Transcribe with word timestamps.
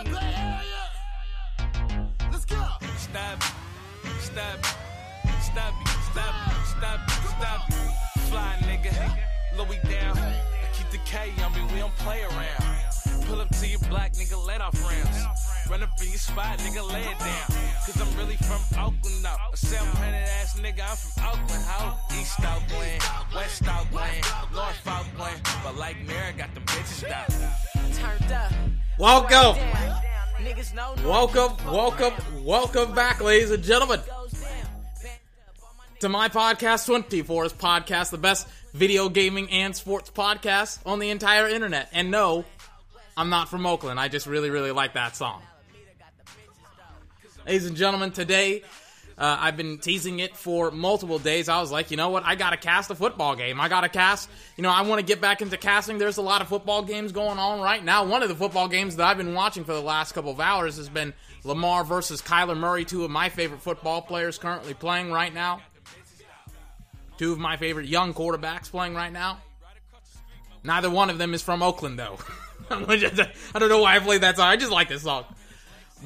Stab, 0.00 0.16
stab, 4.18 4.20
stab, 4.20 4.64
stab, 5.42 5.74
stab, 6.64 7.10
stab. 7.10 7.60
Fly 8.30 8.56
nigga, 8.62 8.94
Louis 9.58 9.78
down. 9.90 10.16
I 10.16 10.18
keep 10.72 10.88
the 10.90 10.96
K 11.04 11.30
on 11.44 11.52
me, 11.52 11.60
we 11.74 11.80
don't 11.80 11.94
play 11.96 12.22
around. 12.22 12.64
Pull 13.26 13.42
up 13.42 13.50
to 13.50 13.66
your 13.68 13.80
black 13.90 14.14
nigga, 14.14 14.42
let 14.46 14.62
off 14.62 14.82
rounds. 14.82 15.26
Run 15.68 15.82
up 15.82 15.90
in 16.00 16.08
your 16.08 16.16
spot, 16.16 16.58
nigga, 16.60 16.82
lay 16.90 17.02
it 17.02 17.18
down. 17.18 17.52
Cause 17.84 18.00
I'm 18.00 18.16
really 18.16 18.36
from 18.36 18.62
Oakland. 18.78 19.26
A 19.26 19.36
self-handed 19.56 20.30
ass 20.40 20.58
nigga, 20.58 20.82
I'm 20.88 20.96
from 20.96 21.24
Oakland, 21.26 21.64
ho. 21.66 21.98
East 22.18 22.40
Oakland, 22.40 23.02
West 23.34 23.68
Oakland, 23.68 24.24
North 24.54 24.86
Oakland. 24.86 25.42
But 25.62 25.76
like 25.76 25.98
Mary, 26.06 26.32
got 26.38 26.54
the 26.54 26.60
bitches 26.60 27.02
down. 27.06 27.28
Turned 27.92 28.32
up. 28.32 28.50
Welcome. 29.00 29.56
Welcome, 31.06 31.56
welcome, 31.64 32.12
welcome 32.44 32.94
back, 32.94 33.22
ladies 33.22 33.50
and 33.50 33.64
gentlemen, 33.64 33.98
to 36.00 36.10
my 36.10 36.28
podcast, 36.28 36.86
24's 36.86 37.54
podcast, 37.54 38.10
the 38.10 38.18
best 38.18 38.46
video 38.74 39.08
gaming 39.08 39.50
and 39.52 39.74
sports 39.74 40.10
podcast 40.10 40.80
on 40.84 40.98
the 40.98 41.08
entire 41.08 41.48
internet. 41.48 41.88
And 41.94 42.10
no, 42.10 42.44
I'm 43.16 43.30
not 43.30 43.48
from 43.48 43.64
Oakland. 43.64 43.98
I 43.98 44.08
just 44.08 44.26
really, 44.26 44.50
really 44.50 44.70
like 44.70 44.92
that 44.92 45.16
song. 45.16 45.40
Ladies 47.46 47.64
and 47.64 47.78
gentlemen, 47.78 48.10
today 48.10 48.64
uh, 49.20 49.36
I've 49.38 49.56
been 49.58 49.76
teasing 49.76 50.18
it 50.20 50.34
for 50.34 50.70
multiple 50.70 51.18
days. 51.18 51.50
I 51.50 51.60
was 51.60 51.70
like, 51.70 51.90
you 51.90 51.98
know 51.98 52.08
what? 52.08 52.24
I 52.24 52.36
got 52.36 52.50
to 52.50 52.56
cast 52.56 52.90
a 52.90 52.94
football 52.94 53.36
game. 53.36 53.60
I 53.60 53.68
got 53.68 53.82
to 53.82 53.90
cast, 53.90 54.30
you 54.56 54.62
know, 54.62 54.70
I 54.70 54.80
want 54.80 54.98
to 54.98 55.04
get 55.04 55.20
back 55.20 55.42
into 55.42 55.58
casting. 55.58 55.98
There's 55.98 56.16
a 56.16 56.22
lot 56.22 56.40
of 56.40 56.48
football 56.48 56.82
games 56.82 57.12
going 57.12 57.38
on 57.38 57.60
right 57.60 57.84
now. 57.84 58.06
One 58.06 58.22
of 58.22 58.30
the 58.30 58.34
football 58.34 58.66
games 58.66 58.96
that 58.96 59.06
I've 59.06 59.18
been 59.18 59.34
watching 59.34 59.64
for 59.64 59.74
the 59.74 59.82
last 59.82 60.12
couple 60.12 60.30
of 60.30 60.40
hours 60.40 60.78
has 60.78 60.88
been 60.88 61.12
Lamar 61.44 61.84
versus 61.84 62.22
Kyler 62.22 62.56
Murray, 62.56 62.86
two 62.86 63.04
of 63.04 63.10
my 63.10 63.28
favorite 63.28 63.60
football 63.60 64.00
players 64.00 64.38
currently 64.38 64.72
playing 64.72 65.12
right 65.12 65.34
now. 65.34 65.60
Two 67.18 67.32
of 67.32 67.38
my 67.38 67.58
favorite 67.58 67.88
young 67.88 68.14
quarterbacks 68.14 68.70
playing 68.70 68.94
right 68.94 69.12
now. 69.12 69.38
Neither 70.64 70.88
one 70.88 71.10
of 71.10 71.18
them 71.18 71.34
is 71.34 71.42
from 71.42 71.62
Oakland, 71.62 71.98
though. 71.98 72.18
I 72.70 73.58
don't 73.58 73.68
know 73.68 73.82
why 73.82 73.96
I 73.96 73.98
played 73.98 74.22
that 74.22 74.36
song. 74.36 74.46
I 74.46 74.56
just 74.56 74.72
like 74.72 74.88
this 74.88 75.02
song. 75.02 75.26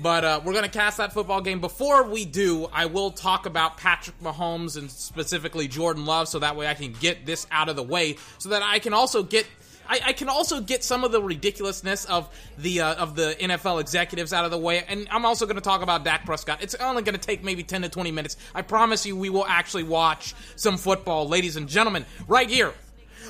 But 0.00 0.24
uh, 0.24 0.40
we're 0.44 0.52
going 0.52 0.64
to 0.64 0.70
cast 0.70 0.96
that 0.98 1.12
football 1.12 1.40
game. 1.40 1.60
Before 1.60 2.02
we 2.02 2.24
do, 2.24 2.68
I 2.72 2.86
will 2.86 3.10
talk 3.10 3.46
about 3.46 3.76
Patrick 3.76 4.18
Mahomes 4.20 4.76
and 4.76 4.90
specifically 4.90 5.68
Jordan 5.68 6.04
Love, 6.04 6.28
so 6.28 6.40
that 6.40 6.56
way 6.56 6.66
I 6.66 6.74
can 6.74 6.92
get 6.92 7.26
this 7.26 7.46
out 7.50 7.68
of 7.68 7.76
the 7.76 7.82
way, 7.82 8.16
so 8.38 8.48
that 8.50 8.62
I 8.62 8.78
can 8.78 8.92
also 8.92 9.22
get. 9.22 9.46
I, 9.86 10.00
I 10.06 10.12
can 10.14 10.30
also 10.30 10.62
get 10.62 10.82
some 10.82 11.04
of 11.04 11.12
the 11.12 11.22
ridiculousness 11.22 12.06
of 12.06 12.34
the 12.56 12.80
uh, 12.80 12.94
of 12.94 13.14
the 13.16 13.36
NFL 13.38 13.80
executives 13.80 14.32
out 14.32 14.44
of 14.44 14.50
the 14.50 14.58
way, 14.58 14.82
and 14.88 15.06
I'm 15.10 15.24
also 15.26 15.44
going 15.46 15.56
to 15.56 15.62
talk 15.62 15.82
about 15.82 16.04
Dak 16.04 16.24
Prescott. 16.24 16.62
It's 16.62 16.74
only 16.76 17.02
going 17.02 17.14
to 17.14 17.20
take 17.20 17.44
maybe 17.44 17.62
10 17.62 17.82
to 17.82 17.88
20 17.88 18.10
minutes. 18.10 18.36
I 18.54 18.62
promise 18.62 19.04
you, 19.04 19.14
we 19.14 19.30
will 19.30 19.46
actually 19.46 19.82
watch 19.82 20.34
some 20.56 20.78
football, 20.78 21.28
ladies 21.28 21.56
and 21.56 21.68
gentlemen, 21.68 22.06
right 22.26 22.48
here 22.48 22.72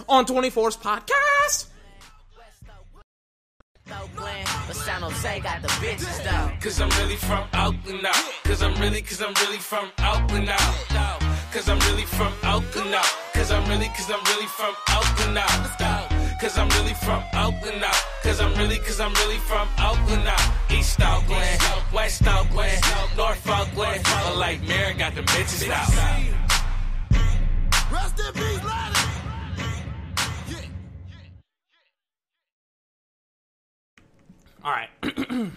on 0.09 0.27
24's 0.27 0.77
podcast. 0.77 1.67
Oakland, 3.93 4.49
but 4.67 4.77
San 4.77 5.03
Jose 5.03 5.41
got 5.41 5.61
the 5.61 5.69
bitches 5.69 6.17
though. 6.25 6.51
Cause 6.61 6.81
I'm 6.81 6.89
really 7.01 7.17
from 7.17 7.47
Oakland 7.53 8.03
now. 8.03 8.13
Cause 8.45 8.63
I'm 8.63 8.75
really, 8.81 9.03
cause 9.03 9.21
I'm 9.21 9.35
really 9.45 9.59
from 9.59 9.91
Oakland 9.99 10.47
now. 10.47 11.19
Cause 11.53 11.69
I'm 11.69 11.79
really 11.91 12.07
from 12.07 12.33
Oakland 12.45 12.91
now. 12.91 13.03
Cause 13.35 13.51
I'm 13.51 13.69
really, 13.69 13.89
cause 13.89 14.11
I'm 14.11 14.25
really 14.25 14.47
from 14.47 14.75
Oakland 14.89 15.35
now. 15.35 15.47
Cause 16.41 16.57
I'm 16.57 16.69
really 16.71 16.95
from 16.95 17.23
Oakland 17.35 17.81
now. 17.81 17.93
Cause 18.23 18.41
I'm 18.41 18.55
really, 18.55 18.79
cause 18.79 19.01
I'm 19.01 19.13
really 19.15 19.39
from 19.39 19.69
Oakland 19.79 20.25
now. 20.25 20.55
East 20.71 21.01
Oakland, 21.03 21.61
West 21.93 22.27
Oakland, 22.27 22.81
North 23.17 23.47
Oakland. 23.49 24.03
But 24.03 24.37
like 24.37 24.63
Mary 24.63 24.95
got 24.95 25.15
the 25.15 25.23
bitches 25.23 25.69
out. 25.69 25.91
Rest 27.93 28.19
in 28.19 28.33
peace, 28.33 28.65
Laddie. 28.65 29.14
All 34.65 34.73
right. 34.73 34.89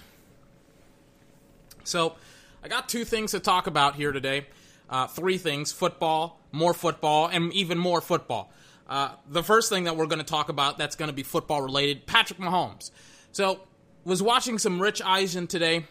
so, 1.86 2.16
I 2.62 2.68
got 2.68 2.90
two 2.90 3.06
things 3.06 3.32
to 3.32 3.40
talk 3.40 3.68
about 3.68 3.96
here 3.96 4.12
today. 4.12 4.48
Uh, 4.90 5.08
three 5.08 5.38
things 5.38 5.72
football, 5.72 6.42
more 6.52 6.74
football, 6.74 7.28
and 7.28 7.54
even 7.54 7.78
more 7.78 8.02
football. 8.02 8.52
Uh, 8.86 9.12
the 9.30 9.44
first 9.44 9.70
thing 9.70 9.86
that 9.86 9.96
we're 9.96 10.08
going 10.08 10.20
to 10.20 10.26
talk 10.26 10.50
about 10.50 10.78
that's 10.78 10.98
going 10.98 11.08
to 11.08 11.14
be 11.14 11.24
football 11.24 11.62
related 11.62 12.06
Patrick 12.06 12.40
Mahomes. 12.40 12.92
So, 13.32 13.62
was 14.04 14.22
watching 14.22 14.58
some 14.58 14.82
Rich 14.82 15.02
Eisen 15.02 15.48
today, 15.48 15.86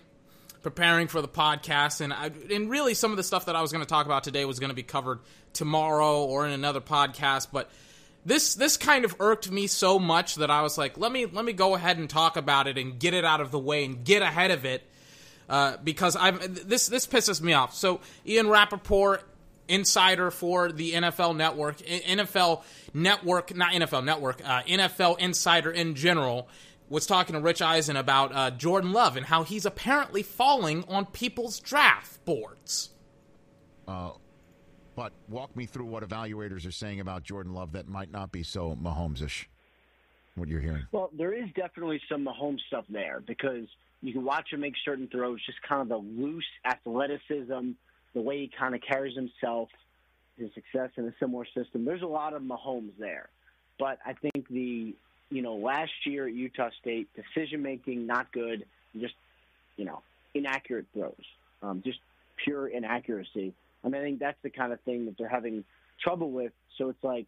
preparing 0.60 1.09
for 1.09 1.22
the 1.22 1.28
podcast, 1.28 2.03
and, 2.03 2.12
I, 2.12 2.31
and 2.50 2.69
really 2.69 2.93
some 2.93 3.12
of 3.12 3.16
the 3.16 3.22
stuff 3.22 3.47
that 3.47 3.56
I 3.56 3.62
was 3.62 3.72
going 3.72 3.84
to 3.84 3.88
talk 3.88 4.05
about 4.05 4.25
today 4.25 4.44
was 4.44 4.59
going 4.59 4.71
to 4.71 4.76
be 4.76 4.82
covered 4.82 5.21
tomorrow 5.55 6.22
or 6.22 6.44
in 6.44 6.53
another 6.53 6.82
podcast, 6.82 7.49
but 7.50 7.71
this 8.26 8.56
this 8.56 8.76
kind 8.76 9.04
of 9.04 9.14
irked 9.20 9.50
me 9.50 9.69
so 9.69 9.98
much 9.98 10.34
that 10.34 10.50
I 10.50 10.62
was 10.62 10.76
like, 10.76 10.98
let 10.98 11.12
me 11.12 11.26
let 11.26 11.44
me 11.44 11.53
go 11.53 11.76
ahead 11.76 11.97
and 11.97 12.10
talk 12.10 12.37
about 12.37 12.66
it 12.66 12.76
and 12.76 12.98
get 12.98 13.14
it 13.14 13.25
out 13.25 13.41
of 13.41 13.53
the 13.53 13.59
way 13.59 13.84
and 13.84 14.04
get 14.04 14.20
ahead 14.20 14.50
of 14.50 14.64
it 14.64 14.82
uh, 15.48 15.76
because 15.82 16.16
I'm 16.16 16.38
this 16.41 16.88
this 16.88 17.06
pisses 17.06 17.41
me 17.41 17.53
off. 17.53 17.75
So 17.75 18.00
Ian 18.26 18.48
Rapoport, 18.48 19.22
insider 19.69 20.32
for 20.32 20.72
the 20.72 20.92
NFL 20.92 21.37
Network, 21.37 21.78
NFL 21.78 22.62
Network, 22.92 23.54
not 23.54 23.72
NFL 23.72 24.04
Network, 24.04 24.43
uh, 24.44 24.62
NFL 24.62 25.19
insider 25.20 25.70
in 25.70 25.94
general. 25.94 26.48
Was 26.88 27.04
talking 27.04 27.34
to 27.34 27.41
Rich 27.41 27.62
Eisen 27.62 27.97
about 27.97 28.32
uh, 28.32 28.53
Jordan 28.53 28.93
Love 28.93 29.16
and 29.16 29.26
how 29.26 29.43
he's 29.43 29.66
apparently 29.66 30.22
falling 30.22 30.84
on 30.87 31.06
people's 31.06 31.58
draft 31.58 32.25
boards. 32.25 32.91
Uh, 33.88 34.10
but 34.97 35.12
walk 35.29 35.55
me 35.55 35.67
through 35.67 35.84
what 35.84 36.03
evaluators 36.03 36.67
are 36.67 36.73
saying 36.73 37.01
about 37.01 37.23
Jordan 37.23 37.53
Love 37.53 37.73
that 37.73 37.87
might 37.87 38.11
not 38.11 38.33
be 38.33 38.43
so 38.43 38.77
Mahomes-ish. 38.83 39.49
What 40.34 40.49
you're 40.49 40.61
hearing? 40.61 40.87
Well, 40.91 41.11
there 41.17 41.33
is 41.33 41.49
definitely 41.55 42.01
some 42.11 42.27
Mahomes 42.27 42.61
stuff 42.67 42.84
there 42.91 43.23
because 43.27 43.67
you 44.03 44.12
can 44.12 44.25
watch 44.25 44.53
him 44.53 44.61
make 44.61 44.75
certain 44.85 45.09
throws, 45.09 45.41
just 45.47 45.62
kind 45.62 45.81
of 45.81 45.89
the 45.89 45.97
loose 45.97 46.45
athleticism, 46.65 47.71
the 48.15 48.21
way 48.21 48.41
he 48.41 48.51
kind 48.59 48.75
of 48.75 48.81
carries 48.83 49.15
himself, 49.15 49.69
his 50.37 50.51
success 50.55 50.91
in 50.97 51.06
a 51.06 51.15
similar 51.19 51.47
system. 51.55 51.85
There's 51.85 52.03
a 52.03 52.06
lot 52.06 52.35
of 52.35 52.43
Mahomes 52.43 52.93
there, 52.99 53.29
but 53.79 53.99
I 54.05 54.15
think 54.15 54.49
the 54.49 54.95
you 55.31 55.43
know 55.43 55.56
last 55.56 55.93
year 56.05 56.27
at 56.27 56.35
Utah 56.35 56.71
State 56.81 57.09
decision 57.15 57.62
making 57.62 58.06
not 58.06 58.31
good, 58.33 58.67
just 58.99 59.15
you 59.77 59.87
know 59.87 60.03
inaccurate 60.35 60.87
throws, 60.93 61.15
um, 61.62 61.83
just 61.85 61.99
pure 62.45 62.69
inaccuracy. 62.69 63.55
Mean, 63.89 64.01
I 64.01 64.05
think 64.05 64.19
that's 64.19 64.39
the 64.43 64.51
kind 64.51 64.73
of 64.73 64.81
thing 64.83 65.07
that 65.07 65.17
they're 65.19 65.29
having 65.29 65.65
trouble 66.03 66.31
with. 66.31 66.53
So 66.79 66.89
it's 66.89 67.03
like 67.03 67.27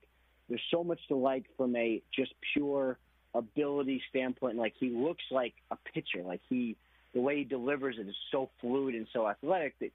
there's 0.49 0.63
so 0.71 0.83
much 0.83 1.01
to 1.09 1.17
like 1.17 1.45
from 1.57 1.77
a 1.77 2.03
just 2.15 2.33
pure 2.53 2.99
ability 3.35 4.03
standpoint. 4.11 4.57
Like 4.57 4.75
he 4.79 4.91
looks 4.91 5.25
like 5.31 5.55
a 5.71 5.77
pitcher. 5.93 6.23
Like 6.25 6.41
he, 6.49 6.77
the 7.15 7.21
way 7.21 7.39
he 7.39 7.45
delivers 7.45 7.97
it 7.99 8.09
is 8.09 8.17
so 8.33 8.51
fluid 8.61 8.95
and 8.95 9.07
so 9.13 9.29
athletic 9.29 9.79
that, 9.81 9.91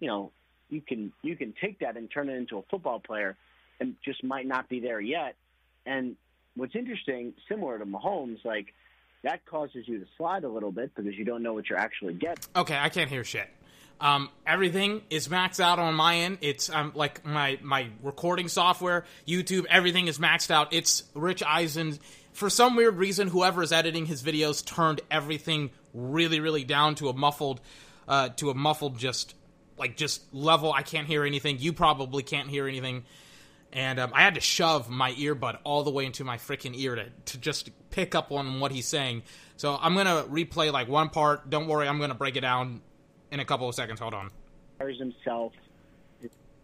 you 0.00 0.08
know, 0.08 0.32
you 0.70 0.80
can 0.80 1.12
you 1.22 1.34
can 1.36 1.54
take 1.60 1.78
that 1.80 1.96
and 1.96 2.10
turn 2.10 2.28
it 2.28 2.34
into 2.34 2.58
a 2.58 2.62
football 2.70 3.00
player, 3.00 3.36
and 3.80 3.96
just 4.04 4.22
might 4.22 4.46
not 4.46 4.68
be 4.68 4.80
there 4.80 5.00
yet. 5.00 5.34
And 5.86 6.16
what's 6.56 6.74
interesting, 6.74 7.32
similar 7.48 7.78
to 7.78 7.86
Mahomes, 7.86 8.44
like 8.44 8.74
that 9.22 9.44
causes 9.46 9.88
you 9.88 9.98
to 9.98 10.06
slide 10.16 10.44
a 10.44 10.48
little 10.48 10.70
bit 10.70 10.94
because 10.94 11.14
you 11.14 11.24
don't 11.24 11.42
know 11.42 11.54
what 11.54 11.68
you're 11.68 11.78
actually 11.78 12.14
getting. 12.14 12.44
Okay, 12.54 12.76
I 12.76 12.88
can't 12.88 13.08
hear 13.08 13.24
shit. 13.24 13.48
Um, 14.00 14.30
everything 14.46 15.02
is 15.10 15.28
maxed 15.28 15.60
out 15.60 15.78
on 15.78 15.94
my 15.94 16.16
end. 16.16 16.38
It's 16.40 16.70
um, 16.70 16.92
like 16.94 17.24
my 17.24 17.58
my 17.62 17.88
recording 18.02 18.48
software, 18.48 19.04
YouTube, 19.26 19.64
everything 19.68 20.06
is 20.06 20.18
maxed 20.18 20.50
out. 20.50 20.72
It's 20.72 21.02
Rich 21.14 21.42
Eisen. 21.42 21.98
For 22.32 22.48
some 22.48 22.76
weird 22.76 22.96
reason, 22.96 23.28
whoever 23.28 23.62
is 23.62 23.72
editing 23.72 24.06
his 24.06 24.22
videos 24.22 24.64
turned 24.64 25.00
everything 25.10 25.70
really, 25.92 26.38
really 26.38 26.62
down 26.62 26.94
to 26.96 27.08
a 27.08 27.12
muffled, 27.12 27.60
uh, 28.06 28.28
to 28.36 28.50
a 28.50 28.54
muffled 28.54 28.98
just 28.98 29.34
like 29.76 29.96
just 29.96 30.22
level. 30.32 30.72
I 30.72 30.82
can't 30.82 31.06
hear 31.06 31.24
anything. 31.24 31.58
You 31.58 31.72
probably 31.72 32.22
can't 32.22 32.48
hear 32.48 32.68
anything. 32.68 33.04
And 33.72 33.98
um, 33.98 34.12
I 34.14 34.22
had 34.22 34.36
to 34.36 34.40
shove 34.40 34.88
my 34.88 35.12
earbud 35.12 35.58
all 35.64 35.82
the 35.82 35.90
way 35.90 36.06
into 36.06 36.24
my 36.24 36.38
freaking 36.38 36.78
ear 36.78 36.94
to, 36.94 37.06
to 37.26 37.38
just 37.38 37.70
pick 37.90 38.14
up 38.14 38.30
on 38.30 38.60
what 38.60 38.70
he's 38.70 38.86
saying. 38.86 39.24
So 39.56 39.76
I'm 39.78 39.94
gonna 39.94 40.24
replay 40.30 40.72
like 40.72 40.88
one 40.88 41.08
part. 41.08 41.50
Don't 41.50 41.66
worry, 41.66 41.88
I'm 41.88 41.98
gonna 41.98 42.14
break 42.14 42.36
it 42.36 42.42
down 42.42 42.80
in 43.30 43.40
a 43.40 43.44
couple 43.44 43.68
of 43.68 43.74
seconds. 43.74 44.00
Hold 44.00 44.14
on. 44.14 44.30
Carries 44.78 44.98
himself. 44.98 45.52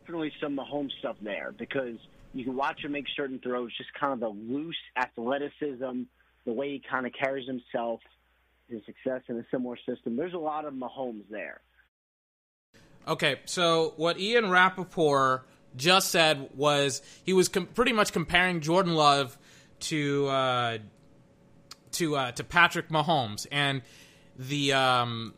Definitely 0.03 0.33
some 0.41 0.57
Mahomes 0.57 0.93
stuff 0.99 1.17
there 1.23 1.53
because 1.57 1.97
you 2.35 2.45
can 2.45 2.57
watch 2.57 2.85
him 2.85 2.93
make 2.93 3.07
certain 3.17 3.39
throws, 3.39 3.75
just 3.77 3.91
kind 3.99 4.13
of 4.13 4.21
the 4.21 4.29
loose 4.29 4.77
athleticism, 4.97 6.03
the 6.45 6.53
way 6.53 6.73
he 6.73 6.83
kind 6.91 7.07
of 7.07 7.13
carries 7.13 7.47
himself, 7.47 8.01
his 8.69 8.83
success 8.85 9.23
in 9.29 9.37
a 9.39 9.47
similar 9.51 9.77
system. 9.89 10.17
There's 10.17 10.35
a 10.35 10.39
lot 10.39 10.65
of 10.65 10.75
Mahomes 10.75 11.23
there. 11.31 11.61
Okay, 13.07 13.41
so 13.45 13.95
what 13.97 14.19
Ian 14.19 14.51
Rapoport 14.51 15.47
just 15.77 16.11
said 16.11 16.51
was 16.55 17.03
he 17.25 17.33
was 17.33 17.49
com- 17.49 17.67
pretty 17.67 17.93
much 17.93 18.13
comparing 18.13 18.61
Jordan 18.61 18.95
Love 18.95 19.37
to 19.81 20.27
uh, 20.29 20.79
to 21.93 22.17
uh, 22.17 22.33
to 22.33 22.45
Patrick 22.45 22.89
Mahomes, 22.89 23.47
and 23.53 23.83
the 24.39 24.73
um, 24.73 25.35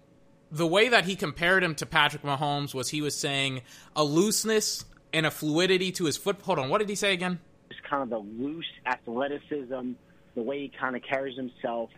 the 0.50 0.66
way 0.66 0.88
that 0.88 1.04
he 1.04 1.16
compared 1.16 1.62
him 1.62 1.74
to 1.76 1.86
Patrick 1.86 2.22
Mahomes 2.22 2.74
was 2.74 2.88
he 2.88 3.02
was 3.02 3.16
saying 3.16 3.62
a 3.94 4.04
looseness 4.04 4.84
and 5.12 5.26
a 5.26 5.30
fluidity 5.30 5.92
to 5.92 6.04
his 6.04 6.16
foot. 6.16 6.40
Hold 6.42 6.58
on, 6.58 6.68
what 6.68 6.78
did 6.78 6.88
he 6.88 6.94
say 6.94 7.12
again? 7.12 7.40
Just 7.68 7.82
kind 7.82 8.02
of 8.02 8.10
the 8.10 8.18
loose 8.18 8.66
athleticism, 8.86 9.92
the 10.34 10.42
way 10.42 10.60
he 10.60 10.72
kind 10.78 10.94
of 10.94 11.02
carries 11.02 11.36
himself, 11.36 11.90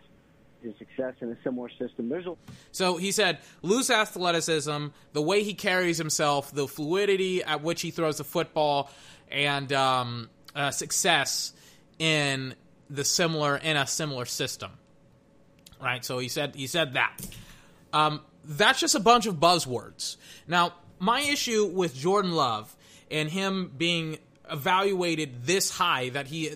his 0.63 0.73
success 0.77 1.13
in 1.21 1.29
a 1.29 1.37
similar 1.43 1.69
system. 1.69 2.09
There's 2.09 2.25
a 2.25 2.35
So 2.71 2.97
he 2.97 3.11
said 3.11 3.39
loose 3.61 3.89
athleticism, 3.89 4.87
the 5.13 5.21
way 5.21 5.43
he 5.43 5.53
carries 5.53 5.97
himself, 5.97 6.53
the 6.53 6.67
fluidity 6.67 7.43
at 7.43 7.61
which 7.61 7.81
he 7.81 7.91
throws 7.91 8.17
the 8.17 8.23
football, 8.23 8.89
and 9.29 9.71
um, 9.73 10.29
uh, 10.55 10.71
success 10.71 11.53
in 11.99 12.55
the 12.89 13.03
similar 13.03 13.57
in 13.57 13.77
a 13.77 13.85
similar 13.85 14.25
system. 14.25 14.71
Right. 15.81 16.03
So 16.03 16.19
he 16.19 16.27
said 16.27 16.55
he 16.55 16.67
said 16.67 16.93
that. 16.93 17.15
Um, 17.93 18.21
that's 18.49 18.79
just 18.79 18.95
a 18.95 18.99
bunch 18.99 19.27
of 19.27 19.35
buzzwords. 19.35 20.17
Now, 20.47 20.73
my 20.97 21.21
issue 21.21 21.65
with 21.65 21.95
Jordan 21.95 22.31
Love 22.31 22.75
and 23.11 23.29
him 23.29 23.71
being 23.77 24.17
evaluated 24.51 25.45
this 25.45 25.69
high, 25.69 26.09
that 26.09 26.27
he, 26.27 26.51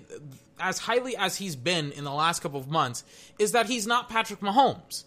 as 0.59 0.79
highly 0.79 1.15
as 1.15 1.37
he's 1.37 1.55
been 1.55 1.91
in 1.91 2.03
the 2.03 2.11
last 2.11 2.41
couple 2.41 2.59
of 2.59 2.67
months, 2.67 3.03
is 3.37 3.51
that 3.51 3.67
he's 3.67 3.85
not 3.85 4.09
Patrick 4.09 4.39
Mahomes. 4.39 5.03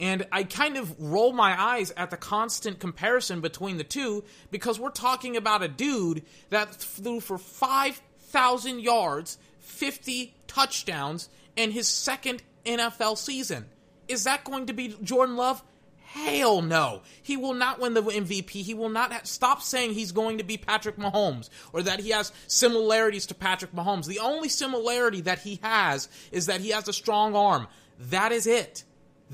And 0.00 0.26
I 0.32 0.44
kind 0.44 0.78
of 0.78 0.98
roll 0.98 1.34
my 1.34 1.60
eyes 1.60 1.92
at 1.94 2.10
the 2.10 2.16
constant 2.16 2.80
comparison 2.80 3.42
between 3.42 3.76
the 3.76 3.84
two 3.84 4.24
because 4.50 4.80
we're 4.80 4.88
talking 4.88 5.36
about 5.36 5.62
a 5.62 5.68
dude 5.68 6.24
that 6.48 6.74
threw 6.74 7.20
for 7.20 7.36
5,000 7.36 8.80
yards, 8.80 9.36
50 9.58 10.34
touchdowns 10.46 11.28
in 11.54 11.70
his 11.70 11.86
second 11.86 12.42
NFL 12.64 13.18
season. 13.18 13.66
Is 14.08 14.24
that 14.24 14.42
going 14.42 14.66
to 14.66 14.72
be 14.72 14.96
Jordan 15.02 15.36
Love? 15.36 15.62
Hell 16.12 16.60
no. 16.60 17.02
He 17.22 17.36
will 17.36 17.54
not 17.54 17.78
win 17.78 17.94
the 17.94 18.02
MVP. 18.02 18.50
He 18.50 18.74
will 18.74 18.88
not 18.88 19.12
ha- 19.12 19.20
stop 19.22 19.62
saying 19.62 19.92
he's 19.92 20.10
going 20.10 20.38
to 20.38 20.44
be 20.44 20.56
Patrick 20.56 20.96
Mahomes 20.96 21.50
or 21.72 21.82
that 21.82 22.00
he 22.00 22.10
has 22.10 22.32
similarities 22.48 23.26
to 23.26 23.34
Patrick 23.34 23.72
Mahomes. 23.72 24.06
The 24.06 24.18
only 24.18 24.48
similarity 24.48 25.20
that 25.20 25.38
he 25.38 25.60
has 25.62 26.08
is 26.32 26.46
that 26.46 26.60
he 26.60 26.70
has 26.70 26.88
a 26.88 26.92
strong 26.92 27.36
arm. 27.36 27.68
That 28.00 28.32
is 28.32 28.48
it. 28.48 28.82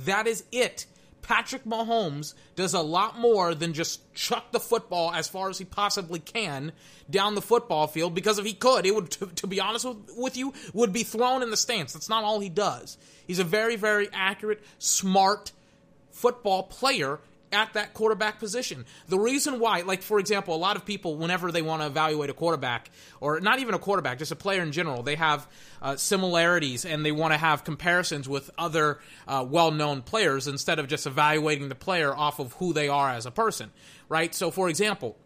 That 0.04 0.26
is 0.26 0.44
it. 0.52 0.84
Patrick 1.22 1.64
Mahomes 1.64 2.34
does 2.56 2.74
a 2.74 2.82
lot 2.82 3.18
more 3.18 3.54
than 3.54 3.72
just 3.72 4.14
chuck 4.14 4.52
the 4.52 4.60
football 4.60 5.12
as 5.12 5.28
far 5.28 5.48
as 5.48 5.56
he 5.56 5.64
possibly 5.64 6.18
can 6.20 6.72
down 7.08 7.34
the 7.34 7.42
football 7.42 7.86
field 7.86 8.14
because 8.14 8.38
if 8.38 8.44
he 8.44 8.52
could, 8.52 8.84
it 8.84 8.94
would, 8.94 9.10
to, 9.12 9.26
to 9.34 9.46
be 9.46 9.60
honest 9.60 9.86
with, 9.86 10.10
with 10.14 10.36
you, 10.36 10.52
would 10.74 10.92
be 10.92 11.04
thrown 11.04 11.42
in 11.42 11.50
the 11.50 11.56
stands. 11.56 11.94
That's 11.94 12.10
not 12.10 12.22
all 12.22 12.38
he 12.38 12.50
does. 12.50 12.98
He's 13.26 13.38
a 13.38 13.44
very, 13.44 13.76
very 13.76 14.08
accurate, 14.12 14.62
smart, 14.78 15.52
football 16.16 16.62
player 16.62 17.20
at 17.52 17.74
that 17.74 17.94
quarterback 17.94 18.38
position. 18.38 18.84
The 19.06 19.18
reason 19.18 19.60
why, 19.60 19.82
like 19.82 20.02
for 20.02 20.18
example, 20.18 20.54
a 20.54 20.56
lot 20.56 20.76
of 20.76 20.84
people, 20.84 21.16
whenever 21.16 21.52
they 21.52 21.62
want 21.62 21.82
to 21.82 21.86
evaluate 21.86 22.30
a 22.30 22.32
quarterback, 22.32 22.90
or 23.20 23.38
not 23.38 23.60
even 23.60 23.74
a 23.74 23.78
quarterback, 23.78 24.18
just 24.18 24.32
a 24.32 24.36
player 24.36 24.62
in 24.62 24.72
general, 24.72 25.02
they 25.02 25.14
have 25.14 25.46
uh, 25.80 25.96
similarities 25.96 26.84
and 26.84 27.04
they 27.04 27.12
want 27.12 27.32
to 27.32 27.38
have 27.38 27.64
comparisons 27.64 28.28
with 28.28 28.50
other 28.58 28.98
uh, 29.28 29.44
well-known 29.48 30.02
players 30.02 30.48
instead 30.48 30.78
of 30.78 30.88
just 30.88 31.06
evaluating 31.06 31.68
the 31.68 31.74
player 31.74 32.14
off 32.14 32.38
of 32.38 32.54
who 32.54 32.72
they 32.72 32.88
are 32.88 33.10
as 33.10 33.26
a 33.26 33.30
person, 33.30 33.70
right? 34.08 34.34
So, 34.34 34.50
for 34.50 34.68
example. 34.68 35.16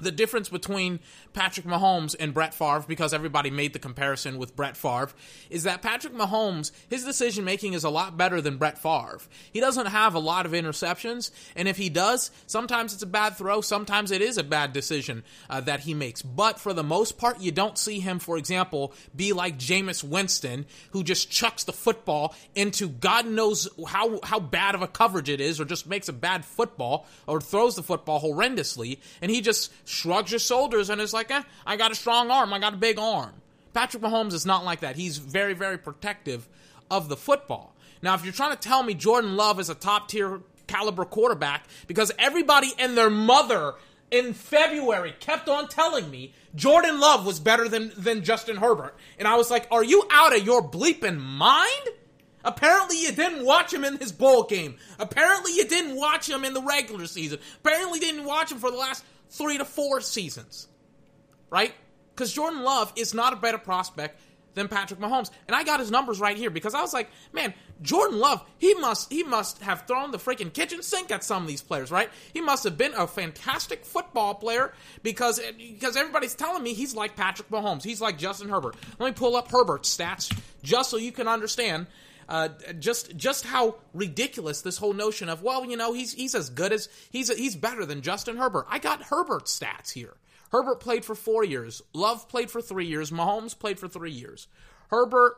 The 0.00 0.10
difference 0.10 0.48
between 0.48 1.00
Patrick 1.32 1.66
Mahomes 1.66 2.16
and 2.18 2.34
Brett 2.34 2.54
Favre, 2.54 2.84
because 2.86 3.12
everybody 3.12 3.50
made 3.50 3.72
the 3.72 3.78
comparison 3.78 4.38
with 4.38 4.56
Brett 4.56 4.76
Favre, 4.76 5.10
is 5.50 5.64
that 5.64 5.82
Patrick 5.82 6.14
Mahomes, 6.14 6.72
his 6.88 7.04
decision 7.04 7.44
making 7.44 7.74
is 7.74 7.84
a 7.84 7.90
lot 7.90 8.16
better 8.16 8.40
than 8.40 8.56
Brett 8.56 8.78
Favre. 8.78 9.20
He 9.52 9.60
doesn't 9.60 9.86
have 9.86 10.14
a 10.14 10.18
lot 10.18 10.46
of 10.46 10.52
interceptions, 10.52 11.30
and 11.54 11.68
if 11.68 11.76
he 11.76 11.88
does, 11.88 12.30
sometimes 12.46 12.94
it's 12.94 13.02
a 13.02 13.06
bad 13.06 13.36
throw, 13.36 13.60
sometimes 13.60 14.10
it 14.10 14.22
is 14.22 14.38
a 14.38 14.44
bad 14.44 14.72
decision 14.72 15.22
uh, 15.48 15.60
that 15.62 15.80
he 15.80 15.94
makes. 15.94 16.22
But 16.22 16.58
for 16.58 16.72
the 16.72 16.82
most 16.82 17.18
part, 17.18 17.40
you 17.40 17.52
don't 17.52 17.78
see 17.78 18.00
him, 18.00 18.18
for 18.18 18.36
example, 18.36 18.92
be 19.14 19.32
like 19.32 19.58
Jameis 19.58 20.02
Winston, 20.02 20.66
who 20.90 21.04
just 21.04 21.30
chucks 21.30 21.64
the 21.64 21.72
football 21.72 22.34
into 22.54 22.88
God 22.88 23.26
knows 23.26 23.68
how, 23.86 24.20
how 24.22 24.40
bad 24.40 24.74
of 24.74 24.82
a 24.82 24.88
coverage 24.88 25.28
it 25.28 25.40
is, 25.40 25.60
or 25.60 25.64
just 25.64 25.86
makes 25.86 26.08
a 26.08 26.12
bad 26.12 26.44
football, 26.44 27.06
or 27.26 27.40
throws 27.40 27.76
the 27.76 27.82
football 27.82 28.20
horrendously, 28.20 28.98
and 29.20 29.30
he 29.30 29.40
just 29.40 29.72
shrugs 29.90 30.30
his 30.30 30.44
shoulders 30.44 30.90
and 30.90 31.00
is 31.00 31.12
like, 31.12 31.30
eh, 31.30 31.42
I 31.66 31.76
got 31.76 31.90
a 31.90 31.94
strong 31.94 32.30
arm, 32.30 32.52
I 32.52 32.58
got 32.58 32.74
a 32.74 32.78
big 32.78 32.98
arm. 32.98 33.32
Patrick 33.72 34.02
Mahomes 34.02 34.32
is 34.32 34.46
not 34.46 34.64
like 34.64 34.80
that. 34.80 34.96
He's 34.96 35.18
very, 35.18 35.54
very 35.54 35.78
protective 35.78 36.48
of 36.90 37.08
the 37.08 37.16
football. 37.16 37.74
Now, 38.02 38.14
if 38.14 38.24
you're 38.24 38.32
trying 38.32 38.56
to 38.56 38.58
tell 38.58 38.82
me 38.82 38.94
Jordan 38.94 39.36
Love 39.36 39.60
is 39.60 39.68
a 39.68 39.74
top 39.74 40.08
tier 40.08 40.40
caliber 40.66 41.04
quarterback, 41.04 41.66
because 41.86 42.12
everybody 42.18 42.72
and 42.78 42.96
their 42.96 43.10
mother 43.10 43.74
in 44.10 44.32
February 44.32 45.14
kept 45.20 45.48
on 45.48 45.68
telling 45.68 46.10
me 46.10 46.32
Jordan 46.54 46.98
Love 46.98 47.26
was 47.26 47.38
better 47.38 47.68
than, 47.68 47.92
than 47.96 48.24
Justin 48.24 48.56
Herbert. 48.56 48.96
And 49.18 49.28
I 49.28 49.36
was 49.36 49.50
like, 49.50 49.66
are 49.70 49.84
you 49.84 50.04
out 50.10 50.36
of 50.36 50.44
your 50.44 50.62
bleeping 50.62 51.20
mind? 51.20 51.88
Apparently, 52.42 53.00
you 53.02 53.12
didn't 53.12 53.44
watch 53.44 53.72
him 53.72 53.84
in 53.84 53.98
his 53.98 54.12
bowl 54.12 54.44
game. 54.44 54.76
Apparently, 54.98 55.52
you 55.52 55.66
didn't 55.68 55.96
watch 55.96 56.28
him 56.28 56.44
in 56.44 56.54
the 56.54 56.62
regular 56.62 57.06
season. 57.06 57.38
Apparently, 57.62 58.00
you 58.00 58.06
didn't 58.06 58.24
watch 58.24 58.50
him 58.50 58.58
for 58.58 58.70
the 58.70 58.78
last 58.78 59.04
three 59.30 59.58
to 59.58 59.64
four 59.64 60.00
seasons. 60.00 60.68
Right? 61.48 61.74
Because 62.14 62.32
Jordan 62.32 62.62
Love 62.62 62.92
is 62.96 63.14
not 63.14 63.32
a 63.32 63.36
better 63.36 63.58
prospect 63.58 64.20
than 64.54 64.68
Patrick 64.68 65.00
Mahomes. 65.00 65.30
And 65.46 65.54
I 65.54 65.62
got 65.64 65.80
his 65.80 65.90
numbers 65.90 66.20
right 66.20 66.36
here 66.36 66.50
because 66.50 66.74
I 66.74 66.80
was 66.80 66.92
like, 66.92 67.08
man, 67.32 67.54
Jordan 67.82 68.18
Love, 68.18 68.44
he 68.58 68.74
must 68.74 69.10
he 69.10 69.22
must 69.22 69.62
have 69.62 69.86
thrown 69.86 70.10
the 70.10 70.18
freaking 70.18 70.52
kitchen 70.52 70.82
sink 70.82 71.10
at 71.10 71.24
some 71.24 71.42
of 71.42 71.48
these 71.48 71.62
players, 71.62 71.90
right? 71.90 72.10
He 72.32 72.40
must 72.40 72.64
have 72.64 72.76
been 72.76 72.94
a 72.94 73.06
fantastic 73.06 73.84
football 73.84 74.34
player 74.34 74.72
because 75.02 75.40
because 75.56 75.96
everybody's 75.96 76.34
telling 76.34 76.62
me 76.62 76.74
he's 76.74 76.94
like 76.94 77.16
Patrick 77.16 77.48
Mahomes. 77.48 77.82
He's 77.82 78.00
like 78.00 78.18
Justin 78.18 78.48
Herbert. 78.48 78.76
Let 78.98 79.06
me 79.06 79.12
pull 79.12 79.36
up 79.36 79.50
Herbert's 79.50 79.94
stats 79.96 80.36
just 80.62 80.90
so 80.90 80.96
you 80.96 81.12
can 81.12 81.28
understand 81.28 81.86
uh, 82.30 82.48
just 82.78 83.16
just 83.16 83.44
how 83.44 83.74
ridiculous 83.92 84.62
this 84.62 84.78
whole 84.78 84.92
notion 84.92 85.28
of 85.28 85.42
well, 85.42 85.64
you 85.66 85.76
know, 85.76 85.92
he's 85.92 86.12
he's 86.12 86.36
as 86.36 86.48
good 86.48 86.72
as 86.72 86.88
he's 87.10 87.28
he's 87.36 87.56
better 87.56 87.84
than 87.84 88.02
Justin 88.02 88.36
Herbert. 88.36 88.66
I 88.70 88.78
got 88.78 89.02
Herbert's 89.02 89.58
stats 89.58 89.90
here. 89.90 90.14
Herbert 90.52 90.80
played 90.80 91.04
for 91.04 91.16
four 91.16 91.44
years. 91.44 91.82
Love 91.92 92.28
played 92.28 92.50
for 92.50 92.62
three 92.62 92.86
years. 92.86 93.10
Mahomes 93.10 93.58
played 93.58 93.80
for 93.80 93.88
three 93.88 94.12
years. 94.12 94.46
Herbert 94.90 95.34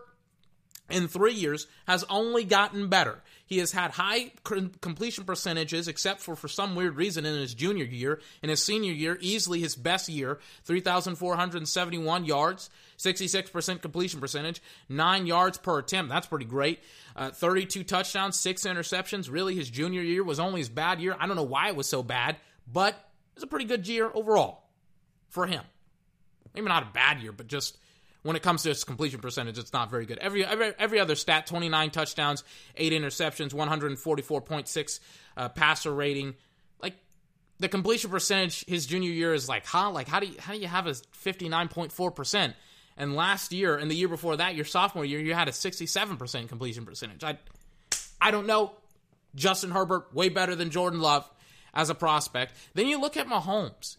in 0.90 1.08
three 1.08 1.32
years 1.32 1.66
has 1.86 2.04
only 2.10 2.44
gotten 2.44 2.88
better. 2.88 3.22
He 3.52 3.58
has 3.58 3.70
had 3.70 3.90
high 3.90 4.32
completion 4.80 5.24
percentages, 5.24 5.86
except 5.86 6.22
for 6.22 6.34
for 6.34 6.48
some 6.48 6.74
weird 6.74 6.96
reason 6.96 7.26
in 7.26 7.38
his 7.38 7.52
junior 7.52 7.84
year. 7.84 8.18
In 8.42 8.48
his 8.48 8.62
senior 8.62 8.92
year, 8.92 9.18
easily 9.20 9.60
his 9.60 9.76
best 9.76 10.08
year, 10.08 10.38
3,471 10.64 12.24
yards, 12.24 12.70
66% 12.96 13.82
completion 13.82 14.20
percentage, 14.20 14.62
9 14.88 15.26
yards 15.26 15.58
per 15.58 15.80
attempt. 15.80 16.08
That's 16.08 16.26
pretty 16.26 16.46
great. 16.46 16.80
Uh, 17.14 17.30
32 17.30 17.84
touchdowns, 17.84 18.40
6 18.40 18.62
interceptions. 18.62 19.30
Really, 19.30 19.54
his 19.54 19.68
junior 19.68 20.00
year 20.00 20.24
was 20.24 20.40
only 20.40 20.60
his 20.62 20.70
bad 20.70 20.98
year. 21.02 21.14
I 21.20 21.26
don't 21.26 21.36
know 21.36 21.42
why 21.42 21.68
it 21.68 21.76
was 21.76 21.86
so 21.86 22.02
bad, 22.02 22.36
but 22.66 22.94
it 22.94 23.34
was 23.34 23.44
a 23.44 23.48
pretty 23.48 23.66
good 23.66 23.86
year 23.86 24.10
overall 24.14 24.62
for 25.28 25.46
him. 25.46 25.62
Maybe 26.54 26.68
not 26.68 26.84
a 26.84 26.94
bad 26.94 27.20
year, 27.20 27.32
but 27.32 27.48
just 27.48 27.76
when 28.22 28.36
it 28.36 28.42
comes 28.42 28.62
to 28.62 28.68
his 28.68 28.84
completion 28.84 29.20
percentage, 29.20 29.58
it's 29.58 29.72
not 29.72 29.90
very 29.90 30.06
good. 30.06 30.18
Every 30.18 30.44
every, 30.44 30.72
every 30.78 31.00
other 31.00 31.14
stat: 31.14 31.46
twenty 31.46 31.68
nine 31.68 31.90
touchdowns, 31.90 32.44
eight 32.76 32.92
interceptions, 32.92 33.52
one 33.52 33.68
hundred 33.68 33.98
forty 33.98 34.22
four 34.22 34.40
point 34.40 34.68
six 34.68 35.00
uh, 35.36 35.48
passer 35.48 35.92
rating. 35.92 36.34
Like 36.80 36.94
the 37.58 37.68
completion 37.68 38.10
percentage, 38.10 38.64
his 38.66 38.86
junior 38.86 39.10
year 39.10 39.34
is 39.34 39.48
like, 39.48 39.66
huh? 39.66 39.90
Like 39.90 40.08
how 40.08 40.20
do 40.20 40.26
you 40.26 40.34
how 40.38 40.52
do 40.52 40.58
you 40.58 40.68
have 40.68 40.86
a 40.86 40.94
fifty 41.12 41.48
nine 41.48 41.68
point 41.68 41.92
four 41.92 42.10
percent? 42.10 42.54
And 42.96 43.16
last 43.16 43.52
year 43.52 43.76
and 43.76 43.90
the 43.90 43.94
year 43.94 44.08
before 44.08 44.36
that, 44.36 44.54
your 44.54 44.66
sophomore 44.66 45.04
year, 45.04 45.18
you 45.18 45.34
had 45.34 45.48
a 45.48 45.52
sixty 45.52 45.86
seven 45.86 46.16
percent 46.16 46.48
completion 46.48 46.84
percentage. 46.84 47.24
I 47.24 47.38
I 48.20 48.30
don't 48.30 48.46
know. 48.46 48.72
Justin 49.34 49.70
Herbert 49.70 50.14
way 50.14 50.28
better 50.28 50.54
than 50.54 50.70
Jordan 50.70 51.00
Love 51.00 51.28
as 51.72 51.88
a 51.88 51.94
prospect. 51.94 52.54
Then 52.74 52.86
you 52.86 53.00
look 53.00 53.16
at 53.16 53.26
Mahomes. 53.26 53.96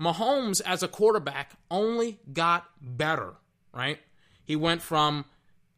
Mahomes 0.00 0.62
as 0.64 0.82
a 0.82 0.88
quarterback 0.88 1.52
only 1.70 2.18
got 2.32 2.64
better, 2.80 3.34
right? 3.74 3.98
He 4.44 4.56
went 4.56 4.82
from 4.82 5.24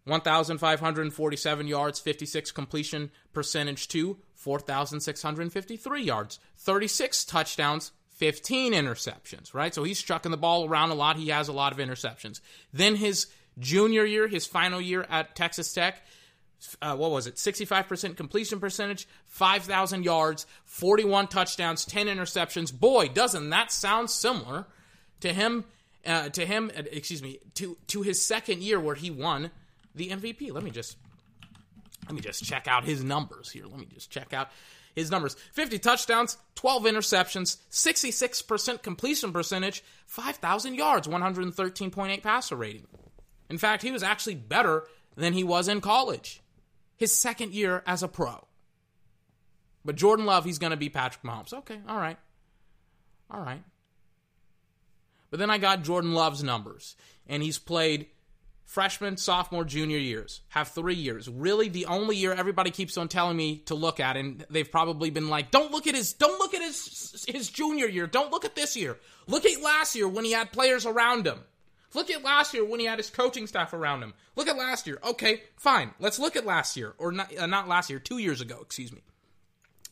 1,547 0.05 1.67
yards, 1.67 1.99
56 1.99 2.53
completion 2.53 3.11
percentage 3.33 3.89
to 3.89 4.19
4,653 4.35 6.03
yards, 6.03 6.39
36 6.57 7.25
touchdowns, 7.25 7.93
15 8.11 8.73
interceptions, 8.73 9.53
right? 9.53 9.75
So 9.75 9.85
he's 9.85 10.01
chucking 10.01 10.31
the 10.31 10.37
ball 10.37 10.69
around 10.69 10.91
a 10.91 10.95
lot. 10.95 11.17
He 11.17 11.29
has 11.29 11.49
a 11.49 11.53
lot 11.53 11.73
of 11.73 11.79
interceptions. 11.79 12.41
Then 12.73 12.97
his 12.97 13.27
junior 13.59 14.05
year, 14.05 14.29
his 14.29 14.47
final 14.47 14.81
year 14.81 15.07
at 15.11 15.35
Texas 15.35 15.73
Tech, 15.73 16.03
uh, 16.81 16.97
what 16.97 17.11
was 17.11 17.27
it? 17.27 17.35
65% 17.37 18.17
completion 18.17 18.61
percentage, 18.61 19.07
5,000 19.27 20.05
yards, 20.05 20.47
41 20.65 21.29
touchdowns, 21.29 21.85
10 21.85 22.07
interceptions. 22.07 22.73
Boy, 22.73 23.09
doesn't 23.09 23.51
that 23.51 23.71
sound 23.71 24.11
similar 24.11 24.67
to 25.21 25.33
him? 25.33 25.65
Uh, 26.07 26.29
to 26.29 26.47
him, 26.47 26.71
uh, 26.77 26.83
excuse 26.93 27.23
me, 27.23 27.41
to 27.55 27.77
to 27.89 28.03
his 28.03 28.23
second 28.23 28.63
year 28.63 28.79
where 28.79 28.95
he 28.95 29.11
won 29.11 29.51
the 29.95 30.11
MVP. 30.11 30.53
Let 30.53 30.63
me 30.63 30.71
just 30.71 30.97
Let 32.07 32.15
me 32.15 32.21
just 32.21 32.45
check 32.45 32.69
out 32.69 32.85
his 32.85 33.03
numbers 33.03 33.51
here. 33.51 33.65
Let 33.67 33.79
me 33.79 33.87
just 33.93 34.11
check 34.11 34.33
out 34.33 34.51
his 34.95 35.11
numbers 35.11 35.35
50 35.53 35.79
touchdowns, 35.79 36.39
12 36.55 36.85
interceptions, 36.85 37.59
66% 37.71 38.83
completion 38.83 39.33
percentage, 39.33 39.83
5,000 40.07 40.75
yards, 40.75 41.07
113.8 41.07 42.23
passer 42.23 42.57
rating. 42.57 42.87
In 43.51 43.59
fact, 43.59 43.83
he 43.83 43.93
was 43.93 44.03
actually 44.03 44.35
better 44.37 44.85
than 45.17 45.33
he 45.33 45.45
was 45.45 45.69
in 45.69 45.81
college, 45.81 46.41
his 46.97 47.13
second 47.13 47.53
year 47.53 47.83
as 47.87 48.03
a 48.03 48.09
pro. 48.09 48.47
But 49.85 49.97
Jordan 49.97 50.27
Love, 50.27 50.45
he's 50.45 50.59
going 50.59 50.73
to 50.73 50.77
be 50.77 50.89
Patrick 50.89 51.23
Mahomes. 51.23 51.53
Okay, 51.53 51.79
all 51.89 51.99
right. 51.99 52.19
All 53.31 53.41
right. 53.41 53.63
But 55.31 55.39
then 55.39 55.51
I 55.51 55.59
got 55.59 55.83
Jordan 55.83 56.15
Love's 56.15 56.43
numbers, 56.43 56.97
and 57.27 57.43
he's 57.43 57.59
played 57.59 58.07
freshman, 58.67 59.17
sophomore, 59.17 59.65
junior 59.65 59.99
years, 59.99 60.43
have 60.49 60.69
three 60.69 60.95
years. 60.95 61.29
Really, 61.29 61.69
the 61.69 61.87
only 61.87 62.17
year 62.17 62.33
everybody 62.33 62.71
keeps 62.71 62.99
on 62.99 63.09
telling 63.09 63.37
me 63.37 63.59
to 63.67 63.75
look 63.75 64.01
at, 64.01 64.17
and 64.17 64.45
they've 64.51 64.71
probably 64.71 65.11
been 65.11 65.29
like, 65.29 65.51
"Don't 65.51 65.73
look 65.73 65.87
at 65.87 65.95
his, 65.95 66.13
don't 66.13 66.39
look 66.39 66.53
at 66.53 66.63
his 66.63 67.25
his 67.29 67.49
junior 67.49 67.87
year. 67.87 68.07
Don't 68.07 68.31
look 68.31 68.45
at 68.45 68.55
this 68.57 68.77
year. 68.77 68.99
Look 69.27 69.47
at 69.47 69.63
last 69.63 69.95
year 69.95 70.09
when 70.09 70.25
he 70.25 70.33
had 70.33 70.53
players 70.53 70.85
around 70.85 71.27
him. 71.27 71.39
Look 71.95 72.11
at 72.11 72.23
last 72.23 72.53
year 72.53 72.65
when 72.65 72.81
he 72.81 72.87
had 72.87 72.99
his 72.99 73.09
coaching 73.09 73.47
staff 73.47 73.73
around 73.73 74.03
him. 74.03 74.13
Look 74.35 74.49
at 74.49 74.59
last 74.59 74.87
year. 74.87 74.99
Okay, 75.03 75.43
fine. 75.57 75.95
Let's 75.99 76.19
look 76.19 76.37
at 76.37 76.45
last 76.45 76.77
year, 76.77 76.95
or 76.99 77.13
not, 77.13 77.35
uh, 77.37 77.47
not 77.47 77.69
last 77.69 77.89
year, 77.89 77.99
two 77.99 78.19
years 78.19 78.41
ago. 78.41 78.59
Excuse 78.61 78.93
me." 78.93 79.03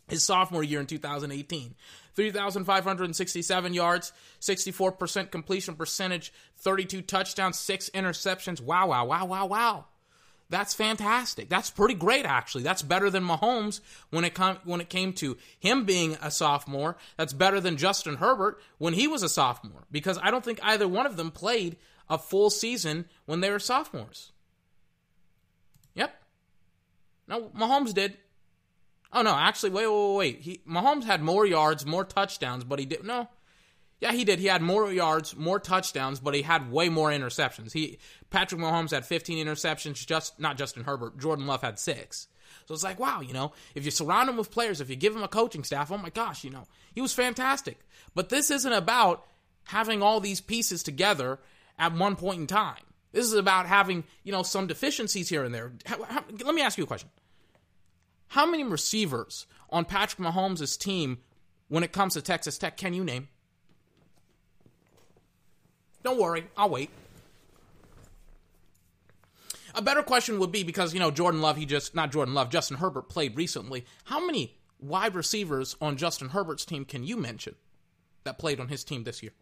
His 0.09 0.23
sophomore 0.23 0.63
year 0.63 0.81
in 0.81 0.87
2018. 0.87 1.75
3,567 2.15 3.75
yards, 3.75 4.13
64% 4.41 5.31
completion 5.31 5.75
percentage, 5.75 6.33
32 6.59 7.03
touchdowns, 7.03 7.59
6 7.59 7.91
interceptions. 7.91 8.61
Wow, 8.61 8.89
wow, 8.89 9.05
wow, 9.05 9.25
wow, 9.27 9.47
wow. 9.47 9.85
That's 10.51 10.75
fantastic. 10.75 11.49
That's 11.49 11.71
pretty 11.71 11.95
great, 11.95 12.27
actually. 12.27 12.63
That's 12.63 12.83
better 12.83 13.11
than 13.11 13.25
Mahomes 13.25 13.81
when 14.11 14.25
it 14.25 14.35
com- 14.35 14.59
when 14.65 14.81
it 14.81 14.91
came 14.91 15.13
to 15.15 15.37
him 15.59 15.85
being 15.85 16.17
a 16.23 16.31
sophomore. 16.31 16.97
That's 17.17 17.33
better 17.33 17.61
than 17.61 17.77
Justin 17.77 18.17
Herbert 18.17 18.61
when 18.79 18.95
he 18.95 19.09
was 19.09 19.23
a 19.23 19.29
sophomore 19.29 19.85
because 19.91 20.19
I 20.23 20.31
don't 20.31 20.45
think 20.45 20.61
either 20.63 20.87
one 20.87 21.07
of 21.07 21.17
them 21.17 21.31
played 21.31 21.77
a 22.11 22.19
full 22.19 22.51
season 22.51 23.07
when 23.25 23.41
they 23.41 23.51
were 23.51 23.59
sophomores. 23.59 24.33
Yep. 25.95 26.15
No, 27.27 27.49
Mahomes 27.49 27.95
did. 27.95 28.19
Oh 29.15 29.23
no, 29.23 29.35
actually, 29.35 29.71
wait, 29.71 29.87
wait, 29.87 30.17
wait. 30.17 30.41
He 30.41 30.61
Mahomes 30.69 31.05
had 31.05 31.23
more 31.23 31.47
yards, 31.47 31.87
more 31.87 32.05
touchdowns, 32.05 32.65
but 32.65 32.81
he 32.81 32.85
did 32.85 33.05
no. 33.05 33.29
Yeah, 34.01 34.13
he 34.13 34.25
did. 34.25 34.41
He 34.41 34.47
had 34.47 34.61
more 34.61 34.93
yards, 34.93 35.37
more 35.37 35.61
touchdowns, 35.61 36.19
but 36.19 36.35
he 36.35 36.43
had 36.43 36.71
way 36.71 36.89
more 36.89 37.11
interceptions. 37.11 37.73
He 37.73 37.99
Patrick 38.31 38.61
Mahomes 38.61 38.91
had 38.91 39.07
15 39.07 39.47
interceptions, 39.47 40.05
just 40.05 40.39
not 40.41 40.59
Justin 40.59 40.83
Herbert. 40.83 41.19
Jordan 41.19 41.47
Love 41.47 41.63
had 41.63 41.79
six. 41.79 42.27
So 42.67 42.75
it's 42.75 42.83
like, 42.83 42.99
wow, 42.99 43.21
you 43.21 43.33
know, 43.33 43.53
if 43.75 43.85
you 43.85 43.91
surround 43.91 44.29
him 44.29 44.37
with 44.37 44.51
players, 44.51 44.81
if 44.81 44.91
you 44.91 44.97
give 44.97 45.15
him 45.15 45.23
a 45.23 45.29
coaching 45.29 45.65
staff, 45.65 45.93
oh 45.93 45.99
my 45.99 46.11
gosh, 46.11 46.45
you 46.45 46.51
know, 46.51 46.67
he 46.93 47.01
was 47.01 47.15
fantastic. 47.15 47.79
But 48.15 48.31
this 48.31 48.51
isn't 48.51 48.73
about 48.73 49.25
having 49.65 50.03
all 50.03 50.21
these 50.21 50.41
pieces 50.41 50.83
together 50.83 51.39
at 51.79 51.95
one 51.95 52.17
point 52.17 52.41
in 52.41 52.47
time. 52.47 52.83
This 53.13 53.27
is 53.27 53.35
about 53.35 53.67
having, 53.67 54.05
you 54.25 54.33
know, 54.33 54.43
some 54.43 54.67
deficiencies 54.67 55.29
here 55.29 55.45
and 55.45 55.55
there. 55.55 55.73
Let 56.45 56.55
me 56.55 56.63
ask 56.63 56.77
you 56.77 56.85
a 56.85 56.87
question. 56.87 57.11
How 58.35 58.47
many 58.47 58.65
receivers 58.65 59.47
on 59.71 59.85
Patrick 59.85 60.19
Mahomes' 60.19 60.77
team 60.77 61.19
when 61.69 61.85
it 61.85 61.93
comes 61.93 62.15
to 62.15 62.21
Texas 62.21 62.59
Tech 62.59 62.77
can 62.77 62.93
you 62.93 63.05
name? 63.05 63.29
Don't 66.03 66.19
worry, 66.19 66.49
I'll 66.57 66.69
wait. 66.69 66.91
A 69.77 69.83
better 69.83 70.03
question 70.03 70.41
would 70.41 70.51
be 70.51 70.65
because, 70.65 70.93
you 70.93 70.99
know, 70.99 71.13
Jordan 71.13 71.43
Love, 71.43 71.57
he 71.57 71.65
just, 71.65 71.95
not 71.95 72.11
Jordan 72.11 72.35
Love, 72.35 72.51
Justin 72.51 72.79
Herbert 72.79 73.09
played 73.09 73.37
recently. 73.37 73.85
How 74.03 74.27
many 74.27 74.59
wide 74.81 75.15
receivers 75.15 75.77
on 75.81 75.97
Justin 75.97 76.31
Herbert's 76.31 76.65
team 76.65 76.85
can 76.85 77.05
you 77.05 77.17
mention 77.17 77.55
that 78.25 78.41
played 78.41 78.59
on 78.59 78.67
his 78.67 78.83
team 78.83 79.05
this 79.05 79.23
year? 79.23 79.33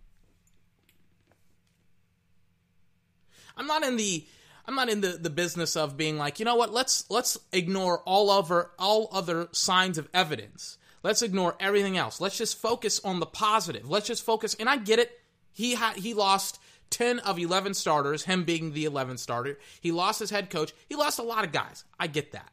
I'm 3.57 3.67
not 3.67 3.85
in 3.85 3.97
the 3.97 4.27
I'm 4.65 4.75
not 4.75 4.89
in 4.89 5.01
the, 5.01 5.19
the 5.21 5.31
business 5.31 5.77
of 5.77 5.97
being 5.97 6.19
like, 6.19 6.39
you 6.39 6.45
know 6.45 6.55
what, 6.55 6.73
let's 6.73 7.09
let's 7.11 7.39
ignore 7.53 8.01
all 8.01 8.31
other 8.31 8.71
all 8.79 9.09
other 9.13 9.49
signs 9.53 9.99
of 9.99 10.09
evidence. 10.15 10.79
Let's 11.03 11.23
ignore 11.23 11.57
everything 11.59 11.99
else. 11.99 12.21
Let's 12.21 12.39
just 12.39 12.61
focus 12.61 13.01
on 13.05 13.19
the 13.19 13.27
positive. 13.27 13.91
Let's 13.91 14.07
just 14.07 14.25
focus 14.25 14.55
and 14.55 14.69
I 14.69 14.77
get 14.77 14.99
it. 14.99 15.11
He 15.53 15.75
had 15.75 15.97
he 15.97 16.15
lost 16.15 16.61
10 16.91 17.21
of 17.21 17.39
11 17.39 17.75
starters, 17.75 18.25
him 18.25 18.45
being 18.45 18.73
the 18.73 18.85
11th 18.85 19.19
starter. 19.19 19.59
He 19.81 19.91
lost 19.91 20.21
his 20.21 20.31
head 20.31 20.51
coach. 20.51 20.73
He 20.89 20.95
lost 20.95 21.19
a 21.19 21.23
lot 21.25 21.45
of 21.45 21.53
guys. 21.53 21.85
I 21.99 22.07
get 22.07 22.33
that. 22.33 22.51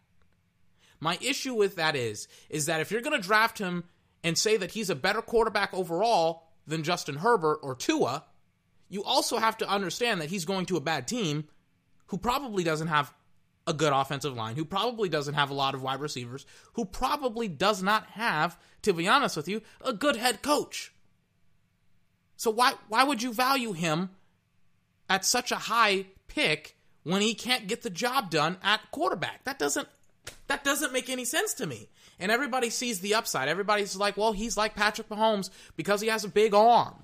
My 1.00 1.18
issue 1.22 1.54
with 1.54 1.76
that 1.76 1.96
is 1.96 2.28
is 2.50 2.66
that 2.66 2.82
if 2.82 2.92
you're 2.92 3.02
going 3.02 3.20
to 3.20 3.28
draft 3.28 3.60
him 3.60 3.84
and 4.24 4.38
say 4.38 4.58
that 4.58 4.72
he's 4.72 4.90
a 4.90 4.96
better 4.96 5.22
quarterback 5.22 5.74
overall 5.74 6.48
than 6.66 6.84
Justin 6.84 7.16
Herbert 7.18 7.60
or 7.62 7.76
Tua, 7.76 8.26
you 8.90 9.04
also 9.04 9.38
have 9.38 9.58
to 9.58 9.70
understand 9.70 10.22
that 10.22 10.30
he's 10.30 10.46
going 10.46 10.66
to 10.68 10.78
a 10.78 10.82
bad 10.82 11.08
team 11.08 11.46
who 12.10 12.18
probably 12.18 12.64
doesn't 12.64 12.88
have 12.88 13.14
a 13.66 13.74
good 13.74 13.94
offensive 13.94 14.36
line, 14.36 14.56
who 14.56 14.66
probably 14.66 15.10
doesn't 15.10 15.36
have 15.36 15.52
a 15.52 15.54
lot 15.54 15.76
of 15.76 15.82
wide 15.82 16.00
receivers, 16.00 16.46
who 16.74 16.86
probably 16.86 17.48
does 17.48 17.82
not 17.84 18.08
have, 18.12 18.58
to 18.82 18.94
be 18.94 19.08
honest 19.08 19.38
with 19.38 19.48
you, 19.48 19.62
a 19.82 19.94
good 19.94 20.16
head 20.16 20.42
coach. 20.42 20.92
So 22.36 22.50
why 22.52 22.74
why 22.88 23.04
would 23.04 23.22
you 23.22 23.34
value 23.34 23.74
him 23.74 24.10
at 25.10 25.26
such 25.26 25.52
a 25.52 25.56
high 25.56 26.06
pick 26.28 26.78
when 27.04 27.22
he 27.22 27.34
can't 27.34 27.68
get 27.68 27.82
the 27.82 27.90
job 27.90 28.30
done 28.30 28.58
at 28.64 28.92
quarterback? 28.92 29.44
That 29.44 29.60
doesn't 29.60 29.88
that 30.48 30.64
doesn't 30.64 30.94
make 30.94 31.10
any 31.10 31.26
sense 31.26 31.54
to 31.56 31.68
me. 31.68 31.90
And 32.18 32.32
everybody 32.32 32.70
sees 32.70 33.00
the 33.00 33.14
upside. 33.14 33.48
Everybody's 33.48 33.96
like, 33.96 34.18
well, 34.18 34.34
he's 34.34 34.58
like 34.58 34.76
Patrick 34.76 35.10
Mahomes 35.10 35.50
because 35.78 36.02
he 36.02 36.08
has 36.08 36.26
a 36.26 36.30
big 36.30 36.54
arm. 36.54 36.96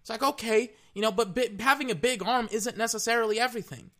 It's 0.00 0.08
like, 0.08 0.22
okay, 0.22 0.72
you 0.94 1.02
know, 1.02 1.12
but 1.12 1.36
having 1.58 1.90
a 1.90 1.94
big 1.94 2.22
arm 2.22 2.48
isn't 2.50 2.78
necessarily 2.78 3.38
everything. 3.38 3.90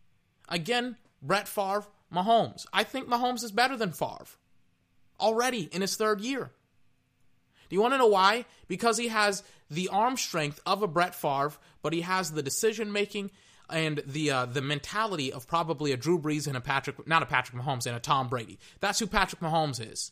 Again, 0.51 0.97
Brett 1.23 1.49
Favre, 1.49 1.87
Mahomes. 2.13 2.67
I 2.73 2.85
think 2.85 3.09
Mahomes 3.09 3.45
is 3.45 3.53
better 3.53 3.77
than 3.77 3.93
Favre 3.93 4.27
already 5.21 5.69
in 5.73 5.81
his 5.81 5.97
third 5.97 6.21
year. 6.21 6.51
Do 7.69 7.77
you 7.77 7.83
want 7.83 7.95
to 7.95 7.99
know 7.99 8.07
why? 8.07 8.47
Because 8.67 8.99
he 8.99 9.09
has 9.09 9.45
the 9.71 9.89
arm 9.89 10.17
strength 10.17 10.61
of 10.67 10.83
a 10.83 10.89
Brett 10.89 11.15
Favre, 11.15 11.53
but 11.83 11.93
he 11.93 12.01
has 12.01 12.33
the 12.33 12.43
decision 12.43 12.93
making 12.93 13.31
and 13.69 14.03
the 14.05 14.33
uh, 14.33 14.47
the 14.47 14.63
mentality 14.63 15.33
of 15.33 15.47
probably 15.47 15.93
a 15.93 15.97
Drew 15.97 16.19
Brees 16.19 16.49
and 16.49 16.57
a 16.57 16.61
Patrick, 16.61 17.07
not 17.07 17.23
a 17.23 17.27
Patrick 17.27 17.63
Mahomes 17.63 17.87
and 17.87 17.95
a 17.95 18.01
Tom 18.01 18.29
Brady. 18.29 18.59
That's 18.81 18.99
who 18.99 19.07
Patrick 19.07 19.41
Mahomes 19.41 19.81
is. 19.81 20.11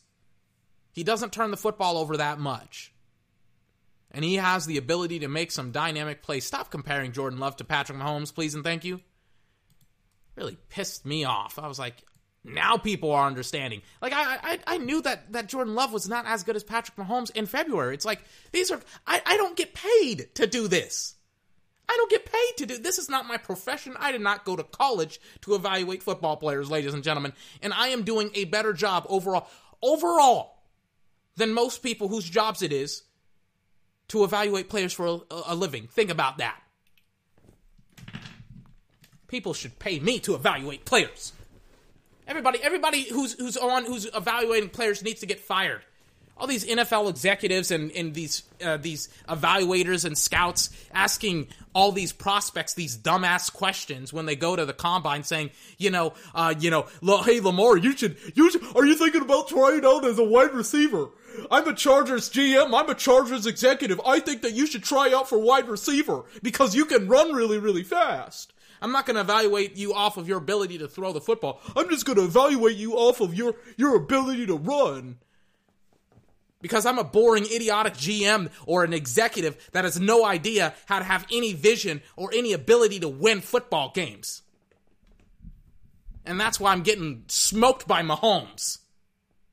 He 0.93 1.03
doesn't 1.03 1.33
turn 1.33 1.51
the 1.51 1.57
football 1.57 1.97
over 1.97 2.15
that 2.17 2.39
much. 2.39 2.93
And 4.11 4.23
he 4.23 4.35
has 4.35 4.65
the 4.65 4.77
ability 4.77 5.19
to 5.19 5.27
make 5.27 5.51
some 5.51 5.71
dynamic 5.71 6.23
plays. 6.23 6.45
Stop 6.45 6.71
comparing 6.71 7.11
Jordan 7.11 7.39
Love 7.39 7.57
to 7.57 7.63
Patrick 7.63 7.99
Mahomes, 7.99 8.33
please 8.33 8.55
and 8.55 8.63
thank 8.63 8.85
you 8.85 9.01
really 10.39 10.57
pissed 10.69 11.05
me 11.05 11.25
off. 11.25 11.59
I 11.59 11.67
was 11.67 11.77
like, 11.77 11.95
now 12.43 12.77
people 12.77 13.11
are 13.11 13.27
understanding. 13.27 13.81
Like 14.01 14.13
I, 14.13 14.37
I, 14.41 14.59
I 14.65 14.77
knew 14.77 15.01
that 15.01 15.33
that 15.33 15.47
Jordan 15.47 15.75
Love 15.75 15.91
was 15.91 16.07
not 16.07 16.25
as 16.25 16.43
good 16.43 16.55
as 16.55 16.63
Patrick 16.63 16.97
Mahomes 16.97 17.31
in 17.35 17.45
February. 17.45 17.93
It's 17.93 18.05
like 18.05 18.23
these 18.51 18.71
are 18.71 18.79
I, 19.05 19.21
I 19.25 19.37
don't 19.37 19.57
get 19.57 19.73
paid 19.73 20.33
to 20.35 20.47
do 20.47 20.67
this. 20.67 21.15
I 21.89 21.95
don't 21.97 22.09
get 22.09 22.25
paid 22.25 22.57
to 22.57 22.65
do 22.65 22.77
this. 22.77 22.97
Is 22.97 23.09
not 23.09 23.27
my 23.27 23.37
profession. 23.37 23.95
I 23.99 24.11
did 24.11 24.21
not 24.21 24.45
go 24.45 24.55
to 24.55 24.63
college 24.63 25.19
to 25.41 25.55
evaluate 25.55 26.01
football 26.01 26.37
players, 26.37 26.71
ladies 26.71 26.93
and 26.93 27.03
gentlemen, 27.03 27.33
and 27.61 27.73
I 27.73 27.89
am 27.89 28.03
doing 28.03 28.31
a 28.35 28.45
better 28.45 28.73
job 28.73 29.05
overall, 29.09 29.47
overall, 29.81 30.63
than 31.35 31.53
most 31.53 31.83
people 31.83 32.07
whose 32.07 32.29
jobs 32.29 32.61
it 32.61 32.71
is 32.71 33.03
to 34.09 34.23
evaluate 34.23 34.69
players 34.69 34.93
for 34.93 35.05
a, 35.07 35.19
a 35.47 35.55
living. 35.55 35.87
Think 35.87 36.09
about 36.09 36.37
that. 36.37 36.59
People 39.29 39.53
should 39.53 39.79
pay 39.79 39.99
me 39.99 40.19
to 40.19 40.35
evaluate 40.35 40.83
players. 40.85 41.33
Everybody, 42.27 42.59
everybody 42.61 43.03
who's 43.03 43.33
who's 43.33 43.57
on 43.57 43.85
who's 43.85 44.05
evaluating 44.13 44.69
players 44.69 45.01
needs 45.03 45.21
to 45.21 45.25
get 45.25 45.39
fired. 45.39 45.81
All 46.37 46.47
these 46.47 46.65
NFL 46.65 47.09
executives 47.09 47.69
and, 47.69 47.91
and 47.91 48.13
these 48.13 48.43
uh, 48.63 48.77
these 48.77 49.09
evaluators 49.27 50.05
and 50.05 50.17
scouts 50.17 50.69
asking 50.93 51.47
all 51.73 51.91
these 51.91 52.11
prospects 52.11 52.73
these 52.73 52.97
dumbass 52.97 53.51
questions 53.51 54.11
when 54.11 54.25
they 54.25 54.35
go 54.35 54.55
to 54.55 54.65
the 54.65 54.73
combine, 54.73 55.23
saying, 55.23 55.51
you 55.77 55.91
know, 55.91 56.13
uh, 56.33 56.53
you 56.57 56.71
know, 56.71 56.87
hey 57.23 57.39
Lamar, 57.39 57.77
you 57.77 57.95
should, 57.95 58.17
you 58.35 58.49
should, 58.49 58.63
are 58.75 58.85
you 58.85 58.95
thinking 58.95 59.21
about 59.21 59.49
trying 59.49 59.85
out 59.85 60.05
as 60.05 60.17
a 60.17 60.23
wide 60.23 60.53
receiver? 60.53 61.09
I'm 61.51 61.67
a 61.67 61.73
Chargers 61.73 62.29
GM. 62.29 62.73
I'm 62.73 62.89
a 62.89 62.95
Chargers 62.95 63.45
executive. 63.45 64.01
I 64.05 64.19
think 64.19 64.41
that 64.41 64.53
you 64.53 64.65
should 64.65 64.83
try 64.83 65.13
out 65.13 65.29
for 65.29 65.37
wide 65.37 65.67
receiver 65.67 66.23
because 66.41 66.75
you 66.75 66.85
can 66.85 67.07
run 67.07 67.33
really, 67.33 67.59
really 67.59 67.83
fast. 67.83 68.53
I'm 68.81 68.91
not 68.91 69.05
going 69.05 69.15
to 69.15 69.21
evaluate 69.21 69.77
you 69.77 69.93
off 69.93 70.17
of 70.17 70.27
your 70.27 70.37
ability 70.37 70.77
to 70.79 70.87
throw 70.87 71.11
the 71.11 71.21
football. 71.21 71.61
I'm 71.75 71.89
just 71.89 72.05
going 72.05 72.17
to 72.17 72.23
evaluate 72.23 72.77
you 72.77 72.93
off 72.93 73.21
of 73.21 73.33
your 73.33 73.55
your 73.77 73.95
ability 73.95 74.45
to 74.47 74.55
run. 74.55 75.17
Because 76.61 76.85
I'm 76.85 76.99
a 76.99 77.05
boring, 77.05 77.45
idiotic 77.45 77.93
GM 77.93 78.49
or 78.65 78.83
an 78.83 78.93
executive 78.93 79.69
that 79.71 79.85
has 79.85 79.97
no 79.99 80.25
idea 80.25 80.73
how 80.87 80.99
to 80.99 81.05
have 81.05 81.25
any 81.31 81.53
vision 81.53 82.01
or 82.17 82.31
any 82.33 82.51
ability 82.51 82.99
to 82.99 83.07
win 83.07 83.39
football 83.39 83.91
games. 83.93 84.41
And 86.25 86.39
that's 86.39 86.59
why 86.59 86.73
I'm 86.73 86.83
getting 86.83 87.23
smoked 87.27 87.87
by 87.87 88.03
Mahomes. 88.03 88.79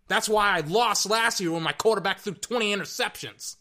That's 0.08 0.28
why 0.28 0.56
I 0.56 0.60
lost 0.60 1.08
last 1.08 1.40
year 1.40 1.52
when 1.52 1.62
my 1.62 1.72
quarterback 1.72 2.18
threw 2.18 2.34
20 2.34 2.74
interceptions. 2.74 3.56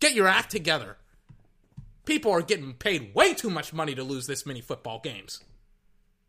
Get 0.00 0.14
your 0.14 0.28
act 0.28 0.50
together. 0.50 0.96
People 2.06 2.30
are 2.32 2.40
getting 2.40 2.72
paid 2.72 3.14
way 3.14 3.34
too 3.34 3.50
much 3.50 3.74
money 3.74 3.94
to 3.94 4.02
lose 4.02 4.26
this 4.26 4.46
many 4.46 4.60
football 4.60 5.00
games. 5.02 5.42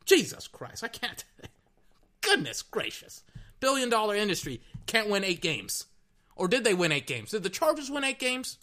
Jesus 0.05 0.47
Christ, 0.47 0.83
I 0.83 0.87
can't. 0.89 1.23
Goodness 2.21 2.61
gracious. 2.63 3.23
Billion 3.59 3.89
dollar 3.89 4.15
industry 4.15 4.59
can't 4.87 5.09
win 5.09 5.23
eight 5.23 5.39
games. 5.41 5.85
Or 6.35 6.47
did 6.47 6.63
they 6.63 6.73
win 6.73 6.91
eight 6.91 7.07
games? 7.07 7.31
Did 7.31 7.43
the 7.43 7.49
Chargers 7.49 7.89
win 7.91 8.03
eight 8.03 8.19
games? 8.19 8.57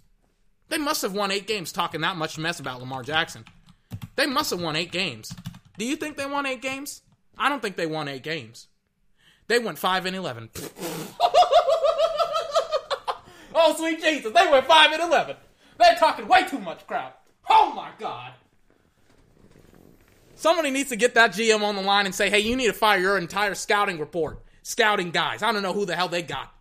They 0.69 0.79
must 0.79 1.03
have 1.03 1.15
won 1.15 1.31
eight 1.31 1.47
games 1.47 1.73
talking 1.73 2.01
that 2.01 2.17
much 2.17 2.37
mess 2.37 2.59
about 2.59 2.81
Lamar 2.81 3.03
Jackson. 3.03 3.45
They 4.17 4.27
must 4.27 4.51
have 4.51 4.61
won 4.61 4.77
eight 4.77 4.93
games. 4.93 5.33
Do 5.79 5.85
you 5.85 5.97
think 5.97 6.17
they 6.17 6.27
won 6.27 6.47
eight 6.47 6.63
games? 6.63 7.03
I 7.39 7.49
don't 7.49 7.63
think 7.63 7.77
they 7.77 7.87
won 7.87 8.09
eight 8.09 8.23
games. 8.23 8.69
They 9.47 9.59
went 9.59 9.79
five 9.79 10.07
and 10.07 10.17
eleven. 10.17 10.51
oh 13.55 13.75
sweet 13.77 14.01
Jesus, 14.01 14.33
they 14.33 14.51
went 14.51 14.67
five 14.67 14.93
and 14.93 15.03
eleven. 15.03 15.37
They're 15.79 15.97
talking 15.97 16.29
way 16.29 16.47
too 16.47 16.59
much 16.59 16.87
crap. 16.87 17.27
Oh 17.49 17.73
my 17.75 17.91
God. 17.99 18.33
Somebody 20.37 20.71
needs 20.71 20.91
to 20.91 20.97
get 20.97 21.15
that 21.15 21.33
GM 21.33 21.63
on 21.63 21.77
the 21.77 21.83
line 21.83 22.07
and 22.07 22.15
say, 22.15 22.29
hey, 22.29 22.41
you 22.41 22.57
need 22.57 22.67
to 22.67 22.73
fire 22.73 22.99
your 22.99 23.19
entire 23.19 23.55
scouting 23.55 23.99
report. 23.99 24.43
Scouting 24.63 25.11
guys. 25.11 25.43
I 25.43 25.53
don't 25.53 25.63
know 25.63 25.73
who 25.73 25.87
the 25.87 25.97
hell 25.97 26.09
they 26.09 26.23
got. 26.23 26.53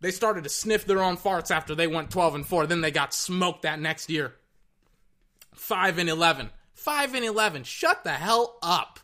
They 0.00 0.10
started 0.10 0.44
to 0.44 0.50
sniff 0.50 0.84
their 0.84 1.02
own 1.02 1.16
farts 1.16 1.50
after 1.50 1.74
they 1.74 1.86
went 1.86 2.10
12 2.10 2.34
and 2.34 2.46
4. 2.46 2.66
Then 2.66 2.82
they 2.82 2.90
got 2.90 3.14
smoked 3.14 3.62
that 3.62 3.80
next 3.80 4.10
year. 4.10 4.34
5 5.54 5.98
and 5.98 6.08
11. 6.10 6.50
5 6.74 7.14
and 7.14 7.24
11. 7.24 7.64
Shut 7.64 8.04
the 8.04 8.12
hell 8.12 8.58
up. 8.62 9.00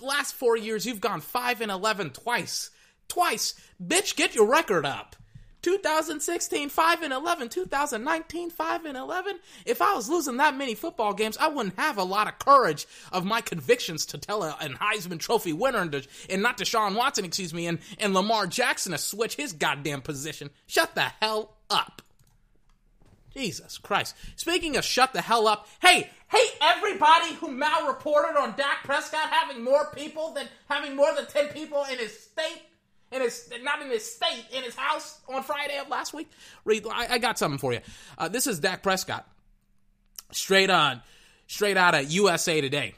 Last 0.00 0.34
4 0.34 0.56
years 0.56 0.86
you've 0.86 1.00
gone 1.00 1.20
5 1.20 1.60
and 1.60 1.70
11 1.70 2.10
twice. 2.10 2.70
Twice. 3.08 3.54
Bitch, 3.80 4.16
get 4.16 4.34
your 4.34 4.46
record 4.48 4.86
up. 4.86 5.16
2016 5.62 6.68
5 6.68 7.02
and 7.02 7.12
11 7.12 7.48
2019 7.48 8.50
5 8.50 8.84
and 8.84 8.96
11 8.96 9.38
if 9.64 9.80
i 9.80 9.94
was 9.94 10.08
losing 10.08 10.36
that 10.36 10.56
many 10.56 10.74
football 10.74 11.14
games 11.14 11.36
i 11.38 11.48
wouldn't 11.48 11.78
have 11.78 11.98
a 11.98 12.04
lot 12.04 12.26
of 12.26 12.38
courage 12.38 12.86
of 13.12 13.24
my 13.24 13.40
convictions 13.40 14.04
to 14.06 14.18
tell 14.18 14.42
a, 14.42 14.56
an 14.60 14.74
heisman 14.74 15.18
trophy 15.18 15.52
winner 15.52 15.78
and, 15.78 15.92
to, 15.92 16.06
and 16.28 16.42
not 16.42 16.60
watson 16.94 17.24
excuse 17.24 17.54
me 17.54 17.66
and, 17.66 17.78
and 17.98 18.12
lamar 18.14 18.46
jackson 18.46 18.92
to 18.92 18.98
switch 18.98 19.36
his 19.36 19.52
goddamn 19.52 20.02
position. 20.02 20.50
Shut 20.66 20.94
the 20.94 21.12
hell 21.20 21.54
up. 21.70 22.02
Jesus 23.34 23.78
christ. 23.78 24.14
Speaking 24.36 24.76
of 24.76 24.84
shut 24.84 25.12
the 25.12 25.22
hell 25.22 25.46
up 25.46 25.66
hey 25.80 26.10
hey 26.28 26.46
everybody 26.60 27.34
who 27.34 27.48
malreported 27.48 28.36
on 28.36 28.54
dak 28.56 28.84
prescott 28.84 29.30
having 29.30 29.62
more 29.64 29.90
people 29.94 30.32
than 30.32 30.48
having 30.68 30.94
more 30.96 31.14
than 31.14 31.26
10 31.26 31.48
people 31.48 31.84
in 31.90 31.98
his 31.98 32.18
state 32.18 32.62
in 33.12 33.20
his 33.20 33.50
not 33.62 33.82
in 33.82 33.90
his 33.90 34.10
state 34.10 34.44
in 34.52 34.62
his 34.62 34.74
house 34.74 35.20
on 35.28 35.42
Friday 35.42 35.78
of 35.78 35.88
last 35.88 36.14
week. 36.14 36.30
Read, 36.64 36.86
I, 36.90 37.14
I 37.14 37.18
got 37.18 37.38
something 37.38 37.58
for 37.58 37.72
you. 37.72 37.80
Uh, 38.18 38.28
this 38.28 38.46
is 38.46 38.58
Dak 38.58 38.82
Prescott, 38.82 39.26
straight 40.30 40.70
on, 40.70 41.02
straight 41.46 41.76
out 41.76 41.94
of 41.94 42.10
USA 42.10 42.60
Today. 42.60 42.94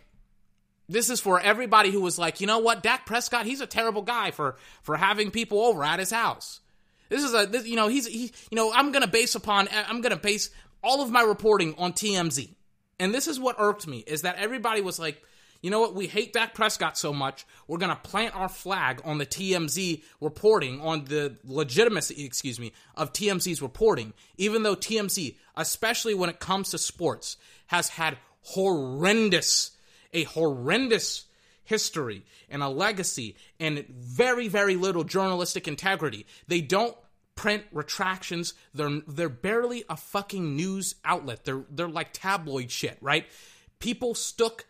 This 0.88 1.08
is 1.08 1.20
for 1.20 1.40
everybody 1.40 1.90
who 1.90 2.00
was 2.00 2.18
like, 2.18 2.40
you 2.40 2.46
know 2.46 2.58
what, 2.58 2.82
Dak 2.82 3.06
Prescott, 3.06 3.46
he's 3.46 3.60
a 3.60 3.66
terrible 3.66 4.02
guy 4.02 4.30
for 4.30 4.56
for 4.82 4.96
having 4.96 5.30
people 5.30 5.60
over 5.60 5.82
at 5.82 5.98
his 5.98 6.10
house. 6.10 6.60
This 7.08 7.22
is 7.22 7.34
a, 7.34 7.46
this, 7.46 7.66
you 7.66 7.76
know, 7.76 7.88
he's 7.88 8.06
he, 8.06 8.32
you 8.50 8.56
know, 8.56 8.72
I'm 8.72 8.92
gonna 8.92 9.06
base 9.06 9.34
upon, 9.34 9.68
I'm 9.72 10.00
gonna 10.00 10.16
base 10.16 10.50
all 10.82 11.02
of 11.02 11.10
my 11.10 11.22
reporting 11.22 11.74
on 11.78 11.92
TMZ, 11.92 12.50
and 12.98 13.14
this 13.14 13.26
is 13.26 13.40
what 13.40 13.56
irked 13.58 13.86
me 13.86 13.98
is 14.06 14.22
that 14.22 14.36
everybody 14.36 14.80
was 14.80 14.98
like 14.98 15.22
you 15.64 15.70
know 15.70 15.80
what? 15.80 15.94
We 15.94 16.08
hate 16.08 16.34
Dak 16.34 16.52
Prescott 16.52 16.98
so 16.98 17.10
much. 17.10 17.46
We're 17.66 17.78
going 17.78 17.88
to 17.88 17.96
plant 17.96 18.36
our 18.36 18.50
flag 18.50 19.00
on 19.02 19.16
the 19.16 19.24
TMZ 19.24 20.02
reporting, 20.20 20.78
on 20.82 21.06
the 21.06 21.36
legitimacy, 21.42 22.22
excuse 22.22 22.60
me, 22.60 22.74
of 22.98 23.14
TMZ's 23.14 23.62
reporting, 23.62 24.12
even 24.36 24.62
though 24.62 24.76
TMZ, 24.76 25.36
especially 25.56 26.12
when 26.12 26.28
it 26.28 26.38
comes 26.38 26.72
to 26.72 26.76
sports, 26.76 27.38
has 27.68 27.88
had 27.88 28.18
horrendous, 28.42 29.70
a 30.12 30.24
horrendous 30.24 31.24
history 31.62 32.26
and 32.50 32.62
a 32.62 32.68
legacy 32.68 33.34
and 33.58 33.86
very, 33.88 34.48
very 34.48 34.76
little 34.76 35.02
journalistic 35.02 35.66
integrity. 35.66 36.26
They 36.46 36.60
don't 36.60 36.94
print 37.36 37.62
retractions. 37.72 38.52
They're 38.74 39.00
they're 39.08 39.30
barely 39.30 39.84
a 39.88 39.96
fucking 39.96 40.56
news 40.56 40.96
outlet. 41.06 41.46
They're 41.46 41.64
they're 41.70 41.88
like 41.88 42.10
tabloid 42.12 42.70
shit, 42.70 42.98
right? 43.00 43.24
People 43.78 44.14
stuck 44.14 44.66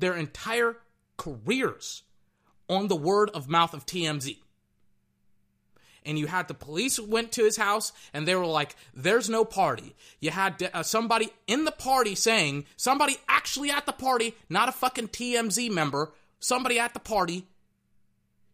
their 0.00 0.16
entire 0.16 0.76
careers 1.16 2.02
on 2.68 2.88
the 2.88 2.96
word 2.96 3.30
of 3.30 3.48
mouth 3.48 3.74
of 3.74 3.86
TMZ. 3.86 4.38
And 6.04 6.18
you 6.18 6.28
had 6.28 6.48
the 6.48 6.54
police 6.54 6.98
went 6.98 7.32
to 7.32 7.44
his 7.44 7.58
house 7.58 7.92
and 8.14 8.26
they 8.26 8.34
were 8.34 8.46
like, 8.46 8.74
there's 8.94 9.28
no 9.28 9.44
party. 9.44 9.94
You 10.18 10.30
had 10.30 10.70
uh, 10.72 10.82
somebody 10.82 11.30
in 11.46 11.66
the 11.66 11.72
party 11.72 12.14
saying, 12.14 12.64
somebody 12.76 13.18
actually 13.28 13.70
at 13.70 13.84
the 13.84 13.92
party, 13.92 14.34
not 14.48 14.68
a 14.68 14.72
fucking 14.72 15.08
TMZ 15.08 15.70
member, 15.70 16.12
somebody 16.38 16.78
at 16.78 16.94
the 16.94 17.00
party 17.00 17.46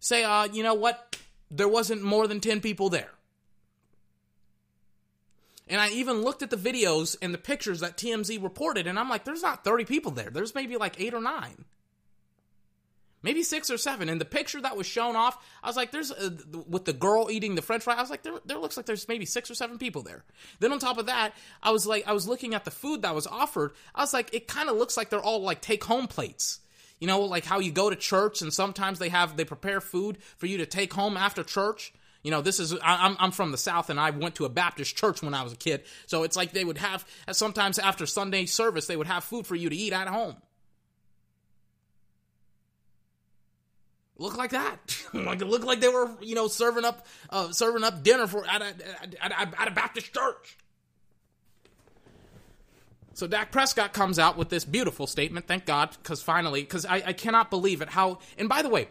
say, 0.01 0.25
uh, 0.25 0.49
you 0.53 0.65
know 0.65 0.75
what? 0.75 1.17
There 1.51 1.69
wasn't 1.69 2.03
more 2.03 2.27
than 2.27 2.41
10 2.41 2.61
people 2.61 2.89
there. 2.89 3.11
And 5.69 5.81
I 5.81 5.91
even 5.91 6.23
looked 6.23 6.43
at 6.43 6.51
the 6.51 6.57
videos 6.57 7.17
and 7.21 7.35
the 7.35 7.39
pictures 7.39 7.81
that 7.81 7.97
TMZ 7.97 8.43
reported, 8.43 8.87
and 8.87 8.99
I'm 8.99 9.09
like, 9.09 9.25
there's 9.25 9.43
not 9.43 9.65
30 9.65 9.85
people 9.85 10.13
there. 10.13 10.31
There's 10.31 10.55
maybe 10.55 10.77
like 10.77 11.01
eight 11.01 11.15
or 11.15 11.21
nine. 11.21 11.65
Maybe 13.23 13.43
six 13.43 13.71
or 13.71 13.77
seven. 13.77 14.09
And 14.09 14.21
the 14.21 14.25
picture 14.27 14.61
that 14.61 14.77
was 14.77 14.87
shown 14.87 15.17
off, 15.17 15.37
I 15.61 15.67
was 15.67 15.77
like, 15.77 15.91
there's, 15.91 16.13
uh, 16.13 16.31
with 16.69 16.85
the 16.85 16.93
girl 16.93 17.29
eating 17.29 17.57
the 17.57 17.63
french 17.63 17.83
fry, 17.83 17.95
I 17.95 18.01
was 18.01 18.11
like, 18.11 18.23
there, 18.23 18.35
there 18.45 18.59
looks 18.59 18.77
like 18.77 18.87
there's 18.87 19.09
maybe 19.09 19.25
six 19.25 19.51
or 19.51 19.57
seven 19.57 19.79
people 19.79 20.03
there. 20.03 20.23
Then 20.61 20.71
on 20.71 20.79
top 20.79 20.99
of 20.99 21.07
that, 21.07 21.35
I 21.61 21.73
was 21.73 21.89
like, 21.89 22.07
I 22.07 22.13
was 22.13 22.29
looking 22.29 22.55
at 22.55 22.65
the 22.65 22.71
food 22.71 23.03
that 23.03 23.17
was 23.17 23.27
offered. 23.27 23.73
I 23.97 24.03
was 24.03 24.13
like, 24.13 24.33
it 24.33 24.47
kind 24.47 24.69
of 24.69 24.77
looks 24.77 24.97
like 24.97 25.11
they're 25.11 25.19
all 25.19 25.41
like 25.41 25.61
take 25.61 25.83
home 25.83 26.07
plates. 26.07 26.61
You 27.01 27.09
know, 27.09 27.23
like 27.23 27.45
how 27.45 27.59
you 27.59 27.73
go 27.73 27.91
to 27.91 27.97
church 27.97 28.43
and 28.43 28.55
sometimes 28.55 29.01
they 29.01 29.09
have, 29.09 29.37
they 29.37 29.45
prepare 29.45 29.81
food 29.81 30.19
for 30.37 30.47
you 30.47 30.59
to 30.59 30.67
take 30.67 30.93
home 30.93 31.17
after 31.17 31.43
church. 31.43 31.93
You 32.27 32.33
know, 32.33 32.43
this 32.43 32.59
is 32.59 32.75
I'm 32.83 33.17
I'm 33.21 33.31
from 33.31 33.53
the 33.53 33.57
South, 33.57 33.89
and 33.89 34.01
I 34.01 34.11
went 34.11 34.35
to 34.35 34.47
a 34.47 34.49
Baptist 34.49 34.97
church 34.97 35.23
when 35.23 35.33
I 35.33 35.45
was 35.45 35.53
a 35.53 35.57
kid. 35.57 35.85
So 36.07 36.25
it's 36.25 36.35
like 36.35 36.51
they 36.51 36.65
would 36.65 36.79
have 36.79 37.07
sometimes 37.31 37.79
after 37.79 38.05
Sunday 38.05 38.47
service, 38.47 38.89
they 38.89 38.97
would 38.97 39.07
have 39.07 39.23
food 39.23 39.47
for 39.47 39.55
you 39.55 39.71
to 39.71 39.77
eat 39.77 39.93
at 39.93 40.09
home. 40.09 40.35
Look 44.19 44.37
like 44.37 44.51
that. 44.51 45.05
like 45.15 45.41
it 45.41 45.47
looked 45.47 45.67
like 45.67 45.79
they 45.79 45.89
were, 45.89 46.11
you 46.21 46.35
know, 46.35 46.49
serving 46.49 46.85
up 46.85 47.07
uh, 47.31 47.53
serving 47.53 47.85
up 47.85 48.03
dinner 48.03 48.27
for 48.27 48.45
at 48.45 48.61
a, 48.61 48.75
at, 49.25 49.55
at 49.61 49.69
a 49.69 49.71
Baptist 49.71 50.13
church. 50.13 50.59
So 53.15 53.29
Dak 53.29 53.53
Prescott 53.53 53.93
comes 53.93 54.19
out 54.19 54.37
with 54.37 54.49
this 54.49 54.65
beautiful 54.65 55.07
statement. 55.07 55.47
Thank 55.47 55.65
God, 55.65 55.97
because 56.03 56.23
finally, 56.23 56.63
because 56.63 56.87
I, 56.87 57.05
I 57.07 57.13
cannot 57.13 57.51
believe 57.51 57.83
it. 57.83 57.91
How 57.91 58.19
and 58.37 58.49
by 58.49 58.63
the 58.63 58.69
way, 58.69 58.89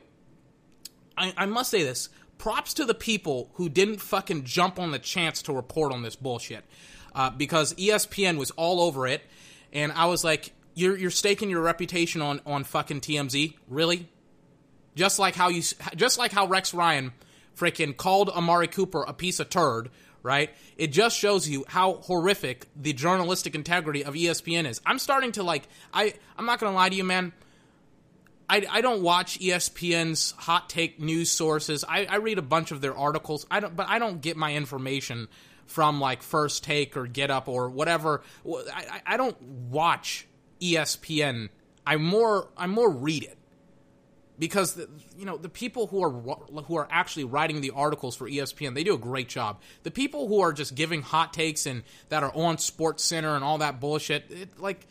I, 1.17 1.33
I 1.35 1.45
must 1.47 1.69
say 1.69 1.83
this 1.83 2.07
props 2.37 2.73
to 2.75 2.85
the 2.85 2.93
people 2.93 3.49
who 3.53 3.69
didn't 3.69 3.97
fucking 4.01 4.43
jump 4.43 4.79
on 4.79 4.91
the 4.91 4.99
chance 4.99 5.41
to 5.43 5.53
report 5.53 5.91
on 5.91 6.03
this 6.03 6.15
bullshit. 6.15 6.65
Uh, 7.13 7.29
because 7.29 7.73
ESPN 7.75 8.37
was 8.37 8.51
all 8.51 8.81
over 8.81 9.07
it, 9.07 9.21
and 9.71 9.91
I 9.93 10.07
was 10.07 10.23
like, 10.23 10.51
"You're 10.73 10.97
you're 10.97 11.11
staking 11.11 11.49
your 11.49 11.61
reputation 11.61 12.21
on 12.21 12.41
on 12.45 12.65
fucking 12.65 13.01
TMZ, 13.01 13.55
really?" 13.69 14.09
Just 14.95 15.17
like 15.17 15.35
how 15.35 15.47
you, 15.49 15.61
just 15.95 16.17
like 16.17 16.33
how 16.33 16.47
Rex 16.47 16.73
Ryan 16.73 17.13
freaking 17.55 17.95
called 17.95 18.29
Amari 18.29 18.67
Cooper 18.67 19.03
a 19.03 19.13
piece 19.13 19.39
of 19.39 19.49
turd, 19.49 19.89
right? 20.23 20.49
It 20.77 20.87
just 20.87 21.17
shows 21.17 21.47
you 21.47 21.65
how 21.67 21.93
horrific 21.95 22.67
the 22.75 22.93
journalistic 22.93 23.55
integrity 23.55 24.03
of 24.03 24.13
ESPN 24.13 24.67
is. 24.67 24.81
I'm 24.85 24.99
starting 24.99 25.31
to 25.33 25.43
like, 25.43 25.67
I 25.93 26.13
I'm 26.37 26.45
not 26.45 26.59
gonna 26.59 26.75
lie 26.75 26.89
to 26.89 26.95
you, 26.95 27.03
man. 27.03 27.31
I, 28.49 28.65
I 28.69 28.81
don't 28.81 29.01
watch 29.01 29.39
ESPN's 29.39 30.31
hot 30.37 30.69
take 30.69 30.99
news 30.99 31.31
sources. 31.31 31.83
I, 31.87 32.05
I 32.05 32.17
read 32.17 32.37
a 32.37 32.43
bunch 32.43 32.71
of 32.71 32.81
their 32.81 32.95
articles. 32.95 33.45
I 33.49 33.59
don't, 33.59 33.75
but 33.75 33.87
I 33.89 33.99
don't 33.99 34.21
get 34.21 34.37
my 34.37 34.53
information 34.53 35.27
from 35.65 35.99
like 35.99 36.21
First 36.21 36.63
Take 36.63 36.95
or 36.95 37.07
Get 37.07 37.31
Up 37.31 37.47
or 37.47 37.69
whatever. 37.69 38.21
I, 38.47 39.01
I 39.05 39.17
don't 39.17 39.41
watch 39.41 40.27
ESPN. 40.61 41.49
I 41.85 41.97
more 41.97 42.49
I 42.57 42.67
more 42.67 42.89
read 42.89 43.23
it 43.23 43.37
because 44.37 44.73
the, 44.73 44.89
you 45.17 45.25
know 45.25 45.37
the 45.37 45.49
people 45.49 45.87
who 45.87 46.03
are 46.03 46.11
who 46.63 46.75
are 46.75 46.87
actually 46.91 47.23
writing 47.23 47.61
the 47.61 47.71
articles 47.71 48.15
for 48.15 48.29
ESPN 48.29 48.73
they 48.73 48.83
do 48.83 48.93
a 48.93 48.99
great 48.99 49.29
job. 49.29 49.61
The 49.83 49.91
people 49.91 50.27
who 50.27 50.41
are 50.41 50.53
just 50.53 50.75
giving 50.75 51.01
hot 51.01 51.33
takes 51.33 51.65
and 51.65 51.83
that 52.09 52.23
are 52.23 52.33
on 52.35 52.57
Sports 52.57 53.03
Center 53.03 53.35
and 53.35 53.43
all 53.43 53.59
that 53.59 53.79
bullshit, 53.79 54.25
it, 54.29 54.59
like 54.59 54.87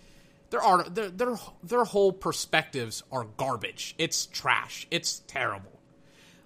their 0.51 0.63
art, 0.63 0.95
their, 0.95 1.11
their 1.11 1.37
their 1.63 1.85
whole 1.85 2.13
perspectives 2.13 3.03
are 3.11 3.25
garbage. 3.37 3.95
It's 3.99 4.27
trash. 4.27 4.87
It's 4.91 5.21
terrible. 5.27 5.75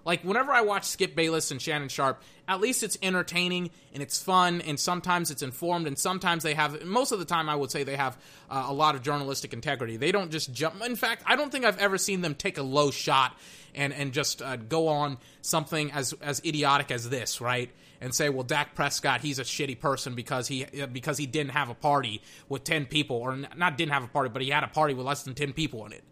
Like 0.05 0.23
whenever 0.23 0.51
I 0.51 0.61
watch 0.61 0.85
Skip 0.85 1.15
Bayless 1.15 1.51
and 1.51 1.61
Shannon 1.61 1.89
Sharpe, 1.89 2.23
at 2.47 2.61
least 2.61 2.81
it's 2.83 2.97
entertaining 3.03 3.69
and 3.93 4.01
it's 4.01 4.21
fun, 4.21 4.61
and 4.61 4.79
sometimes 4.79 5.29
it's 5.29 5.43
informed, 5.43 5.87
and 5.87 5.99
sometimes 5.99 6.41
they 6.41 6.53
have. 6.53 6.83
Most 6.83 7.11
of 7.11 7.19
the 7.19 7.25
time, 7.25 7.49
I 7.49 7.55
would 7.55 7.69
say 7.69 7.83
they 7.83 7.95
have 7.95 8.17
uh, 8.49 8.65
a 8.67 8.73
lot 8.73 8.95
of 8.95 9.03
journalistic 9.03 9.53
integrity. 9.53 9.97
They 9.97 10.11
don't 10.11 10.31
just 10.31 10.51
jump. 10.53 10.83
In 10.83 10.95
fact, 10.95 11.23
I 11.25 11.35
don't 11.35 11.51
think 11.51 11.65
I've 11.65 11.77
ever 11.77 11.97
seen 11.97 12.21
them 12.21 12.33
take 12.33 12.57
a 12.57 12.63
low 12.63 12.91
shot 12.91 13.37
and 13.75 13.93
and 13.93 14.13
just 14.13 14.41
uh, 14.41 14.55
go 14.55 14.87
on 14.87 15.17
something 15.41 15.91
as 15.91 16.13
as 16.21 16.41
idiotic 16.45 16.91
as 16.91 17.09
this, 17.09 17.39
right? 17.41 17.69
And 18.01 18.15
say, 18.15 18.29
well, 18.29 18.43
Dak 18.43 18.75
Prescott, 18.75 19.19
he's 19.19 19.39
a 19.39 19.43
shitty 19.43 19.77
person 19.79 20.15
because 20.15 20.47
he 20.47 20.65
because 20.93 21.17
he 21.17 21.25
didn't 21.25 21.51
have 21.51 21.69
a 21.69 21.73
party 21.73 22.21
with 22.47 22.63
ten 22.63 22.85
people, 22.85 23.17
or 23.17 23.35
not 23.35 23.77
didn't 23.77 23.91
have 23.91 24.05
a 24.05 24.07
party, 24.07 24.29
but 24.29 24.41
he 24.41 24.49
had 24.49 24.63
a 24.63 24.67
party 24.67 24.93
with 24.93 25.05
less 25.05 25.23
than 25.23 25.35
ten 25.35 25.51
people 25.51 25.85
in 25.85 25.91
it. 25.91 26.03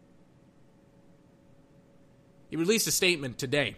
He 2.49 2.57
released 2.57 2.87
a 2.87 2.91
statement 2.91 3.37
today 3.37 3.77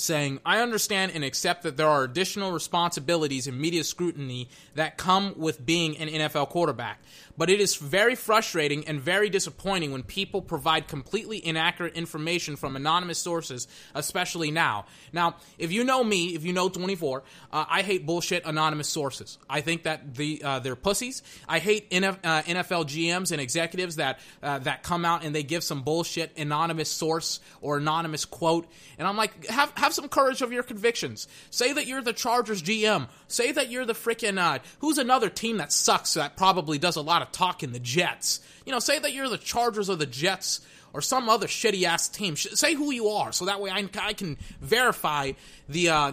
saying, 0.00 0.40
I 0.44 0.60
understand 0.60 1.12
and 1.14 1.24
accept 1.24 1.62
that 1.64 1.76
there 1.76 1.88
are 1.88 2.04
additional 2.04 2.52
responsibilities 2.52 3.46
and 3.46 3.58
media 3.60 3.84
scrutiny 3.84 4.48
that 4.74 4.96
come 4.96 5.34
with 5.36 5.64
being 5.64 5.96
an 5.98 6.08
NFL 6.08 6.48
quarterback. 6.48 7.00
But 7.38 7.50
it 7.50 7.60
is 7.60 7.76
very 7.76 8.16
frustrating 8.16 8.88
and 8.88 9.00
very 9.00 9.30
disappointing 9.30 9.92
when 9.92 10.02
people 10.02 10.42
provide 10.42 10.88
completely 10.88 11.44
inaccurate 11.44 11.94
information 11.94 12.56
from 12.56 12.74
anonymous 12.74 13.18
sources, 13.18 13.68
especially 13.94 14.50
now. 14.50 14.86
Now, 15.12 15.36
if 15.56 15.70
you 15.70 15.84
know 15.84 16.02
me, 16.02 16.34
if 16.34 16.44
you 16.44 16.52
know 16.52 16.68
24, 16.68 17.22
uh, 17.52 17.64
I 17.68 17.82
hate 17.82 18.04
bullshit 18.04 18.44
anonymous 18.44 18.88
sources. 18.88 19.38
I 19.48 19.60
think 19.60 19.84
that 19.84 20.16
the 20.16 20.42
uh, 20.42 20.58
they're 20.58 20.74
pussies. 20.74 21.22
I 21.48 21.60
hate 21.60 21.88
NF, 21.90 22.18
uh, 22.24 22.42
NFL 22.42 22.86
GMs 22.86 23.30
and 23.30 23.40
executives 23.40 23.96
that 23.96 24.18
uh, 24.42 24.58
that 24.60 24.82
come 24.82 25.04
out 25.04 25.24
and 25.24 25.32
they 25.32 25.44
give 25.44 25.62
some 25.62 25.82
bullshit 25.82 26.36
anonymous 26.36 26.90
source 26.90 27.38
or 27.60 27.76
anonymous 27.78 28.24
quote. 28.24 28.66
And 28.98 29.06
I'm 29.06 29.16
like, 29.16 29.46
have 29.46 29.72
have 29.76 29.94
some 29.94 30.08
courage 30.08 30.42
of 30.42 30.52
your 30.52 30.64
convictions. 30.64 31.28
Say 31.50 31.72
that 31.72 31.86
you're 31.86 32.02
the 32.02 32.12
Chargers 32.12 32.62
GM. 32.62 33.08
Say 33.28 33.52
that 33.52 33.70
you're 33.70 33.86
the 33.86 33.92
freaking 33.92 34.38
uh, 34.38 34.58
who's 34.80 34.98
another 34.98 35.30
team 35.30 35.58
that 35.58 35.72
sucks 35.72 36.14
that 36.14 36.36
probably 36.36 36.78
does 36.78 36.96
a 36.96 37.02
lot 37.02 37.22
of 37.22 37.27
talking. 37.32 37.72
The 37.72 37.80
Jets. 37.80 38.40
You 38.64 38.72
know, 38.72 38.78
say 38.78 38.98
that 38.98 39.12
you're 39.12 39.28
the 39.28 39.38
Chargers 39.38 39.88
or 39.88 39.96
the 39.96 40.06
Jets 40.06 40.60
or 40.92 41.00
some 41.00 41.28
other 41.28 41.46
shitty 41.46 41.84
ass 41.84 42.08
team. 42.08 42.36
Say 42.36 42.74
who 42.74 42.90
you 42.90 43.08
are, 43.08 43.32
so 43.32 43.44
that 43.44 43.60
way 43.60 43.70
I, 43.70 43.88
I 44.00 44.12
can 44.12 44.36
verify 44.60 45.32
the 45.68 45.90
uh, 45.90 46.12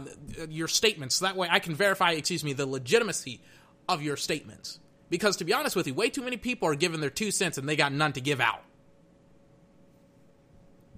your 0.50 0.68
statements. 0.68 1.16
So 1.16 1.26
that 1.26 1.36
way 1.36 1.48
I 1.50 1.60
can 1.60 1.76
verify, 1.76 2.12
excuse 2.12 2.44
me, 2.44 2.54
the 2.54 2.66
legitimacy 2.66 3.42
of 3.88 4.02
your 4.02 4.18
statements. 4.18 4.80
Because 5.10 5.38
to 5.38 5.46
be 5.46 5.54
honest 5.54 5.76
with 5.76 5.88
you, 5.88 5.94
way 5.94 6.10
too 6.10 6.24
many 6.24 6.38
people 6.38 6.68
are 6.68 6.76
giving 6.76 7.00
their 7.00 7.10
two 7.10 7.32
cents 7.32 7.58
and 7.58 7.70
they 7.70 7.76
got 7.76 7.94
none 7.94 8.14
to 8.14 8.22
give 8.22 8.42
out. 8.42 8.64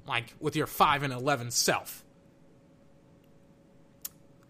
Like 0.07 0.33
with 0.39 0.55
your 0.55 0.67
five 0.67 1.03
and 1.03 1.11
eleven 1.11 1.51
self. 1.51 2.03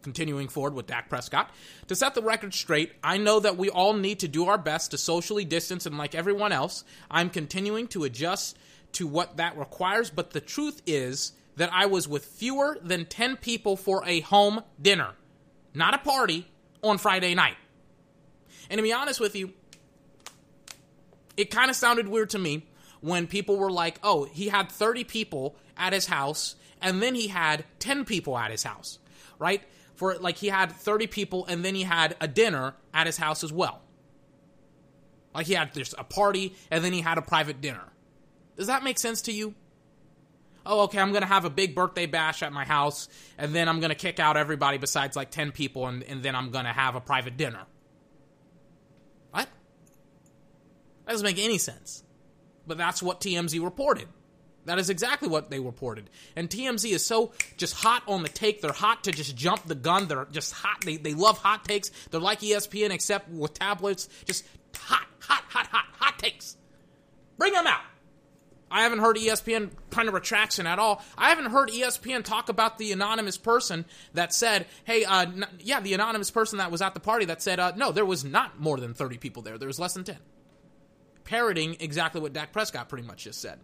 Continuing 0.01 0.47
forward 0.47 0.73
with 0.73 0.87
Dak 0.87 1.09
Prescott. 1.09 1.49
To 1.87 1.95
set 1.95 2.15
the 2.15 2.21
record 2.21 2.53
straight, 2.53 2.93
I 3.03 3.17
know 3.17 3.39
that 3.39 3.57
we 3.57 3.69
all 3.69 3.93
need 3.93 4.19
to 4.19 4.27
do 4.27 4.47
our 4.47 4.57
best 4.57 4.91
to 4.91 4.97
socially 4.97 5.43
distance, 5.43 5.85
and 5.85 5.97
like 5.97 6.15
everyone 6.15 6.51
else, 6.51 6.83
I'm 7.11 7.29
continuing 7.29 7.87
to 7.89 8.03
adjust 8.03 8.57
to 8.93 9.07
what 9.07 9.37
that 9.37 9.57
requires. 9.57 10.09
But 10.09 10.31
the 10.31 10.39
truth 10.39 10.81
is 10.85 11.33
that 11.57 11.71
I 11.73 11.87
was 11.87 12.07
with 12.07 12.25
fewer 12.25 12.77
than 12.81 13.05
10 13.05 13.37
people 13.37 13.75
for 13.75 14.03
a 14.05 14.21
home 14.21 14.61
dinner, 14.81 15.13
not 15.73 15.93
a 15.93 15.97
party, 15.97 16.47
on 16.83 16.97
Friday 16.97 17.33
night. 17.33 17.57
And 18.69 18.77
to 18.77 18.83
be 18.83 18.93
honest 18.93 19.19
with 19.19 19.35
you, 19.35 19.53
it 21.35 21.51
kind 21.51 21.69
of 21.69 21.75
sounded 21.75 22.07
weird 22.07 22.29
to 22.31 22.39
me 22.39 22.67
when 23.01 23.27
people 23.27 23.57
were 23.57 23.71
like, 23.71 23.99
oh, 24.03 24.25
he 24.25 24.47
had 24.47 24.71
30 24.71 25.03
people 25.03 25.55
at 25.75 25.93
his 25.93 26.07
house, 26.07 26.55
and 26.81 27.01
then 27.01 27.15
he 27.15 27.27
had 27.27 27.65
10 27.79 28.05
people 28.05 28.37
at 28.37 28.51
his 28.51 28.63
house, 28.63 28.99
right? 29.39 29.63
For 29.97 30.15
like 30.15 30.37
he 30.37 30.47
had 30.47 30.71
30 30.71 31.07
people, 31.07 31.45
and 31.47 31.65
then 31.65 31.75
he 31.75 31.83
had 31.83 32.15
a 32.21 32.27
dinner 32.27 32.75
at 32.93 33.07
his 33.07 33.17
house 33.17 33.43
as 33.43 33.51
well. 33.51 33.81
Like 35.33 35.47
he 35.47 35.53
had 35.53 35.73
there's 35.73 35.93
a 35.97 36.03
party, 36.03 36.55
and 36.71 36.83
then 36.83 36.93
he 36.93 37.01
had 37.01 37.17
a 37.17 37.21
private 37.21 37.61
dinner. 37.61 37.83
Does 38.55 38.67
that 38.67 38.83
make 38.83 38.99
sense 38.99 39.23
to 39.23 39.31
you? 39.31 39.55
Oh, 40.65 40.81
okay, 40.81 40.99
I'm 40.99 41.13
gonna 41.13 41.25
have 41.25 41.45
a 41.45 41.49
big 41.49 41.73
birthday 41.73 42.05
bash 42.05 42.43
at 42.43 42.53
my 42.53 42.63
house, 42.63 43.09
and 43.39 43.55
then 43.55 43.67
I'm 43.67 43.79
gonna 43.79 43.95
kick 43.95 44.19
out 44.19 44.37
everybody 44.37 44.77
besides 44.77 45.15
like 45.15 45.31
10 45.31 45.51
people, 45.51 45.87
and, 45.87 46.03
and 46.03 46.21
then 46.21 46.35
I'm 46.35 46.51
gonna 46.51 46.73
have 46.73 46.95
a 46.95 47.01
private 47.01 47.37
dinner. 47.37 47.65
What? 49.31 49.49
That 51.05 51.11
doesn't 51.11 51.25
make 51.25 51.39
any 51.39 51.57
sense. 51.57 52.03
But 52.67 52.77
that's 52.77 53.01
what 53.01 53.21
TMZ 53.21 53.63
reported. 53.63 54.07
That 54.67 54.79
is 54.79 54.89
exactly 54.89 55.29
what 55.29 55.49
they 55.49 55.59
reported. 55.59 56.09
And 56.35 56.49
TMZ 56.49 56.91
is 56.91 57.05
so 57.05 57.31
just 57.55 57.73
hot 57.73 58.03
on 58.05 58.21
the 58.21 58.29
take. 58.29 58.61
They're 58.61 58.73
hot 58.73 59.05
to 59.05 59.11
just 59.11 59.35
jump 59.35 59.65
the 59.65 59.75
gun. 59.75 60.07
They're 60.07 60.27
just 60.31 60.53
hot. 60.53 60.81
They, 60.85 60.97
they 60.97 61.13
love 61.13 61.37
hot 61.37 61.63
takes. 61.65 61.89
They're 62.11 62.19
like 62.19 62.41
ESPN, 62.41 62.91
except 62.91 63.29
with 63.29 63.53
tablets. 63.53 64.09
Just 64.25 64.45
hot, 64.75 65.07
hot, 65.19 65.43
hot, 65.47 65.67
hot, 65.67 65.85
hot 65.93 66.19
takes. 66.19 66.57
Bring 67.37 67.53
them 67.53 67.65
out. 67.65 67.81
I 68.69 68.83
haven't 68.83 68.99
heard 68.99 69.15
ESPN 69.15 69.71
kind 69.89 70.09
of 70.09 70.13
retraction 70.13 70.67
at 70.67 70.79
all. 70.79 71.01
I 71.17 71.29
haven't 71.29 71.51
heard 71.51 71.69
ESPN 71.69 72.25
talk 72.25 72.49
about 72.49 72.77
the 72.77 72.91
anonymous 72.91 73.37
person 73.37 73.85
that 74.13 74.33
said, 74.33 74.65
"Hey, 74.83 75.05
uh, 75.05 75.21
n- 75.21 75.45
yeah, 75.59 75.79
the 75.79 75.93
anonymous 75.93 76.29
person 76.31 76.57
that 76.57 76.69
was 76.69 76.81
at 76.81 76.93
the 76.93 76.99
party 76.99 77.23
that 77.25 77.41
said, 77.41 77.59
uh, 77.61 77.71
no, 77.77 77.93
there 77.93 78.05
was 78.05 78.25
not 78.25 78.59
more 78.59 78.77
than 78.77 78.93
thirty 78.93 79.17
people 79.17 79.41
there. 79.41 79.57
There 79.57 79.69
was 79.69 79.79
less 79.79 79.93
than 79.93 80.03
ten. 80.03 80.17
Parroting 81.23 81.77
exactly 81.79 82.19
what 82.19 82.33
Dak 82.33 82.51
Prescott 82.51 82.89
pretty 82.89 83.07
much 83.07 83.23
just 83.23 83.39
said. 83.39 83.59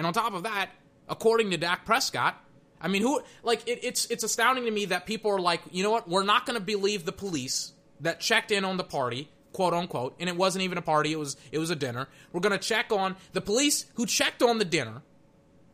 And 0.00 0.06
on 0.06 0.14
top 0.14 0.32
of 0.32 0.44
that, 0.44 0.70
according 1.10 1.50
to 1.50 1.58
Dak 1.58 1.84
Prescott, 1.84 2.42
I 2.80 2.88
mean, 2.88 3.02
who 3.02 3.20
like 3.42 3.68
it, 3.68 3.80
it's 3.82 4.06
it's 4.06 4.24
astounding 4.24 4.64
to 4.64 4.70
me 4.70 4.86
that 4.86 5.04
people 5.04 5.30
are 5.30 5.38
like, 5.38 5.60
you 5.70 5.82
know 5.82 5.90
what, 5.90 6.08
we're 6.08 6.24
not 6.24 6.46
going 6.46 6.58
to 6.58 6.64
believe 6.64 7.04
the 7.04 7.12
police 7.12 7.74
that 8.00 8.18
checked 8.18 8.50
in 8.50 8.64
on 8.64 8.78
the 8.78 8.82
party, 8.82 9.28
quote 9.52 9.74
unquote, 9.74 10.16
and 10.18 10.30
it 10.30 10.36
wasn't 10.36 10.64
even 10.64 10.78
a 10.78 10.82
party; 10.82 11.12
it 11.12 11.18
was 11.18 11.36
it 11.52 11.58
was 11.58 11.68
a 11.68 11.76
dinner. 11.76 12.08
We're 12.32 12.40
going 12.40 12.58
to 12.58 12.66
check 12.66 12.90
on 12.90 13.14
the 13.34 13.42
police 13.42 13.84
who 13.96 14.06
checked 14.06 14.42
on 14.42 14.56
the 14.56 14.64
dinner, 14.64 15.02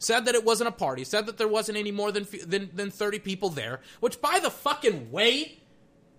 said 0.01 0.25
that 0.25 0.35
it 0.35 0.45
wasn't 0.45 0.71
a 0.71 0.73
party, 0.73 1.05
said 1.05 1.27
that 1.27 1.39
there 1.39 1.47
wasn't 1.47 1.79
any 1.79 1.93
more 1.93 2.11
than 2.11 2.27
than 2.45 2.71
than 2.75 2.91
thirty 2.91 3.21
people 3.21 3.51
there. 3.51 3.79
Which, 4.01 4.21
by 4.21 4.41
the 4.43 4.51
fucking 4.51 5.13
way, 5.13 5.61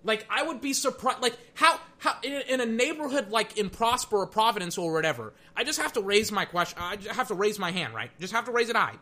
like 0.04 0.26
I 0.30 0.42
would 0.42 0.60
be 0.60 0.72
surprised. 0.72 1.22
Like 1.22 1.36
how 1.54 1.78
how 1.98 2.16
in, 2.22 2.42
in 2.48 2.60
a 2.60 2.66
neighborhood 2.66 3.30
like 3.30 3.58
in 3.58 3.70
Prosper 3.70 4.18
or 4.18 4.26
Providence 4.26 4.78
or 4.78 4.92
whatever, 4.92 5.34
I 5.56 5.64
just 5.64 5.80
have 5.80 5.92
to 5.94 6.00
raise 6.00 6.30
my 6.32 6.44
question. 6.44 6.78
I 6.80 6.96
just 6.96 7.16
have 7.16 7.28
to 7.28 7.34
raise 7.34 7.58
my 7.58 7.70
hand, 7.70 7.94
right? 7.94 8.10
Just 8.20 8.32
have 8.32 8.44
to 8.46 8.52
raise 8.52 8.68
it 8.68 8.76
high. 8.76 8.94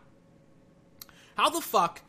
How 1.36 1.50
the 1.50 1.60
fuck 1.60 2.00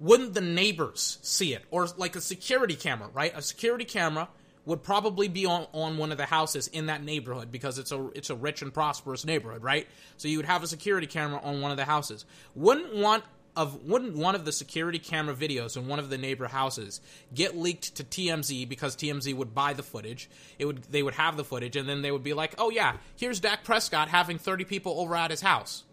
wouldn't 0.00 0.34
the 0.34 0.40
neighbors 0.40 1.18
see 1.22 1.54
it 1.54 1.64
or 1.70 1.86
like 1.96 2.16
a 2.16 2.20
security 2.20 2.74
camera, 2.74 3.08
right? 3.12 3.32
A 3.36 3.42
security 3.42 3.84
camera 3.84 4.28
would 4.64 4.82
probably 4.82 5.28
be 5.28 5.46
on, 5.46 5.66
on 5.72 5.96
one 5.96 6.12
of 6.12 6.18
the 6.18 6.26
houses 6.26 6.68
in 6.68 6.86
that 6.86 7.02
neighborhood 7.02 7.50
because 7.50 7.78
it's 7.78 7.92
a 7.92 8.10
it's 8.14 8.30
a 8.30 8.34
rich 8.34 8.62
and 8.62 8.72
prosperous 8.72 9.24
neighborhood, 9.24 9.62
right? 9.62 9.86
So 10.16 10.28
you 10.28 10.38
would 10.38 10.46
have 10.46 10.62
a 10.62 10.66
security 10.66 11.06
camera 11.06 11.40
on 11.42 11.60
one 11.60 11.70
of 11.70 11.76
the 11.76 11.84
houses. 11.84 12.24
Wouldn't 12.54 12.94
want 12.94 13.24
of 13.54 13.84
wouldn't 13.84 14.16
one 14.16 14.34
of 14.34 14.44
the 14.44 14.52
security 14.52 14.98
camera 14.98 15.34
videos 15.34 15.76
in 15.76 15.86
one 15.86 15.98
of 15.98 16.08
the 16.08 16.16
neighbor 16.16 16.46
houses 16.48 17.00
get 17.34 17.56
leaked 17.56 17.94
to 17.96 18.04
TMZ 18.04 18.68
because 18.68 18.96
TMZ 18.96 19.34
would 19.34 19.54
buy 19.54 19.74
the 19.74 19.82
footage. 19.82 20.30
It 20.58 20.64
would 20.64 20.84
they 20.84 21.02
would 21.02 21.14
have 21.14 21.36
the 21.36 21.44
footage 21.44 21.76
and 21.76 21.88
then 21.88 22.02
they 22.02 22.10
would 22.10 22.22
be 22.22 22.32
like, 22.32 22.54
"Oh 22.58 22.70
yeah, 22.70 22.96
here's 23.16 23.40
Dak 23.40 23.64
Prescott 23.64 24.08
having 24.08 24.38
30 24.38 24.64
people 24.64 24.98
over 24.98 25.14
at 25.14 25.30
his 25.30 25.42
house." 25.42 25.84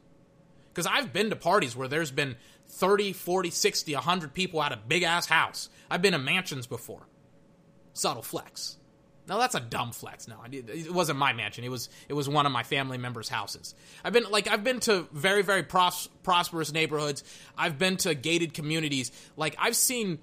Cuz 0.74 0.86
I've 0.86 1.12
been 1.12 1.30
to 1.30 1.36
parties 1.36 1.76
where 1.76 1.88
there's 1.88 2.12
been 2.12 2.38
30, 2.70 3.14
40, 3.14 3.50
60, 3.50 3.94
100 3.94 4.34
people 4.34 4.64
at 4.64 4.72
a 4.72 4.78
big 4.78 5.04
ass 5.04 5.26
house. 5.26 5.70
I've 5.90 6.02
been 6.02 6.14
in 6.14 6.24
mansions 6.24 6.68
before. 6.68 7.08
Subtle 7.94 8.24
flex. 8.24 8.78
No, 9.30 9.38
that's 9.38 9.56
a 9.56 9.60
dumb 9.60 9.92
flex. 9.92 10.28
No, 10.28 10.38
it 10.52 10.92
wasn't 10.92 11.20
my 11.20 11.34
mansion. 11.34 11.64
It 11.64 11.70
was 11.70 11.90
it 12.10 12.14
was 12.14 12.28
one 12.28 12.46
of 12.46 12.52
my 12.52 12.64
family 12.64 12.98
members' 12.98 13.30
houses. 13.30 13.76
I've 14.04 14.12
been 14.12 14.26
like 14.30 14.48
I've 14.48 14.64
been 14.64 14.80
to 14.82 15.08
very 15.12 15.44
very 15.44 15.64
pros- 15.64 16.10
prosperous 16.24 16.74
neighborhoods. 16.74 17.24
I've 17.58 17.78
been 17.78 17.98
to 17.98 18.16
gated 18.16 18.54
communities. 18.54 19.12
Like 19.38 19.56
I've 19.60 19.76
seen 19.76 20.20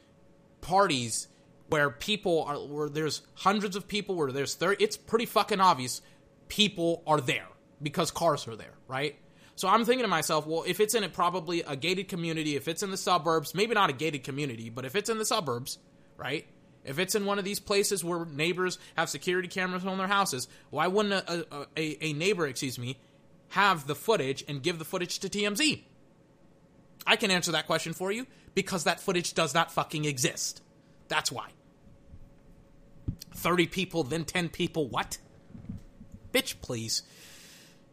parties 0.61 1.29
where 1.69 1.91
people 1.91 2.45
are 2.45 2.57
where 2.57 2.89
there's 2.89 3.23
hundreds 3.35 3.77
of 3.77 3.87
people 3.87 4.17
where 4.17 4.33
there's 4.33 4.55
30 4.55 4.83
it's 4.83 4.97
pretty 4.97 5.27
fucking 5.27 5.61
obvious 5.61 6.03
people 6.49 7.03
are 7.07 7.21
there 7.21 7.47
because 7.83 8.11
cars 8.11 8.47
are 8.49 8.57
there, 8.57 8.75
right? 8.89 9.17
So 9.55 9.69
I'm 9.69 9.85
thinking 9.85 10.05
to 10.05 10.09
myself, 10.09 10.47
well, 10.47 10.65
if 10.67 10.81
it's 10.81 10.95
in 10.95 11.03
a 11.03 11.09
probably 11.09 11.63
a 11.63 11.77
gated 11.77 12.09
community, 12.09 12.57
if 12.57 12.69
it's 12.69 12.83
in 12.83 12.91
the 12.91 12.97
suburbs, 12.97 13.55
maybe 13.55 13.75
not 13.75 13.89
a 13.89 13.93
gated 13.95 14.23
community, 14.23 14.69
but 14.69 14.85
if 14.85 14.95
it's 14.95 15.09
in 15.09 15.19
the 15.19 15.25
suburbs, 15.25 15.79
right? 16.19 16.47
If 16.87 16.99
it's 16.99 17.15
in 17.15 17.27
one 17.27 17.39
of 17.39 17.45
these 17.45 17.61
places 17.61 18.05
where 18.05 18.25
neighbors 18.25 18.79
have 18.97 19.09
security 19.09 19.49
cameras 19.49 19.85
on 19.85 19.99
their 19.99 20.07
houses, 20.07 20.49
why 20.71 20.87
wouldn't 20.87 21.15
a, 21.15 21.47
a, 21.51 21.67
a, 21.77 22.05
a 22.07 22.13
neighbor, 22.13 22.47
excuse 22.47 22.79
me, 22.79 22.99
have 23.51 23.87
the 23.87 23.95
footage 23.95 24.45
and 24.49 24.63
give 24.63 24.79
the 24.79 24.85
footage 24.85 25.19
to 25.21 25.29
TMZ? 25.29 25.83
I 27.07 27.17
can 27.17 27.31
answer 27.31 27.53
that 27.53 27.67
question 27.67 27.93
for 27.93 28.11
you 28.11 28.27
because 28.55 28.85
that 28.85 29.01
footage 29.01 29.35
does 29.35 29.55
not 29.55 29.71
fucking 29.71 30.05
exist. 30.05 30.63
That's 31.09 31.31
why. 31.31 31.49
30 33.35 33.67
people, 33.67 34.03
then 34.03 34.25
10 34.25 34.49
people, 34.49 34.89
what? 34.89 35.19
Bitch, 36.33 36.61
please. 36.61 37.03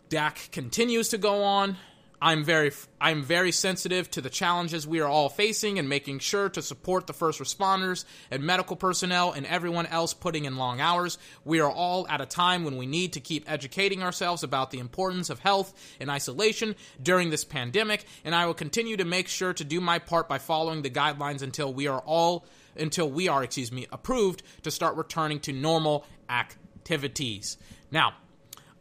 Dak 0.09 0.49
continues 0.51 1.09
to 1.09 1.17
go 1.17 1.43
on. 1.43 1.77
I'm 2.23 2.45
very 2.45 2.71
I'm 3.01 3.21
very 3.21 3.51
sensitive 3.51 4.09
to 4.11 4.21
the 4.21 4.29
challenges 4.29 4.87
we 4.87 5.01
are 5.01 5.09
all 5.09 5.27
facing 5.27 5.77
and 5.77 5.89
making 5.89 6.19
sure 6.19 6.47
to 6.47 6.61
support 6.61 7.05
the 7.05 7.11
first 7.11 7.41
responders 7.41 8.05
and 8.31 8.43
medical 8.43 8.77
personnel 8.77 9.33
and 9.33 9.45
everyone 9.45 9.87
else 9.87 10.13
putting 10.13 10.45
in 10.45 10.55
long 10.55 10.79
hours. 10.79 11.17
We 11.43 11.59
are 11.59 11.69
all 11.69 12.07
at 12.07 12.21
a 12.21 12.25
time 12.25 12.63
when 12.63 12.77
we 12.77 12.85
need 12.85 13.11
to 13.13 13.19
keep 13.19 13.51
educating 13.51 14.01
ourselves 14.01 14.41
about 14.41 14.71
the 14.71 14.79
importance 14.79 15.29
of 15.29 15.39
health 15.39 15.73
and 15.99 16.09
isolation 16.09 16.75
during 17.01 17.29
this 17.29 17.43
pandemic, 17.43 18.05
and 18.23 18.33
I 18.33 18.45
will 18.45 18.53
continue 18.53 18.95
to 18.95 19.05
make 19.05 19.27
sure 19.27 19.51
to 19.55 19.65
do 19.65 19.81
my 19.81 19.99
part 19.99 20.29
by 20.29 20.37
following 20.37 20.81
the 20.81 20.89
guidelines 20.89 21.41
until 21.41 21.73
we 21.73 21.87
are 21.87 21.99
all 21.99 22.45
until 22.77 23.11
we 23.11 23.27
are, 23.27 23.43
excuse 23.43 23.73
me, 23.73 23.85
approved 23.91 24.43
to 24.63 24.71
start 24.71 24.95
returning 24.95 25.41
to 25.41 25.51
normal 25.51 26.05
activities. 26.29 27.57
Now, 27.91 28.13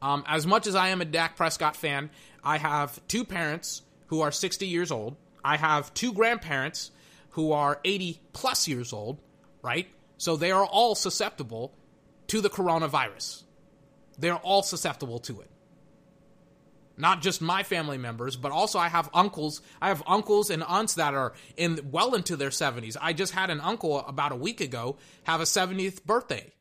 um, 0.02 0.24
as 0.26 0.46
much 0.46 0.66
as 0.66 0.74
I 0.74 0.88
am 0.88 1.00
a 1.00 1.04
Dak 1.04 1.36
Prescott 1.36 1.76
fan, 1.76 2.10
I 2.42 2.58
have 2.58 3.00
two 3.08 3.24
parents 3.24 3.82
who 4.06 4.20
are 4.20 4.30
60 4.30 4.66
years 4.66 4.90
old. 4.90 5.16
I 5.44 5.56
have 5.56 5.92
two 5.94 6.12
grandparents 6.12 6.90
who 7.30 7.52
are 7.52 7.80
80 7.84 8.20
plus 8.32 8.68
years 8.68 8.92
old, 8.92 9.20
right? 9.62 9.88
So 10.18 10.36
they 10.36 10.50
are 10.50 10.64
all 10.64 10.94
susceptible 10.94 11.74
to 12.28 12.40
the 12.40 12.50
coronavirus. 12.50 13.42
They're 14.18 14.36
all 14.36 14.62
susceptible 14.62 15.18
to 15.20 15.40
it. 15.40 15.50
Not 16.96 17.22
just 17.22 17.40
my 17.40 17.62
family 17.62 17.96
members, 17.98 18.36
but 18.36 18.52
also 18.52 18.78
I 18.78 18.88
have 18.88 19.08
uncles. 19.14 19.62
I 19.80 19.88
have 19.88 20.02
uncles 20.06 20.50
and 20.50 20.62
aunts 20.62 20.94
that 20.94 21.14
are 21.14 21.32
in 21.56 21.88
well 21.90 22.14
into 22.14 22.36
their 22.36 22.50
70s. 22.50 22.96
I 23.00 23.12
just 23.12 23.32
had 23.32 23.50
an 23.50 23.60
uncle 23.60 24.00
about 24.00 24.32
a 24.32 24.36
week 24.36 24.60
ago 24.60 24.98
have 25.24 25.40
a 25.40 25.44
70th 25.44 26.04
birthday. 26.04 26.52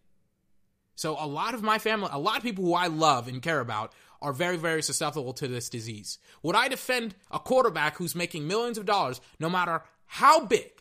So 0.95 1.17
a 1.19 1.27
lot 1.27 1.53
of 1.53 1.63
my 1.63 1.79
family, 1.79 2.09
a 2.11 2.19
lot 2.19 2.37
of 2.37 2.43
people 2.43 2.63
who 2.63 2.73
I 2.73 2.87
love 2.87 3.27
and 3.27 3.41
care 3.41 3.59
about 3.59 3.93
are 4.21 4.33
very, 4.33 4.57
very 4.57 4.83
susceptible 4.83 5.33
to 5.33 5.47
this 5.47 5.69
disease. 5.69 6.19
Would 6.43 6.55
I 6.55 6.67
defend 6.67 7.15
a 7.31 7.39
quarterback 7.39 7.97
who's 7.97 8.15
making 8.15 8.47
millions 8.47 8.77
of 8.77 8.85
dollars, 8.85 9.19
no 9.39 9.49
matter 9.49 9.81
how 10.05 10.45
big 10.45 10.71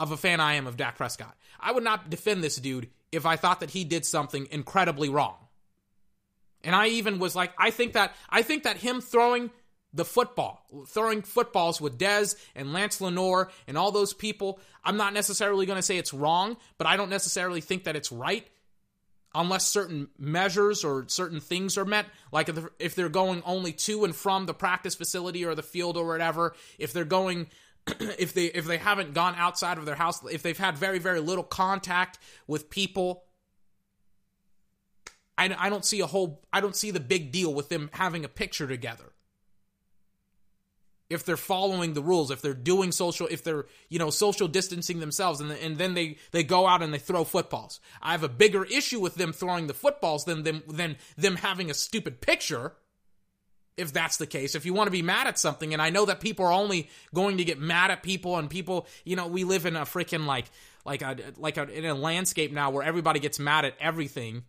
of 0.00 0.12
a 0.12 0.16
fan 0.16 0.40
I 0.40 0.54
am 0.54 0.66
of 0.66 0.76
Dak 0.76 0.96
Prescott? 0.96 1.36
I 1.60 1.72
would 1.72 1.84
not 1.84 2.08
defend 2.10 2.42
this 2.42 2.56
dude 2.56 2.88
if 3.12 3.26
I 3.26 3.36
thought 3.36 3.60
that 3.60 3.70
he 3.70 3.84
did 3.84 4.04
something 4.04 4.48
incredibly 4.50 5.08
wrong. 5.08 5.36
And 6.64 6.74
I 6.74 6.88
even 6.88 7.18
was 7.18 7.36
like, 7.36 7.52
I 7.58 7.70
think 7.70 7.92
that 7.92 8.14
I 8.28 8.42
think 8.42 8.64
that 8.64 8.78
him 8.78 9.00
throwing 9.00 9.50
the 9.92 10.04
football, 10.04 10.64
throwing 10.88 11.22
footballs 11.22 11.80
with 11.80 11.98
Dez 11.98 12.36
and 12.54 12.72
Lance 12.72 13.00
Lenoir 13.00 13.50
and 13.66 13.78
all 13.78 13.90
those 13.90 14.12
people, 14.12 14.60
I'm 14.84 14.96
not 14.96 15.14
necessarily 15.14 15.66
going 15.66 15.78
to 15.78 15.82
say 15.82 15.98
it's 15.98 16.12
wrong, 16.12 16.56
but 16.76 16.86
I 16.86 16.96
don't 16.96 17.10
necessarily 17.10 17.60
think 17.60 17.84
that 17.84 17.96
it's 17.96 18.12
right 18.12 18.46
unless 19.38 19.68
certain 19.68 20.08
measures 20.18 20.84
or 20.84 21.04
certain 21.06 21.38
things 21.38 21.78
are 21.78 21.84
met 21.84 22.06
like 22.32 22.50
if 22.80 22.96
they're 22.96 23.08
going 23.08 23.40
only 23.46 23.72
to 23.72 24.04
and 24.04 24.14
from 24.14 24.46
the 24.46 24.52
practice 24.52 24.96
facility 24.96 25.44
or 25.44 25.54
the 25.54 25.62
field 25.62 25.96
or 25.96 26.06
whatever 26.06 26.54
if 26.78 26.92
they're 26.92 27.04
going 27.04 27.46
if 27.86 28.34
they 28.34 28.46
if 28.46 28.66
they 28.66 28.76
haven't 28.76 29.14
gone 29.14 29.34
outside 29.38 29.78
of 29.78 29.86
their 29.86 29.94
house 29.94 30.20
if 30.30 30.42
they've 30.42 30.58
had 30.58 30.76
very 30.76 30.98
very 30.98 31.20
little 31.20 31.44
contact 31.44 32.18
with 32.48 32.68
people 32.68 33.22
I, 35.38 35.54
I 35.56 35.70
don't 35.70 35.84
see 35.84 36.00
a 36.00 36.06
whole 36.06 36.42
i 36.52 36.60
don't 36.60 36.76
see 36.76 36.90
the 36.90 37.00
big 37.00 37.30
deal 37.30 37.54
with 37.54 37.68
them 37.68 37.90
having 37.92 38.24
a 38.24 38.28
picture 38.28 38.66
together 38.66 39.12
if 41.10 41.24
they're 41.24 41.36
following 41.36 41.94
the 41.94 42.02
rules, 42.02 42.30
if 42.30 42.42
they're 42.42 42.54
doing 42.54 42.92
social, 42.92 43.26
if 43.30 43.42
they're 43.42 43.66
you 43.88 43.98
know 43.98 44.10
social 44.10 44.48
distancing 44.48 45.00
themselves, 45.00 45.40
and 45.40 45.50
and 45.50 45.78
then 45.78 45.94
they 45.94 46.16
they 46.32 46.42
go 46.42 46.66
out 46.66 46.82
and 46.82 46.92
they 46.92 46.98
throw 46.98 47.24
footballs. 47.24 47.80
I 48.02 48.12
have 48.12 48.22
a 48.22 48.28
bigger 48.28 48.64
issue 48.64 49.00
with 49.00 49.14
them 49.14 49.32
throwing 49.32 49.66
the 49.66 49.74
footballs 49.74 50.24
than 50.24 50.42
them 50.42 50.62
than 50.68 50.96
them 51.16 51.36
having 51.36 51.70
a 51.70 51.74
stupid 51.74 52.20
picture. 52.20 52.72
If 53.76 53.92
that's 53.92 54.16
the 54.16 54.26
case, 54.26 54.56
if 54.56 54.66
you 54.66 54.74
want 54.74 54.88
to 54.88 54.92
be 54.92 55.02
mad 55.02 55.28
at 55.28 55.38
something, 55.38 55.72
and 55.72 55.80
I 55.80 55.90
know 55.90 56.04
that 56.06 56.18
people 56.18 56.44
are 56.44 56.52
only 56.52 56.90
going 57.14 57.36
to 57.38 57.44
get 57.44 57.60
mad 57.60 57.92
at 57.92 58.02
people, 58.02 58.36
and 58.36 58.50
people, 58.50 58.88
you 59.04 59.14
know, 59.14 59.28
we 59.28 59.44
live 59.44 59.66
in 59.66 59.76
a 59.76 59.82
freaking 59.82 60.26
like 60.26 60.46
like 60.84 61.00
a 61.00 61.16
like 61.36 61.56
a, 61.56 61.68
in 61.70 61.84
a 61.84 61.94
landscape 61.94 62.52
now 62.52 62.70
where 62.70 62.82
everybody 62.82 63.20
gets 63.20 63.38
mad 63.38 63.64
at 63.64 63.74
everything 63.80 64.42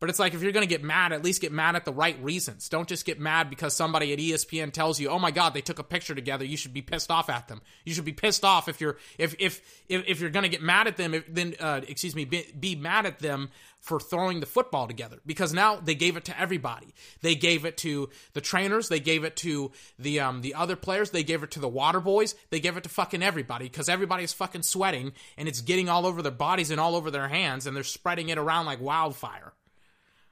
but 0.00 0.10
it's 0.10 0.18
like 0.18 0.34
if 0.34 0.42
you're 0.42 0.52
going 0.52 0.66
to 0.66 0.68
get 0.68 0.82
mad, 0.82 1.12
at 1.12 1.24
least 1.24 1.40
get 1.40 1.52
mad 1.52 1.76
at 1.76 1.84
the 1.84 1.92
right 1.92 2.22
reasons. 2.22 2.68
Don't 2.68 2.88
just 2.88 3.04
get 3.04 3.18
mad 3.18 3.50
because 3.50 3.74
somebody 3.74 4.12
at 4.12 4.18
ESPN 4.18 4.72
tells 4.72 5.00
you, 5.00 5.08
"Oh 5.08 5.18
my 5.18 5.30
God, 5.30 5.54
they 5.54 5.60
took 5.60 5.78
a 5.78 5.84
picture 5.84 6.14
together." 6.14 6.44
You 6.44 6.56
should 6.56 6.74
be 6.74 6.82
pissed 6.82 7.10
off 7.10 7.28
at 7.28 7.48
them. 7.48 7.60
You 7.84 7.94
should 7.94 8.04
be 8.04 8.12
pissed 8.12 8.44
off 8.44 8.68
if 8.68 8.80
you're 8.80 8.96
if 9.18 9.34
if 9.38 9.60
if, 9.88 10.04
if 10.06 10.20
you're 10.20 10.30
going 10.30 10.44
to 10.44 10.48
get 10.48 10.62
mad 10.62 10.86
at 10.86 10.96
them. 10.96 11.14
If, 11.14 11.32
then 11.32 11.54
uh, 11.60 11.80
excuse 11.86 12.14
me, 12.14 12.24
be, 12.24 12.46
be 12.58 12.76
mad 12.76 13.06
at 13.06 13.18
them 13.18 13.50
for 13.80 14.00
throwing 14.00 14.40
the 14.40 14.46
football 14.46 14.86
together 14.86 15.18
because 15.24 15.52
now 15.52 15.76
they 15.76 15.94
gave 15.94 16.16
it 16.16 16.24
to 16.26 16.38
everybody. 16.38 16.94
They 17.22 17.34
gave 17.34 17.64
it 17.64 17.76
to 17.78 18.10
the 18.32 18.40
trainers. 18.40 18.88
They 18.88 19.00
gave 19.00 19.24
it 19.24 19.36
to 19.36 19.72
the 19.98 20.20
um 20.20 20.42
the 20.42 20.54
other 20.54 20.76
players. 20.76 21.10
They 21.10 21.22
gave 21.22 21.42
it 21.42 21.52
to 21.52 21.60
the 21.60 21.68
water 21.68 22.00
boys. 22.00 22.34
They 22.50 22.60
gave 22.60 22.76
it 22.76 22.84
to 22.84 22.88
fucking 22.88 23.22
everybody 23.22 23.66
because 23.66 23.88
everybody's 23.88 24.32
fucking 24.32 24.62
sweating 24.62 25.12
and 25.36 25.48
it's 25.48 25.60
getting 25.60 25.88
all 25.88 26.06
over 26.06 26.22
their 26.22 26.32
bodies 26.32 26.70
and 26.70 26.80
all 26.80 26.96
over 26.96 27.10
their 27.10 27.28
hands 27.28 27.66
and 27.66 27.76
they're 27.76 27.84
spreading 27.84 28.28
it 28.28 28.38
around 28.38 28.66
like 28.66 28.80
wildfire. 28.80 29.52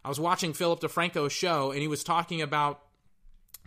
I 0.06 0.08
was 0.08 0.20
watching 0.20 0.52
Philip 0.52 0.78
DeFranco's 0.78 1.32
show, 1.32 1.72
and 1.72 1.80
he 1.80 1.88
was 1.88 2.04
talking 2.04 2.40
about 2.40 2.80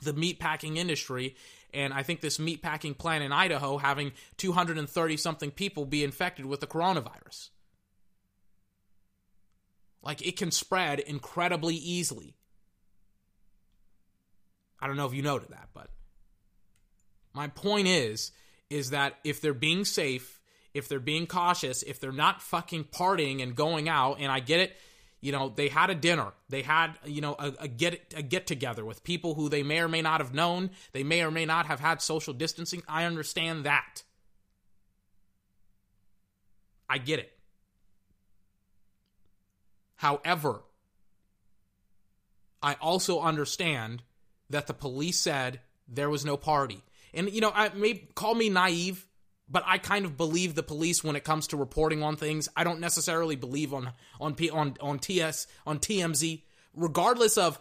the 0.02 0.14
meatpacking 0.14 0.78
industry. 0.78 1.36
And 1.74 1.94
I 1.94 2.02
think 2.02 2.22
this 2.22 2.38
meatpacking 2.38 2.98
plant 2.98 3.26
in 3.26 3.34
Idaho 3.34 3.78
having 3.78 4.14
230 4.38 5.18
something 5.18 5.52
people 5.52 5.86
be 5.86 6.02
infected 6.02 6.46
with 6.46 6.62
the 6.62 6.66
coronavirus. 6.66 7.50
Like 10.02 10.26
it 10.26 10.38
can 10.38 10.52
spread 10.52 11.02
incredibly 11.02 11.76
easily. 11.76 12.38
I 14.80 14.88
don't 14.88 14.96
know 14.96 15.08
if 15.08 15.14
you 15.14 15.22
noted 15.22 15.50
that, 15.50 15.68
but 15.74 15.90
my 17.34 17.50
point 17.50 17.90
is 17.90 18.32
is 18.70 18.92
that 18.92 19.16
if 19.26 19.42
they're 19.42 19.54
being 19.54 19.84
safe, 19.84 20.40
if 20.74 20.88
they're 20.88 21.02
being 21.02 21.28
cautious, 21.28 21.84
if 21.84 22.00
they're 22.00 22.14
not 22.14 22.42
fucking 22.42 22.86
partying 22.86 23.44
and 23.44 23.58
going 23.58 23.90
out, 23.90 24.20
and 24.22 24.32
I 24.32 24.40
get 24.40 24.62
it, 24.62 24.78
you 25.22 25.32
know 25.32 25.50
they 25.50 25.68
had 25.68 25.90
a 25.90 25.96
dinner. 25.96 26.34
They 26.50 26.62
had 26.62 26.94
you 27.06 27.22
know 27.22 27.36
a, 27.38 27.54
a, 27.62 27.68
get 27.68 28.14
a 28.16 28.22
get 28.22 28.48
together 28.48 28.86
with 28.86 29.04
people 29.04 29.36
who 29.36 29.50
they 29.50 29.64
may 29.64 29.80
or 29.80 29.88
may 29.88 30.02
not 30.02 30.22
have 30.22 30.34
known. 30.34 30.72
They 30.94 31.04
may 31.04 31.24
or 31.24 31.32
may 31.32 31.46
not 31.46 31.66
have 31.66 31.80
had 31.80 32.02
social 32.02 32.34
distancing. 32.34 32.84
I 32.88 33.06
understand 33.06 33.66
that. 33.66 34.04
I 36.88 36.98
get 36.98 37.20
it. 37.20 37.32
However 39.96 40.62
i 42.62 42.76
also 42.82 43.22
understand 43.22 44.04
that 44.50 44.68
the 44.68 44.74
police 44.74 45.18
said 45.18 45.62
there 45.88 46.10
was 46.10 46.26
no 46.26 46.38
party. 46.38 46.84
And 47.14 47.32
you 47.32 47.42
know 47.42 47.52
i 47.54 47.70
may 47.70 47.96
call 48.16 48.36
me 48.36 48.50
naive 48.50 49.08
but 49.50 49.64
I 49.66 49.78
kind 49.78 50.06
of 50.06 50.16
believe 50.16 50.56
the 50.56 50.64
police 50.64 51.04
when 51.04 51.16
it 51.16 51.24
comes 51.24 51.48
to 51.48 51.58
reporting 51.58 52.04
on 52.04 52.16
things. 52.16 52.50
I 52.56 52.64
don't 52.64 52.80
necessarily 52.80 53.36
believe 53.36 53.74
on 53.74 53.92
on 54.20 54.36
P, 54.36 54.50
on 54.50 54.78
on 54.80 55.00
TS 55.00 55.48
on 55.66 55.80
TMZ, 55.80 56.44
regardless 56.74 57.38
of 57.38 57.60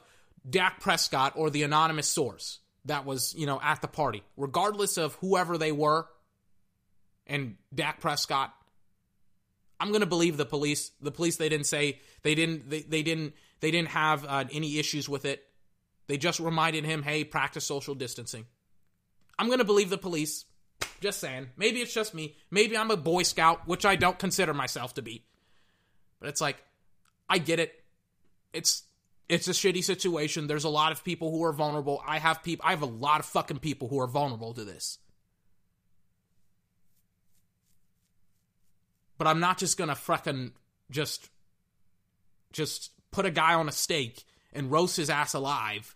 Dak 0.48 0.80
Prescott 0.80 1.32
or 1.36 1.50
the 1.50 1.62
anonymous 1.62 2.08
source 2.08 2.58
that 2.84 3.04
was 3.04 3.34
you 3.36 3.46
know 3.46 3.60
at 3.62 3.80
the 3.80 3.88
party, 3.88 4.22
regardless 4.36 4.98
of 4.98 5.14
whoever 5.16 5.56
they 5.56 5.72
were, 5.72 6.06
and 7.26 7.56
Dak 7.74 8.00
Prescott. 8.00 8.52
I'm 9.80 9.92
gonna 9.92 10.06
believe 10.06 10.36
the 10.36 10.46
police. 10.46 10.90
The 11.00 11.12
police 11.12 11.36
they 11.36 11.48
didn't 11.48 11.66
say 11.66 12.00
they 12.22 12.34
didn't 12.34 12.68
they, 12.68 12.82
they 12.82 13.02
didn't 13.02 13.34
they 13.60 13.70
didn't 13.70 13.88
have 13.88 14.24
uh, 14.24 14.44
any 14.52 14.78
issues 14.78 15.08
with 15.08 15.24
it. 15.24 15.44
They 16.08 16.16
just 16.16 16.40
reminded 16.40 16.84
him, 16.84 17.02
hey, 17.02 17.22
practice 17.22 17.64
social 17.64 17.94
distancing. 17.94 18.46
I'm 19.38 19.48
gonna 19.48 19.64
believe 19.64 19.88
the 19.88 19.98
police 19.98 20.44
just 21.00 21.20
saying. 21.20 21.48
Maybe 21.56 21.80
it's 21.80 21.94
just 21.94 22.14
me. 22.14 22.36
Maybe 22.50 22.76
I'm 22.76 22.90
a 22.90 22.96
Boy 22.96 23.22
Scout, 23.22 23.66
which 23.66 23.84
I 23.84 23.96
don't 23.96 24.18
consider 24.18 24.54
myself 24.54 24.94
to 24.94 25.02
be. 25.02 25.24
But 26.20 26.28
it's 26.28 26.40
like, 26.40 26.56
I 27.28 27.38
get 27.38 27.60
it. 27.60 27.72
It's 28.52 28.84
it's 29.28 29.46
a 29.46 29.52
shitty 29.52 29.84
situation. 29.84 30.46
There's 30.46 30.64
a 30.64 30.70
lot 30.70 30.92
of 30.92 31.04
people 31.04 31.30
who 31.30 31.44
are 31.44 31.52
vulnerable. 31.52 32.02
I 32.06 32.18
have 32.18 32.42
people. 32.42 32.64
I 32.66 32.70
have 32.70 32.82
a 32.82 32.86
lot 32.86 33.20
of 33.20 33.26
fucking 33.26 33.58
people 33.58 33.88
who 33.88 34.00
are 34.00 34.06
vulnerable 34.06 34.54
to 34.54 34.64
this. 34.64 34.98
But 39.18 39.26
I'm 39.26 39.40
not 39.40 39.58
just 39.58 39.76
gonna 39.76 39.94
fucking 39.94 40.52
just 40.90 41.28
just 42.52 42.92
put 43.10 43.26
a 43.26 43.30
guy 43.30 43.54
on 43.54 43.68
a 43.68 43.72
stake 43.72 44.24
and 44.52 44.70
roast 44.70 44.96
his 44.96 45.10
ass 45.10 45.34
alive 45.34 45.94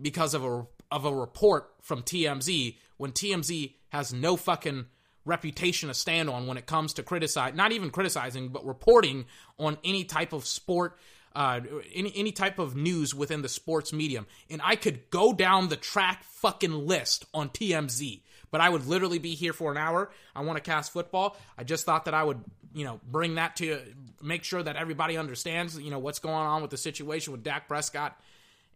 because 0.00 0.34
of 0.34 0.44
a 0.44 0.66
of 0.90 1.04
a 1.04 1.14
report 1.14 1.70
from 1.82 2.02
TMZ 2.02 2.76
when 2.98 3.12
TMZ 3.12 3.74
has 3.88 4.12
no 4.12 4.36
fucking 4.36 4.86
reputation 5.24 5.88
to 5.88 5.94
stand 5.94 6.30
on 6.30 6.46
when 6.46 6.56
it 6.56 6.66
comes 6.66 6.94
to 6.94 7.02
criticize 7.02 7.54
not 7.54 7.72
even 7.72 7.90
criticizing 7.90 8.48
but 8.48 8.64
reporting 8.64 9.26
on 9.58 9.76
any 9.84 10.04
type 10.04 10.32
of 10.32 10.46
sport 10.46 10.98
uh, 11.36 11.60
any 11.94 12.12
any 12.16 12.32
type 12.32 12.58
of 12.58 12.74
news 12.74 13.14
within 13.14 13.42
the 13.42 13.48
sports 13.48 13.92
medium. 13.92 14.26
And 14.50 14.60
I 14.64 14.76
could 14.76 15.10
go 15.10 15.32
down 15.32 15.68
the 15.68 15.76
track 15.76 16.24
fucking 16.24 16.86
list 16.86 17.26
on 17.34 17.50
TMZ 17.50 18.22
but 18.50 18.60
I 18.60 18.68
would 18.68 18.86
literally 18.86 19.18
be 19.18 19.34
here 19.34 19.52
for 19.52 19.70
an 19.70 19.76
hour. 19.76 20.10
I 20.34 20.42
want 20.42 20.56
to 20.56 20.62
cast 20.62 20.92
football. 20.92 21.36
I 21.56 21.64
just 21.64 21.84
thought 21.84 22.06
that 22.06 22.14
I 22.14 22.22
would 22.22 22.42
you 22.74 22.84
know 22.84 23.00
bring 23.06 23.36
that 23.36 23.56
to 23.56 23.80
make 24.22 24.44
sure 24.44 24.62
that 24.62 24.76
everybody 24.76 25.16
understands 25.16 25.78
you 25.78 25.90
know 25.90 25.98
what's 25.98 26.18
going 26.18 26.34
on 26.34 26.62
with 26.62 26.70
the 26.70 26.76
situation 26.76 27.32
with 27.32 27.42
Dak 27.42 27.68
Prescott 27.68 28.18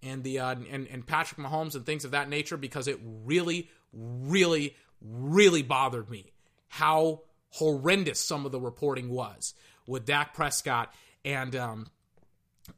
and 0.03 0.23
the 0.25 0.41
uh, 0.41 0.55
and 0.71 0.87
and 0.89 1.07
Patrick 1.07 1.41
Mahomes 1.41 1.75
and 1.75 1.87
things 1.87 2.05
of 2.05 2.13
that 2.13 2.29
nature 2.29 2.57
because 2.57 2.89
it 2.89 2.99
really, 3.25 3.71
really, 3.93 4.77
really 5.01 5.63
bothered 5.63 6.11
me 6.11 6.33
how 6.69 7.23
horrendous 7.51 8.19
some 8.19 8.47
of 8.47 8.53
the 8.53 8.61
reporting 8.61 9.11
was 9.11 9.55
with 9.87 10.07
Dak 10.07 10.35
Prescott 10.35 10.93
and 11.25 11.55
um 11.55 11.87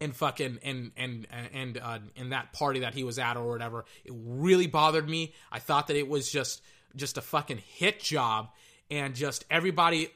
and 0.01 0.15
fucking 0.15 0.59
and 0.63 0.91
and 0.97 1.27
and 1.53 1.79
uh, 1.79 1.99
in 2.17 2.31
that 2.31 2.53
party 2.53 2.81
that 2.81 2.95
he 2.95 3.05
was 3.05 3.19
at 3.19 3.37
or 3.37 3.49
whatever. 3.49 3.85
It 4.05 4.13
really 4.17 4.67
bothered 4.67 5.09
me. 5.09 5.35
I 5.53 5.59
thought 5.59 5.89
that 5.89 5.97
it 5.97 6.09
was 6.09 6.31
just 6.31 6.63
just 6.97 7.19
a 7.19 7.21
fucking 7.21 7.59
hit 7.59 8.01
job 8.01 8.49
and 8.91 9.15
just 9.15 9.45
everybody. 9.51 10.09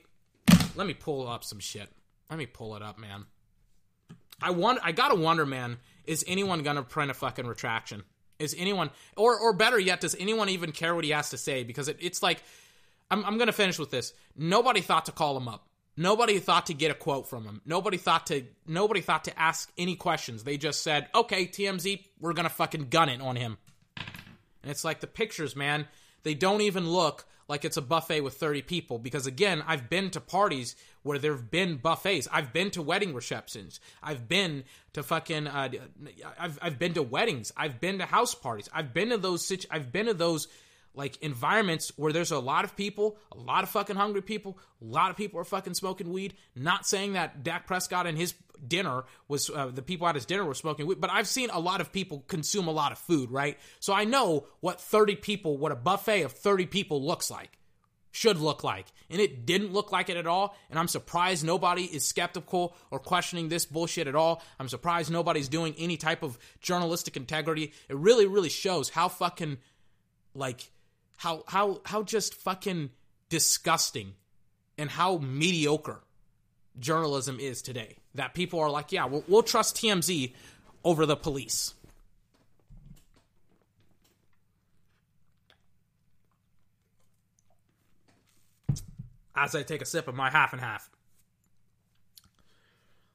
Let 0.75 0.87
me 0.87 0.95
pull 0.95 1.29
up 1.29 1.45
some 1.45 1.59
shit. 1.59 1.89
Let 2.31 2.39
me 2.39 2.47
pull 2.47 2.77
it 2.77 2.83
up, 2.83 2.99
man. 2.99 3.27
I 4.41 4.51
want. 4.51 4.81
I 4.83 4.93
gotta 4.93 5.17
wonder, 5.17 5.47
man. 5.47 5.79
Is 6.05 6.25
anyone 6.27 6.63
gonna 6.63 6.83
print 6.83 7.11
a 7.11 7.15
fucking 7.15 7.47
retraction? 7.47 8.05
Is 8.39 8.55
anyone, 8.57 8.91
or 9.17 9.39
or 9.39 9.53
better 9.53 9.79
yet, 9.79 10.01
does 10.01 10.15
anyone 10.19 10.49
even 10.49 10.73
care 10.73 10.95
what 10.95 11.05
he 11.05 11.11
has 11.11 11.31
to 11.31 11.39
say? 11.39 11.65
Because 11.65 11.89
it, 11.89 11.97
it's 12.01 12.23
like, 12.23 12.43
I'm, 13.11 13.25
I'm 13.25 13.39
gonna 13.39 13.53
finish 13.53 13.79
with 13.79 13.91
this. 13.91 14.13
Nobody 14.37 14.81
thought 14.81 15.07
to 15.07 15.13
call 15.13 15.37
him 15.37 15.49
up. 15.49 15.67
Nobody 15.97 16.39
thought 16.39 16.67
to 16.67 16.75
get 16.75 16.93
a 16.93 16.95
quote 16.95 17.29
from 17.29 17.45
him. 17.45 17.61
Nobody 17.67 17.97
thought 17.97 18.27
to 18.29 18.45
nobody 18.67 19.01
thought 19.01 19.25
to 19.25 19.37
ask 19.39 19.71
any 19.77 19.97
questions. 19.97 20.45
They 20.45 20.57
just 20.57 20.83
said, 20.85 21.09
"Okay, 21.15 21.47
TMZ, 21.47 22.05
we're 22.21 22.33
to 22.45 22.55
fucking 22.55 22.89
gun 22.91 23.09
it 23.09 23.21
on 23.21 23.35
him." 23.35 23.59
And 23.97 24.71
it's 24.71 24.85
like 24.85 25.01
the 25.01 25.09
pictures, 25.09 25.57
man, 25.57 25.89
they 26.23 26.35
don't 26.35 26.61
even 26.61 26.89
look 26.89 27.25
like 27.49 27.65
it's 27.65 27.77
a 27.79 27.83
buffet 27.83 28.21
with 28.21 28.35
30 28.35 28.63
people 28.63 28.99
because 28.99 29.27
again, 29.27 29.63
I've 29.67 29.89
been 29.89 30.11
to 30.11 30.21
parties 30.21 30.77
where 31.03 31.19
there've 31.19 31.51
been 31.51 31.77
buffets. 31.77 32.29
I've 32.31 32.53
been 32.53 32.71
to 32.73 32.83
wedding 32.83 33.15
receptions. 33.15 33.81
I've 34.03 34.29
been 34.29 34.65
to 34.93 35.03
fucking 35.03 35.47
uh, 35.47 35.71
I've 36.39 36.59
I've 36.61 36.79
been 36.79 36.95
to 36.95 37.03
weddings. 37.03 37.53
I've 37.57 37.81
been 37.81 37.99
to 37.99 38.05
house 38.05 38.35
parties. 38.35 38.69
I've 38.73 38.93
been 38.93 39.09
to 39.09 39.17
those 39.17 39.47
situ- 39.47 39.69
I've 39.71 39.91
been 39.91 40.07
to 40.07 40.15
those 40.15 40.49
like 40.99 41.17
environments 41.23 41.93
where 41.95 42.13
there's 42.13 42.33
a 42.33 42.41
lot 42.41 42.65
of 42.65 42.77
people, 42.77 43.17
a 43.31 43.39
lot 43.39 43.63
of 43.63 43.71
fucking 43.71 43.95
hungry 43.95 44.21
people, 44.21 44.59
a 44.83 44.85
lot 44.85 45.13
of 45.13 45.17
people 45.17 45.39
are 45.41 45.45
fucking 45.45 45.75
smoking 45.75 46.13
weed. 46.13 46.35
Not 46.57 46.89
saying 46.89 47.13
that 47.13 47.45
Dak 47.45 47.69
Prescott 47.69 48.09
and 48.09 48.19
his 48.19 48.35
dinner 48.67 49.05
was 49.29 49.49
uh, 49.49 49.67
the 49.67 49.81
people 49.81 50.09
at 50.09 50.17
his 50.17 50.27
dinner 50.27 50.45
were 50.45 50.55
smoking 50.55 50.89
weed, 50.89 51.01
but 51.01 51.09
I've 51.09 51.29
seen 51.29 51.51
a 51.51 51.61
lot 51.61 51.81
of 51.81 51.93
people 51.93 52.25
consume 52.27 52.67
a 52.67 52.73
lot 52.73 52.91
of 52.91 52.99
food, 52.99 53.31
right? 53.31 53.57
So 53.79 53.93
I 53.93 54.05
know 54.07 54.49
what 54.59 54.81
30 54.81 55.15
people, 55.15 55.57
what 55.57 55.71
a 55.71 55.77
buffet 55.77 56.23
of 56.23 56.33
30 56.33 56.67
people 56.67 57.07
looks 57.07 57.31
like. 57.31 57.57
Should 58.11 58.39
look 58.39 58.65
like. 58.65 58.87
And 59.09 59.21
it 59.21 59.47
didn't 59.47 59.73
look 59.73 59.93
like 59.93 60.09
it 60.09 60.17
at 60.17 60.27
all. 60.27 60.57
And 60.69 60.81
I'm 60.81 60.89
surprised 60.89 61.45
nobody 61.45 61.85
is 61.85 62.09
skeptical 62.09 62.75
or 62.91 62.99
questioning 62.99 63.49
this 63.49 63.67
bullshit 63.67 64.09
at 64.09 64.17
all. 64.17 64.43
I'm 64.59 64.69
surprised 64.69 65.13
nobody's 65.13 65.49
doing 65.49 65.77
any 65.79 65.97
type 65.97 66.25
of 66.25 66.37
journalistic 66.61 67.17
integrity. 67.17 67.73
It 67.89 67.95
really, 67.95 68.27
really 68.27 68.49
shows 68.49 68.89
how 68.89 69.09
fucking, 69.09 69.59
like, 70.35 70.69
how 71.19 71.45
how 71.47 71.81
how 71.85 72.03
just 72.03 72.35
fucking 72.35 72.91
disgusting 73.29 74.15
and 74.79 74.89
how 74.89 75.19
mediocre 75.19 76.01
journalism 76.79 77.39
is 77.41 77.61
today. 77.61 77.97
That 78.15 78.35
people 78.35 78.61
are 78.61 78.71
like, 78.71 78.93
yeah, 78.93 79.05
we'll, 79.05 79.25
we'll 79.29 79.43
trust 79.43 79.77
TMZ 79.77 80.33
over 80.85 81.05
the 81.05 81.17
police. 81.17 81.75
As 89.37 89.55
I 89.55 89.63
take 89.63 89.83
a 89.83 89.87
sip 89.87 90.09
of 90.09 90.15
my 90.15 90.31
half 90.31 90.53
and 90.53 90.61
half. 90.61 90.89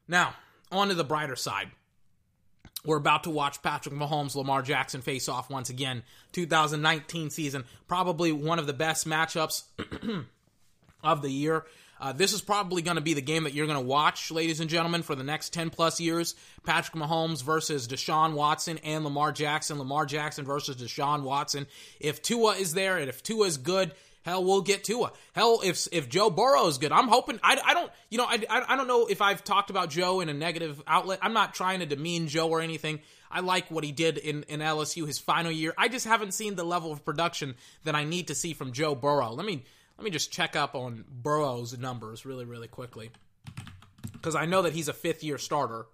Now, 0.07 0.35
on 0.71 0.89
to 0.89 0.93
the 0.93 1.03
brighter 1.03 1.35
side. 1.35 1.71
We're 2.85 2.97
about 2.97 3.23
to 3.23 3.29
watch 3.29 3.61
Patrick 3.61 3.95
Mahomes, 3.95 4.35
Lamar 4.35 4.61
Jackson 4.61 5.01
face 5.01 5.29
off 5.29 5.49
once 5.49 5.69
again. 5.69 6.03
2019 6.33 7.29
season, 7.29 7.63
probably 7.87 8.31
one 8.31 8.59
of 8.59 8.67
the 8.67 8.73
best 8.73 9.07
matchups 9.07 9.63
of 11.03 11.21
the 11.21 11.29
year. 11.29 11.65
Uh, 12.01 12.11
this 12.11 12.33
is 12.33 12.41
probably 12.41 12.81
going 12.81 12.95
to 12.95 13.01
be 13.01 13.13
the 13.13 13.21
game 13.21 13.45
that 13.45 13.53
you're 13.53 13.67
going 13.67 13.79
to 13.79 13.85
watch, 13.85 14.29
ladies 14.29 14.59
and 14.59 14.69
gentlemen, 14.69 15.03
for 15.03 15.15
the 15.15 15.23
next 15.23 15.53
10 15.53 15.69
plus 15.69 16.01
years. 16.01 16.35
Patrick 16.65 17.01
Mahomes 17.01 17.41
versus 17.41 17.87
Deshaun 17.87 18.33
Watson 18.33 18.77
and 18.79 19.05
Lamar 19.05 19.31
Jackson. 19.31 19.79
Lamar 19.79 20.05
Jackson 20.05 20.43
versus 20.43 20.75
Deshaun 20.75 21.23
Watson. 21.23 21.65
If 22.01 22.21
Tua 22.21 22.55
is 22.55 22.73
there 22.73 22.97
and 22.97 23.07
if 23.07 23.23
Tua 23.23 23.47
is 23.47 23.55
good, 23.55 23.93
Hell, 24.23 24.43
we'll 24.43 24.61
get 24.61 24.83
Tua. 24.85 25.11
Hell, 25.33 25.59
if 25.63 25.87
if 25.91 26.07
Joe 26.07 26.29
Burrow 26.29 26.67
is 26.67 26.77
good, 26.77 26.91
I'm 26.91 27.09
hoping. 27.09 27.39
I, 27.43 27.59
I 27.63 27.73
don't, 27.73 27.91
you 28.09 28.17
know, 28.17 28.25
I, 28.25 28.39
I 28.49 28.75
don't 28.77 28.87
know 28.87 29.05
if 29.05 29.21
I've 29.21 29.43
talked 29.43 29.69
about 29.69 29.89
Joe 29.89 30.21
in 30.21 30.29
a 30.29 30.33
negative 30.33 30.81
outlet. 30.87 31.19
I'm 31.21 31.33
not 31.33 31.53
trying 31.53 31.81
to 31.81 31.85
demean 31.85 32.27
Joe 32.27 32.49
or 32.49 32.61
anything. 32.61 33.01
I 33.29 33.41
like 33.41 33.69
what 33.69 33.83
he 33.83 33.91
did 33.91 34.17
in, 34.17 34.43
in 34.43 34.61
LSU 34.61 35.05
his 35.05 35.19
final 35.19 35.51
year. 35.51 35.73
I 35.77 35.89
just 35.89 36.05
haven't 36.05 36.33
seen 36.33 36.55
the 36.55 36.63
level 36.63 36.91
of 36.91 37.03
production 37.03 37.55
that 37.83 37.95
I 37.95 38.05
need 38.05 38.27
to 38.27 38.35
see 38.35 38.53
from 38.53 38.71
Joe 38.71 38.95
Burrow. 38.95 39.31
Let 39.31 39.45
me 39.45 39.63
let 39.97 40.05
me 40.05 40.11
just 40.11 40.31
check 40.31 40.55
up 40.55 40.73
on 40.73 41.03
Burrow's 41.09 41.77
numbers 41.77 42.25
really, 42.25 42.45
really 42.45 42.67
quickly. 42.67 43.11
Because 44.13 44.35
I 44.35 44.45
know 44.45 44.61
that 44.61 44.73
he's 44.73 44.87
a 44.87 44.93
fifth 44.93 45.23
year 45.23 45.37
starter 45.37 45.85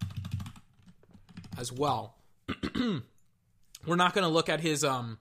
as 1.57 1.71
well. 1.71 2.15
We're 2.75 3.95
not 3.95 4.13
going 4.13 4.23
to 4.23 4.33
look 4.33 4.49
at 4.49 4.59
his 4.59 4.83
um 4.83 5.17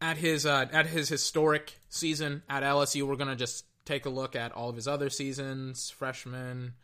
at 0.00 0.16
his 0.16 0.46
uh, 0.46 0.66
at 0.72 0.86
his 0.86 1.08
historic 1.08 1.78
season 1.88 2.42
at 2.48 2.62
LSU. 2.62 3.02
We're 3.04 3.16
gonna 3.16 3.36
just 3.36 3.64
take 3.84 4.06
a 4.06 4.10
look 4.10 4.36
at 4.36 4.52
all 4.52 4.68
of 4.68 4.76
his 4.76 4.88
other 4.88 5.10
seasons: 5.10 5.90
freshman, 5.90 6.74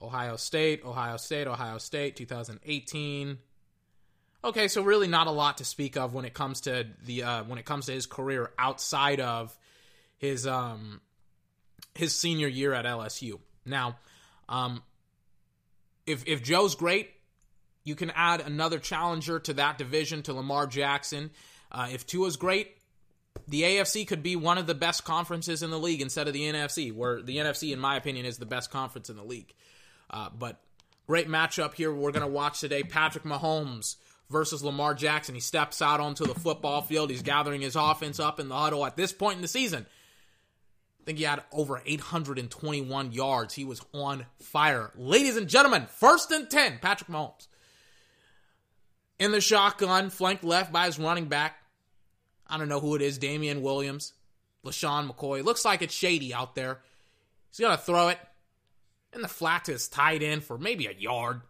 Ohio 0.00 0.36
State, 0.36 0.84
Ohio 0.84 1.16
State, 1.16 1.46
Ohio 1.46 1.78
State, 1.78 2.16
2018. 2.16 3.38
Okay, 4.44 4.66
so 4.66 4.82
really 4.82 5.06
not 5.06 5.28
a 5.28 5.30
lot 5.30 5.58
to 5.58 5.64
speak 5.64 5.96
of 5.96 6.14
when 6.14 6.24
it 6.24 6.34
comes 6.34 6.62
to 6.62 6.86
the 7.04 7.22
uh, 7.22 7.44
when 7.44 7.58
it 7.58 7.64
comes 7.64 7.86
to 7.86 7.92
his 7.92 8.06
career 8.06 8.50
outside 8.58 9.20
of 9.20 9.56
his 10.18 10.46
um 10.46 11.00
his 11.94 12.14
senior 12.14 12.48
year 12.48 12.72
at 12.72 12.84
LSU. 12.84 13.38
Now, 13.64 13.98
um, 14.48 14.82
if 16.06 16.26
if 16.26 16.42
Joe's 16.42 16.74
great, 16.74 17.10
you 17.84 17.94
can 17.94 18.10
add 18.10 18.40
another 18.40 18.78
challenger 18.78 19.38
to 19.40 19.54
that 19.54 19.78
division 19.78 20.22
to 20.22 20.32
Lamar 20.32 20.66
Jackson. 20.66 21.30
Uh, 21.72 21.88
if 21.90 22.06
Tua's 22.06 22.36
great, 22.36 22.76
the 23.48 23.62
AFC 23.62 24.06
could 24.06 24.22
be 24.22 24.36
one 24.36 24.58
of 24.58 24.66
the 24.66 24.74
best 24.74 25.04
conferences 25.04 25.62
in 25.62 25.70
the 25.70 25.78
league 25.78 26.02
instead 26.02 26.28
of 26.28 26.34
the 26.34 26.42
NFC, 26.42 26.94
where 26.94 27.22
the 27.22 27.38
NFC, 27.38 27.72
in 27.72 27.78
my 27.78 27.96
opinion, 27.96 28.26
is 28.26 28.38
the 28.38 28.46
best 28.46 28.70
conference 28.70 29.08
in 29.08 29.16
the 29.16 29.24
league. 29.24 29.52
Uh, 30.10 30.28
but 30.38 30.60
great 31.06 31.28
matchup 31.28 31.74
here. 31.74 31.92
We're 31.92 32.12
going 32.12 32.26
to 32.26 32.32
watch 32.32 32.60
today 32.60 32.82
Patrick 32.82 33.24
Mahomes 33.24 33.96
versus 34.30 34.62
Lamar 34.62 34.94
Jackson. 34.94 35.34
He 35.34 35.40
steps 35.40 35.80
out 35.80 36.00
onto 36.00 36.24
the 36.24 36.34
football 36.34 36.82
field. 36.82 37.10
He's 37.10 37.22
gathering 37.22 37.62
his 37.62 37.74
offense 37.74 38.20
up 38.20 38.38
in 38.38 38.48
the 38.48 38.56
huddle 38.56 38.84
at 38.84 38.96
this 38.96 39.12
point 39.12 39.36
in 39.36 39.42
the 39.42 39.48
season. 39.48 39.86
I 41.00 41.04
think 41.04 41.18
he 41.18 41.24
had 41.24 41.42
over 41.50 41.82
821 41.84 43.12
yards. 43.12 43.54
He 43.54 43.64
was 43.64 43.80
on 43.92 44.26
fire. 44.40 44.92
Ladies 44.94 45.36
and 45.36 45.48
gentlemen, 45.48 45.86
first 45.86 46.30
and 46.30 46.48
10, 46.48 46.78
Patrick 46.80 47.10
Mahomes. 47.10 47.48
In 49.18 49.32
the 49.32 49.40
shotgun, 49.40 50.10
flanked 50.10 50.44
left 50.44 50.72
by 50.72 50.86
his 50.86 50.98
running 50.98 51.26
back, 51.26 51.56
I 52.52 52.58
don't 52.58 52.68
know 52.68 52.80
who 52.80 52.94
it 52.94 53.00
is, 53.00 53.16
Damien 53.16 53.62
Williams, 53.62 54.12
LeSean 54.62 55.10
McCoy. 55.10 55.42
Looks 55.42 55.64
like 55.64 55.80
it's 55.80 55.94
shady 55.94 56.34
out 56.34 56.54
there. 56.54 56.80
He's 57.48 57.60
going 57.60 57.74
to 57.74 57.82
throw 57.82 58.08
it. 58.08 58.18
And 59.14 59.24
the 59.24 59.28
flat 59.28 59.70
is 59.70 59.88
tied 59.88 60.22
in 60.22 60.42
for 60.42 60.58
maybe 60.58 60.86
a 60.86 60.92
yard. 60.92 61.40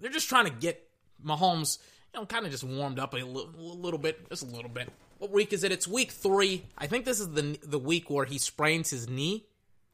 They're 0.00 0.12
just 0.12 0.28
trying 0.28 0.44
to 0.44 0.52
get 0.52 0.88
Mahomes, 1.24 1.78
you 2.14 2.20
know, 2.20 2.26
kind 2.26 2.46
of 2.46 2.52
just 2.52 2.62
warmed 2.62 3.00
up 3.00 3.14
a 3.14 3.16
little, 3.16 3.50
little 3.58 3.98
bit, 3.98 4.28
just 4.30 4.44
a 4.44 4.46
little 4.46 4.70
bit. 4.70 4.88
What 5.18 5.32
week 5.32 5.52
is 5.52 5.64
it? 5.64 5.72
It's 5.72 5.88
week 5.88 6.12
three. 6.12 6.66
I 6.78 6.86
think 6.86 7.04
this 7.04 7.18
is 7.18 7.28
the 7.30 7.58
the 7.62 7.78
week 7.78 8.08
where 8.08 8.24
he 8.24 8.38
sprains 8.38 8.90
his 8.90 9.08
knee. 9.08 9.44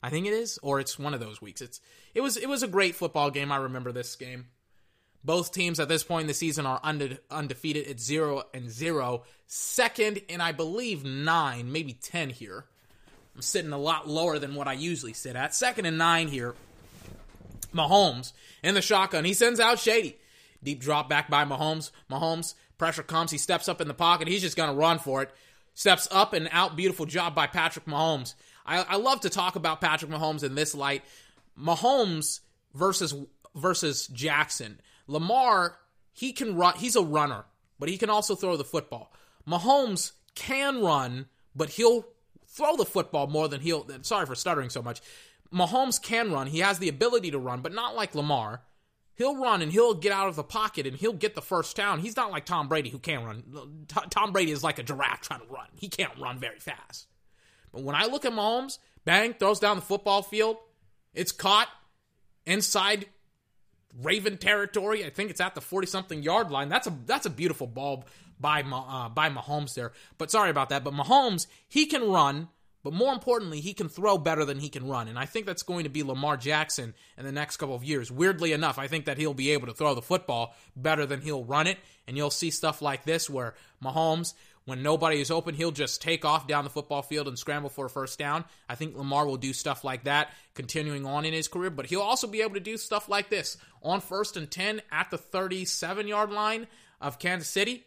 I 0.02 0.10
think 0.10 0.26
it 0.26 0.32
is, 0.32 0.58
or 0.62 0.78
it's 0.78 0.98
one 0.98 1.14
of 1.14 1.20
those 1.20 1.40
weeks. 1.40 1.60
It's 1.60 1.80
it 2.14 2.20
was 2.20 2.36
it 2.36 2.48
was 2.48 2.62
a 2.62 2.68
great 2.68 2.94
football 2.94 3.30
game. 3.30 3.50
I 3.50 3.56
remember 3.56 3.92
this 3.92 4.14
game. 4.14 4.46
Both 5.24 5.52
teams 5.52 5.80
at 5.80 5.88
this 5.88 6.04
point 6.04 6.22
in 6.22 6.28
the 6.28 6.34
season 6.34 6.66
are 6.66 6.80
unde- 6.84 7.18
undefeated 7.30 7.88
at 7.88 8.00
zero 8.00 8.44
and 8.54 8.70
zero. 8.70 9.24
Second, 9.46 10.20
and 10.28 10.40
I 10.40 10.52
believe 10.52 11.04
nine, 11.04 11.72
maybe 11.72 11.92
ten 11.92 12.30
here. 12.30 12.64
I'm 13.34 13.42
sitting 13.42 13.72
a 13.72 13.78
lot 13.78 14.08
lower 14.08 14.38
than 14.38 14.54
what 14.54 14.68
I 14.68 14.72
usually 14.74 15.12
sit 15.12 15.36
at. 15.36 15.54
Second 15.54 15.86
and 15.86 15.98
nine 15.98 16.28
here. 16.28 16.54
Mahomes 17.74 18.32
in 18.62 18.74
the 18.74 18.82
shotgun. 18.82 19.24
He 19.24 19.34
sends 19.34 19.60
out 19.60 19.78
Shady. 19.78 20.16
Deep 20.62 20.80
drop 20.80 21.08
back 21.08 21.28
by 21.28 21.44
Mahomes. 21.44 21.90
Mahomes, 22.10 22.54
pressure 22.78 23.02
comes. 23.02 23.30
He 23.30 23.38
steps 23.38 23.68
up 23.68 23.80
in 23.80 23.88
the 23.88 23.94
pocket. 23.94 24.28
He's 24.28 24.40
just 24.42 24.56
going 24.56 24.70
to 24.70 24.76
run 24.76 24.98
for 24.98 25.22
it. 25.22 25.30
Steps 25.74 26.08
up 26.10 26.32
and 26.32 26.48
out. 26.50 26.76
Beautiful 26.76 27.04
job 27.04 27.34
by 27.34 27.46
Patrick 27.46 27.84
Mahomes. 27.84 28.34
I, 28.64 28.82
I 28.82 28.96
love 28.96 29.20
to 29.20 29.30
talk 29.30 29.56
about 29.56 29.80
Patrick 29.80 30.10
Mahomes 30.10 30.42
in 30.42 30.54
this 30.54 30.74
light. 30.74 31.04
Mahomes 31.60 32.40
versus 32.74 33.14
versus 33.54 34.06
Jackson. 34.08 34.80
Lamar, 35.06 35.78
he 36.12 36.32
can 36.32 36.56
run. 36.56 36.74
He's 36.76 36.96
a 36.96 37.02
runner, 37.02 37.44
but 37.78 37.88
he 37.88 37.98
can 37.98 38.10
also 38.10 38.34
throw 38.34 38.56
the 38.56 38.64
football. 38.64 39.12
Mahomes 39.46 40.12
can 40.34 40.82
run, 40.82 41.26
but 41.54 41.70
he'll 41.70 42.06
throw 42.48 42.76
the 42.76 42.84
football 42.84 43.26
more 43.26 43.48
than 43.48 43.60
he'll. 43.60 43.86
Sorry 44.02 44.26
for 44.26 44.34
stuttering 44.34 44.70
so 44.70 44.82
much. 44.82 45.00
Mahomes 45.52 46.02
can 46.02 46.32
run. 46.32 46.48
He 46.48 46.58
has 46.60 46.78
the 46.78 46.88
ability 46.88 47.30
to 47.30 47.38
run, 47.38 47.60
but 47.60 47.72
not 47.72 47.94
like 47.94 48.14
Lamar. 48.14 48.62
He'll 49.14 49.36
run 49.36 49.62
and 49.62 49.72
he'll 49.72 49.94
get 49.94 50.12
out 50.12 50.28
of 50.28 50.36
the 50.36 50.42
pocket 50.42 50.86
and 50.86 50.96
he'll 50.96 51.14
get 51.14 51.34
the 51.34 51.40
first 51.40 51.74
down. 51.74 52.00
He's 52.00 52.16
not 52.16 52.30
like 52.30 52.44
Tom 52.44 52.68
Brady 52.68 52.90
who 52.90 52.98
can't 52.98 53.24
run. 53.24 53.86
Tom 54.10 54.32
Brady 54.32 54.52
is 54.52 54.62
like 54.62 54.78
a 54.78 54.82
giraffe 54.82 55.22
trying 55.22 55.40
to 55.40 55.46
run. 55.46 55.66
He 55.74 55.88
can't 55.88 56.18
run 56.18 56.38
very 56.38 56.58
fast. 56.58 57.06
But 57.72 57.82
when 57.82 57.96
I 57.96 58.06
look 58.06 58.26
at 58.26 58.32
Mahomes, 58.32 58.78
bang, 59.06 59.32
throws 59.32 59.58
down 59.58 59.76
the 59.76 59.82
football 59.82 60.22
field. 60.22 60.58
It's 61.14 61.32
caught 61.32 61.68
inside 62.44 63.06
Raven 64.02 64.36
territory. 64.36 65.04
I 65.04 65.10
think 65.10 65.30
it's 65.30 65.40
at 65.40 65.54
the 65.54 65.60
40 65.60 65.86
something 65.86 66.22
yard 66.22 66.50
line. 66.50 66.68
That's 66.68 66.86
a 66.86 66.92
that's 67.06 67.26
a 67.26 67.30
beautiful 67.30 67.66
ball 67.66 68.04
by 68.38 68.62
uh, 68.62 69.08
by 69.08 69.30
Mahomes 69.30 69.74
there. 69.74 69.92
But 70.18 70.30
sorry 70.30 70.50
about 70.50 70.68
that. 70.70 70.84
But 70.84 70.94
Mahomes, 70.94 71.46
he 71.68 71.86
can 71.86 72.08
run, 72.08 72.48
but 72.82 72.92
more 72.92 73.12
importantly, 73.12 73.60
he 73.60 73.74
can 73.74 73.88
throw 73.88 74.18
better 74.18 74.44
than 74.44 74.58
he 74.58 74.68
can 74.68 74.86
run. 74.86 75.08
And 75.08 75.18
I 75.18 75.24
think 75.24 75.46
that's 75.46 75.62
going 75.62 75.84
to 75.84 75.90
be 75.90 76.02
Lamar 76.02 76.36
Jackson 76.36 76.94
in 77.16 77.24
the 77.24 77.32
next 77.32 77.56
couple 77.56 77.74
of 77.74 77.84
years. 77.84 78.12
Weirdly 78.12 78.52
enough, 78.52 78.78
I 78.78 78.86
think 78.86 79.06
that 79.06 79.18
he'll 79.18 79.34
be 79.34 79.50
able 79.50 79.66
to 79.68 79.74
throw 79.74 79.94
the 79.94 80.02
football 80.02 80.54
better 80.76 81.06
than 81.06 81.20
he'll 81.20 81.44
run 81.44 81.66
it. 81.66 81.78
And 82.06 82.16
you'll 82.16 82.30
see 82.30 82.50
stuff 82.50 82.82
like 82.82 83.04
this 83.04 83.28
where 83.28 83.54
Mahomes 83.82 84.34
when 84.66 84.82
nobody 84.82 85.20
is 85.20 85.30
open, 85.30 85.54
he'll 85.54 85.70
just 85.70 86.02
take 86.02 86.24
off 86.24 86.48
down 86.48 86.64
the 86.64 86.70
football 86.70 87.02
field 87.02 87.28
and 87.28 87.38
scramble 87.38 87.70
for 87.70 87.86
a 87.86 87.90
first 87.90 88.18
down. 88.18 88.44
I 88.68 88.74
think 88.74 88.96
Lamar 88.96 89.24
will 89.24 89.36
do 89.36 89.52
stuff 89.52 89.84
like 89.84 90.04
that 90.04 90.32
continuing 90.54 91.06
on 91.06 91.24
in 91.24 91.32
his 91.32 91.46
career, 91.46 91.70
but 91.70 91.86
he'll 91.86 92.00
also 92.00 92.26
be 92.26 92.42
able 92.42 92.54
to 92.54 92.60
do 92.60 92.76
stuff 92.76 93.08
like 93.08 93.30
this 93.30 93.56
on 93.80 94.00
first 94.00 94.36
and 94.36 94.50
10 94.50 94.82
at 94.90 95.10
the 95.10 95.18
37 95.18 96.08
yard 96.08 96.32
line 96.32 96.66
of 97.00 97.20
Kansas 97.20 97.48
City. 97.48 97.86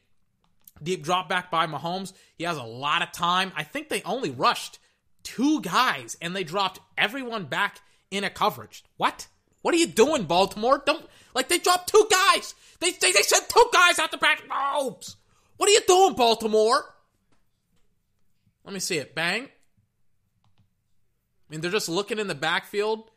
Deep 0.81 1.03
drop 1.03 1.27
back 1.27 1.51
by 1.51 1.67
Mahomes. 1.67 2.13
He 2.37 2.45
has 2.45 2.55
a 2.55 2.63
lot 2.63 3.01
of 3.01 3.11
time. 3.11 3.51
I 3.57 3.63
think 3.63 3.89
they 3.89 4.01
only 4.03 4.31
rushed 4.31 4.79
two 5.23 5.61
guys 5.61 6.15
and 6.21 6.33
they 6.33 6.45
dropped 6.45 6.79
everyone 6.97 7.43
back 7.45 7.81
in 8.09 8.23
a 8.23 8.29
coverage. 8.29 8.85
What? 8.95 9.27
What 9.61 9.73
are 9.73 9.77
you 9.77 9.87
doing, 9.87 10.23
Baltimore? 10.23 10.81
Don't 10.85 11.05
like 11.35 11.49
they 11.49 11.57
dropped 11.57 11.89
two 11.89 12.07
guys. 12.09 12.55
They 12.79 12.91
they, 12.91 13.11
they 13.11 13.21
sent 13.21 13.49
two 13.49 13.65
guys 13.73 13.99
out 13.99 14.11
the 14.11 14.17
back. 14.17 14.43
Mahomes. 14.47 15.17
What 15.59 15.67
are 15.67 15.73
you 15.73 15.81
doing, 15.85 16.13
Baltimore? 16.13 16.85
Let 18.63 18.73
me 18.73 18.79
see 18.79 18.97
it. 18.97 19.13
Bang. 19.13 19.43
I 19.43 19.49
mean, 21.49 21.59
they're 21.59 21.69
just 21.69 21.89
looking 21.89 22.17
in 22.17 22.27
the 22.27 22.35
backfield. 22.35 23.11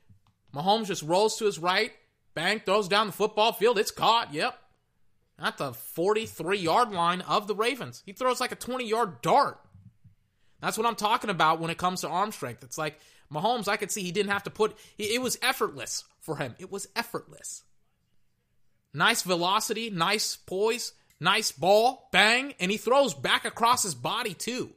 Mahomes 0.53 0.87
just 0.87 1.05
rolls 1.05 1.37
to 1.37 1.45
his 1.45 1.61
right. 1.61 1.93
Bang, 2.35 2.59
throws 2.59 2.89
down 2.89 3.07
the 3.07 3.13
football 3.13 3.53
field. 3.53 3.79
It's 3.79 3.93
caught. 3.93 4.35
Yep. 4.35 4.59
At 5.39 5.57
the 5.57 5.73
43 5.73 6.59
yard 6.59 6.91
line 6.91 7.21
of 7.21 7.47
the 7.47 7.55
Ravens. 7.55 8.03
He 8.05 8.13
throws 8.13 8.41
like 8.41 8.51
a 8.51 8.57
20 8.57 8.89
yard 8.89 9.23
dart. 9.23 9.61
That's 10.61 10.77
what 10.77 10.89
I'm 10.89 10.97
talking 10.97 11.31
about 11.31 11.61
when 11.61 11.71
it 11.71 11.79
comes 11.79 12.01
to 12.01 12.09
arm 12.09 12.33
strength. 12.33 12.65
It's 12.65 12.77
like 12.77 12.99
Mahomes, 13.33 13.69
I 13.69 13.77
could 13.77 13.93
see 13.93 14.03
he 14.03 14.11
didn't 14.11 14.33
have 14.33 14.43
to 14.43 14.51
put, 14.51 14.77
it 14.99 15.23
was 15.23 15.39
effortless 15.43 16.03
for 16.19 16.39
him. 16.39 16.57
It 16.59 16.73
was 16.73 16.89
effortless. 16.97 17.63
Nice 18.93 19.23
velocity, 19.23 19.91
nice 19.91 20.35
poise. 20.35 20.93
Nice 21.23 21.53
ball, 21.53 22.09
bang, 22.11 22.53
and 22.59 22.69
he 22.69 22.77
throws 22.77 23.15
back 23.15 23.45
across 23.45 23.85
his 23.85 23.95
body 23.95 24.35
too. 24.35 24.71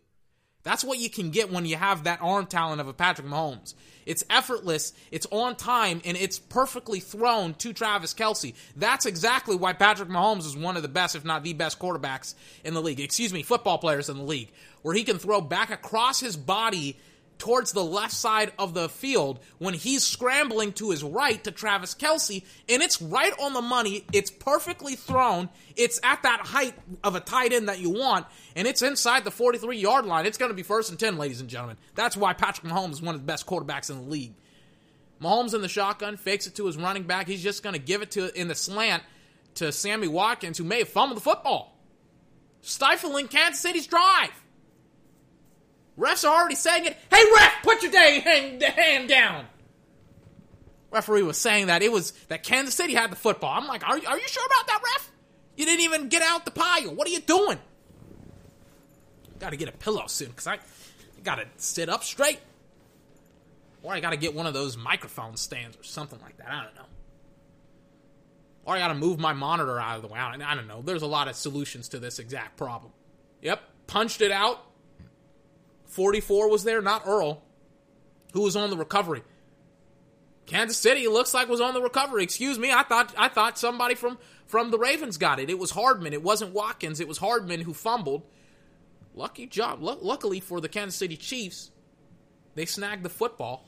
That's 0.62 0.84
what 0.84 1.00
you 1.00 1.10
can 1.10 1.32
get 1.32 1.52
when 1.52 1.66
you 1.66 1.76
have 1.76 2.04
that 2.04 2.20
arm 2.22 2.46
talent 2.46 2.82
of 2.82 2.88
a 2.88 2.93
Patrick 2.93 3.26
Mahomes. 3.26 3.74
It's 4.06 4.24
effortless, 4.30 4.93
it's 5.10 5.26
on 5.32 5.56
time, 5.56 6.02
and 6.06 6.16
it's 6.16 6.38
perfectly 6.38 7.00
thrown 7.00 7.56
to 7.56 7.74
Travis 7.74 8.14
Kelce. 8.14 8.54
That's 8.76 9.08
exactly 9.08 9.56
why 9.56 9.74
Patrick 9.74 10.10
Mahomes 10.10 10.46
is 10.46 10.56
one 10.56 10.78
of 10.78 10.84
the 10.84 10.88
best, 10.88 11.16
if 11.16 11.26
not 11.26 11.43
the 11.43 11.54
best, 11.54 11.80
quarterbacks 11.80 12.36
in 12.64 12.76
the 12.76 12.82
league. 12.82 13.00
Excuse 13.00 13.34
me, 13.34 13.41
football 13.41 13.80
players 13.80 14.08
in 14.08 14.18
the 14.18 14.24
league, 14.24 14.52
where 14.84 14.93
he 14.93 15.04
can 15.04 15.18
throw 15.18 15.41
back 15.41 15.72
across 15.72 16.20
his 16.20 16.38
body 16.38 17.00
towards 17.38 17.71
the 17.71 17.83
left 17.83 18.13
side 18.13 18.53
of 18.57 18.73
the 18.73 18.89
field 18.89 19.39
when 19.57 19.73
he's 19.73 20.03
scrambling 20.03 20.71
to 20.73 20.91
his 20.91 21.03
right 21.03 21.43
to 21.43 21.51
Travis 21.51 21.93
Kelce, 21.93 22.43
and 22.69 22.81
it's 22.81 23.01
right 23.01 23.33
on 23.39 23.53
the 23.53 23.61
money. 23.61 24.05
It's 24.13 24.31
perfectly 24.31 24.95
thrown. 24.95 25.49
It's 25.75 25.99
at 26.03 26.23
that 26.23 26.41
height 26.41 26.75
of 27.03 27.15
a 27.15 27.19
tight 27.19 27.53
end 27.53 27.69
that 27.69 27.79
you 27.79 27.89
want, 27.89 28.25
and 28.55 28.67
it's 28.67 28.81
inside 28.81 29.23
the 29.23 29.31
43 29.31 29.77
yard 29.77 30.05
line. 30.05 30.25
It's 30.25 30.38
going 30.38 30.51
to 30.51 30.55
be 30.55 30.63
first 30.63 30.89
and 30.89 30.99
10, 30.99 31.17
ladies 31.17 31.41
and 31.41 31.49
gentlemen. 31.49 31.77
That's 31.95 32.17
why 32.17 32.33
Patrick 32.33 32.71
Mahomes 32.71 32.93
is 32.93 33.01
one 33.01 33.15
of 33.15 33.21
the 33.21 33.27
best 33.27 33.45
quarterbacks 33.45 33.89
in 33.89 33.97
the 33.97 34.09
league. 34.09 34.33
Mahomes 35.21 35.53
in 35.53 35.61
the 35.61 35.69
shotgun, 35.69 36.17
fakes 36.17 36.47
it 36.47 36.55
to 36.55 36.65
his 36.65 36.77
running 36.77 37.03
back. 37.03 37.27
He's 37.27 37.43
just 37.43 37.63
going 37.63 37.73
to 37.73 37.79
give 37.79 38.01
it 38.01 38.11
to 38.11 38.38
in 38.39 38.47
the 38.47 38.55
slant 38.55 39.03
to 39.55 39.71
Sammy 39.71 40.07
Watkins, 40.07 40.57
who 40.57 40.63
may 40.63 40.79
have 40.79 40.89
fumbled 40.89 41.17
the 41.17 41.21
football, 41.21 41.77
stifling 42.61 43.27
Kansas 43.27 43.61
City's 43.61 43.88
drive. 43.88 44.31
Refs 45.98 46.28
are 46.28 46.36
already 46.36 46.56
saying 46.56 46.86
it. 46.86 46.98
Hey, 47.10 47.24
ref, 47.36 47.54
put 47.64 47.82
your 47.82 47.91
dang 47.91 48.22
hand, 48.22 48.62
hand 48.62 49.10
down. 49.10 49.46
Referee 50.91 51.24
was 51.24 51.38
saying 51.38 51.68
that 51.68 51.82
it 51.82 51.91
was 51.91 52.12
that 52.30 52.43
Kansas 52.43 52.76
City 52.76 52.93
had 52.93 53.12
the 53.12 53.16
football. 53.16 53.52
I'm 53.58 53.68
like, 53.68 53.84
are, 53.84 53.96
are 53.96 54.18
you 54.18 54.28
sure 54.28 54.46
about 54.46 54.68
that, 54.68 54.82
ref? 54.84 55.12
You 55.56 55.66
didn't 55.66 55.82
even 55.82 56.10
get 56.10 56.22
out 56.22 56.46
the 56.46 56.52
pile. 56.52 56.93
What 56.93 57.08
are 57.08 57.12
you 57.12 57.22
doing? 57.22 57.60
Got 59.39 59.52
to 59.52 59.58
get 59.58 59.70
a 59.70 59.74
pillow 59.74 60.08
soon 60.08 60.30
because 60.30 60.48
I, 60.48 60.54
I 60.54 60.60
got 61.24 61.36
to 61.36 61.46
sit 61.58 61.89
up 61.89 62.04
straight. 62.04 62.39
Or 63.84 63.93
I 63.93 64.00
got 64.00 64.12
to 64.12 64.18
get 64.18 64.34
one 64.34 64.48
of 64.48 64.54
those 64.54 64.76
microphone 64.78 65.38
stands 65.38 65.78
or 65.78 65.84
something 65.84 66.20
like 66.22 66.38
that. 66.38 66.48
I 66.50 66.64
don't 66.64 66.76
know. 66.76 66.86
Or 68.66 68.76
I 68.76 68.80
got 68.80 68.88
to 68.88 68.96
move 68.96 69.20
my 69.20 69.34
monitor 69.34 69.80
out 69.80 69.98
of 69.98 70.02
the 70.02 70.08
way. 70.08 70.20
I 70.20 70.56
don't 70.56 70.68
know. 70.68 70.82
There's 70.82 71.04
a 71.04 71.08
lot 71.08 71.28
of 71.28 71.36
solutions 71.36 71.89
to 71.89 72.00
this 72.00 72.20
exact 72.20 72.58
problem. 72.58 72.91
Yep, 73.41 73.62
punched 73.86 74.22
it 74.22 74.32
out 74.32 74.64
44 75.96 76.50
was 76.50 76.66
there, 76.66 76.82
not 76.82 77.04
Earl, 77.08 77.41
who 78.34 78.41
was 78.41 78.58
on 78.58 78.70
the 78.70 78.76
recovery. 78.76 79.24
Kansas 80.46 80.78
City 80.78 81.08
looks 81.08 81.34
like 81.34 81.48
was 81.48 81.62
on 81.62 81.74
the 81.74 81.82
recovery. 81.82 82.22
Excuse 82.22 82.60
me, 82.60 82.70
I 82.70 82.84
thought 82.84 83.14
I 83.18 83.30
thought 83.30 83.58
somebody 83.58 83.96
from 83.96 84.18
from 84.46 84.72
the 84.72 84.78
Ravens 84.78 85.18
got 85.18 85.39
it. 85.39 85.50
It 85.50 85.58
was 85.58 85.72
Hardman. 85.72 86.12
It 86.12 86.22
wasn't 86.22 86.54
Watkins. 86.54 87.00
It 87.00 87.08
was 87.08 87.18
Hardman 87.18 87.62
who 87.62 87.74
fumbled. 87.74 88.24
Lucky 89.16 89.48
job. 89.48 89.80
L- 89.82 89.98
luckily 90.02 90.41
for 90.41 90.60
the 90.60 90.68
Kansas 90.68 91.00
City 91.00 91.16
Chiefs, 91.16 91.72
they 92.56 92.66
snagged 92.66 93.04
the 93.04 93.10
football 93.10 93.66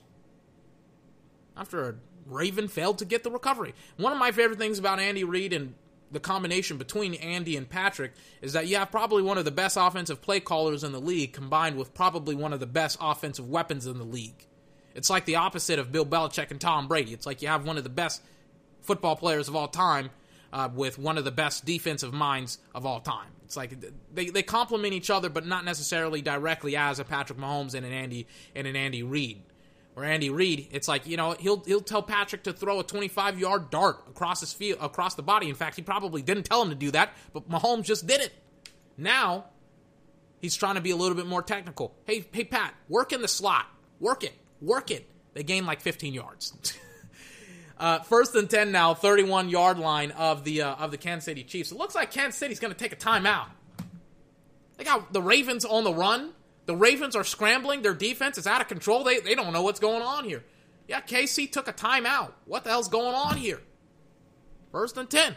after 1.55 1.89
a 1.89 1.95
Raven 2.25 2.67
failed 2.67 2.97
to 2.97 3.05
get 3.05 3.23
the 3.23 3.31
recovery. 3.31 3.73
One 3.95 4.11
of 4.11 4.19
my 4.19 4.31
favorite 4.31 4.59
things 4.59 4.79
about 4.79 4.99
Andy 4.99 5.23
Reid 5.23 5.53
and 5.53 5.75
the 6.11 6.19
combination 6.19 6.77
between 6.77 7.13
Andy 7.15 7.57
and 7.57 7.69
Patrick 7.69 8.13
is 8.41 8.53
that 8.53 8.67
you 8.67 8.77
have 8.77 8.91
probably 8.91 9.21
one 9.21 9.37
of 9.37 9.45
the 9.45 9.51
best 9.51 9.77
offensive 9.79 10.21
play 10.21 10.39
callers 10.39 10.83
in 10.83 10.91
the 10.91 11.01
league 11.01 11.33
combined 11.33 11.77
with 11.77 11.93
probably 11.93 12.35
one 12.35 12.53
of 12.53 12.59
the 12.59 12.67
best 12.67 12.97
offensive 13.01 13.49
weapons 13.49 13.85
in 13.85 13.97
the 13.97 14.05
league. 14.05 14.47
It's 14.95 15.09
like 15.09 15.25
the 15.25 15.35
opposite 15.35 15.79
of 15.79 15.91
Bill 15.91 16.05
Belichick 16.05 16.49
and 16.49 16.59
Tom 16.59 16.87
Brady. 16.87 17.13
It's 17.13 17.25
like 17.25 17.41
you 17.41 17.49
have 17.49 17.65
one 17.65 17.77
of 17.77 17.83
the 17.83 17.89
best 17.89 18.21
football 18.81 19.15
players 19.15 19.47
of 19.47 19.55
all 19.55 19.67
time 19.67 20.09
uh, 20.51 20.69
with 20.73 20.97
one 20.97 21.17
of 21.17 21.25
the 21.25 21.31
best 21.31 21.65
defensive 21.65 22.13
minds 22.13 22.57
of 22.73 22.85
all 22.85 22.99
time. 22.99 23.29
It's 23.45 23.55
like 23.55 23.75
they, 24.13 24.29
they 24.29 24.43
complement 24.43 24.93
each 24.93 25.09
other, 25.09 25.29
but 25.29 25.45
not 25.45 25.65
necessarily 25.65 26.21
directly 26.21 26.75
as 26.75 26.99
a 26.99 27.03
Patrick 27.03 27.37
Mahomes 27.37 27.75
and 27.75 27.85
an 27.85 27.93
Andy 27.93 28.27
and 28.55 28.65
an 28.65 28.75
Andy 28.75 29.03
Reid 29.03 29.41
or 29.97 30.03
Andy 30.03 30.29
Reid, 30.29 30.67
it's 30.69 30.87
like 30.87 31.07
you 31.07 31.17
know 31.17 31.35
he'll 31.39 31.63
he'll 31.65 31.81
tell 31.81 32.03
Patrick 32.03 32.43
to 32.43 32.53
throw 32.53 32.79
a 32.79 32.83
25 32.83 33.39
yard 33.39 33.71
dart 33.71 33.97
across 34.07 34.41
his 34.41 34.53
field 34.53 34.77
across 34.79 35.15
the 35.15 35.23
body. 35.23 35.49
In 35.49 35.55
fact, 35.55 35.75
he 35.75 35.81
probably 35.81 36.21
didn't 36.21 36.43
tell 36.43 36.61
him 36.61 36.69
to 36.69 36.75
do 36.75 36.91
that, 36.91 37.17
but 37.33 37.49
Mahomes 37.49 37.85
just 37.85 38.05
did 38.05 38.21
it. 38.21 38.31
Now 38.95 39.45
he's 40.39 40.55
trying 40.55 40.75
to 40.75 40.81
be 40.81 40.91
a 40.91 40.95
little 40.95 41.15
bit 41.15 41.25
more 41.25 41.41
technical. 41.41 41.95
Hey 42.05 42.27
hey 42.31 42.43
Pat, 42.43 42.75
work 42.87 43.11
in 43.11 43.23
the 43.23 43.27
slot, 43.27 43.65
work 43.99 44.23
it, 44.23 44.33
work 44.61 44.91
it. 44.91 45.09
They 45.33 45.41
gain 45.41 45.65
like 45.65 45.81
15 45.81 46.13
yards. 46.13 46.77
uh, 47.79 47.99
first 48.01 48.35
and 48.35 48.47
10 48.47 48.71
now, 48.71 48.93
31 48.93 49.49
yard 49.49 49.79
line 49.79 50.11
of 50.11 50.43
the 50.43 50.61
uh, 50.61 50.75
of 50.75 50.91
the 50.91 50.97
Kansas 50.97 51.25
City 51.25 51.43
Chiefs. 51.43 51.71
It 51.71 51.77
looks 51.79 51.95
like 51.95 52.11
Kansas 52.11 52.35
City's 52.35 52.59
going 52.59 52.73
to 52.73 52.77
take 52.77 52.93
a 52.93 52.95
timeout. 52.95 53.47
They 54.77 54.83
got 54.83 55.11
the 55.11 55.23
Ravens 55.23 55.65
on 55.65 55.83
the 55.83 55.93
run. 55.93 56.33
The 56.67 56.75
Ravens 56.75 57.15
are 57.15 57.23
scrambling. 57.23 57.81
Their 57.81 57.95
defense 57.95 58.37
is 58.37 58.45
out 58.45 58.61
of 58.61 58.67
control. 58.67 59.03
They, 59.03 59.19
they 59.21 59.35
don't 59.35 59.53
know 59.53 59.63
what's 59.63 59.79
going 59.79 60.03
on 60.03 60.25
here. 60.25 60.43
Yeah, 60.87 61.01
KC 61.01 61.51
took 61.51 61.67
a 61.67 61.73
timeout. 61.73 62.33
What 62.45 62.63
the 62.63 62.69
hell's 62.69 62.89
going 62.89 63.15
on 63.15 63.37
here? 63.37 63.61
First 64.71 64.97
and 64.97 65.09
10. 65.09 65.35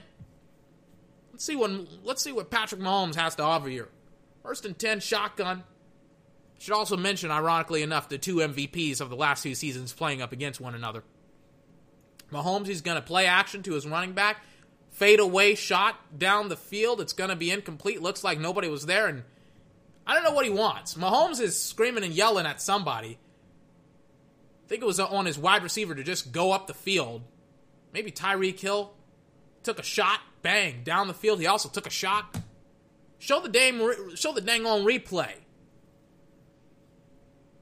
Let's 1.33 1.45
see 1.45 1.57
what 1.57 1.71
let's 2.05 2.23
see 2.23 2.33
what 2.33 2.51
Patrick 2.51 2.81
Mahomes 2.81 3.15
has 3.15 3.37
to 3.37 3.43
offer 3.43 3.69
here. 3.69 3.89
First 4.43 4.67
and 4.67 4.79
10 4.79 5.01
shotgun. 5.01 5.65
Should 6.59 6.75
also 6.75 6.97
mention, 6.97 7.31
ironically 7.31 7.83
enough, 7.83 8.11
the 8.11 8.19
two 8.19 8.37
MVPs 8.37 9.01
of 9.01 9.09
the 9.09 9.17
last 9.17 9.43
two 9.43 9.55
seasons 9.55 9.95
playing 9.95 10.21
up 10.21 10.33
against 10.33 10.61
one 10.61 10.75
another. 10.75 11.05
Mahomes, 12.31 12.67
he's 12.67 12.83
going 12.83 12.97
to 12.97 13.03
play 13.03 13.25
action 13.27 13.63
to 13.63 13.73
his 13.73 13.87
running 13.87 14.13
back. 14.13 14.45
Fade 14.91 15.21
away 15.21 15.55
shot 15.55 16.19
down 16.19 16.49
the 16.49 16.57
field. 16.57 17.01
It's 17.01 17.15
going 17.15 17.31
to 17.31 17.37
be 17.37 17.51
incomplete. 17.51 18.03
Looks 18.03 18.23
like 18.23 18.39
nobody 18.39 18.69
was 18.69 18.85
there, 18.85 19.07
and 19.07 19.23
I 20.11 20.15
don't 20.15 20.25
know 20.25 20.33
what 20.33 20.45
he 20.45 20.51
wants. 20.51 20.95
Mahomes 20.95 21.41
is 21.41 21.63
screaming 21.63 22.03
and 22.03 22.13
yelling 22.13 22.45
at 22.45 22.61
somebody. 22.61 23.17
I 24.65 24.69
think 24.69 24.83
it 24.83 24.87
was 24.87 24.99
on 24.99 25.25
his 25.25 25.39
wide 25.39 25.63
receiver 25.63 25.95
to 25.95 26.03
just 26.03 26.33
go 26.33 26.51
up 26.51 26.67
the 26.67 26.75
field. 26.75 27.23
Maybe 27.93 28.11
Tyreek 28.11 28.59
Hill 28.59 28.93
took 29.63 29.79
a 29.79 29.85
shot, 29.85 30.19
bang, 30.43 30.83
down 30.83 31.07
the 31.07 31.15
field. 31.15 31.39
He 31.39 31.47
also 31.47 31.69
took 31.69 31.87
a 31.87 31.91
shot. 31.91 32.41
Show 33.21 33.41
the 33.41 33.49
dang, 33.49 33.79
show 34.17 34.33
the 34.33 34.41
dang 34.41 34.67
on 34.67 34.81
replay. 34.81 35.31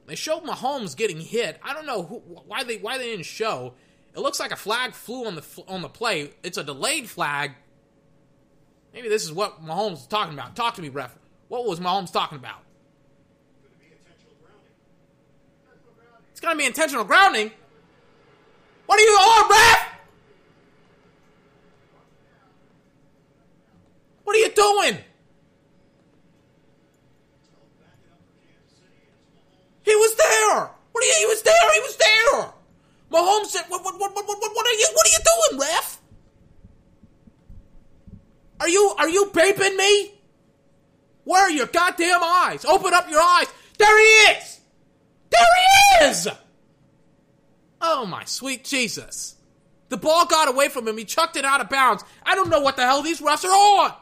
They 0.07 0.15
showed 0.15 0.43
Mahomes 0.43 0.97
getting 0.97 1.21
hit. 1.21 1.59
I 1.61 1.75
don't 1.75 1.85
know 1.85 2.01
who, 2.01 2.15
why 2.47 2.63
they 2.63 2.77
why 2.77 2.97
they 2.97 3.11
didn't 3.11 3.27
show. 3.27 3.75
It 4.15 4.21
looks 4.21 4.39
like 4.39 4.51
a 4.51 4.55
flag 4.55 4.93
flew 4.93 5.27
on 5.27 5.35
the 5.35 5.45
on 5.67 5.83
the 5.83 5.87
play. 5.87 6.31
It's 6.41 6.57
a 6.57 6.63
delayed 6.63 7.11
flag. 7.11 7.51
Maybe 8.91 9.07
this 9.07 9.23
is 9.23 9.31
what 9.31 9.63
Mahomes 9.63 9.97
is 9.97 10.07
talking 10.07 10.33
about. 10.33 10.55
Talk 10.55 10.73
to 10.73 10.81
me, 10.81 10.89
ref. 10.89 11.15
What 11.49 11.65
was 11.65 11.79
Mahomes 11.79 12.13
talking 12.13 12.37
about? 12.37 12.61
It's 16.31 16.39
to 16.39 16.55
be 16.55 16.65
intentional 16.65 17.03
grounding. 17.03 17.51
What 18.85 18.97
are 18.97 19.03
you 19.03 19.11
on, 19.11 19.49
ref? 19.49 19.87
What 24.23 24.35
are 24.35 24.39
you 24.39 24.49
doing? 24.49 24.97
He 29.83 29.95
was 29.95 30.15
there. 30.15 30.69
What 30.91 31.03
are 31.03 31.07
you? 31.07 31.15
He 31.17 31.25
was 31.25 31.41
there. 31.41 31.73
He 31.73 31.79
was 31.79 31.97
there. 31.97 32.53
Mahomes 33.11 33.47
said, 33.47 33.63
"What? 33.69 33.83
What? 33.83 33.99
What? 33.99 34.15
What? 34.15 34.27
What, 34.27 34.55
what 34.55 34.67
are 34.67 34.73
you? 34.73 34.87
What 34.93 35.07
are 35.07 35.09
you 35.09 35.19
doing, 35.25 35.61
ref? 35.61 36.01
Are 38.59 38.69
you? 38.69 38.93
Are 38.99 39.09
you 39.09 39.25
paping 39.33 39.75
me? 39.75 40.18
Where 41.29 41.43
are 41.43 41.51
your 41.51 41.67
goddamn 41.67 42.23
eyes? 42.23 42.65
Open 42.65 42.91
up 42.91 43.07
your 43.07 43.21
eyes. 43.21 43.45
There 43.77 43.99
he 43.99 44.31
is. 44.31 44.59
There 45.29 45.41
he 45.99 46.05
is. 46.07 46.27
Oh 47.79 48.07
my 48.07 48.25
sweet 48.25 48.65
Jesus! 48.65 49.35
The 49.89 49.97
ball 49.97 50.25
got 50.25 50.49
away 50.49 50.69
from 50.69 50.87
him. 50.87 50.97
He 50.97 51.05
chucked 51.05 51.35
it 51.35 51.45
out 51.45 51.61
of 51.61 51.69
bounds. 51.69 52.03
I 52.25 52.33
don't 52.33 52.49
know 52.49 52.61
what 52.61 52.77
the 52.77 52.81
hell 52.81 53.03
these 53.03 53.21
refs 53.21 53.45
are 53.45 53.51
on. 53.51 53.93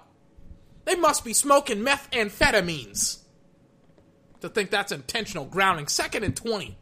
They 0.85 0.95
must 0.95 1.25
be 1.25 1.33
smoking 1.33 1.79
methamphetamines 1.79 3.17
to 4.39 4.47
think 4.47 4.69
that's 4.69 4.93
intentional 4.93 5.43
grounding. 5.43 5.89
Second 5.89 6.23
and 6.23 6.33
20. 6.33 6.77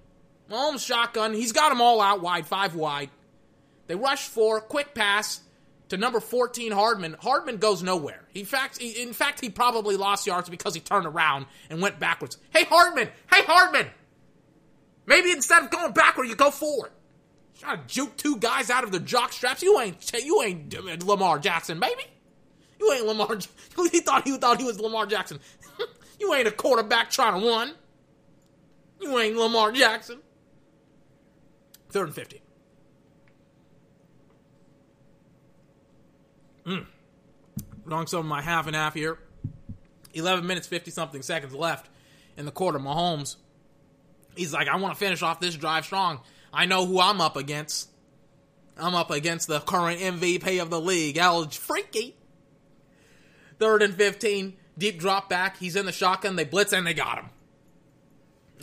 Mahomes 0.52 0.86
shotgun. 0.86 1.34
He's 1.34 1.54
got 1.54 1.70
them 1.70 1.82
all 1.82 2.00
out 2.00 2.22
wide, 2.22 2.46
five 2.46 2.76
wide. 2.76 3.10
They 3.88 3.96
rush 3.96 4.28
for 4.28 4.62
quick 4.62 4.94
pass 4.94 5.42
to 5.90 5.98
number 5.98 6.20
14 6.20 6.72
Hardman. 6.72 7.16
Hardman 7.20 7.58
goes 7.58 7.84
nowhere. 7.84 8.28
In 8.34 8.46
fact, 8.46 8.80
he, 8.80 9.02
in 9.02 9.14
fact, 9.14 9.42
he 9.42 9.50
probably 9.50 9.98
lost 9.98 10.26
yards 10.26 10.50
because 10.50 10.74
he 10.74 10.82
turned 10.82 11.06
around 11.06 11.46
and 11.70 11.82
went 11.82 12.00
backwards. 12.00 12.38
Hey 12.52 12.66
Hardman! 12.66 13.10
Hey 13.32 13.44
Hardman! 13.44 13.88
Maybe 15.06 15.32
instead 15.32 15.64
of 15.64 15.70
going 15.70 15.94
backward, 15.94 16.26
you 16.28 16.36
go 16.36 16.52
forward. 16.52 16.92
Trying 17.60 17.82
to 17.82 17.88
juke 17.88 18.18
two 18.18 18.38
guys 18.38 18.70
out 18.70 18.84
of 18.84 18.92
their 18.92 19.00
jock 19.00 19.32
straps. 19.32 19.62
You 19.62 19.80
ain't 19.80 20.12
you 20.24 20.42
ain't 20.42 20.76
uh, 20.76 20.98
Lamar 21.06 21.40
Jackson, 21.40 21.80
baby. 21.80 22.04
You 22.80 22.92
ain't 22.92 23.06
Lamar. 23.06 23.38
He 23.92 24.00
thought 24.00 24.28
he 24.28 24.38
thought 24.38 24.60
he 24.60 24.66
was 24.66 24.80
Lamar 24.80 25.06
Jackson. 25.06 25.40
you 26.20 26.34
ain't 26.34 26.48
a 26.48 26.52
quarterback 26.52 27.10
trying 27.10 27.40
to 27.40 27.48
run. 27.48 27.72
You 29.00 29.18
ain't 29.20 29.38
Lamar 29.38 29.72
Jackson. 29.72 30.20
Third 31.90 32.08
and 32.08 32.16
fifty. 32.16 32.42
Mm. 36.66 36.86
Wrong 37.86 38.08
some 38.08 38.20
of 38.20 38.26
my 38.26 38.42
half 38.42 38.68
and 38.68 38.76
half 38.76 38.94
here. 38.94 39.18
Eleven 40.14 40.48
minutes 40.48 40.68
fifty 40.68 40.92
something 40.92 41.22
seconds 41.22 41.54
left 41.54 41.90
in 42.38 42.46
the 42.46 42.52
quarter. 42.52 42.80
Mahomes. 42.80 43.36
He's 44.36 44.54
like, 44.54 44.68
I 44.68 44.76
want 44.76 44.94
to 44.94 45.00
finish 45.00 45.22
off 45.22 45.40
this 45.40 45.56
drive 45.56 45.86
strong. 45.86 46.20
I 46.52 46.66
know 46.66 46.86
who 46.86 47.00
I'm 47.00 47.22
up 47.22 47.38
against. 47.38 47.90
I'm 48.78 48.96
up 48.96 49.12
against 49.12 49.48
the 49.48 49.62
current 49.62 50.00
MVP 50.00 50.62
of 50.62 50.70
the 50.70 50.80
league, 50.80 51.18
El 51.18 51.48
Freaky. 51.50 52.16
Third 53.58 53.82
and 53.82 53.94
15, 53.94 54.54
deep 54.78 55.00
drop 55.00 55.30
back. 55.30 55.58
He's 55.58 55.78
in 55.78 55.86
the 55.86 55.94
shotgun. 55.94 56.36
They 56.36 56.44
blitz 56.44 56.74
and 56.74 56.86
they 56.86 56.94
got 56.94 57.20
him. 57.20 57.30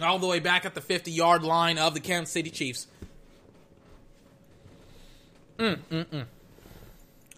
All 0.03 0.19
the 0.19 0.27
way 0.27 0.39
back 0.39 0.67
at 0.67 0.75
the 0.75 0.81
50 0.81 1.11
yard 1.11 1.43
line 1.43 1.79
of 1.79 1.95
the 1.95 2.01
Kansas 2.01 2.33
City 2.33 2.51
Chiefs. 2.51 2.87
Mm, 5.59 5.79
mm, 5.91 6.05
mm. 6.07 6.27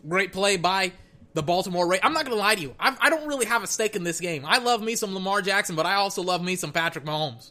Great 0.07 0.33
play 0.33 0.57
by 0.57 0.93
the 1.35 1.43
Baltimore 1.43 1.87
Ravens. 1.87 2.05
I'm 2.05 2.13
not 2.13 2.25
going 2.25 2.37
to 2.37 2.41
lie 2.43 2.55
to 2.55 2.61
you. 2.61 2.75
I, 2.79 2.97
I 3.01 3.11
don't 3.11 3.27
really 3.27 3.47
have 3.47 3.63
a 3.63 3.67
stake 3.67 3.97
in 3.97 4.05
this 4.05 4.21
game. 4.21 4.45
I 4.47 4.59
love 4.59 4.83
me 4.83 4.97
some 4.97 5.15
Lamar 5.15 5.43
Jackson, 5.43 5.77
but 5.77 5.87
I 5.87 5.95
also 5.95 6.23
love 6.23 6.43
me 6.43 6.57
some 6.57 6.73
Patrick 6.73 7.05
Mahomes. 7.05 7.51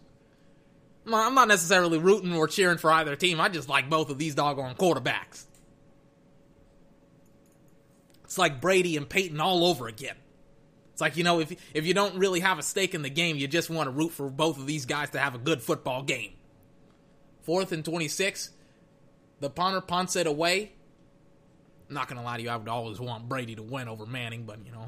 I'm 1.05 1.35
not 1.35 1.49
necessarily 1.49 1.97
rooting 1.97 2.33
or 2.33 2.47
cheering 2.47 2.77
for 2.77 2.91
either 2.91 3.15
team. 3.15 3.41
I 3.41 3.49
just 3.49 3.67
like 3.67 3.89
both 3.89 4.09
of 4.09 4.17
these 4.17 4.35
doggone 4.35 4.75
quarterbacks. 4.75 5.45
It's 8.23 8.37
like 8.37 8.61
Brady 8.61 8.95
and 8.95 9.07
Peyton 9.07 9.39
all 9.41 9.65
over 9.65 9.87
again. 9.87 10.15
It's 10.93 11.01
like, 11.01 11.17
you 11.17 11.23
know, 11.23 11.39
if 11.39 11.51
if 11.73 11.85
you 11.85 11.93
don't 11.93 12.17
really 12.17 12.39
have 12.39 12.59
a 12.59 12.63
stake 12.63 12.95
in 12.95 13.01
the 13.01 13.09
game, 13.09 13.35
you 13.35 13.47
just 13.47 13.69
want 13.69 13.87
to 13.87 13.91
root 13.91 14.11
for 14.11 14.29
both 14.29 14.57
of 14.57 14.65
these 14.65 14.85
guys 14.85 15.09
to 15.11 15.19
have 15.19 15.35
a 15.35 15.39
good 15.39 15.61
football 15.61 16.03
game. 16.03 16.33
Fourth 17.41 17.71
and 17.71 17.83
26. 17.83 18.51
The 19.39 19.49
punter 19.49 19.81
punts 19.81 20.15
it 20.15 20.25
away. 20.25 20.71
Not 21.93 22.09
to 22.09 22.21
lie 22.21 22.37
to 22.37 22.43
you, 22.43 22.49
I 22.49 22.55
would 22.55 22.67
always 22.67 22.99
want 22.99 23.29
Brady 23.29 23.55
to 23.55 23.63
win 23.63 23.87
over 23.87 24.05
Manning, 24.05 24.43
but, 24.43 24.59
you 24.65 24.71
know, 24.71 24.85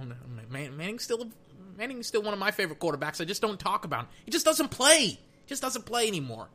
Man- 0.49 0.77
Manning's 0.77 1.03
still 1.03 1.29
Manning's 1.77 2.07
still 2.07 2.21
one 2.21 2.33
of 2.33 2.39
my 2.39 2.51
favorite 2.51 2.79
quarterbacks. 2.79 3.19
I 3.19 3.25
just 3.25 3.41
don't 3.41 3.59
talk 3.59 3.83
about 3.85 4.01
him. 4.01 4.07
He 4.23 4.31
just 4.31 4.45
doesn't 4.45 4.71
play 4.71 5.07
He 5.07 5.19
just 5.47 5.61
doesn't 5.61 5.85
play 5.85 6.07
anymore. 6.07 6.47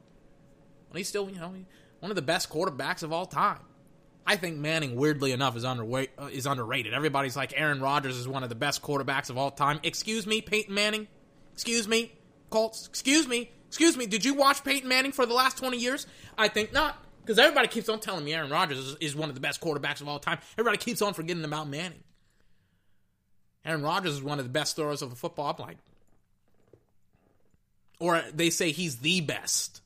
And 0.88 0.98
he's 0.98 1.08
still, 1.08 1.28
you 1.30 1.38
know, 1.38 1.54
one 2.00 2.10
of 2.10 2.16
the 2.16 2.22
best 2.22 2.50
quarterbacks 2.50 3.02
of 3.02 3.12
all 3.12 3.26
time. 3.26 3.60
I 4.26 4.36
think 4.36 4.58
Manning, 4.58 4.96
weirdly 4.96 5.32
enough, 5.32 5.56
is 5.56 5.64
underweight, 5.64 6.08
uh, 6.18 6.26
is 6.26 6.46
underrated. 6.46 6.94
Everybody's 6.94 7.36
like 7.36 7.52
Aaron 7.56 7.80
Rodgers 7.80 8.16
is 8.16 8.28
one 8.28 8.42
of 8.42 8.48
the 8.48 8.54
best 8.54 8.82
quarterbacks 8.82 9.30
of 9.30 9.38
all 9.38 9.50
time. 9.50 9.80
Excuse 9.82 10.26
me, 10.26 10.40
Peyton 10.40 10.74
Manning. 10.74 11.08
Excuse 11.52 11.88
me, 11.88 12.12
Colts. 12.50 12.86
Excuse 12.86 13.26
me. 13.26 13.50
Excuse 13.68 13.96
me. 13.96 14.06
Did 14.06 14.24
you 14.24 14.34
watch 14.34 14.64
Peyton 14.64 14.88
Manning 14.88 15.12
for 15.12 15.26
the 15.26 15.34
last 15.34 15.58
twenty 15.58 15.78
years? 15.78 16.06
I 16.36 16.48
think 16.48 16.72
not, 16.72 16.96
because 17.20 17.38
everybody 17.38 17.68
keeps 17.68 17.88
on 17.88 18.00
telling 18.00 18.24
me 18.24 18.34
Aaron 18.34 18.50
Rodgers 18.50 18.78
is, 18.78 18.96
is 19.00 19.16
one 19.16 19.28
of 19.28 19.34
the 19.34 19.40
best 19.40 19.60
quarterbacks 19.60 20.00
of 20.00 20.08
all 20.08 20.18
time. 20.18 20.38
Everybody 20.58 20.78
keeps 20.78 21.02
on 21.02 21.14
forgetting 21.14 21.44
about 21.44 21.68
Manning. 21.68 22.02
Aaron 23.64 23.82
Rodgers 23.82 24.14
is 24.14 24.22
one 24.22 24.38
of 24.38 24.44
the 24.44 24.50
best 24.50 24.76
throwers 24.76 25.02
of 25.02 25.10
the 25.10 25.16
football. 25.16 25.54
I'm 25.56 25.62
like, 25.64 25.76
or 27.98 28.22
they 28.34 28.50
say 28.50 28.72
he's 28.72 28.96
the 28.96 29.20
best. 29.20 29.82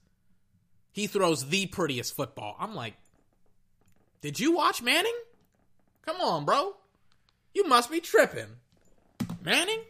He 0.93 1.09
throws 1.09 1.49
the 1.49 1.67
prettiest 1.67 2.15
football. 2.15 2.57
I'm 2.59 2.75
like, 2.75 2.95
did 4.21 4.39
you 4.39 4.53
watch 4.53 4.81
Manning? 4.81 5.17
Come 6.07 6.21
on, 6.21 6.45
bro. 6.45 6.77
You 7.53 7.67
must 7.67 7.91
be 7.91 8.01
tripping. 8.01 8.47
Manning? 9.43 9.81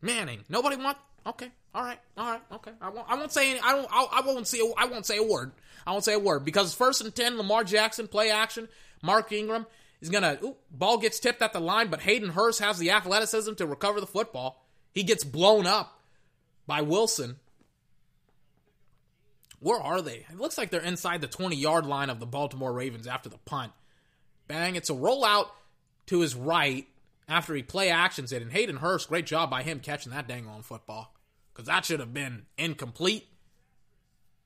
Manning. 0.00 0.40
Nobody 0.48 0.76
want. 0.76 0.96
Okay. 1.26 1.50
All 1.78 1.84
right. 1.84 2.00
All 2.16 2.32
right. 2.32 2.42
Okay. 2.54 2.72
I 2.82 2.90
won't. 2.90 3.06
I 3.08 3.14
won't 3.14 3.30
say. 3.30 3.52
Any, 3.52 3.60
I 3.60 3.70
don't. 3.70 3.86
I, 3.88 4.08
I 4.14 4.20
won't 4.26 4.48
say. 4.48 4.58
I 4.76 4.86
won't 4.86 5.06
say 5.06 5.16
a 5.16 5.22
word. 5.22 5.52
I 5.86 5.92
won't 5.92 6.04
say 6.04 6.14
a 6.14 6.18
word 6.18 6.44
because 6.44 6.74
first 6.74 7.00
and 7.02 7.14
ten. 7.14 7.36
Lamar 7.36 7.62
Jackson 7.62 8.08
play 8.08 8.32
action. 8.32 8.68
Mark 9.00 9.30
Ingram 9.30 9.64
is 10.00 10.08
gonna. 10.08 10.40
Ooh, 10.42 10.56
ball 10.72 10.98
gets 10.98 11.20
tipped 11.20 11.40
at 11.40 11.52
the 11.52 11.60
line, 11.60 11.86
but 11.86 12.00
Hayden 12.00 12.30
Hurst 12.30 12.58
has 12.58 12.80
the 12.80 12.90
athleticism 12.90 13.54
to 13.54 13.66
recover 13.66 14.00
the 14.00 14.08
football. 14.08 14.66
He 14.92 15.04
gets 15.04 15.22
blown 15.22 15.68
up 15.68 16.00
by 16.66 16.80
Wilson. 16.80 17.36
Where 19.60 19.80
are 19.80 20.02
they? 20.02 20.26
It 20.28 20.36
looks 20.36 20.58
like 20.58 20.70
they're 20.70 20.80
inside 20.80 21.20
the 21.20 21.28
20 21.28 21.54
yard 21.54 21.86
line 21.86 22.10
of 22.10 22.18
the 22.18 22.26
Baltimore 22.26 22.72
Ravens 22.72 23.06
after 23.06 23.28
the 23.28 23.38
punt. 23.38 23.70
Bang, 24.48 24.74
it's 24.74 24.90
a 24.90 24.94
rollout 24.94 25.46
to 26.06 26.22
his 26.22 26.34
right 26.34 26.88
after 27.28 27.54
he 27.54 27.62
play 27.62 27.90
actions 27.90 28.32
it. 28.32 28.42
And 28.42 28.50
Hayden 28.50 28.78
Hurst, 28.78 29.08
great 29.08 29.26
job 29.26 29.48
by 29.48 29.62
him 29.62 29.78
catching 29.78 30.10
that 30.10 30.26
dang 30.26 30.48
on 30.48 30.62
football. 30.62 31.14
Because 31.58 31.66
that 31.66 31.84
should 31.84 31.98
have 31.98 32.14
been 32.14 32.42
incomplete. 32.56 33.26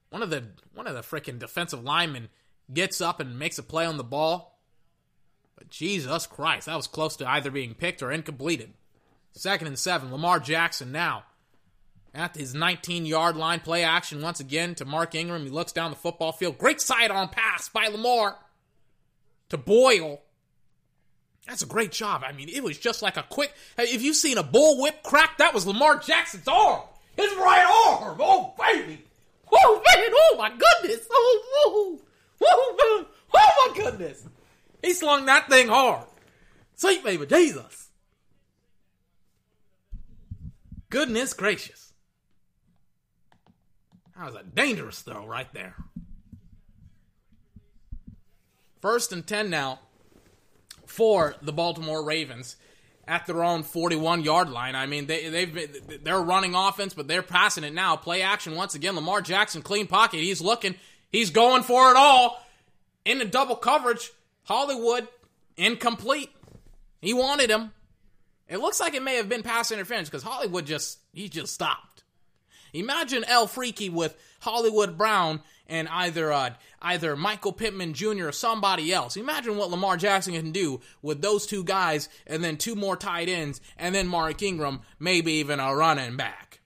One 0.09 0.23
of 0.23 0.31
the 0.31 0.45
one 0.75 0.87
of 0.87 0.95
the 0.95 1.03
freaking 1.03 1.39
defensive 1.39 1.85
linemen 1.85 2.31
gets 2.73 3.03
up 3.03 3.21
and 3.21 3.39
makes 3.39 3.59
a 3.59 3.63
play 3.63 3.85
on 3.85 3.99
the 3.99 4.03
ball. 4.03 4.59
But 5.55 5.69
Jesus 5.69 6.27
Christ, 6.27 6.65
that 6.65 6.75
was 6.75 6.87
close 6.87 7.15
to 7.17 7.29
either 7.29 7.51
being 7.51 7.75
picked 7.75 8.03
or 8.03 8.11
incompleted. 8.11 8.73
Second 9.33 9.67
and 9.67 9.79
seven. 9.79 10.11
Lamar 10.11 10.41
Jackson 10.41 10.91
now 10.91 11.25
at 12.15 12.35
his 12.35 12.55
19 12.55 13.05
yard 13.05 13.37
line. 13.37 13.61
Play 13.61 13.85
action 13.85 14.23
once 14.23 14.41
again 14.41 14.75
to 14.77 14.87
Mark 14.87 15.15
Ingram. 15.15 15.45
He 15.45 15.51
looks 15.51 15.73
down 15.73 15.91
the 15.91 15.99
football 15.99 16.33
field. 16.33 16.57
Great 16.57 16.81
sidearm 16.81 17.29
pass 17.29 17.69
by 17.69 17.89
Lamar 17.89 18.39
to 19.51 19.59
Boyle. 19.59 20.23
That's 21.47 21.63
a 21.63 21.67
great 21.67 21.93
job. 21.93 22.23
I 22.27 22.33
mean, 22.33 22.49
it 22.49 22.65
was 22.65 22.79
just 22.79 23.03
like 23.03 23.19
a 23.19 23.23
quick. 23.25 23.53
If 23.77 24.03
you've 24.03 24.17
seen 24.17 24.39
a 24.39 24.43
bullwhip 24.43 25.03
crack, 25.03 25.37
that 25.37 25.53
was 25.53 25.67
Lamar 25.67 25.99
Jackson's 25.99 26.49
arm. 26.49 26.81
His 27.17 27.33
right 27.37 27.95
arm. 28.01 28.19
Oh, 28.21 28.55
baby. 28.59 29.05
Oh, 29.53 29.83
man. 29.85 30.11
Oh, 30.13 30.37
my 30.39 30.51
goodness. 30.51 31.07
Oh, 31.11 31.43
oh, 31.67 32.01
oh. 32.43 33.07
Oh, 33.35 33.69
my 33.69 33.83
goodness. 33.83 34.25
He 34.83 34.93
slung 34.93 35.27
that 35.27 35.49
thing 35.49 35.69
hard. 35.69 36.07
Sweet 36.75 37.05
baby 37.05 37.27
Jesus. 37.27 37.91
Goodness 40.91 41.33
gracious. 41.33 41.93
That 44.17 44.27
was 44.27 44.35
a 44.35 44.43
dangerous 44.43 45.01
throw 45.01 45.27
right 45.27 45.53
there. 45.53 45.77
First 48.81 49.13
and 49.13 49.27
10 49.27 49.49
now 49.49 49.81
for 50.87 51.37
the 51.41 51.53
Baltimore 51.53 52.05
Ravens 52.05 52.57
at 53.07 53.27
their 53.27 53.43
own 53.43 53.63
41 53.63 54.23
yard 54.23 54.51
line. 54.51 54.75
I 54.75 54.87
mean, 54.87 55.07
they, 55.07 55.29
they've 55.29 55.53
been, 55.53 56.01
they're 56.03 56.21
running 56.21 56.55
offense, 56.55 56.95
but 56.95 57.09
they're 57.09 57.23
passing 57.23 57.65
it 57.65 57.75
now. 57.75 57.97
Play 57.97 58.23
action 58.23 58.55
once 58.55 58.75
again. 58.75 58.95
Lamar 58.95 59.21
Jackson, 59.21 59.63
clean 59.63 59.87
pocket. 59.87 60.21
He's 60.21 60.41
looking. 60.41 60.75
He's 61.11 61.31
going 61.31 61.63
for 61.63 61.91
it 61.91 61.97
all. 61.97 62.45
in 63.05 63.19
the 63.19 63.25
double 63.25 63.57
coverage. 63.57 64.11
Hollywood 64.45 65.09
incomplete. 65.57 66.31
He 67.01 67.13
wanted 67.15 67.51
him. 67.51 67.73
It 68.49 68.59
looks 68.59 68.81
like 68.81 68.95
it 68.95 69.03
may 69.03 69.17
have 69.17 69.29
been 69.29 69.43
pass 69.43 69.73
interference 69.73 70.09
because 70.09 70.23
Hollywood 70.23 70.67
just 70.67 70.99
he 71.13 71.29
just 71.29 71.53
stopped. 71.53 72.05
Imagine 72.73 73.25
El 73.25 73.47
Freaky 73.47 73.89
with 73.91 74.17
Hollywood 74.41 74.97
Brown 74.97 75.41
and 75.73 75.89
either 75.89 76.31
uh, 76.31 76.51
either 76.83 77.17
Michael 77.17 77.53
Pittman 77.53 77.95
Jr. 77.95 78.29
or 78.29 78.33
somebody 78.33 78.93
else. 78.93 79.17
Imagine 79.17 79.57
what 79.57 79.71
Lamar 79.71 79.97
Jackson 79.97 80.35
can 80.35 80.53
do 80.53 80.83
with 81.01 81.23
those 81.23 81.47
two 81.47 81.65
guys 81.65 82.11
and 82.27 82.45
then 82.45 82.59
two 82.59 82.77
more 82.77 82.95
tight 82.95 83.31
ends 83.31 83.59
and 83.79 83.95
then 83.95 84.07
Mark 84.07 84.43
Ingram, 84.43 84.83
maybe 85.01 85.33
even 85.33 85.61
a 85.61 85.75
running 85.75 86.17
back. 86.17 86.61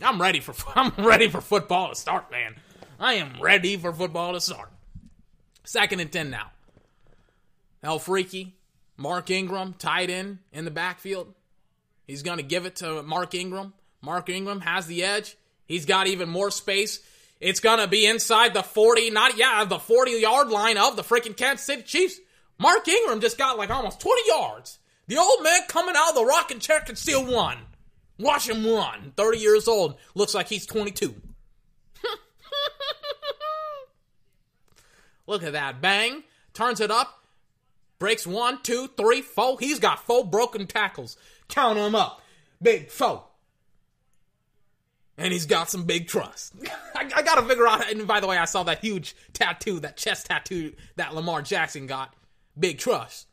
I'm 0.00 0.20
ready 0.20 0.40
for 0.40 0.54
I'm 0.74 0.92
ready 0.96 1.28
for 1.28 1.42
football 1.42 1.90
to 1.90 1.94
start, 1.94 2.30
man. 2.30 2.56
I 2.98 3.14
am 3.14 3.34
ready 3.40 3.76
for 3.76 3.92
football 3.92 4.32
to 4.32 4.40
start. 4.40 4.70
Second 5.62 6.00
and 6.00 6.10
ten 6.10 6.30
now. 6.30 6.52
El 7.82 7.98
Freaky, 7.98 8.56
Mark 8.96 9.30
Ingram, 9.30 9.74
tight 9.74 10.08
end 10.08 10.38
in 10.54 10.64
the 10.64 10.70
backfield. 10.70 11.34
He's 12.06 12.22
going 12.22 12.38
to 12.38 12.42
give 12.42 12.64
it 12.64 12.76
to 12.76 13.02
Mark 13.02 13.34
Ingram. 13.34 13.74
Mark 14.00 14.30
Ingram 14.30 14.62
has 14.62 14.86
the 14.86 15.04
edge. 15.04 15.36
He's 15.68 15.86
got 15.86 16.08
even 16.08 16.28
more 16.28 16.50
space. 16.50 17.00
It's 17.40 17.60
going 17.60 17.78
to 17.78 17.86
be 17.86 18.06
inside 18.06 18.54
the 18.54 18.64
40, 18.64 19.10
not, 19.10 19.36
yeah, 19.36 19.64
the 19.64 19.78
40 19.78 20.12
yard 20.12 20.48
line 20.48 20.76
of 20.76 20.96
the 20.96 21.04
freaking 21.04 21.36
Kansas 21.36 21.64
City 21.64 21.82
Chiefs. 21.82 22.18
Mark 22.58 22.88
Ingram 22.88 23.20
just 23.20 23.38
got 23.38 23.56
like 23.56 23.70
almost 23.70 24.00
20 24.00 24.22
yards. 24.26 24.80
The 25.06 25.18
old 25.18 25.44
man 25.44 25.60
coming 25.68 25.94
out 25.96 26.08
of 26.08 26.16
the 26.16 26.24
rocking 26.24 26.58
chair 26.58 26.80
can 26.80 26.96
steal 26.96 27.24
one. 27.24 27.58
Watch 28.18 28.48
him 28.48 28.66
run. 28.66 29.12
30 29.16 29.38
years 29.38 29.68
old. 29.68 29.96
Looks 30.14 30.34
like 30.34 30.48
he's 30.48 30.66
22. 30.66 31.14
Look 35.26 35.44
at 35.44 35.52
that. 35.52 35.80
Bang. 35.80 36.24
Turns 36.52 36.80
it 36.80 36.90
up. 36.90 37.22
Breaks 38.00 38.26
one, 38.26 38.62
two, 38.62 38.88
three, 38.96 39.22
four. 39.22 39.58
He's 39.60 39.78
got 39.78 40.00
four 40.00 40.24
broken 40.24 40.66
tackles. 40.66 41.16
Count 41.48 41.76
them 41.76 41.94
up. 41.94 42.20
Big 42.60 42.90
four. 42.90 43.27
And 45.18 45.32
he's 45.32 45.46
got 45.46 45.68
some 45.68 45.84
big 45.84 46.06
trust. 46.06 46.54
I, 46.94 47.10
I 47.14 47.22
gotta 47.22 47.42
figure 47.42 47.66
out. 47.66 47.90
And 47.90 48.06
by 48.06 48.20
the 48.20 48.26
way, 48.26 48.38
I 48.38 48.44
saw 48.44 48.62
that 48.62 48.80
huge 48.80 49.16
tattoo, 49.32 49.80
that 49.80 49.96
chest 49.96 50.26
tattoo 50.26 50.74
that 50.96 51.14
Lamar 51.14 51.42
Jackson 51.42 51.86
got. 51.86 52.14
Big 52.58 52.78
trust. 52.78 53.26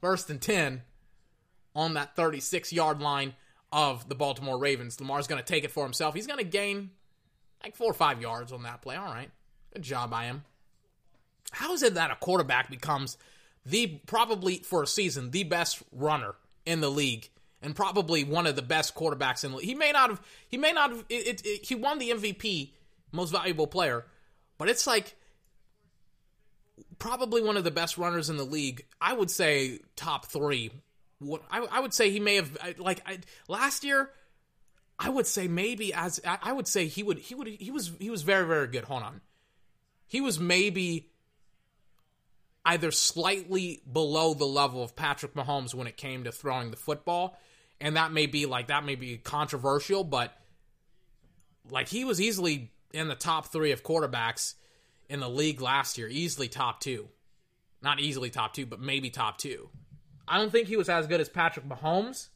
First 0.00 0.30
and 0.30 0.40
10 0.40 0.82
on 1.74 1.94
that 1.94 2.16
36 2.16 2.72
yard 2.72 3.00
line 3.00 3.34
of 3.72 4.08
the 4.08 4.14
Baltimore 4.14 4.58
Ravens. 4.58 5.00
Lamar's 5.00 5.26
to 5.42 5.46
take 5.46 5.64
it 5.64 5.70
for 5.70 5.84
himself. 5.84 6.14
He's 6.14 6.26
to 6.38 6.44
gain 6.44 6.90
like 7.62 7.76
four 7.76 7.90
or 7.90 7.94
five 7.94 8.22
yards 8.22 8.52
on 8.52 8.62
that 8.62 8.82
play. 8.82 8.96
All 8.96 9.04
right. 9.04 9.30
Good 9.72 9.82
job 9.82 10.10
by 10.10 10.24
him. 10.24 10.44
How 11.50 11.72
is 11.72 11.82
it 11.82 11.94
that 11.94 12.10
a 12.10 12.16
quarterback 12.16 12.70
becomes 12.70 13.16
the 13.64 14.00
probably 14.06 14.58
for 14.58 14.82
a 14.82 14.86
season 14.86 15.30
the 15.30 15.44
best 15.44 15.82
runner 15.92 16.34
in 16.64 16.80
the 16.80 16.90
league 16.90 17.28
and 17.62 17.74
probably 17.74 18.24
one 18.24 18.46
of 18.46 18.56
the 18.56 18.62
best 18.62 18.94
quarterbacks 18.94 19.44
in 19.44 19.50
the 19.50 19.58
league? 19.58 19.66
He 19.66 19.74
may 19.74 19.92
not 19.92 20.10
have 20.10 20.20
he 20.48 20.56
may 20.56 20.72
not 20.72 20.90
have 20.90 21.04
it, 21.08 21.44
it, 21.44 21.64
he 21.64 21.74
won 21.74 21.98
the 21.98 22.10
MVP 22.10 22.72
most 23.12 23.30
valuable 23.30 23.66
player, 23.66 24.04
but 24.58 24.68
it's 24.68 24.86
like 24.86 25.16
probably 26.98 27.42
one 27.42 27.56
of 27.56 27.64
the 27.64 27.70
best 27.70 27.98
runners 27.98 28.30
in 28.30 28.36
the 28.36 28.44
league. 28.44 28.84
I 29.00 29.12
would 29.12 29.30
say 29.30 29.80
top 29.96 30.26
3 30.26 30.70
what 31.18 31.42
I, 31.50 31.66
I 31.70 31.80
would 31.80 31.92
say 31.92 32.10
he 32.10 32.20
may 32.20 32.36
have 32.36 32.56
like 32.78 33.02
I, 33.06 33.18
last 33.48 33.84
year. 33.84 34.10
I 35.00 35.10
would 35.10 35.26
say 35.26 35.46
maybe 35.46 35.94
as 35.94 36.20
I 36.24 36.52
would 36.52 36.66
say 36.66 36.86
he 36.86 37.02
would 37.02 37.18
he 37.18 37.34
would 37.34 37.46
he 37.46 37.70
was 37.70 37.92
he 38.00 38.10
was 38.10 38.22
very 38.22 38.46
very 38.46 38.66
good. 38.66 38.84
Hold 38.84 39.02
on, 39.02 39.20
he 40.06 40.20
was 40.20 40.40
maybe 40.40 41.10
either 42.68 42.90
slightly 42.90 43.80
below 43.90 44.34
the 44.34 44.44
level 44.44 44.82
of 44.82 44.94
Patrick 44.94 45.32
Mahomes 45.32 45.74
when 45.74 45.86
it 45.86 45.96
came 45.96 46.24
to 46.24 46.32
throwing 46.32 46.70
the 46.70 46.76
football, 46.76 47.38
and 47.80 47.96
that 47.96 48.12
may 48.12 48.26
be 48.26 48.44
like 48.44 48.66
that 48.66 48.84
may 48.84 48.94
be 48.94 49.16
controversial, 49.16 50.04
but 50.04 50.36
like 51.70 51.88
he 51.88 52.04
was 52.04 52.20
easily 52.20 52.70
in 52.92 53.08
the 53.08 53.14
top 53.14 53.46
three 53.46 53.72
of 53.72 53.82
quarterbacks 53.82 54.54
in 55.08 55.20
the 55.20 55.30
league 55.30 55.62
last 55.62 55.96
year, 55.96 56.08
easily 56.08 56.46
top 56.46 56.78
two, 56.80 57.08
not 57.80 58.00
easily 58.00 58.28
top 58.28 58.52
two, 58.52 58.66
but 58.66 58.80
maybe 58.80 59.08
top 59.08 59.38
two. 59.38 59.70
I 60.26 60.36
don't 60.36 60.52
think 60.52 60.68
he 60.68 60.76
was 60.76 60.90
as 60.90 61.06
good 61.06 61.22
as 61.22 61.30
Patrick 61.30 61.66
Mahomes, 61.66 62.28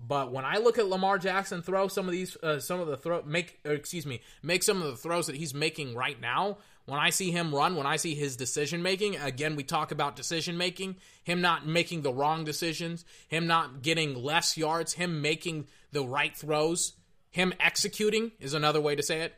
but 0.00 0.32
when 0.32 0.44
I 0.44 0.56
look 0.56 0.76
at 0.76 0.88
Lamar 0.88 1.18
Jackson 1.18 1.62
throw 1.62 1.86
some 1.86 2.06
of 2.06 2.12
these, 2.12 2.36
uh, 2.42 2.58
some 2.58 2.80
of 2.80 2.88
the 2.88 2.96
throw 2.96 3.22
make, 3.22 3.60
excuse 3.64 4.06
me, 4.06 4.22
make 4.42 4.64
some 4.64 4.82
of 4.82 4.90
the 4.90 4.96
throws 4.96 5.28
that 5.28 5.36
he's 5.36 5.54
making 5.54 5.94
right 5.94 6.20
now. 6.20 6.58
When 6.86 7.00
I 7.00 7.10
see 7.10 7.32
him 7.32 7.52
run, 7.52 7.74
when 7.74 7.86
I 7.86 7.96
see 7.96 8.14
his 8.14 8.36
decision 8.36 8.80
making, 8.80 9.16
again, 9.16 9.56
we 9.56 9.64
talk 9.64 9.90
about 9.90 10.14
decision 10.14 10.56
making, 10.56 10.96
him 11.24 11.40
not 11.40 11.66
making 11.66 12.02
the 12.02 12.12
wrong 12.12 12.44
decisions, 12.44 13.04
him 13.26 13.48
not 13.48 13.82
getting 13.82 14.14
less 14.14 14.56
yards, 14.56 14.92
him 14.92 15.20
making 15.20 15.66
the 15.90 16.04
right 16.04 16.36
throws, 16.36 16.92
him 17.30 17.52
executing 17.58 18.30
is 18.38 18.54
another 18.54 18.80
way 18.80 18.94
to 18.94 19.02
say 19.02 19.22
it. 19.22 19.34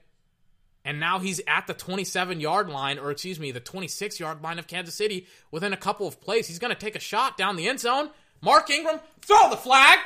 And 0.85 1.01
now 1.01 1.19
he's 1.19 1.41
at 1.47 1.67
the 1.67 1.75
27 1.75 2.39
yard 2.41 2.69
line, 2.69 2.99
or 2.99 3.11
excuse 3.11 3.41
me, 3.41 3.51
the 3.51 3.61
26 3.61 4.21
yard 4.21 4.43
line 4.43 4.59
of 4.59 4.67
Kansas 4.67 4.95
City 4.95 5.27
within 5.51 5.73
a 5.73 5.77
couple 5.77 6.07
of 6.07 6.21
plays. 6.21 6.47
He's 6.47 6.59
going 6.59 6.73
to 6.73 6.79
take 6.79 6.97
a 6.97 7.01
shot 7.01 7.37
down 7.37 7.57
the 7.57 7.69
end 7.69 7.81
zone. 7.81 8.11
Mark 8.41 8.71
Ingram, 8.71 9.01
throw 9.21 9.51
the 9.51 9.57
flag. 9.57 9.99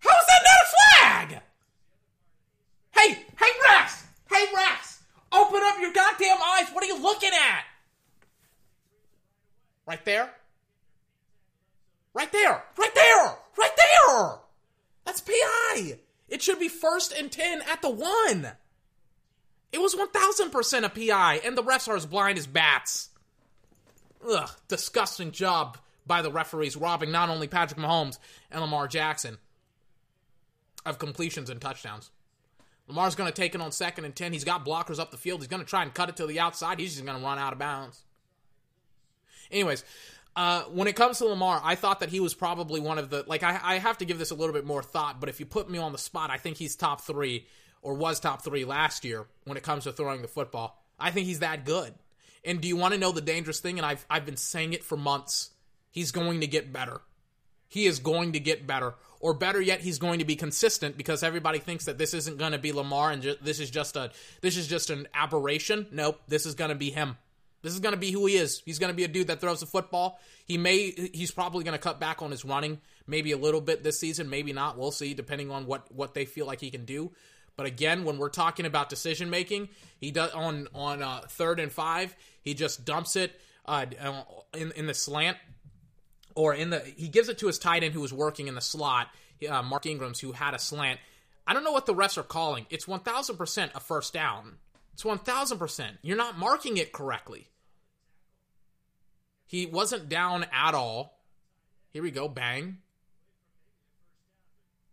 How 0.00 0.10
is 0.10 0.26
that 0.26 0.42
not 0.44 0.60
a 0.60 1.30
flag? 1.30 1.42
Hey, 2.90 3.24
hey, 3.38 3.50
Rex! 3.70 4.01
Hey, 4.42 4.48
Rex! 4.54 5.02
Open 5.30 5.60
up 5.62 5.76
your 5.80 5.92
goddamn 5.92 6.36
eyes. 6.44 6.68
What 6.72 6.82
are 6.82 6.88
you 6.88 7.00
looking 7.00 7.30
at? 7.32 7.64
Right 9.86 10.04
there? 10.04 10.30
Right 12.12 12.30
there! 12.32 12.64
Right 12.76 12.94
there! 12.94 13.36
Right 13.56 13.76
there! 13.76 14.38
That's 15.04 15.20
PI! 15.20 15.98
It 16.28 16.42
should 16.42 16.58
be 16.58 16.68
first 16.68 17.12
and 17.12 17.30
10 17.30 17.62
at 17.70 17.82
the 17.82 17.90
one. 17.90 18.52
It 19.70 19.80
was 19.80 19.94
1000% 19.94 20.84
a 20.84 20.88
PI, 20.88 21.40
and 21.44 21.56
the 21.56 21.62
refs 21.62 21.88
are 21.88 21.96
as 21.96 22.06
blind 22.06 22.36
as 22.36 22.46
bats. 22.46 23.10
Ugh, 24.28 24.50
disgusting 24.66 25.30
job 25.30 25.78
by 26.04 26.20
the 26.20 26.32
referees 26.32 26.76
robbing 26.76 27.12
not 27.12 27.28
only 27.28 27.46
Patrick 27.46 27.78
Mahomes 27.78 28.18
and 28.50 28.60
Lamar 28.60 28.88
Jackson 28.88 29.38
of 30.84 30.98
completions 30.98 31.48
and 31.48 31.60
touchdowns. 31.60 32.10
Lamar's 32.92 33.14
going 33.14 33.30
to 33.30 33.34
take 33.34 33.54
it 33.54 33.60
on 33.62 33.72
second 33.72 34.04
and 34.04 34.14
10. 34.14 34.34
He's 34.34 34.44
got 34.44 34.66
blockers 34.66 34.98
up 34.98 35.10
the 35.10 35.16
field. 35.16 35.40
He's 35.40 35.48
going 35.48 35.62
to 35.62 35.68
try 35.68 35.82
and 35.82 35.94
cut 35.94 36.10
it 36.10 36.16
to 36.16 36.26
the 36.26 36.40
outside. 36.40 36.78
He's 36.78 36.92
just 36.92 37.06
going 37.06 37.18
to 37.18 37.24
run 37.24 37.38
out 37.38 37.54
of 37.54 37.58
bounds. 37.58 38.02
Anyways, 39.50 39.82
uh, 40.36 40.64
when 40.64 40.88
it 40.88 40.94
comes 40.94 41.16
to 41.18 41.24
Lamar, 41.24 41.58
I 41.64 41.74
thought 41.74 42.00
that 42.00 42.10
he 42.10 42.20
was 42.20 42.34
probably 42.34 42.80
one 42.80 42.98
of 42.98 43.08
the 43.08 43.24
like 43.26 43.42
I, 43.42 43.58
I 43.62 43.78
have 43.78 43.98
to 43.98 44.04
give 44.04 44.18
this 44.18 44.30
a 44.30 44.34
little 44.34 44.52
bit 44.52 44.66
more 44.66 44.82
thought, 44.82 45.20
but 45.20 45.30
if 45.30 45.40
you 45.40 45.46
put 45.46 45.70
me 45.70 45.78
on 45.78 45.92
the 45.92 45.98
spot, 45.98 46.30
I 46.30 46.36
think 46.36 46.58
he's 46.58 46.76
top 46.76 47.00
three 47.00 47.46
or 47.80 47.94
was 47.94 48.20
top 48.20 48.42
three 48.42 48.66
last 48.66 49.04
year 49.04 49.26
when 49.44 49.56
it 49.56 49.62
comes 49.62 49.84
to 49.84 49.92
throwing 49.92 50.20
the 50.20 50.28
football. 50.28 50.82
I 50.98 51.10
think 51.10 51.26
he's 51.26 51.40
that 51.40 51.64
good. 51.64 51.94
And 52.44 52.60
do 52.60 52.68
you 52.68 52.76
want 52.76 52.92
to 52.92 53.00
know 53.00 53.12
the 53.12 53.20
dangerous 53.20 53.60
thing? 53.60 53.78
And 53.78 53.86
I've 53.86 54.04
I've 54.10 54.26
been 54.26 54.36
saying 54.36 54.74
it 54.74 54.84
for 54.84 54.98
months. 54.98 55.50
He's 55.90 56.12
going 56.12 56.40
to 56.40 56.46
get 56.46 56.72
better. 56.72 57.00
He 57.72 57.86
is 57.86 58.00
going 58.00 58.32
to 58.32 58.38
get 58.38 58.66
better, 58.66 58.96
or 59.18 59.32
better 59.32 59.58
yet, 59.58 59.80
he's 59.80 59.98
going 59.98 60.18
to 60.18 60.26
be 60.26 60.36
consistent 60.36 60.98
because 60.98 61.22
everybody 61.22 61.58
thinks 61.58 61.86
that 61.86 61.96
this 61.96 62.12
isn't 62.12 62.36
going 62.36 62.52
to 62.52 62.58
be 62.58 62.70
Lamar 62.70 63.10
and 63.10 63.22
ju- 63.22 63.36
this 63.40 63.60
is 63.60 63.70
just 63.70 63.96
a 63.96 64.10
this 64.42 64.58
is 64.58 64.66
just 64.66 64.90
an 64.90 65.08
aberration. 65.14 65.86
Nope, 65.90 66.20
this 66.28 66.44
is 66.44 66.54
going 66.54 66.68
to 66.68 66.74
be 66.74 66.90
him. 66.90 67.16
This 67.62 67.72
is 67.72 67.80
going 67.80 67.94
to 67.94 67.98
be 67.98 68.10
who 68.10 68.26
he 68.26 68.34
is. 68.34 68.60
He's 68.66 68.78
going 68.78 68.92
to 68.92 68.94
be 68.94 69.04
a 69.04 69.08
dude 69.08 69.28
that 69.28 69.40
throws 69.40 69.60
the 69.60 69.66
football. 69.66 70.20
He 70.44 70.58
may 70.58 70.90
he's 71.14 71.30
probably 71.30 71.64
going 71.64 71.72
to 71.72 71.82
cut 71.82 71.98
back 71.98 72.20
on 72.20 72.30
his 72.30 72.44
running, 72.44 72.78
maybe 73.06 73.32
a 73.32 73.38
little 73.38 73.62
bit 73.62 73.82
this 73.82 73.98
season, 73.98 74.28
maybe 74.28 74.52
not. 74.52 74.76
We'll 74.76 74.90
see 74.90 75.14
depending 75.14 75.50
on 75.50 75.64
what 75.64 75.90
what 75.90 76.12
they 76.12 76.26
feel 76.26 76.44
like 76.44 76.60
he 76.60 76.70
can 76.70 76.84
do. 76.84 77.10
But 77.56 77.64
again, 77.64 78.04
when 78.04 78.18
we're 78.18 78.28
talking 78.28 78.66
about 78.66 78.90
decision 78.90 79.30
making, 79.30 79.70
he 79.98 80.10
does 80.10 80.30
on 80.32 80.68
on 80.74 81.02
uh, 81.02 81.22
third 81.26 81.58
and 81.58 81.72
five, 81.72 82.14
he 82.42 82.52
just 82.52 82.84
dumps 82.84 83.16
it 83.16 83.32
uh, 83.64 83.86
in 84.52 84.72
in 84.72 84.86
the 84.86 84.94
slant 84.94 85.38
or 86.34 86.54
in 86.54 86.70
the 86.70 86.80
he 86.80 87.08
gives 87.08 87.28
it 87.28 87.38
to 87.38 87.46
his 87.46 87.58
tight 87.58 87.82
end 87.82 87.94
who 87.94 88.00
was 88.00 88.12
working 88.12 88.48
in 88.48 88.54
the 88.54 88.60
slot, 88.60 89.08
uh, 89.48 89.62
Mark 89.62 89.86
Ingram's 89.86 90.20
who 90.20 90.32
had 90.32 90.54
a 90.54 90.58
slant. 90.58 91.00
I 91.46 91.54
don't 91.54 91.64
know 91.64 91.72
what 91.72 91.86
the 91.86 91.94
refs 91.94 92.18
are 92.18 92.22
calling. 92.22 92.66
It's 92.70 92.86
one 92.86 93.00
thousand 93.00 93.36
percent 93.36 93.72
a 93.74 93.80
first 93.80 94.12
down. 94.12 94.56
It's 94.94 95.04
one 95.04 95.18
thousand 95.18 95.58
percent. 95.58 95.96
You're 96.02 96.16
not 96.16 96.38
marking 96.38 96.76
it 96.76 96.92
correctly. 96.92 97.48
He 99.46 99.66
wasn't 99.66 100.08
down 100.08 100.46
at 100.52 100.74
all. 100.74 101.18
Here 101.90 102.02
we 102.02 102.10
go. 102.10 102.28
Bang. 102.28 102.78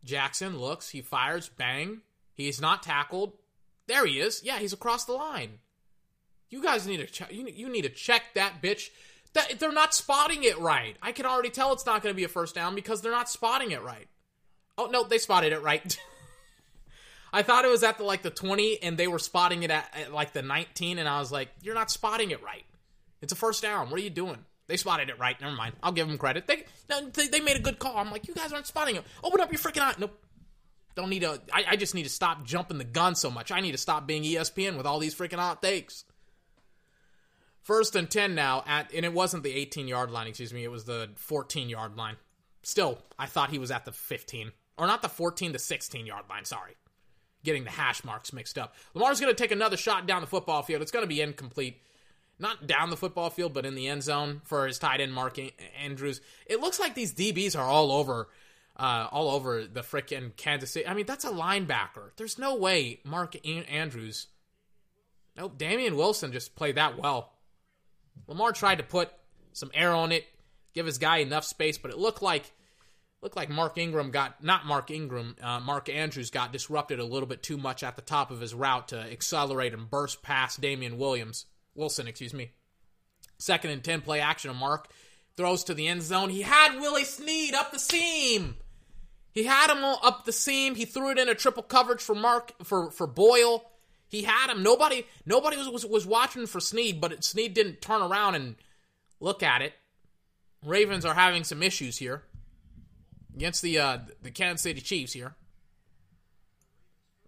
Jackson 0.03 0.57
looks. 0.59 0.89
He 0.89 1.01
fires. 1.01 1.49
Bang. 1.49 2.01
He's 2.33 2.59
not 2.59 2.83
tackled. 2.83 3.33
There 3.87 4.05
he 4.05 4.19
is. 4.19 4.41
Yeah, 4.43 4.59
he's 4.59 4.73
across 4.73 5.05
the 5.05 5.13
line. 5.13 5.59
You 6.49 6.61
guys 6.63 6.87
need 6.87 6.97
to 6.97 7.05
check. 7.05 7.31
You, 7.31 7.47
you 7.47 7.69
need 7.69 7.83
to 7.83 7.89
check 7.89 8.23
that 8.35 8.61
bitch. 8.61 8.89
That 9.33 9.59
they're 9.59 9.71
not 9.71 9.93
spotting 9.93 10.43
it 10.43 10.57
right. 10.59 10.97
I 11.01 11.11
can 11.11 11.25
already 11.25 11.49
tell 11.49 11.71
it's 11.73 11.85
not 11.85 12.01
going 12.01 12.13
to 12.13 12.17
be 12.17 12.23
a 12.23 12.29
first 12.29 12.55
down 12.55 12.75
because 12.75 13.01
they're 13.01 13.11
not 13.11 13.29
spotting 13.29 13.71
it 13.71 13.83
right. 13.83 14.07
Oh 14.77 14.87
no, 14.87 15.03
they 15.03 15.17
spotted 15.17 15.53
it 15.53 15.61
right. 15.61 15.97
I 17.33 17.43
thought 17.43 17.65
it 17.65 17.69
was 17.69 17.83
at 17.83 17.97
the 17.97 18.03
like 18.03 18.23
the 18.23 18.31
20 18.31 18.81
and 18.81 18.97
they 18.97 19.07
were 19.07 19.19
spotting 19.19 19.63
it 19.63 19.69
at, 19.69 19.93
at 19.93 20.13
like 20.13 20.33
the 20.33 20.41
19 20.41 20.97
and 20.97 21.07
I 21.07 21.19
was 21.19 21.31
like, 21.31 21.49
"You're 21.61 21.75
not 21.75 21.91
spotting 21.91 22.31
it 22.31 22.41
right. 22.41 22.65
It's 23.21 23.33
a 23.33 23.35
first 23.35 23.61
down. 23.61 23.89
What 23.89 23.99
are 23.99 24.03
you 24.03 24.09
doing?" 24.09 24.45
They 24.67 24.77
spotted 24.77 25.09
it 25.09 25.19
right. 25.19 25.39
Never 25.39 25.55
mind. 25.55 25.75
I'll 25.81 25.91
give 25.91 26.07
them 26.07 26.17
credit. 26.17 26.47
They 26.47 26.63
they, 26.87 27.27
they 27.27 27.39
made 27.39 27.57
a 27.57 27.61
good 27.61 27.79
call. 27.79 27.97
I'm 27.97 28.11
like, 28.11 28.27
"You 28.27 28.33
guys 28.33 28.51
aren't 28.53 28.67
spotting 28.67 28.95
it. 28.95 29.03
Open 29.23 29.41
up 29.41 29.51
your 29.51 29.59
freaking 29.59 29.81
eye." 29.81 29.95
Nope. 29.97 30.17
Don't 30.95 31.09
need 31.09 31.21
to 31.21 31.39
I, 31.53 31.65
I 31.69 31.75
just 31.75 31.93
need 31.93 32.03
to 32.03 32.09
stop 32.09 32.43
jumping 32.45 32.77
the 32.77 32.83
gun 32.83 33.15
so 33.15 33.29
much. 33.29 33.51
I 33.51 33.61
need 33.61 33.71
to 33.73 33.77
stop 33.77 34.07
being 34.07 34.23
ESPN 34.23 34.77
with 34.77 34.85
all 34.85 34.99
these 34.99 35.13
freaking 35.13 35.37
hot 35.37 35.61
takes. 35.61 36.03
First 37.69 37.95
and 37.95 38.09
10 38.09 38.33
now 38.33 38.63
at 38.65 38.91
and 38.95 39.05
it 39.05 39.13
wasn't 39.13 39.43
the 39.43 39.53
18 39.53 39.87
yard 39.87 40.09
line, 40.09 40.25
excuse 40.25 40.51
me, 40.51 40.63
it 40.63 40.71
was 40.71 40.85
the 40.85 41.11
14 41.17 41.69
yard 41.69 41.95
line. 41.97 42.15
Still, 42.63 42.97
I 43.19 43.27
thought 43.27 43.51
he 43.51 43.59
was 43.59 43.69
at 43.69 43.85
the 43.85 43.91
15 43.91 44.51
or 44.79 44.87
not 44.87 45.03
the 45.03 45.07
14 45.07 45.53
to 45.53 45.59
16 45.59 46.07
yard 46.07 46.25
line, 46.27 46.45
sorry. 46.45 46.77
Getting 47.43 47.65
the 47.65 47.69
hash 47.69 48.03
marks 48.03 48.33
mixed 48.33 48.57
up. 48.57 48.73
Lamar's 48.95 49.19
going 49.19 49.31
to 49.31 49.39
take 49.39 49.51
another 49.51 49.77
shot 49.77 50.07
down 50.07 50.21
the 50.21 50.27
football 50.27 50.63
field. 50.63 50.81
It's 50.81 50.89
going 50.89 51.03
to 51.03 51.07
be 51.07 51.21
incomplete. 51.21 51.79
Not 52.39 52.65
down 52.65 52.89
the 52.89 52.97
football 52.97 53.29
field, 53.29 53.53
but 53.53 53.67
in 53.67 53.75
the 53.75 53.87
end 53.87 54.01
zone 54.01 54.41
for 54.45 54.65
his 54.65 54.79
tight 54.79 54.99
end 54.99 55.13
Mark 55.13 55.37
Andrews. 55.79 56.21
It 56.47 56.61
looks 56.61 56.79
like 56.79 56.95
these 56.95 57.13
DBs 57.13 57.55
are 57.55 57.69
all 57.69 57.91
over 57.91 58.29
uh, 58.77 59.09
all 59.11 59.29
over 59.29 59.65
the 59.65 59.81
frickin' 59.81 60.35
Kansas 60.35 60.71
City. 60.71 60.87
I 60.87 60.95
mean, 60.95 61.05
that's 61.05 61.23
a 61.23 61.29
linebacker. 61.29 62.15
There's 62.17 62.39
no 62.39 62.55
way 62.55 63.01
Mark 63.03 63.35
Andrews. 63.47 64.25
Nope, 65.37 65.59
Damien 65.59 65.97
Wilson 65.97 66.31
just 66.31 66.55
played 66.55 66.73
that 66.73 66.97
well. 66.97 67.33
Lamar 68.27 68.51
tried 68.51 68.77
to 68.77 68.83
put 68.83 69.09
some 69.53 69.71
air 69.73 69.91
on 69.91 70.11
it, 70.11 70.25
give 70.73 70.85
his 70.85 70.97
guy 70.97 71.17
enough 71.17 71.45
space, 71.45 71.77
but 71.77 71.91
it 71.91 71.97
looked 71.97 72.21
like 72.21 72.51
looked 73.21 73.35
like 73.35 73.49
Mark 73.49 73.77
Ingram 73.77 74.11
got 74.11 74.43
not 74.43 74.65
Mark 74.65 74.91
Ingram, 74.91 75.35
uh, 75.41 75.59
Mark 75.59 75.89
Andrews 75.89 76.29
got 76.29 76.53
disrupted 76.53 76.99
a 76.99 77.05
little 77.05 77.27
bit 77.27 77.43
too 77.43 77.57
much 77.57 77.83
at 77.83 77.95
the 77.95 78.01
top 78.01 78.31
of 78.31 78.39
his 78.39 78.53
route 78.53 78.89
to 78.89 78.97
accelerate 78.97 79.73
and 79.73 79.89
burst 79.89 80.21
past 80.21 80.61
Damien 80.61 80.97
Williams 80.97 81.45
Wilson, 81.75 82.07
excuse 82.07 82.33
me. 82.33 82.51
Second 83.37 83.71
and 83.71 83.83
ten 83.83 84.01
play 84.01 84.19
action 84.19 84.49
of 84.49 84.57
Mark 84.57 84.89
throws 85.37 85.63
to 85.65 85.73
the 85.73 85.87
end 85.87 86.01
zone. 86.01 86.29
He 86.29 86.41
had 86.41 86.79
Willie 86.79 87.05
Snead 87.05 87.53
up 87.53 87.71
the 87.71 87.79
seam. 87.79 88.57
He 89.31 89.43
had 89.43 89.71
him 89.71 89.83
up 89.83 90.25
the 90.25 90.33
seam. 90.33 90.75
He 90.75 90.85
threw 90.85 91.11
it 91.11 91.19
in 91.19 91.29
a 91.29 91.35
triple 91.35 91.63
coverage 91.63 92.01
for 92.01 92.15
Mark 92.15 92.51
for 92.63 92.91
for 92.91 93.07
Boyle. 93.07 93.63
He 94.09 94.23
had 94.23 94.49
him. 94.49 94.63
Nobody 94.63 95.05
nobody 95.25 95.55
was 95.55 95.69
was, 95.69 95.85
was 95.85 96.05
watching 96.05 96.47
for 96.47 96.59
Snead, 96.59 96.99
but 96.99 97.23
Snead 97.23 97.53
didn't 97.53 97.81
turn 97.81 98.01
around 98.01 98.35
and 98.35 98.55
look 99.19 99.43
at 99.43 99.61
it. 99.61 99.73
Ravens 100.65 101.05
are 101.05 101.13
having 101.13 101.43
some 101.43 101.63
issues 101.63 101.97
here 101.97 102.23
against 103.35 103.61
the 103.61 103.79
uh, 103.79 103.99
the 104.21 104.31
Kansas 104.31 104.63
City 104.63 104.81
Chiefs 104.81 105.13
here. 105.13 105.35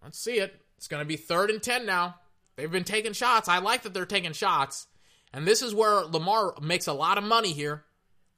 Let's 0.03 0.19
see 0.19 0.39
it. 0.39 0.59
It's 0.77 0.87
going 0.87 1.01
to 1.01 1.07
be 1.07 1.15
third 1.15 1.51
and 1.51 1.61
ten 1.61 1.85
now. 1.85 2.15
They've 2.55 2.71
been 2.71 2.83
taking 2.83 3.13
shots. 3.13 3.47
I 3.47 3.59
like 3.59 3.83
that 3.83 3.93
they're 3.93 4.05
taking 4.05 4.33
shots, 4.33 4.87
and 5.31 5.47
this 5.47 5.61
is 5.61 5.75
where 5.75 6.01
Lamar 6.01 6.55
makes 6.61 6.87
a 6.87 6.93
lot 6.93 7.19
of 7.19 7.23
money 7.23 7.53
here, 7.53 7.85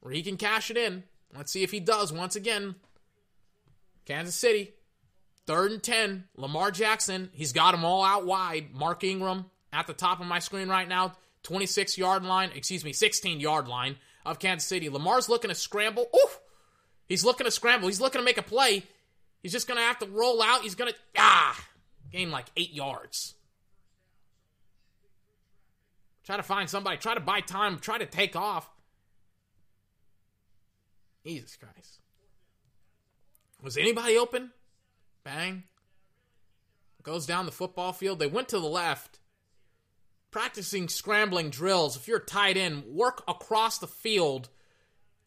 where 0.01 0.13
he 0.13 0.21
can 0.21 0.37
cash 0.37 0.69
it 0.69 0.77
in. 0.77 1.03
Let's 1.35 1.51
see 1.51 1.63
if 1.63 1.71
he 1.71 1.79
does 1.79 2.11
once 2.11 2.35
again. 2.35 2.75
Kansas 4.05 4.35
City, 4.35 4.73
third 5.45 5.71
and 5.71 5.83
10. 5.83 6.25
Lamar 6.35 6.71
Jackson, 6.71 7.29
he's 7.33 7.53
got 7.53 7.71
them 7.71 7.85
all 7.85 8.03
out 8.03 8.25
wide. 8.25 8.73
Mark 8.73 9.03
Ingram 9.03 9.45
at 9.71 9.87
the 9.87 9.93
top 9.93 10.19
of 10.19 10.27
my 10.27 10.39
screen 10.39 10.69
right 10.69 10.87
now, 10.87 11.13
26 11.43 11.97
yard 11.97 12.23
line, 12.23 12.51
excuse 12.55 12.85
me, 12.85 12.93
16 12.93 13.39
yard 13.39 13.67
line 13.67 13.97
of 14.25 14.39
Kansas 14.39 14.67
City. 14.67 14.89
Lamar's 14.89 15.29
looking 15.29 15.49
to 15.49 15.55
scramble. 15.55 16.07
Oof! 16.15 16.39
He's 17.07 17.25
looking 17.25 17.45
to 17.45 17.51
scramble. 17.51 17.87
He's 17.87 18.01
looking 18.01 18.19
to 18.19 18.25
make 18.25 18.37
a 18.37 18.43
play. 18.43 18.83
He's 19.41 19.51
just 19.51 19.67
going 19.67 19.77
to 19.77 19.83
have 19.83 19.99
to 19.99 20.05
roll 20.05 20.41
out. 20.41 20.61
He's 20.61 20.75
going 20.75 20.91
to, 20.91 20.97
ah, 21.17 21.67
gain 22.11 22.31
like 22.31 22.45
eight 22.55 22.71
yards. 22.71 23.35
Try 26.23 26.37
to 26.37 26.43
find 26.43 26.69
somebody. 26.69 26.97
Try 26.97 27.15
to 27.15 27.19
buy 27.19 27.41
time. 27.41 27.79
Try 27.79 27.97
to 27.97 28.05
take 28.05 28.37
off. 28.37 28.69
Jesus 31.25 31.57
Christ. 31.57 31.99
Was 33.61 33.77
anybody 33.77 34.17
open? 34.17 34.51
Bang. 35.24 35.63
Goes 37.03 37.26
down 37.26 37.45
the 37.45 37.51
football 37.51 37.91
field. 37.91 38.19
They 38.19 38.28
went 38.28 38.49
to 38.49 38.59
the 38.59 38.67
left. 38.67 39.19
Practicing 40.32 40.88
scrambling 40.88 41.49
drills. 41.49 41.95
If 41.95 42.07
you're 42.07 42.19
tight 42.19 42.57
end, 42.57 42.86
work 42.86 43.24
across 43.28 43.78
the 43.78 43.88
field. 43.88 44.49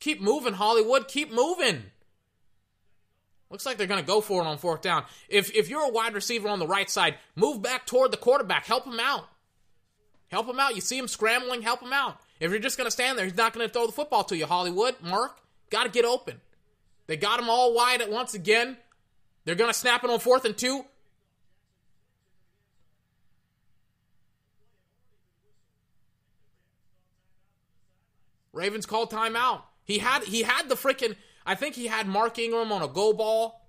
Keep 0.01 0.21
moving, 0.21 0.55
Hollywood. 0.55 1.09
Keep 1.09 1.33
moving. 1.33 1.85
Looks 3.51 3.65
like 3.65 3.77
they're 3.77 3.87
going 3.87 4.01
to 4.01 4.07
go 4.07 4.21
for 4.21 4.43
it 4.43 4.47
on 4.47 4.59
fourth 4.59 4.81
down. 4.81 5.05
If 5.29 5.55
if 5.55 5.69
you're 5.69 5.87
a 5.87 5.93
wide 5.93 6.15
receiver 6.15 6.49
on 6.49 6.59
the 6.59 6.67
right 6.67 6.91
side, 6.91 7.17
move 7.37 7.63
back 7.63 7.87
toward 7.87 8.11
the 8.11 8.17
quarterback. 8.17 8.67
Help 8.67 8.85
him 8.85 8.99
out. 8.99 9.29
Help 10.29 10.49
him 10.49 10.59
out. 10.59 10.75
You 10.75 10.81
see 10.81 10.99
him 10.99 11.07
scrambling, 11.07 11.63
help 11.63 11.81
him 11.81 11.93
out. 11.93 12.19
If 12.41 12.51
you're 12.51 12.61
just 12.61 12.77
going 12.77 12.87
to 12.87 12.91
stand 12.91 13.17
there, 13.17 13.25
he's 13.25 13.37
not 13.37 13.53
going 13.53 13.67
to 13.67 13.73
throw 13.73 13.87
the 13.87 13.93
football 13.93 14.25
to 14.25 14.37
you, 14.37 14.47
Hollywood. 14.47 14.97
Mark, 15.01 15.39
got 15.71 15.85
to 15.85 15.91
get 15.91 16.05
open. 16.05 16.41
They 17.07 17.17
got 17.17 17.39
him 17.39 17.49
all 17.49 17.73
wide 17.73 18.03
at 18.03 18.11
once 18.11 18.35
again. 18.35 18.77
They're 19.47 19.55
going 19.55 19.71
to 19.71 19.79
snap 19.79 20.05
it 20.05 20.11
on 20.11 20.19
fourth 20.19 20.45
and 20.45 20.57
two. 20.57 20.85
Ravens 28.53 28.87
called 28.87 29.11
timeout. 29.11 29.63
He 29.85 29.99
had 29.99 30.25
he 30.25 30.43
had 30.43 30.69
the 30.69 30.75
freaking 30.75 31.15
I 31.45 31.55
think 31.55 31.77
he 31.77 31.87
had 31.87 32.09
Mark 32.09 32.39
Ingram 32.39 32.73
on 32.73 32.83
a 32.83 32.89
go 32.89 33.13
ball 33.13 33.69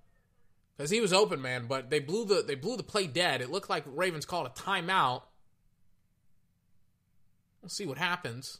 because 0.75 0.89
he 0.89 0.99
was 0.99 1.13
open, 1.13 1.41
man. 1.41 1.67
But 1.67 1.89
they 1.89 1.99
blew 1.99 2.25
the 2.25 2.41
they 2.41 2.55
blew 2.55 2.75
the 2.75 2.83
play 2.83 3.05
dead. 3.05 3.41
It 3.41 3.51
looked 3.51 3.69
like 3.69 3.83
Ravens 3.85 4.25
called 4.25 4.47
a 4.47 4.49
timeout. 4.49 5.23
We'll 7.61 7.69
see 7.69 7.85
what 7.85 7.97
happens. 7.97 8.59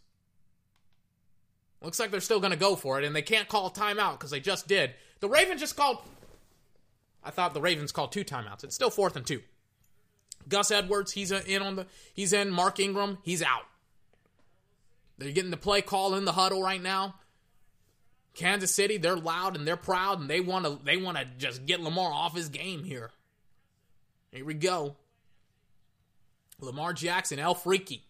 Looks 1.82 2.00
like 2.00 2.12
they're 2.12 2.20
still 2.20 2.40
going 2.40 2.52
to 2.52 2.58
go 2.60 2.76
for 2.76 3.00
it, 3.00 3.06
and 3.06 3.16
they 3.16 3.22
can't 3.22 3.48
call 3.48 3.68
a 3.68 3.72
timeout 3.72 4.14
because 4.14 4.32
they 4.32 4.40
just 4.40 4.68
did. 4.68 4.94
The 5.20 5.30
Ravens 5.30 5.62
just 5.62 5.76
called. 5.76 6.00
I 7.28 7.30
thought 7.30 7.54
the 7.54 7.62
Ravens 7.62 7.92
called 7.92 8.14
two 8.14 8.24
timeouts. 8.24 8.64
It's 8.64 8.74
still 8.74 8.90
fourth 8.90 9.18
and 9.18 9.28
two. 9.28 9.42
Gus 10.48 10.72
Edwards, 10.72 11.12
he's 11.12 11.34
uh, 11.34 11.42
in 11.46 11.62
on 11.62 11.76
the. 11.76 11.88
He's 12.14 12.32
in. 12.32 12.50
Mark 12.50 12.80
Ingram, 12.80 13.18
he's 13.24 13.44
out. 13.44 13.66
They're 15.18 15.32
getting 15.32 15.52
the 15.52 15.58
play 15.58 15.82
call 15.82 16.16
in 16.16 16.24
the 16.24 16.32
huddle 16.32 16.64
right 16.64 16.82
now. 16.82 17.16
Kansas 18.34 18.74
City, 18.74 18.98
they're 18.98 19.18
loud 19.18 19.58
and 19.58 19.68
they're 19.68 19.76
proud, 19.76 20.22
and 20.22 20.30
they 20.30 20.40
want 20.40 20.66
to. 20.66 20.80
They 20.82 20.96
want 20.96 21.18
to 21.18 21.26
just 21.38 21.66
get 21.66 21.82
Lamar 21.82 22.12
off 22.12 22.34
his 22.34 22.48
game 22.48 22.86
here. 22.86 23.12
Here 24.32 24.46
we 24.46 24.54
go. 24.54 24.96
Lamar 26.62 26.94
Jackson, 26.94 27.40
El 27.40 27.56
Freaky. 27.56 28.04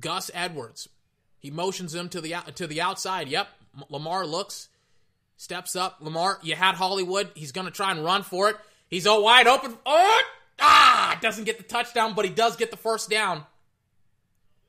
Gus 0.00 0.30
Edwards. 0.32 0.88
He 1.38 1.50
motions 1.50 1.94
him 1.94 2.08
to 2.08 2.22
the 2.22 2.36
to 2.54 2.66
the 2.66 2.80
outside. 2.80 3.28
Yep. 3.28 3.48
Lamar 3.90 4.24
looks, 4.24 4.68
steps 5.36 5.76
up. 5.76 5.98
Lamar, 6.00 6.38
you 6.42 6.54
had 6.54 6.74
Hollywood. 6.74 7.30
He's 7.34 7.52
going 7.52 7.66
to 7.66 7.72
try 7.72 7.90
and 7.90 8.04
run 8.04 8.22
for 8.22 8.50
it. 8.50 8.56
He's 8.88 9.06
all 9.06 9.22
wide 9.22 9.46
open. 9.46 9.76
Oh! 9.86 10.22
Ah! 10.60 11.18
Doesn't 11.20 11.44
get 11.44 11.58
the 11.58 11.64
touchdown, 11.64 12.14
but 12.14 12.24
he 12.24 12.30
does 12.30 12.56
get 12.56 12.70
the 12.70 12.76
first 12.76 13.10
down. 13.10 13.44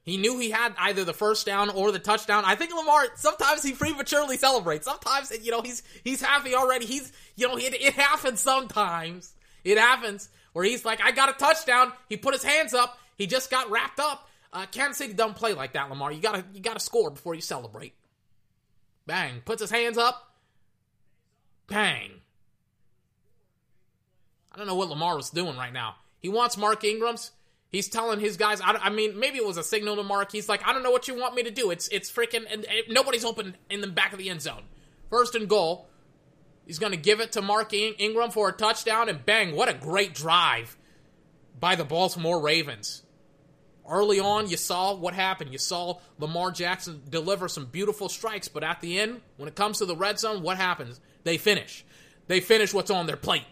He 0.05 0.18
knew 0.18 0.38
he 0.38 0.51
had 0.51 0.74
either 0.78 1.03
the 1.03 1.13
first 1.13 1.47
down 1.47 1.72
or 1.72 1.91
the 1.91 1.99
touchdown. 1.99 2.43
I 2.45 2.53
think 2.55 2.72
Lamar 2.74 3.07
sometimes 3.16 3.63
he 3.63 3.74
prematurely 3.74 4.38
celebrates. 4.38 4.86
Sometimes 4.86 5.32
you 5.43 5.49
know 5.49 5.63
he's 5.63 5.82
he's 6.03 6.22
happy 6.22 6.53
already. 6.53 6.86
He's 6.86 7.11
you 7.36 7.47
know 7.47 7.57
it, 7.57 7.74
it 7.74 7.93
happens 7.93 8.39
sometimes. 8.39 9.34
It 9.63 9.80
happens 9.80 10.30
where 10.53 10.63
he's 10.63 10.86
like 10.86 11.01
I 11.01 11.11
got 11.11 11.30
a 11.30 11.34
touchdown. 11.34 11.91
He 12.07 12.18
put 12.18 12.36
his 12.36 12.43
hands 12.43 12.76
up. 12.76 12.99
He 13.18 13.26
just 13.26 13.49
got 13.49 13.72
wrapped 13.72 13.99
up. 13.99 14.30
Uh, 14.53 14.68
Kansas 14.68 14.99
City 14.99 15.13
don't 15.13 15.36
play 15.36 15.53
like 15.53 15.74
that, 15.74 15.89
Lamar. 15.89 16.11
You 16.11 16.22
gotta 16.22 16.45
you 16.53 16.61
gotta 16.61 16.80
score 16.80 17.09
before 17.09 17.34
you 17.34 17.41
celebrate. 17.41 17.93
Bang! 19.07 19.41
Puts 19.43 19.61
his 19.61 19.72
hands 19.72 19.97
up. 19.97 20.34
Bang! 21.68 22.11
I 24.51 24.57
don't 24.57 24.68
know 24.68 24.76
what 24.76 24.89
Lamar 24.89 25.18
was 25.18 25.30
doing 25.30 25.57
right 25.57 25.74
now. 25.74 25.95
He 26.22 26.30
wants 26.30 26.57
Mark 26.57 26.84
Ingram's. 26.84 27.32
He's 27.70 27.89
telling 27.89 28.20
his 28.22 28.38
guys. 28.38 28.61
I, 28.61 28.72
I, 28.74 28.89
mean, 28.89 29.20
maybe 29.20 29.38
it 29.38 29.45
was 29.45 29.57
a 29.57 29.63
signal 29.63 29.97
to 29.97 30.03
Mark. 30.03 30.32
He's 30.32 30.47
like, 30.47 30.66
I 30.66 30.72
don't 30.72 30.84
know 30.84 30.91
what 30.91 31.07
you 31.07 31.20
want 31.20 31.36
me 31.36 31.43
to 31.43 31.51
do. 31.51 31.72
It's 31.72 31.89
it's 31.89 32.09
freaking 32.09 32.45
and, 32.49 32.63
and 32.63 32.84
nobody's 32.89 33.26
open 33.26 33.55
in 33.70 33.82
the 33.82 33.88
back 33.88 34.13
of 34.13 34.20
the 34.20 34.30
end 34.30 34.41
zone. 34.41 34.63
First 35.09 35.36
and 35.36 35.49
goal. 35.49 35.88
He's 36.66 36.80
going 36.80 36.93
to 36.93 36.97
give 36.97 37.20
it 37.20 37.34
to 37.34 37.43
Mark 37.43 37.74
Ingram 37.74 38.32
for 38.32 38.49
a 38.49 38.51
touchdown, 38.51 39.07
and 39.07 39.24
bang! 39.24 39.55
What 39.55 39.70
a 39.70 39.74
great 39.74 40.16
drive 40.16 40.76
by 41.59 41.76
the 41.76 41.86
Baltimore 41.86 42.41
Ravens. 42.41 43.03
Early 43.88 44.20
on, 44.20 44.49
you 44.49 44.57
saw 44.57 44.95
what 44.95 45.13
happened. 45.13 45.51
You 45.51 45.59
saw 45.59 45.99
Lamar 46.18 46.49
Jackson 46.49 47.03
deliver 47.07 47.47
some 47.47 47.68
beautiful 47.68 48.09
strikes, 48.09 48.47
but 48.47 48.63
at 48.63 48.82
the 48.82 48.97
end, 48.97 49.22
when 49.38 49.47
it 49.47 49.55
comes 49.55 49.78
to 49.78 49.86
the 49.86 49.95
red 49.95 50.18
zone, 50.18 50.41
what 50.41 50.57
happens? 50.57 50.99
They 51.26 51.38
finish. 51.38 51.84
They 52.28 52.39
finish 52.39 52.73
what's 52.73 52.91
on 52.91 53.07
their 53.07 53.17
plate. 53.17 53.43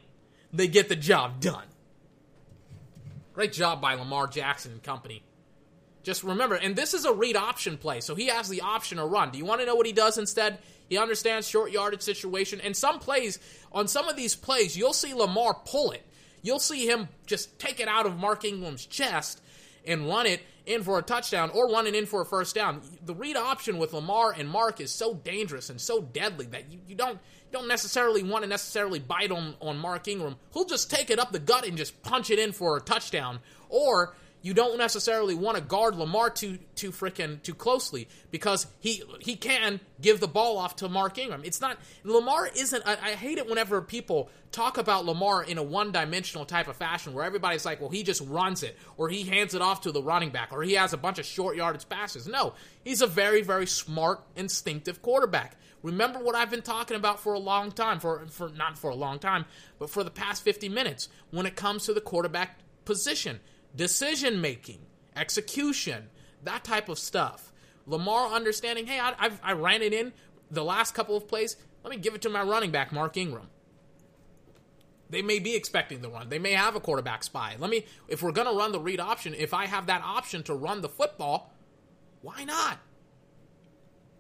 They 0.53 0.69
get 0.69 0.88
the 0.88 0.95
job 0.95 1.41
done. 1.41 1.65
Great 3.34 3.51
job 3.51 3.82
by 3.82 3.95
Lamar 3.95 4.28
Jackson 4.28 4.71
and 4.71 4.84
company. 4.84 5.24
Just 6.03 6.24
remember, 6.24 6.55
and 6.55 6.76
this 6.76 6.93
is 6.93 7.05
a 7.05 7.13
read 7.13 7.36
option 7.36 7.78
play, 7.78 7.99
so 8.01 8.13
he 8.13 8.28
has 8.28 8.47
the 8.47 8.61
option 8.61 8.99
to 8.99 9.05
run. 9.05 9.32
Do 9.32 9.38
you 9.38 9.45
want 9.45 9.61
to 9.61 9.65
know 9.65 9.76
what 9.76 9.86
he 9.86 9.91
does 9.91 10.17
instead? 10.17 10.59
He 10.88 10.97
understands 10.97 11.47
short 11.47 11.71
yardage 11.71 12.01
situation. 12.01 12.61
And 12.61 12.78
some 12.78 12.99
plays, 12.99 13.39
on 13.71 13.88
some 13.88 14.07
of 14.07 14.15
these 14.15 14.36
plays, 14.36 14.78
you'll 14.78 14.93
see 14.93 15.13
Lamar 15.13 15.55
pull 15.65 15.91
it. 15.91 16.05
You'll 16.43 16.59
see 16.59 16.88
him 16.88 17.07
just 17.26 17.57
take 17.57 17.80
it 17.80 17.88
out 17.88 18.05
of 18.05 18.17
Mark 18.17 18.45
Ingram's 18.45 18.86
chest 18.86 19.41
and 19.86 20.07
run 20.07 20.28
it 20.28 20.41
in 20.66 20.84
for 20.84 20.97
a 20.97 21.01
touchdown 21.01 21.49
or 21.53 21.68
run 21.70 21.88
it 21.88 21.95
in 21.95 22.05
for 22.05 22.22
a 22.22 22.26
first 22.26 22.55
down. 22.55 22.82
The 23.05 23.16
read 23.16 23.36
option 23.36 23.78
with 23.78 23.93
Lamar 23.93 24.34
and 24.38 24.49
Mark 24.49 24.80
is 24.80 24.91
so 24.91 25.14
dangerous 25.14 25.70
and 25.70 25.80
so 25.80 26.01
deadly 26.01 26.45
that 26.47 26.72
you, 26.72 26.80
you 26.88 26.95
don't 26.95 27.14
you 27.14 27.59
don't 27.59 27.68
necessarily 27.68 28.24
want 28.24 28.43
to 28.43 28.49
necessarily 28.49 28.99
bite 28.99 29.32
on, 29.32 29.55
on 29.61 29.78
Mark 29.78 30.07
Ingram. 30.07 30.38
He'll 30.53 30.66
just 30.66 30.89
take 30.89 31.09
it 31.09 31.20
up 31.20 31.32
the 31.32 31.39
gut 31.39 31.68
and 31.68 31.78
just 31.78 32.01
punch 32.01 32.32
it 32.32 32.39
in 32.39 32.51
for 32.51 32.78
a 32.78 32.82
touchdown. 32.82 33.39
Or 33.70 34.16
you 34.44 34.54
don't 34.54 34.78
necessarily 34.78 35.34
want 35.34 35.56
to 35.56 35.64
guard 35.64 35.96
Lamar 35.96 36.30
too 36.30 36.60
too 36.76 36.91
freaking 36.91 37.41
too 37.41 37.56
closely 37.56 38.10
because 38.30 38.68
he 38.80 39.02
he 39.20 39.38
can 39.38 39.80
give 40.02 40.20
the 40.20 40.28
ball 40.28 40.58
off 40.58 40.76
to 40.76 40.89
Mark 40.89 41.18
Ingram. 41.18 41.41
It's 41.46 41.62
not 41.62 41.78
Lamar 42.04 42.48
isn't. 42.48 42.84
I, 42.86 42.91
I 42.94 43.12
hate 43.12 43.38
it 43.38 43.50
whenever 43.50 43.82
people 43.82 44.30
talk 44.52 44.78
about 44.78 45.06
Lamar 45.06 45.44
in 45.44 45.58
a 45.58 45.64
one 45.64 45.94
dimensional 45.94 46.46
type 46.46 46.68
of 46.68 46.76
fashion 46.76 47.14
where 47.14 47.24
everybody's 47.24 47.66
like, 47.66 47.80
well, 47.80 47.89
he 47.89 48.04
just 48.04 48.22
runs 48.28 48.64
it 48.64 48.78
or 48.98 49.10
he 49.10 49.24
hands 49.24 49.56
it 49.56 49.62
off 49.62 49.82
to 49.82 49.94
the 49.94 50.04
running 50.04 50.30
back 50.30 50.50
or 50.52 50.62
he 50.62 50.74
has 50.74 50.91
a 50.91 50.98
bunch 50.98 51.20
of 51.20 51.26
short 51.26 51.56
yardage 51.56 51.88
passes. 51.88 52.28
No, 52.28 52.54
he's 52.84 53.02
a 53.02 53.08
very 53.08 53.41
very 53.41 53.66
smart 53.66 54.22
instinctive 54.36 55.02
quarterback. 55.02 55.56
Remember 55.84 56.20
what 56.20 56.36
I've 56.36 56.52
been 56.52 56.62
talking 56.62 56.98
about 56.98 57.22
for 57.22 57.34
a 57.34 57.39
long 57.39 57.72
time, 57.72 58.02
for 58.02 58.26
for 58.30 58.50
not 58.50 58.78
for 58.78 58.89
a 58.89 58.96
long 58.96 59.20
time, 59.20 59.46
but 59.80 59.89
for 59.89 60.04
the 60.04 60.12
past 60.12 60.44
50 60.44 60.68
minutes 60.68 61.08
when 61.32 61.46
it 61.46 61.56
comes 61.56 61.86
to 61.86 61.94
the 61.94 62.02
quarterback 62.02 62.60
position 62.84 63.39
decision 63.76 64.41
making, 64.41 64.80
execution, 65.15 66.09
that 66.43 66.63
type 66.63 66.89
of 66.89 66.99
stuff. 66.99 67.51
Lamar 67.86 68.28
understanding, 68.28 68.86
hey, 68.86 68.99
I, 68.99 69.13
I've, 69.19 69.39
I 69.43 69.53
ran 69.53 69.82
it 69.82 69.93
in 69.93 70.13
the 70.49 70.63
last 70.63 70.93
couple 70.93 71.17
of 71.17 71.28
plays. 71.28 71.55
Let 71.84 71.91
me 71.91 71.97
give 71.97 72.15
it 72.15 72.21
to 72.21 72.30
my 72.30 72.43
running 72.43 72.71
back, 72.71 72.91
Mark 72.91 73.17
Ingram. 73.17 73.47
They 75.09 75.21
may 75.21 75.39
be 75.39 75.55
expecting 75.55 76.01
the 76.01 76.09
run. 76.09 76.30
They 76.30 76.39
may 76.39 76.53
have 76.53 76.76
a 76.76 76.80
quarterback 76.80 77.24
spy. 77.24 77.55
Let 77.59 77.69
me, 77.69 77.86
if 78.07 78.24
we're 78.24 78.32
going 78.32 78.47
to 78.47 78.53
run 78.57 78.71
the 78.71 78.80
read 78.80 78.99
option, 78.99 79.36
if 79.36 79.53
I 79.53 79.67
have 79.67 79.88
that 79.88 80.01
option 80.03 80.43
to 80.43 80.53
run 80.53 80.82
the 80.82 80.89
football, 80.89 81.53
why 82.21 82.45
not? 82.45 82.80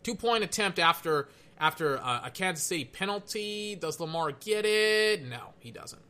Two 0.03 0.15
point 0.15 0.43
attempt 0.43 0.79
after 0.79 1.29
after 1.57 1.95
a, 1.95 2.23
a 2.25 2.31
Kansas 2.31 2.65
City 2.65 2.83
penalty. 2.83 3.75
Does 3.75 3.99
Lamar 3.99 4.33
get 4.33 4.65
it? 4.65 5.23
No, 5.23 5.53
he 5.59 5.71
doesn't. 5.71 6.01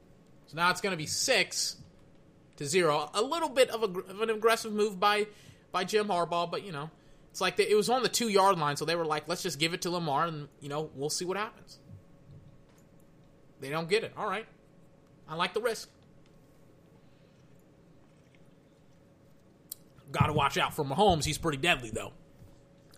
So 0.48 0.58
now 0.58 0.72
it's 0.72 0.82
going 0.82 0.92
to 0.92 0.98
be 0.98 1.06
six 1.06 1.78
to 2.58 2.66
zero. 2.66 3.10
A 3.14 3.22
little 3.22 3.50
bit 3.50 3.70
of, 3.70 3.84
a, 3.84 3.86
of 3.86 4.22
an 4.22 4.30
aggressive 4.30 4.72
move 4.72 5.00
by 5.00 5.28
by 5.72 5.84
Jim 5.84 6.08
Harbaugh, 6.08 6.50
but 6.50 6.64
you 6.64 6.72
know, 6.72 6.90
it's 7.32 7.42
like 7.42 7.60
it 7.60 7.76
was 7.76 7.90
on 7.90 8.04
the 8.04 8.10
two 8.10 8.30
yard 8.30 8.58
line, 8.58 8.78
so 8.78 8.86
they 8.86 8.96
were 8.96 9.06
like, 9.06 9.28
let's 9.28 9.42
just 9.42 9.60
give 9.60 9.74
it 9.74 9.82
to 9.82 9.90
Lamar, 9.90 10.26
and 10.28 10.48
you 10.62 10.70
know, 10.70 10.90
we'll 10.96 11.10
see 11.10 11.26
what 11.26 11.36
happens. 11.36 11.80
They 13.60 13.70
don't 13.70 13.90
get 13.90 14.04
it. 14.04 14.14
All 14.18 14.28
right, 14.28 14.46
I 15.28 15.36
like 15.36 15.54
the 15.54 15.62
risk. 15.62 15.90
Got 20.12 20.28
to 20.28 20.34
watch 20.34 20.58
out 20.60 20.76
for 20.76 20.86
Mahomes. 20.86 21.26
He's 21.26 21.40
pretty 21.40 21.58
deadly 21.58 21.90
though. 21.90 22.14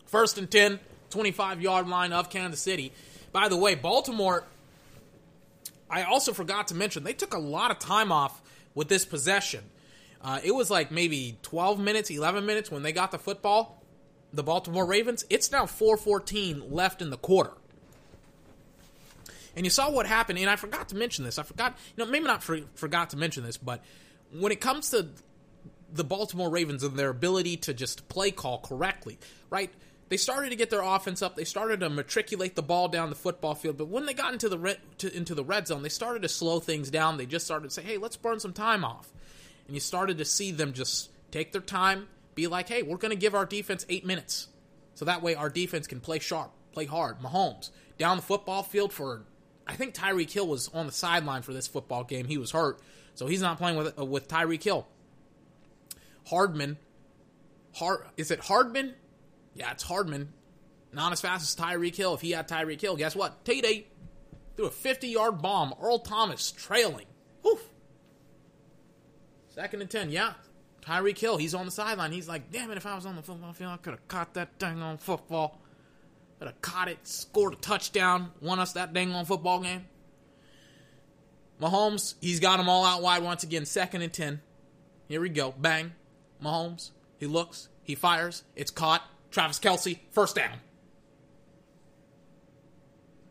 First 0.06 0.38
and 0.38 0.52
10, 0.52 0.80
25 1.12 1.62
yard 1.62 1.88
line 1.88 2.12
of 2.12 2.30
Kansas 2.30 2.60
City. 2.60 2.92
By 3.32 3.48
the 3.48 3.58
way, 3.58 3.76
Baltimore. 3.76 4.46
I 5.90 6.04
also 6.04 6.34
forgot 6.34 6.70
to 6.70 6.76
mention 6.76 7.04
they 7.04 7.14
took 7.14 7.34
a 7.34 7.40
lot 7.40 7.72
of 7.72 7.80
time 7.80 8.12
off 8.12 8.42
with 8.76 8.90
this 8.90 9.06
possession. 9.06 9.64
Uh, 10.22 10.40
it 10.44 10.54
was 10.54 10.70
like 10.70 10.92
maybe 10.92 11.38
12 11.42 11.80
minutes, 11.80 12.10
11 12.10 12.46
minutes 12.46 12.70
when 12.70 12.84
they 12.84 12.92
got 12.92 13.12
the 13.12 13.18
football, 13.18 13.82
the 14.34 14.44
Baltimore 14.44 14.86
Ravens. 14.86 15.26
It's 15.30 15.52
now 15.52 15.66
4:14 15.66 16.72
left 16.72 17.02
in 17.02 17.10
the 17.10 17.18
quarter. 17.18 17.54
And 19.56 19.66
you 19.66 19.70
saw 19.70 19.90
what 19.90 20.06
happened, 20.06 20.38
and 20.38 20.50
I 20.50 20.58
forgot 20.58 20.90
to 20.90 20.96
mention 20.96 21.24
this. 21.24 21.40
I 21.40 21.44
forgot, 21.44 21.78
you 21.96 22.04
know, 22.04 22.12
maybe 22.12 22.26
not 22.26 22.44
for, 22.44 22.60
forgot 22.76 23.12
to 23.12 23.18
mention 23.18 23.44
this, 23.44 23.56
but 23.56 23.82
when 24.32 24.52
it 24.52 24.60
comes 24.60 24.90
to 24.90 25.08
the 25.94 26.04
Baltimore 26.04 26.50
Ravens 26.50 26.84
and 26.84 26.98
their 26.98 27.10
ability 27.10 27.58
to 27.58 27.74
just 27.74 28.10
play 28.10 28.32
call 28.32 28.60
correctly, 28.60 29.18
right? 29.50 29.72
They 30.08 30.18
started 30.18 30.52
to 30.52 30.56
get 30.56 30.70
their 30.70 30.84
offense 30.84 31.22
up. 31.22 31.36
They 31.36 31.46
started 31.46 31.80
to 31.80 31.90
matriculate 31.90 32.56
the 32.56 32.62
ball 32.62 32.88
down 32.88 33.10
the 33.10 33.16
football 33.16 33.56
field. 33.56 33.78
But 33.78 33.88
when 33.88 34.06
they 34.06 34.14
got 34.14 34.34
into 34.34 34.50
the 34.50 34.60
red, 34.60 34.78
to, 35.00 35.16
into 35.16 35.34
the 35.34 35.44
red 35.44 35.68
zone, 35.68 35.82
they 35.82 35.90
started 35.90 36.22
to 36.22 36.30
slow 36.30 36.60
things 36.60 36.92
down. 36.92 37.18
They 37.18 37.26
just 37.26 37.46
started 37.46 37.70
to 37.70 37.74
say, 37.74 37.82
"Hey, 37.82 37.98
let's 37.98 38.18
burn 38.18 38.40
some 38.40 38.54
time 38.54 38.86
off." 38.86 39.12
And 39.66 39.76
you 39.76 39.80
started 39.80 40.20
to 40.20 40.26
see 40.26 40.52
them 40.52 40.74
just 40.74 41.10
take 41.32 41.52
their 41.52 41.62
time, 41.62 42.08
be 42.36 42.46
like, 42.46 42.70
"Hey, 42.70 42.84
we're 42.84 42.98
going 42.98 43.12
to 43.12 43.18
give 43.18 43.34
our 43.34 43.46
defense 43.46 43.84
eight 43.90 44.06
minutes, 44.06 44.48
so 44.94 45.06
that 45.06 45.24
way 45.24 45.34
our 45.34 45.50
defense 45.50 45.88
can 45.88 46.00
play 46.00 46.20
sharp, 46.20 46.52
play 46.72 46.86
hard." 46.86 47.20
Mahomes 47.20 47.72
down 47.98 48.18
the 48.18 48.24
football 48.24 48.62
field 48.62 48.94
for, 48.94 49.24
I 49.66 49.74
think 49.74 49.96
Tyreek 49.96 50.30
Hill 50.30 50.48
was 50.48 50.68
on 50.74 50.86
the 50.86 50.92
sideline 50.92 51.42
for 51.42 51.54
this 51.54 51.66
football 51.66 52.04
game. 52.04 52.28
He 52.28 52.38
was 52.38 52.52
hurt, 52.52 52.80
so 53.16 53.26
he's 53.26 53.42
not 53.42 53.58
playing 53.58 53.78
with 53.78 53.98
uh, 53.98 54.06
with 54.06 54.28
Tyreek 54.28 54.62
Hill. 54.62 54.86
Hardman, 56.28 56.78
Hard 57.74 58.02
is 58.18 58.30
it 58.30 58.42
Hardman? 58.42 58.94
Yeah, 59.56 59.72
it's 59.72 59.84
Hardman. 59.84 60.34
Not 60.94 61.12
as 61.12 61.22
fast 61.22 61.44
as 61.44 61.56
Tyreek 61.56 61.96
Hill. 61.96 62.14
If 62.14 62.22
he 62.22 62.32
had 62.32 62.48
Tyreek 62.48 62.80
Hill, 62.80 62.96
guess 62.96 63.16
what? 63.16 63.44
TD 63.44 63.86
threw 64.56 64.66
a 64.66 64.72
50 64.72 65.08
yard 65.08 65.42
bomb. 65.42 65.74
Earl 65.82 66.00
Thomas 66.00 66.52
trailing. 66.52 67.06
Oof. 67.46 67.62
Second 69.50 69.82
and 69.82 69.90
10. 69.90 70.10
Yeah. 70.12 70.34
Tyreek 70.82 71.18
Hill, 71.18 71.38
he's 71.38 71.56
on 71.56 71.66
the 71.66 71.72
sideline. 71.72 72.12
He's 72.12 72.28
like, 72.28 72.52
damn 72.52 72.70
it, 72.70 72.78
if 72.78 72.86
I 72.86 72.96
was 72.96 73.06
on 73.06 73.16
the 73.16 73.24
football 73.24 73.54
field, 73.54 73.72
I 73.74 73.78
could 73.78 73.92
have 73.92 74.08
caught 74.08 74.36
that 74.36 74.60
dang 74.60 74.82
on 74.82 74.98
football. 74.98 75.60
Could 76.38 76.48
have 76.48 76.62
caught 76.62 76.90
it, 76.90 77.08
scored 77.08 77.54
a 77.54 77.56
touchdown, 77.56 78.32
won 78.40 78.60
us 78.60 78.74
that 78.74 78.94
dang 78.94 79.12
on 79.14 79.26
football 79.26 79.62
game. 79.62 79.86
Mahomes, 81.60 82.16
he's 82.22 82.40
got 82.40 82.58
them 82.58 82.70
all 82.70 82.86
out 82.86 83.02
wide 83.02 83.24
once 83.24 83.44
again. 83.44 83.66
Second 83.66 84.02
and 84.02 84.14
10. 84.14 84.42
Here 85.08 85.22
we 85.22 85.30
go. 85.30 85.56
Bang. 85.58 85.94
Mahomes, 86.44 86.92
he 87.18 87.26
looks, 87.26 87.70
he 87.82 87.96
fires, 87.96 88.44
it's 88.56 88.72
caught. 88.72 89.02
Travis 89.36 89.60
Kelce, 89.60 90.00
first 90.12 90.38
down. 90.38 90.62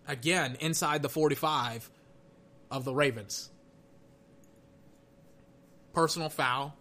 Again, 0.07 0.59
inside 0.61 1.01
the 1.01 1.09
45 1.09 1.91
of 2.71 2.85
the 2.85 2.95
Ravens. 2.95 3.49
Personal 5.95 6.29
foul, 6.29 6.77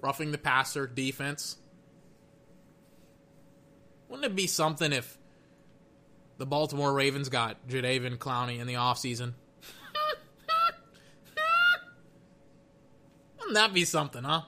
roughing 0.00 0.32
the 0.32 0.38
passer, 0.38 0.86
defense. 0.86 1.58
Wouldn't 4.08 4.24
it 4.24 4.34
be 4.34 4.46
something 4.46 4.90
if 4.90 5.18
the 6.38 6.46
Baltimore 6.46 6.94
Ravens 6.94 7.28
got 7.28 7.68
Jadeveon 7.68 8.16
Clowney 8.16 8.58
in 8.58 8.66
the 8.66 8.74
offseason? 8.74 9.34
Wouldn't 13.38 13.54
that 13.54 13.74
be 13.74 13.84
something, 13.84 14.24
huh? 14.24 14.44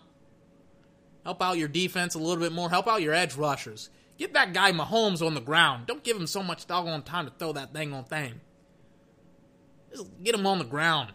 Help 1.25 1.43
out 1.43 1.59
your 1.59 1.69
defense 1.69 2.15
a 2.15 2.19
little 2.19 2.43
bit 2.43 2.53
more. 2.53 2.71
Help 2.71 2.89
out 2.89 3.03
your 3.03 3.13
edge 3.13 3.35
rushers. 3.35 3.91
Get 4.19 4.35
that 4.35 4.53
guy 4.53 4.73
Mahomes 4.73 5.25
on 5.27 5.35
the 5.35 5.41
ground. 5.41 5.87
Don't 5.87 6.05
give 6.05 6.17
him 6.17 6.27
so 6.27 6.43
much 6.43 6.67
doggone 6.67 7.03
time 7.03 7.27
to 7.27 7.33
throw 7.37 7.53
that 7.53 7.73
thing 7.73 7.93
on 7.93 8.05
thing. 8.05 8.41
Just 9.91 10.07
get 10.23 10.35
him 10.35 10.47
on 10.47 10.59
the 10.59 10.65
ground. 10.65 11.13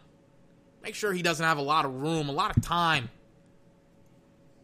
Make 0.83 0.95
sure 0.95 1.13
he 1.13 1.21
doesn't 1.21 1.45
have 1.45 1.57
a 1.57 1.61
lot 1.61 1.85
of 1.85 1.93
room, 1.93 2.29
a 2.29 2.31
lot 2.31 2.55
of 2.55 2.63
time. 2.63 3.09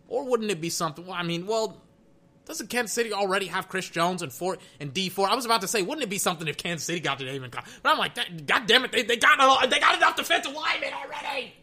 Or 0.07 0.25
wouldn't 0.25 0.51
it 0.51 0.61
be 0.61 0.69
something? 0.69 1.05
Well, 1.05 1.15
I 1.15 1.23
mean, 1.23 1.47
well, 1.47 1.81
doesn't 2.45 2.69
Kansas 2.69 2.93
City 2.93 3.11
already 3.11 3.47
have 3.47 3.67
Chris 3.67 3.89
Jones 3.89 4.21
and 4.21 4.31
four 4.31 4.57
and 4.79 4.93
D 4.93 5.09
four? 5.09 5.27
I 5.27 5.35
was 5.35 5.45
about 5.45 5.61
to 5.61 5.67
say, 5.67 5.81
wouldn't 5.81 6.03
it 6.03 6.09
be 6.09 6.19
something 6.19 6.47
if 6.47 6.57
Kansas 6.57 6.85
City 6.85 6.99
got 6.99 7.19
to 7.19 7.25
David? 7.25 7.51
But 7.51 7.65
I'm 7.83 7.97
like, 7.97 8.15
God 8.45 8.67
damn 8.67 8.85
it, 8.85 8.91
they, 8.91 9.03
they 9.03 9.17
got 9.17 9.69
they 9.69 9.79
got 9.79 9.97
enough 9.97 10.15
defensive 10.15 10.53
linemen 10.53 10.91
already. 10.93 11.53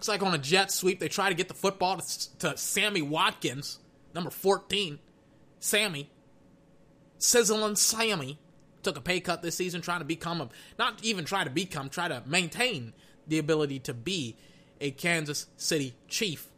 Looks 0.00 0.08
like 0.08 0.22
on 0.22 0.32
a 0.32 0.38
jet 0.38 0.72
sweep, 0.72 0.98
they 0.98 1.08
try 1.08 1.28
to 1.28 1.34
get 1.34 1.48
the 1.48 1.54
football 1.54 1.98
to, 1.98 2.38
to 2.38 2.56
Sammy 2.56 3.02
Watkins, 3.02 3.80
number 4.14 4.30
14. 4.30 4.98
Sammy. 5.58 6.08
Sizzling 7.18 7.76
Sammy. 7.76 8.38
Took 8.82 8.96
a 8.96 9.02
pay 9.02 9.20
cut 9.20 9.42
this 9.42 9.56
season 9.56 9.82
trying 9.82 9.98
to 9.98 10.06
become 10.06 10.40
a, 10.40 10.48
not 10.78 11.04
even 11.04 11.26
try 11.26 11.44
to 11.44 11.50
become, 11.50 11.90
try 11.90 12.08
to 12.08 12.22
maintain 12.24 12.94
the 13.28 13.38
ability 13.38 13.78
to 13.80 13.92
be 13.92 14.38
a 14.80 14.90
Kansas 14.90 15.48
City 15.58 15.94
Chief. 16.08 16.48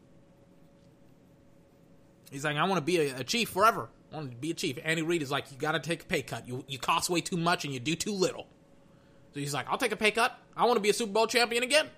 He's 2.31 2.45
like, 2.45 2.57
I 2.57 2.63
want 2.63 2.77
to 2.77 2.81
be 2.81 2.99
a, 2.99 3.17
a 3.17 3.25
chief 3.25 3.49
forever. 3.49 3.89
I 4.13 4.19
want 4.19 4.31
to 4.31 4.37
be 4.37 4.53
a 4.53 4.55
chief. 4.55 4.79
Andy 4.85 5.03
Reid 5.03 5.21
is 5.21 5.33
like, 5.33 5.51
you 5.51 5.59
got 5.59 5.73
to 5.73 5.81
take 5.81 6.03
a 6.03 6.07
pay 6.07 6.23
cut. 6.23 6.47
You, 6.47 6.65
you 6.69 6.79
cost 6.79 7.11
way 7.11 7.21
too 7.21 7.39
much 7.39 7.65
and 7.65 7.75
you 7.75 7.81
do 7.81 7.97
too 7.97 8.13
little. 8.13 8.47
So 9.35 9.41
he's 9.41 9.53
like, 9.53 9.67
I'll 9.69 9.79
take 9.79 9.91
a 9.91 9.97
pay 9.97 10.13
cut. 10.13 10.39
I 10.57 10.65
want 10.67 10.77
to 10.77 10.81
be 10.81 10.91
a 10.91 10.95
Super 10.95 11.13
Bowl 11.13 11.27
champion 11.27 11.65
again. 11.65 11.89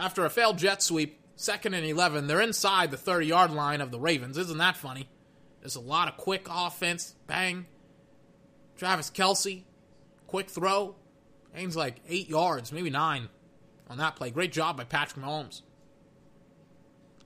After 0.00 0.24
a 0.24 0.30
failed 0.30 0.56
jet 0.56 0.82
sweep, 0.82 1.20
second 1.36 1.74
and 1.74 1.84
11, 1.84 2.26
they're 2.26 2.40
inside 2.40 2.90
the 2.90 2.96
30 2.96 3.26
yard 3.26 3.50
line 3.50 3.82
of 3.82 3.90
the 3.90 4.00
Ravens. 4.00 4.38
Isn't 4.38 4.56
that 4.56 4.78
funny? 4.78 5.10
There's 5.60 5.76
a 5.76 5.80
lot 5.80 6.08
of 6.08 6.16
quick 6.16 6.46
offense. 6.50 7.14
Bang. 7.26 7.66
Travis 8.78 9.10
Kelce, 9.10 9.64
quick 10.26 10.48
throw. 10.48 10.96
Gains 11.54 11.76
like 11.76 12.00
eight 12.08 12.30
yards, 12.30 12.72
maybe 12.72 12.88
nine 12.88 13.28
on 13.90 13.98
that 13.98 14.16
play. 14.16 14.30
Great 14.30 14.52
job 14.52 14.78
by 14.78 14.84
Patrick 14.84 15.22
Mahomes. 15.22 15.60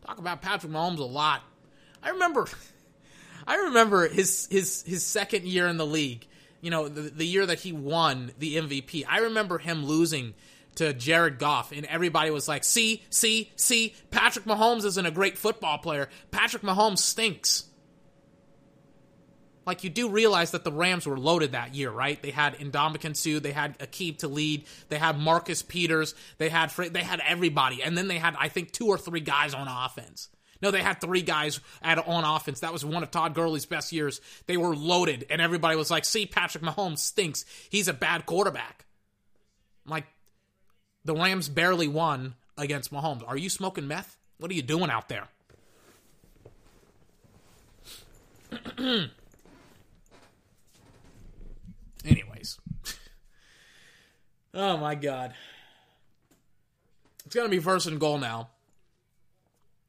talk 0.05 0.19
about 0.19 0.43
Patrick 0.43 0.73
Mahomes 0.73 0.99
a 0.99 1.05
lot. 1.05 1.43
I 2.03 2.11
remember, 2.11 2.49
I 3.47 3.55
remember 3.55 4.09
his 4.09 4.49
his 4.51 4.83
his 4.83 5.05
second 5.05 5.45
year 5.45 5.69
in 5.69 5.77
the 5.77 5.87
league. 5.87 6.27
You 6.61 6.71
know, 6.71 6.89
the, 6.89 7.03
the 7.03 7.27
year 7.27 7.47
that 7.47 7.61
he 7.61 7.73
won 7.73 8.33
the 8.39 8.57
MVP. 8.57 9.05
I 9.09 9.19
remember 9.19 9.59
him 9.59 9.85
losing 9.85 10.35
to 10.77 10.93
Jared 10.93 11.39
Goff, 11.39 11.73
and 11.73 11.87
everybody 11.87 12.31
was 12.31 12.49
like, 12.49 12.65
"See, 12.65 13.03
see, 13.11 13.51
see, 13.57 13.95
Patrick 14.11 14.45
Mahomes 14.45 14.85
isn't 14.85 15.07
a 15.07 15.11
great 15.11 15.39
football 15.39 15.79
player. 15.79 16.09
Patrick 16.31 16.63
Mahomes 16.63 16.99
stinks." 16.99 17.65
Like 19.67 19.83
you 19.83 19.91
do 19.91 20.09
realize 20.11 20.51
that 20.51 20.65
the 20.65 20.73
Rams 20.73 21.07
were 21.07 21.19
loaded 21.19 21.53
that 21.53 21.75
year, 21.75 21.91
right? 21.91 22.21
They 22.21 22.31
had 22.31 22.59
Ndamukong 22.59 23.17
Suh, 23.17 23.41
they 23.41 23.53
had 23.53 23.79
Aqib 23.79 24.19
Talib, 24.19 24.65
they 24.89 24.99
had 24.99 25.19
Marcus 25.19 25.63
Peters, 25.63 26.15
they 26.39 26.49
had 26.49 26.71
they 26.71 27.03
had 27.03 27.21
everybody, 27.27 27.83
and 27.83 27.97
then 27.97 28.09
they 28.09 28.19
had 28.19 28.37
I 28.39 28.49
think 28.49 28.73
two 28.73 28.87
or 28.87 28.99
three 28.99 29.21
guys 29.21 29.55
on 29.55 29.69
offense. 29.69 30.29
No, 30.61 30.71
they 30.71 30.83
had 30.83 31.01
three 31.01 31.23
guys 31.23 31.61
at, 31.83 31.99
on 32.07 32.25
offense. 32.25 32.61
That 32.61 32.73
was 32.73 32.85
one 32.85 33.03
of 33.03 33.11
Todd 33.11 33.35
Gurley's 33.35 33.67
best 33.67 33.93
years. 33.93 34.21
They 34.47 34.57
were 34.57 34.75
loaded, 34.75 35.27
and 35.29 35.41
everybody 35.41 35.77
was 35.77 35.91
like, 35.91 36.05
"See, 36.05 36.27
Patrick 36.27 36.65
Mahomes 36.65 36.99
stinks. 36.99 37.45
He's 37.71 37.89
a 37.89 37.93
bad 37.93 38.27
quarterback." 38.27 38.87
Like 39.87 40.07
the 41.05 41.15
Rams 41.15 41.49
barely 41.49 41.89
won 41.89 42.35
against 42.57 42.93
Mahomes. 42.93 43.27
Are 43.27 43.37
you 43.37 43.49
smoking 43.49 43.87
meth? 43.87 44.17
What 44.39 44.51
are 44.51 44.55
you 44.55 44.63
doing 44.63 44.91
out 44.91 45.09
there? 45.09 45.29
Anyways. 52.05 52.59
oh 54.55 54.77
my 54.77 54.95
god. 54.95 55.35
It's 57.27 57.35
going 57.35 57.51
to 57.51 57.57
be 57.57 57.63
first 57.63 57.87
and 57.87 57.99
goal 57.99 58.19
now. 58.19 58.51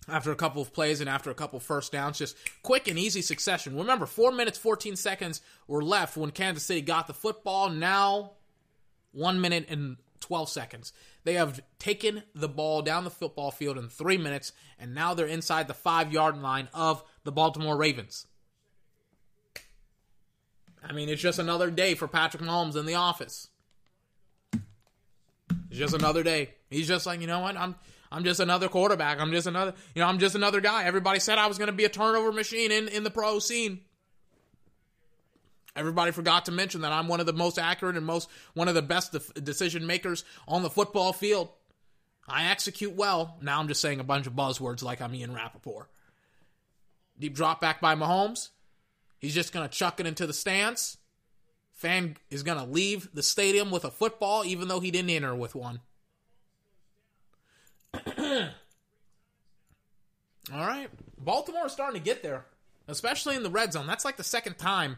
After 0.08 0.32
a 0.32 0.36
couple 0.36 0.62
of 0.62 0.72
plays 0.72 1.02
and 1.02 1.10
after 1.10 1.32
a 1.32 1.34
couple 1.34 1.60
first 1.60 1.92
downs, 1.92 2.20
just 2.20 2.38
quick 2.62 2.88
and 2.88 3.00
easy 3.00 3.24
succession. 3.24 3.76
Remember, 3.76 4.06
4 4.06 4.32
minutes 4.32 4.58
14 4.58 4.96
seconds 4.96 5.42
were 5.68 5.84
left 5.84 6.16
when 6.16 6.30
Kansas 6.30 6.64
City 6.64 6.82
got 6.82 7.08
the 7.08 7.14
football. 7.14 7.70
Now 7.70 8.34
1 9.14 9.42
minute 9.42 9.66
and 9.68 9.98
12 10.26 10.50
seconds. 10.50 10.92
They 11.24 11.36
have 11.36 11.62
taken 11.78 12.24
the 12.34 12.50
ball 12.50 12.82
down 12.82 13.04
the 13.04 13.12
football 13.12 13.52
field 13.52 13.78
in 13.78 13.90
3 13.90 14.18
minutes 14.18 14.54
and 14.80 14.96
now 14.96 15.14
they're 15.14 15.28
inside 15.28 15.68
the 15.68 15.76
5-yard 15.76 16.42
line 16.42 16.68
of 16.74 17.04
the 17.24 17.32
Baltimore 17.32 17.78
Ravens. 17.78 18.26
I 20.84 20.94
mean, 20.94 21.10
it's 21.10 21.22
just 21.22 21.38
another 21.38 21.70
day 21.70 21.94
for 21.94 22.08
Patrick 22.08 22.42
Mahomes 22.42 22.76
in 22.76 22.88
the 22.88 22.96
office. 22.96 23.50
It's 25.70 25.78
just 25.78 25.94
another 25.94 26.24
day. 26.24 26.56
He's 26.72 26.88
just 26.88 27.06
like, 27.06 27.22
you 27.22 27.28
know 27.28 27.42
what? 27.42 27.56
I'm 27.56 27.76
I'm 28.12 28.24
just 28.24 28.40
another 28.40 28.68
quarterback. 28.68 29.20
I'm 29.20 29.32
just 29.32 29.46
another, 29.46 29.74
you 29.94 30.02
know, 30.02 30.08
I'm 30.08 30.20
just 30.20 30.36
another 30.36 30.62
guy. 30.62 30.86
Everybody 30.86 31.20
said 31.20 31.38
I 31.38 31.48
was 31.48 31.58
going 31.58 31.68
to 31.68 31.74
be 31.74 31.86
a 31.86 31.90
turnover 31.90 32.32
machine 32.32 32.72
in 32.72 32.88
in 32.88 33.04
the 33.04 33.12
pro 33.12 33.40
scene. 33.40 33.82
Everybody 35.76 36.12
forgot 36.12 36.46
to 36.46 36.52
mention 36.52 36.82
that 36.82 36.94
I'm 36.94 37.08
one 37.08 37.20
of 37.20 37.26
the 37.26 37.34
most 37.34 37.60
accurate 37.60 37.98
and 37.98 38.06
most 38.06 38.30
one 38.54 38.68
of 38.68 38.76
the 38.76 38.82
best 38.82 39.12
de- 39.12 39.42
decision 39.42 39.86
makers 39.86 40.24
on 40.48 40.64
the 40.64 40.70
football 40.70 41.12
field. 41.12 41.50
I 42.28 42.48
execute 42.48 42.96
well. 42.96 43.38
Now 43.42 43.60
I'm 43.60 43.68
just 43.68 43.82
saying 43.82 44.00
a 44.00 44.06
bunch 44.06 44.26
of 44.26 44.34
buzzwords 44.34 44.82
like 44.82 45.02
I'm 45.02 45.14
Ian 45.14 45.34
Rapoport. 45.34 45.90
Deep 47.20 47.36
drop 47.36 47.60
back 47.60 47.82
by 47.82 47.96
Mahomes. 47.96 48.50
He's 49.20 49.34
just 49.34 49.54
going 49.54 49.68
to 49.68 49.74
chuck 49.74 50.00
it 50.00 50.08
into 50.08 50.26
the 50.26 50.34
stands. 50.34 50.98
Fan 51.74 52.16
is 52.30 52.44
going 52.44 52.58
to 52.58 52.66
leave 52.66 53.10
the 53.14 53.24
stadium 53.24 53.70
with 53.70 53.84
a 53.84 53.92
football, 53.92 54.46
even 54.46 54.68
though 54.68 54.80
he 54.80 54.92
didn't 54.92 55.10
enter 55.10 55.36
with 55.36 55.56
one. 55.56 55.82
All 60.54 60.66
right. 60.66 60.90
Baltimore 61.18 61.66
is 61.66 61.72
starting 61.72 62.00
to 62.00 62.06
get 62.06 62.24
there, 62.24 62.46
especially 62.88 63.36
in 63.36 63.44
the 63.44 63.50
red 63.50 63.74
zone. 63.74 63.88
That's 63.88 64.06
like 64.06 64.18
the 64.18 64.24
second 64.24 64.58
time 64.58 64.98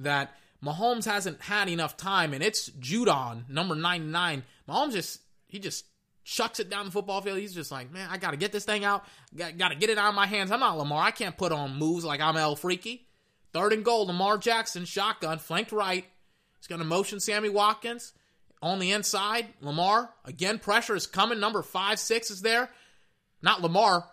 that 0.00 0.34
Mahomes 0.64 1.04
hasn't 1.04 1.40
had 1.42 1.68
enough 1.68 1.96
time, 1.96 2.32
and 2.32 2.42
it's 2.42 2.70
Judon, 2.70 3.48
number 3.48 3.74
99. 3.74 4.42
Mahomes 4.68 4.92
just, 4.92 5.20
he 5.46 5.58
just 5.58 5.84
chucks 6.24 6.58
it 6.58 6.70
down 6.70 6.86
the 6.86 6.90
football 6.90 7.20
field. 7.20 7.38
He's 7.38 7.54
just 7.54 7.70
like, 7.70 7.92
man, 7.92 8.08
I 8.10 8.16
got 8.16 8.30
to 8.30 8.36
get 8.36 8.52
this 8.52 8.64
thing 8.64 8.84
out. 8.84 9.04
Got, 9.36 9.58
got 9.58 9.68
to 9.68 9.74
get 9.76 9.90
it 9.90 9.98
out 9.98 10.08
of 10.08 10.14
my 10.14 10.26
hands. 10.26 10.50
I'm 10.50 10.60
not 10.60 10.78
Lamar. 10.78 11.02
I 11.02 11.10
can't 11.10 11.36
put 11.36 11.52
on 11.52 11.76
moves 11.76 12.04
like 12.04 12.20
I'm 12.20 12.36
El 12.36 12.56
Freaky. 12.56 13.06
Third 13.52 13.72
and 13.72 13.84
goal, 13.84 14.06
Lamar 14.06 14.38
Jackson, 14.38 14.84
shotgun, 14.84 15.38
flanked 15.38 15.70
right. 15.70 16.04
He's 16.58 16.66
going 16.66 16.80
to 16.80 16.86
motion 16.86 17.20
Sammy 17.20 17.50
Watkins 17.50 18.12
on 18.62 18.78
the 18.78 18.92
inside. 18.92 19.46
Lamar, 19.60 20.10
again, 20.24 20.58
pressure 20.58 20.96
is 20.96 21.06
coming. 21.06 21.38
Number 21.38 21.62
five, 21.62 22.00
six 22.00 22.30
is 22.30 22.40
there. 22.40 22.70
Not 23.42 23.60
Lamar. 23.60 24.06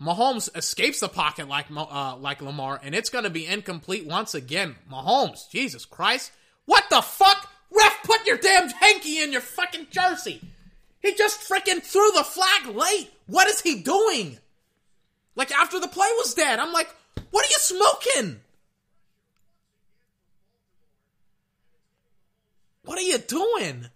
Mahomes 0.00 0.54
escapes 0.56 1.00
the 1.00 1.08
pocket 1.08 1.48
like 1.48 1.66
uh, 1.74 2.16
like 2.16 2.42
Lamar, 2.42 2.80
and 2.82 2.94
it's 2.94 3.10
going 3.10 3.24
to 3.24 3.30
be 3.30 3.46
incomplete 3.46 4.06
once 4.06 4.34
again. 4.34 4.76
Mahomes, 4.90 5.48
Jesus 5.50 5.84
Christ. 5.84 6.32
What 6.66 6.84
the 6.90 7.00
fuck? 7.00 7.50
Ref, 7.70 8.02
put 8.04 8.26
your 8.26 8.36
damn 8.36 8.68
hanky 8.68 9.20
in 9.20 9.32
your 9.32 9.40
fucking 9.40 9.88
jersey. 9.90 10.40
He 11.00 11.14
just 11.14 11.40
freaking 11.48 11.82
threw 11.82 12.10
the 12.14 12.24
flag 12.24 12.74
late. 12.74 13.10
What 13.26 13.48
is 13.48 13.60
he 13.60 13.82
doing? 13.82 14.38
Like 15.36 15.52
after 15.52 15.80
the 15.80 15.88
play 15.88 16.08
was 16.18 16.34
dead. 16.34 16.58
I'm 16.58 16.72
like, 16.72 16.88
what 17.30 17.44
are 17.44 17.48
you 17.48 17.58
smoking? 17.58 18.40
What 22.84 22.98
are 22.98 23.02
you 23.02 23.18
doing? 23.18 23.86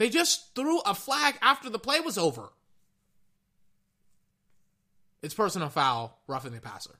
They 0.00 0.08
just 0.08 0.54
threw 0.54 0.80
a 0.80 0.94
flag 0.94 1.34
after 1.42 1.68
the 1.68 1.78
play 1.78 2.00
was 2.00 2.16
over. 2.16 2.48
It's 5.22 5.34
personal 5.34 5.68
foul, 5.68 6.18
roughing 6.26 6.54
the 6.54 6.60
passer. 6.62 6.94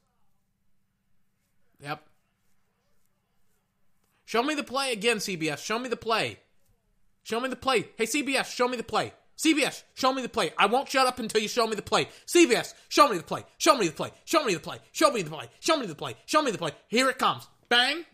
Yep. 1.82 2.06
Show 4.26 4.42
me 4.42 4.54
the 4.54 4.62
play 4.62 4.92
again, 4.92 5.16
CBS. 5.16 5.64
Show 5.64 5.78
me 5.78 5.88
the 5.88 5.96
play. 5.96 6.40
Show 7.22 7.40
me 7.40 7.48
the 7.48 7.56
play. 7.56 7.88
Hey, 7.96 8.04
CBS, 8.04 8.54
show 8.54 8.68
me 8.68 8.76
the 8.76 8.82
play. 8.82 9.14
CBS, 9.38 9.82
show 9.94 10.12
me 10.12 10.20
the 10.20 10.28
play. 10.28 10.52
I 10.58 10.66
won't 10.66 10.90
shut 10.90 11.06
up 11.06 11.18
until 11.18 11.40
you 11.40 11.48
show 11.48 11.66
me 11.66 11.76
the 11.76 11.80
play. 11.80 12.06
CBS, 12.26 12.74
show 12.90 13.08
me 13.08 13.16
the 13.16 13.22
play. 13.22 13.46
Show 13.56 13.78
me 13.78 13.86
the 13.86 13.94
play. 13.94 14.10
Show 14.26 14.44
me 14.44 14.52
the 14.52 14.60
play. 14.60 14.78
Show 14.92 15.10
me 15.10 15.22
the 15.22 15.30
play. 15.30 15.48
Show 15.58 15.78
me 15.78 15.86
the 15.86 15.94
play. 15.94 16.16
Show 16.26 16.42
me 16.42 16.50
the 16.50 16.58
play. 16.58 16.72
Here 16.88 17.08
it 17.08 17.18
comes. 17.18 17.48
Bang. 17.70 18.04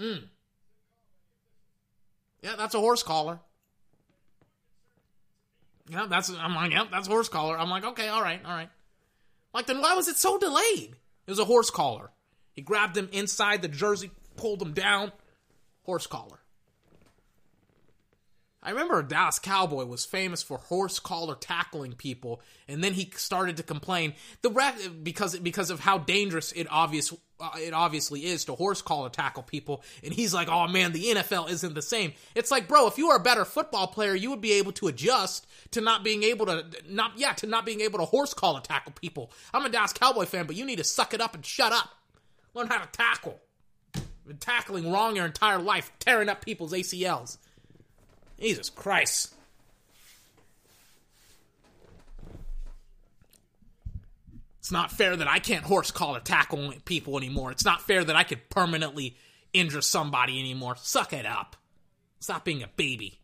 Mm. 0.00 0.22
Yeah, 2.42 2.56
that's 2.56 2.74
a 2.74 2.80
horse 2.80 3.02
collar. 3.02 3.40
Yeah, 5.88 6.06
that's 6.08 6.30
I'm 6.30 6.54
like, 6.54 6.72
yeah, 6.72 6.84
that's 6.90 7.08
horse 7.08 7.28
collar. 7.28 7.58
I'm 7.58 7.70
like, 7.70 7.84
okay, 7.84 8.08
all 8.08 8.22
right, 8.22 8.40
all 8.44 8.52
right. 8.52 8.70
Like 9.52 9.66
then 9.66 9.80
why 9.80 9.94
was 9.94 10.08
it 10.08 10.16
so 10.16 10.38
delayed? 10.38 10.96
It 11.26 11.30
was 11.30 11.38
a 11.38 11.44
horse 11.44 11.70
collar. 11.70 12.10
He 12.52 12.62
grabbed 12.62 12.96
him 12.96 13.08
inside 13.12 13.62
the 13.62 13.68
jersey, 13.68 14.10
pulled 14.36 14.62
him 14.62 14.72
down. 14.72 15.12
Horse 15.82 16.06
collar. 16.06 16.39
I 18.62 18.70
remember 18.70 18.98
a 18.98 19.06
Dallas 19.06 19.38
Cowboy 19.38 19.86
was 19.86 20.04
famous 20.04 20.42
for 20.42 20.58
horse 20.58 20.98
collar 20.98 21.34
tackling 21.34 21.94
people, 21.94 22.42
and 22.68 22.84
then 22.84 22.92
he 22.92 23.10
started 23.16 23.56
to 23.56 23.62
complain 23.62 24.12
the 24.42 24.50
ref 24.50 24.78
because 25.02 25.38
because 25.38 25.70
of 25.70 25.80
how 25.80 25.96
dangerous 25.96 26.52
it 26.52 26.66
obvious 26.70 27.10
uh, 27.40 27.50
it 27.58 27.72
obviously 27.72 28.26
is 28.26 28.44
to 28.44 28.54
horse 28.54 28.82
collar 28.82 29.08
tackle 29.08 29.42
people, 29.42 29.82
and 30.04 30.12
he's 30.12 30.34
like, 30.34 30.48
"Oh 30.50 30.68
man, 30.68 30.92
the 30.92 31.06
NFL 31.06 31.48
isn't 31.48 31.72
the 31.72 31.80
same." 31.80 32.12
It's 32.34 32.50
like, 32.50 32.68
bro, 32.68 32.86
if 32.86 32.98
you 32.98 33.08
were 33.08 33.16
a 33.16 33.20
better 33.20 33.46
football 33.46 33.86
player, 33.86 34.14
you 34.14 34.28
would 34.28 34.42
be 34.42 34.52
able 34.52 34.72
to 34.72 34.88
adjust 34.88 35.46
to 35.70 35.80
not 35.80 36.04
being 36.04 36.22
able 36.22 36.44
to 36.44 36.66
not 36.86 37.12
yeah 37.16 37.32
to 37.34 37.46
not 37.46 37.64
being 37.64 37.80
able 37.80 37.98
to 37.98 38.04
horse 38.04 38.34
collar 38.34 38.60
tackle 38.60 38.92
people. 38.92 39.32
I'm 39.54 39.64
a 39.64 39.70
Dallas 39.70 39.94
Cowboy 39.94 40.26
fan, 40.26 40.46
but 40.46 40.56
you 40.56 40.66
need 40.66 40.76
to 40.76 40.84
suck 40.84 41.14
it 41.14 41.22
up 41.22 41.34
and 41.34 41.46
shut 41.46 41.72
up. 41.72 41.88
Learn 42.52 42.66
how 42.66 42.78
to 42.78 42.88
tackle. 42.92 43.40
Been 44.26 44.36
tackling 44.36 44.92
wrong 44.92 45.16
your 45.16 45.24
entire 45.24 45.58
life, 45.58 45.90
tearing 45.98 46.28
up 46.28 46.44
people's 46.44 46.74
ACLs. 46.74 47.38
Jesus 48.40 48.70
Christ. 48.70 49.34
It's 54.60 54.72
not 54.72 54.92
fair 54.92 55.16
that 55.16 55.28
I 55.28 55.38
can't 55.38 55.64
horse 55.64 55.90
collar 55.90 56.20
tackle 56.20 56.72
people 56.84 57.16
anymore. 57.16 57.50
It's 57.50 57.64
not 57.64 57.82
fair 57.82 58.04
that 58.04 58.14
I 58.14 58.22
could 58.22 58.48
permanently 58.50 59.16
injure 59.52 59.80
somebody 59.80 60.38
anymore. 60.38 60.76
Suck 60.76 61.12
it 61.12 61.26
up. 61.26 61.56
Stop 62.20 62.44
being 62.44 62.62
a 62.62 62.68
baby. 62.76 63.18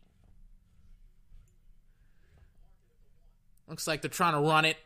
Looks 3.67 3.87
like 3.87 4.01
they're 4.01 4.09
trying 4.09 4.33
to 4.33 4.39
run 4.39 4.65
it. 4.65 4.77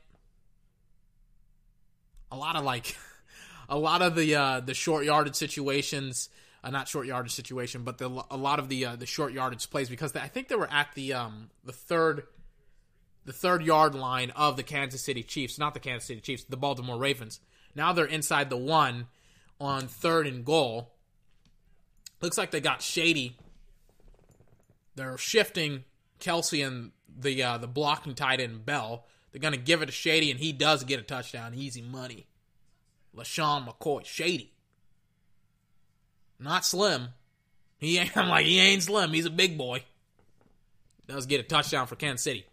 A 2.32 2.36
lot 2.36 2.56
of 2.56 2.64
like 2.64 2.96
a 3.70 3.78
lot 3.78 4.02
of 4.02 4.16
the 4.16 4.36
uh 4.36 4.60
the 4.60 4.74
short 4.74 5.06
yarded 5.06 5.36
situations 5.36 6.30
not 6.70 6.88
short 6.88 7.07
yardage 7.07 7.34
situation, 7.34 7.84
but 7.84 7.97
the, 7.97 8.24
a 8.30 8.38
lot 8.38 8.59
of 8.59 8.70
the 8.70 8.86
uh, 8.86 8.95
the 8.95 9.05
short 9.07 9.34
yardage 9.34 9.70
plays 9.70 9.89
because 9.89 10.16
I 10.16 10.28
think 10.28 10.47
they 10.47 10.55
were 10.55 10.72
at 10.72 10.93
the 10.93 11.14
um, 11.14 11.49
the 11.64 11.72
third 11.72 12.24
the 13.26 13.34
third 13.34 13.64
yard 13.64 13.95
line 13.95 14.32
of 14.32 14.57
the 14.57 14.64
Kansas 14.64 15.01
City 15.01 15.24
Chiefs, 15.24 15.57
not 15.57 15.74
the 15.74 15.80
Kansas 15.80 16.07
City 16.07 16.22
Chiefs, 16.22 16.43
the 16.43 16.57
Baltimore 16.57 16.97
Ravens. 16.97 17.39
Now 17.76 17.93
they're 17.93 18.05
inside 18.05 18.49
the 18.49 18.57
one 18.57 19.07
on 19.59 19.88
third 19.88 20.28
and 20.28 20.45
goal. 20.45 20.93
Looks 22.22 22.38
like 22.38 22.51
they 22.51 22.62
got 22.62 22.82
shady. 22.82 23.38
They're 24.95 25.18
shifting 25.18 25.86
Kelce 26.20 26.66
and 26.66 26.91
the 27.20 27.41
uh, 27.41 27.57
the 27.57 27.68
blocking 27.68 28.14
tight 28.14 28.39
end 28.39 28.66
Bell. 28.66 29.05
They're 29.32 29.41
gonna 29.41 29.57
give 29.57 29.82
it 29.82 29.88
to 29.88 29.91
Shady, 29.91 30.30
and 30.30 30.39
he 30.39 30.51
does 30.51 30.84
get 30.84 30.99
a 30.99 31.03
touchdown. 31.03 31.53
Easy 31.55 31.82
money. 31.82 32.28
LeSean 33.16 33.68
McCoy, 33.68 34.05
Shady. 34.05 34.51
Not 36.42 36.66
slim. 36.66 37.10
He 37.78 37.98
ain't, 37.98 38.18
I'm 38.18 38.28
like, 38.28 38.46
he 38.46 38.60
ain't 38.60 38.84
slim. 38.84 39.14
He's 39.14 39.26
a 39.26 39.30
big 39.30 39.58
boy. 39.58 39.84
Does 41.08 41.26
get 41.26 41.39
a 41.39 41.44
touchdown 41.44 41.88
for 41.88 41.96
Kansas 41.96 42.24
City. 42.24 42.46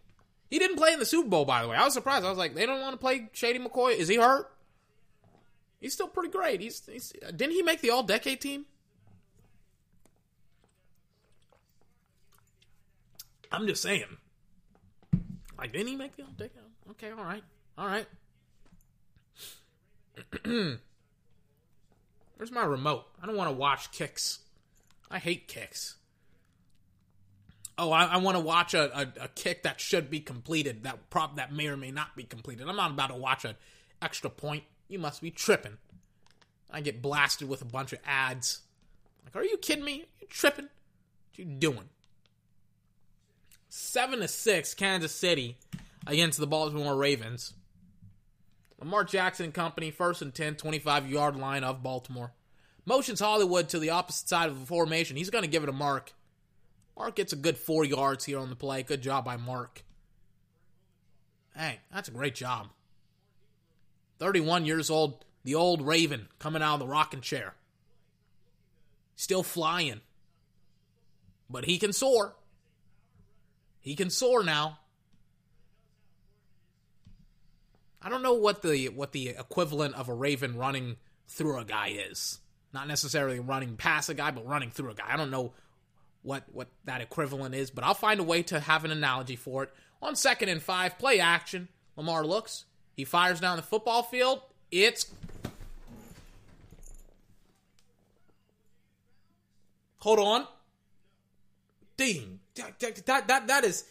He 0.50 0.58
didn't 0.58 0.76
play 0.76 0.92
in 0.92 0.98
the 0.98 1.06
Super 1.06 1.28
Bowl, 1.28 1.44
by 1.44 1.62
the 1.62 1.68
way. 1.68 1.76
I 1.76 1.84
was 1.84 1.94
surprised. 1.94 2.24
I 2.24 2.30
was 2.30 2.38
like, 2.38 2.54
they 2.54 2.66
don't 2.66 2.80
want 2.80 2.92
to 2.94 2.98
play 2.98 3.28
Shady 3.32 3.58
McCoy. 3.58 3.96
Is 3.96 4.08
he 4.08 4.16
hurt? 4.16 4.50
He's 5.80 5.92
still 5.92 6.08
pretty 6.08 6.30
great. 6.30 6.60
He's, 6.60 6.84
he's 6.86 7.12
didn't 7.34 7.52
he 7.52 7.62
make 7.62 7.80
the 7.80 7.90
All 7.90 8.02
Decade 8.02 8.40
team? 8.40 8.66
I'm 13.52 13.66
just 13.66 13.82
saying. 13.82 14.04
Like, 15.56 15.72
didn't 15.72 15.88
he 15.88 15.96
make 15.96 16.16
the 16.16 16.22
All 16.22 16.32
Decade? 16.36 16.62
Okay, 16.92 17.10
all 17.10 17.24
right, 17.24 17.44
all 17.76 17.86
right. 17.86 18.06
Where's 22.38 22.52
my 22.52 22.64
remote? 22.64 23.04
I 23.20 23.26
don't 23.26 23.36
want 23.36 23.50
to 23.50 23.56
watch 23.56 23.90
kicks. 23.90 24.38
I 25.10 25.18
hate 25.18 25.48
kicks. 25.48 25.96
Oh, 27.76 27.90
I, 27.90 28.04
I 28.04 28.16
want 28.18 28.36
to 28.36 28.42
watch 28.42 28.74
a, 28.74 28.96
a, 28.96 29.24
a, 29.24 29.28
kick 29.28 29.64
that 29.64 29.80
should 29.80 30.08
be 30.08 30.20
completed, 30.20 30.84
that 30.84 31.10
prop 31.10 31.36
that 31.36 31.52
may 31.52 31.66
or 31.66 31.76
may 31.76 31.90
not 31.90 32.16
be 32.16 32.24
completed. 32.24 32.68
I'm 32.68 32.76
not 32.76 32.92
about 32.92 33.10
to 33.10 33.16
watch 33.16 33.44
an 33.44 33.54
extra 34.00 34.30
point. 34.30 34.64
You 34.88 35.00
must 35.00 35.20
be 35.20 35.30
tripping. 35.30 35.78
I 36.70 36.80
get 36.80 37.02
blasted 37.02 37.48
with 37.48 37.62
a 37.62 37.64
bunch 37.64 37.92
of 37.92 37.98
ads. 38.04 38.60
Like, 39.24 39.36
are 39.36 39.44
you 39.44 39.56
kidding 39.58 39.84
me? 39.84 40.02
Are 40.02 40.20
you 40.20 40.26
tripping? 40.28 40.64
What 40.66 41.38
you 41.38 41.44
doing? 41.44 41.88
Seven 43.68 44.20
to 44.20 44.28
six, 44.28 44.74
Kansas 44.74 45.12
City 45.12 45.56
against 46.06 46.38
the 46.38 46.46
Baltimore 46.46 46.96
Ravens. 46.96 47.54
Lamar 48.78 49.04
Jackson 49.04 49.52
company, 49.52 49.90
first 49.90 50.22
and 50.22 50.34
10, 50.34 50.56
25 50.56 51.10
yard 51.10 51.36
line 51.36 51.64
of 51.64 51.82
Baltimore. 51.82 52.32
Motions 52.84 53.20
Hollywood 53.20 53.68
to 53.70 53.78
the 53.78 53.90
opposite 53.90 54.28
side 54.28 54.48
of 54.48 54.58
the 54.58 54.66
formation. 54.66 55.16
He's 55.16 55.30
going 55.30 55.44
to 55.44 55.50
give 55.50 55.62
it 55.62 55.68
a 55.68 55.72
mark. 55.72 56.14
Mark 56.96 57.16
gets 57.16 57.32
a 57.32 57.36
good 57.36 57.58
four 57.58 57.84
yards 57.84 58.24
here 58.24 58.38
on 58.38 58.50
the 58.50 58.56
play. 58.56 58.82
Good 58.82 59.02
job 59.02 59.24
by 59.24 59.36
Mark. 59.36 59.84
Hey, 61.54 61.80
that's 61.92 62.08
a 62.08 62.12
great 62.12 62.34
job. 62.34 62.68
31 64.20 64.64
years 64.64 64.90
old, 64.90 65.24
the 65.44 65.54
old 65.54 65.86
Raven 65.86 66.28
coming 66.38 66.62
out 66.62 66.74
of 66.74 66.80
the 66.80 66.86
rocking 66.86 67.20
chair. 67.20 67.54
Still 69.16 69.42
flying. 69.42 70.00
But 71.50 71.64
he 71.64 71.78
can 71.78 71.92
soar. 71.92 72.36
He 73.80 73.94
can 73.96 74.10
soar 74.10 74.42
now. 74.42 74.78
I 78.00 78.08
don't 78.08 78.22
know 78.22 78.34
what 78.34 78.62
the 78.62 78.88
what 78.88 79.12
the 79.12 79.28
equivalent 79.28 79.94
of 79.94 80.08
a 80.08 80.14
Raven 80.14 80.56
running 80.56 80.96
through 81.26 81.58
a 81.58 81.64
guy 81.64 81.88
is. 81.88 82.40
Not 82.72 82.86
necessarily 82.86 83.40
running 83.40 83.76
past 83.76 84.08
a 84.08 84.14
guy, 84.14 84.30
but 84.30 84.46
running 84.46 84.70
through 84.70 84.90
a 84.90 84.94
guy. 84.94 85.04
I 85.08 85.16
don't 85.16 85.30
know 85.30 85.52
what 86.22 86.44
what 86.52 86.68
that 86.84 87.00
equivalent 87.00 87.54
is, 87.54 87.70
but 87.70 87.84
I'll 87.84 87.94
find 87.94 88.20
a 88.20 88.24
way 88.24 88.42
to 88.44 88.60
have 88.60 88.84
an 88.84 88.90
analogy 88.90 89.36
for 89.36 89.64
it. 89.64 89.70
On 90.00 90.14
second 90.14 90.48
and 90.48 90.62
five, 90.62 90.98
play 90.98 91.18
action. 91.18 91.68
Lamar 91.96 92.24
looks. 92.24 92.64
He 92.94 93.04
fires 93.04 93.40
down 93.40 93.56
the 93.56 93.62
football 93.62 94.02
field. 94.02 94.42
It's 94.70 95.10
Hold 100.00 100.18
on. 100.20 100.46
Ding. 101.96 102.40
That, 102.54 102.78
that, 103.06 103.28
that, 103.28 103.46
that 103.48 103.64
is 103.64 103.84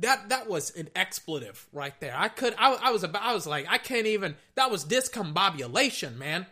that 0.00 0.28
that 0.30 0.48
was 0.48 0.74
an 0.76 0.88
expletive 0.94 1.66
right 1.72 1.98
there. 2.00 2.14
I 2.16 2.28
could 2.28 2.54
I, 2.58 2.72
I 2.74 2.90
was 2.90 3.04
about 3.04 3.22
I 3.22 3.34
was 3.34 3.46
like 3.46 3.66
I 3.68 3.78
can't 3.78 4.06
even 4.06 4.36
that 4.54 4.70
was 4.70 4.84
discombobulation, 4.84 6.16
man. 6.16 6.46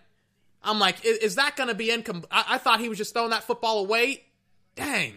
I'm 0.63 0.79
like, 0.79 1.05
is, 1.05 1.19
is 1.19 1.35
that 1.37 1.57
going 1.57 1.69
to 1.69 1.75
be 1.75 1.91
income? 1.91 2.25
I, 2.31 2.45
I 2.49 2.59
thought 2.59 2.81
he 2.81 2.89
was 2.89 2.99
just 2.99 3.15
throwing 3.15 3.31
that 3.31 3.45
football 3.45 3.79
away. 3.79 4.25
Dang, 4.75 5.15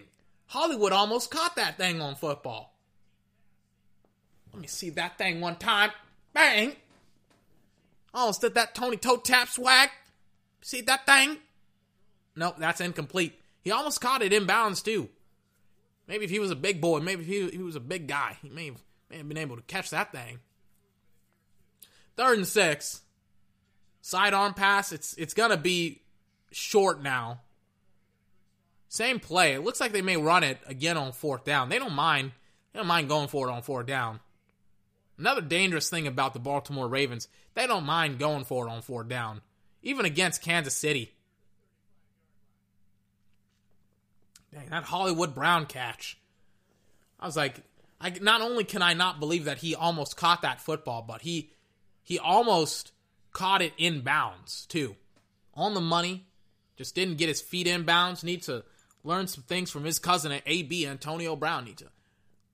Hollywood 0.48 0.92
almost 0.92 1.32
caught 1.32 1.56
that 1.56 1.78
thing 1.78 2.02
on 2.02 2.16
football. 2.16 2.74
Let 4.54 4.62
me 4.62 4.68
see 4.68 4.90
that 4.92 5.18
thing 5.18 5.42
one 5.42 5.56
time. 5.56 5.92
Bang! 6.34 6.76
Almost 8.14 8.42
did 8.42 8.56
that 8.56 8.76
Tony 8.76 8.98
toe 8.98 9.18
tap 9.18 9.48
swag. 9.48 9.90
See 10.62 10.82
that 10.82 11.06
thing? 11.06 11.38
Nope, 12.36 12.56
that's 12.60 12.82
incomplete. 12.82 13.40
He 13.64 13.72
almost 13.72 14.02
caught 14.02 14.22
it 14.22 14.32
inbounds 14.32 14.84
too. 14.84 15.10
Maybe 16.08 16.26
if 16.26 16.32
he 16.32 16.40
was 16.40 16.52
a 16.52 16.56
big 16.56 16.82
boy, 16.82 17.00
maybe 17.00 17.22
if 17.22 17.28
he, 17.28 17.58
he 17.58 17.64
was 17.64 17.76
a 17.76 17.82
big 17.82 18.08
guy, 18.08 18.38
he 18.42 18.50
may 18.50 18.66
have, 18.66 18.82
may 19.10 19.18
have 19.18 19.28
been 19.28 19.38
able 19.38 19.56
to 19.56 19.62
catch 19.64 19.90
that 19.92 20.12
thing. 20.12 20.40
Third 22.18 22.38
and 22.38 22.48
six. 22.48 23.02
Sidearm 24.02 24.54
pass. 24.54 24.92
It's 24.92 25.14
it's 25.14 25.34
gonna 25.34 25.58
be 25.58 26.02
short 26.52 27.02
now. 27.02 27.42
Same 28.90 29.20
play. 29.20 29.54
It 29.54 29.64
looks 29.64 29.80
like 29.80 29.94
they 29.94 30.02
may 30.02 30.18
run 30.18 30.44
it 30.44 30.60
again 30.68 30.98
on 30.98 31.14
fourth 31.14 31.46
down. 31.46 31.70
They 31.70 31.80
don't 31.80 31.94
mind. 31.94 32.32
They 32.74 32.80
don't 32.80 32.88
mind 32.88 33.10
going 33.10 33.28
for 33.28 33.48
it 33.48 33.52
on 33.52 33.62
fourth 33.62 33.86
down. 33.86 34.20
Another 35.18 35.42
dangerous 35.42 35.90
thing 35.90 36.08
about 36.08 36.34
the 36.34 36.40
Baltimore 36.40 36.88
Ravens, 36.88 37.28
they 37.54 37.68
don't 37.68 37.86
mind 37.86 38.18
going 38.18 38.44
for 38.44 38.68
it 38.68 38.72
on 38.72 38.82
fourth 38.82 39.08
down. 39.08 39.42
Even 39.84 40.06
against 40.06 40.42
Kansas 40.42 40.76
City. 40.76 41.14
Dang, 44.54 44.70
that 44.70 44.84
Hollywood 44.84 45.34
Brown 45.34 45.66
catch. 45.66 46.18
I 47.20 47.26
was 47.26 47.38
like, 47.38 47.62
I 48.00 48.10
not 48.22 48.42
only 48.42 48.64
can 48.64 48.82
I 48.82 48.94
not 48.94 49.20
believe 49.20 49.46
that 49.46 49.60
he 49.60 49.76
almost 49.76 50.18
caught 50.18 50.42
that 50.42 50.62
football, 50.62 51.04
but 51.08 51.22
he 51.22 51.52
he 52.04 52.20
almost 52.20 52.92
caught 53.32 53.62
it 53.62 53.74
in 53.78 54.02
bounds 54.02 54.66
too. 54.66 54.96
On 55.54 55.74
the 55.74 55.82
money. 55.82 56.26
Just 56.78 56.96
didn't 56.96 57.18
get 57.18 57.30
his 57.30 57.42
feet 57.42 57.68
in 57.68 57.84
bounds. 57.84 58.24
Need 58.24 58.44
to 58.44 58.64
learn 59.04 59.28
some 59.28 59.44
things 59.44 59.70
from 59.70 59.84
his 59.84 60.00
cousin 60.00 60.32
at 60.32 60.42
AB, 60.46 60.88
Antonio 60.88 61.36
Brown. 61.36 61.66
Need 61.66 61.78
to 61.78 61.90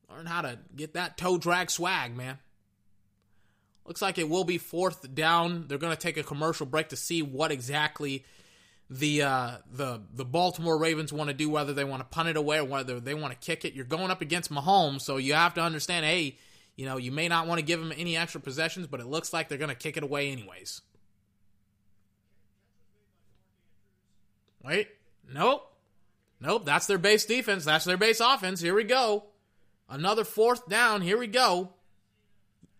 learn 0.10 0.26
how 0.26 0.42
to 0.42 0.60
get 0.76 0.96
that 0.96 1.18
toe 1.18 1.38
drag 1.38 1.72
swag, 1.72 2.16
man. 2.16 2.38
Looks 3.86 4.02
like 4.02 4.18
it 4.18 4.28
will 4.28 4.44
be 4.44 4.58
fourth 4.58 5.14
down. 5.16 5.66
They're 5.68 5.78
going 5.78 5.96
to 5.96 6.02
take 6.02 6.18
a 6.18 6.24
commercial 6.24 6.66
break 6.66 6.90
to 6.90 6.98
see 6.98 7.22
what 7.22 7.54
exactly 7.54 8.26
the 8.90 9.22
uh, 9.22 9.52
the 9.72 10.02
the 10.14 10.24
Baltimore 10.24 10.78
Ravens 10.78 11.12
want 11.12 11.30
to 11.30 11.34
do, 11.34 11.50
whether 11.50 11.74
they 11.74 11.84
want 11.84 12.02
to 12.02 12.06
punt 12.06 12.30
it 12.30 12.38
away 12.38 12.60
or 12.60 12.66
whether 12.66 13.00
they 13.00 13.14
want 13.14 13.34
to 13.34 13.46
kick 13.46 13.66
it. 13.66 13.74
You're 13.74 13.86
going 13.86 14.12
up 14.12 14.22
against 14.22 14.52
Mahomes, 14.52 15.02
so 15.02 15.18
you 15.18 15.34
have 15.34 15.54
to 15.56 15.62
understand. 15.62 16.06
Hey, 16.06 16.38
you 16.76 16.86
know 16.86 16.98
you 16.98 17.12
may 17.12 17.28
not 17.28 17.48
want 17.48 17.60
to 17.60 17.66
give 17.66 17.82
him 17.82 17.94
any 17.96 18.16
extra 18.16 18.40
possessions, 18.40 18.88
but 18.88 19.00
it 19.00 19.08
looks 19.08 19.34
like 19.34 19.50
they're 19.50 19.58
going 19.58 19.70
to 19.70 19.76
kick 19.76 19.98
it 19.98 20.04
away 20.04 20.32
anyways. 20.32 20.82
Wait, 24.64 24.88
nope, 25.34 25.74
nope. 26.40 26.66
That's 26.66 26.88
their 26.88 26.98
base 26.98 27.26
defense. 27.26 27.66
That's 27.66 27.86
their 27.86 27.98
base 27.98 28.22
offense. 28.22 28.62
Here 28.62 28.76
we 28.76 28.86
go. 28.86 29.26
Another 29.90 30.24
fourth 30.24 30.68
down. 30.68 31.02
Here 31.02 31.18
we 31.18 31.28
go. 31.28 31.74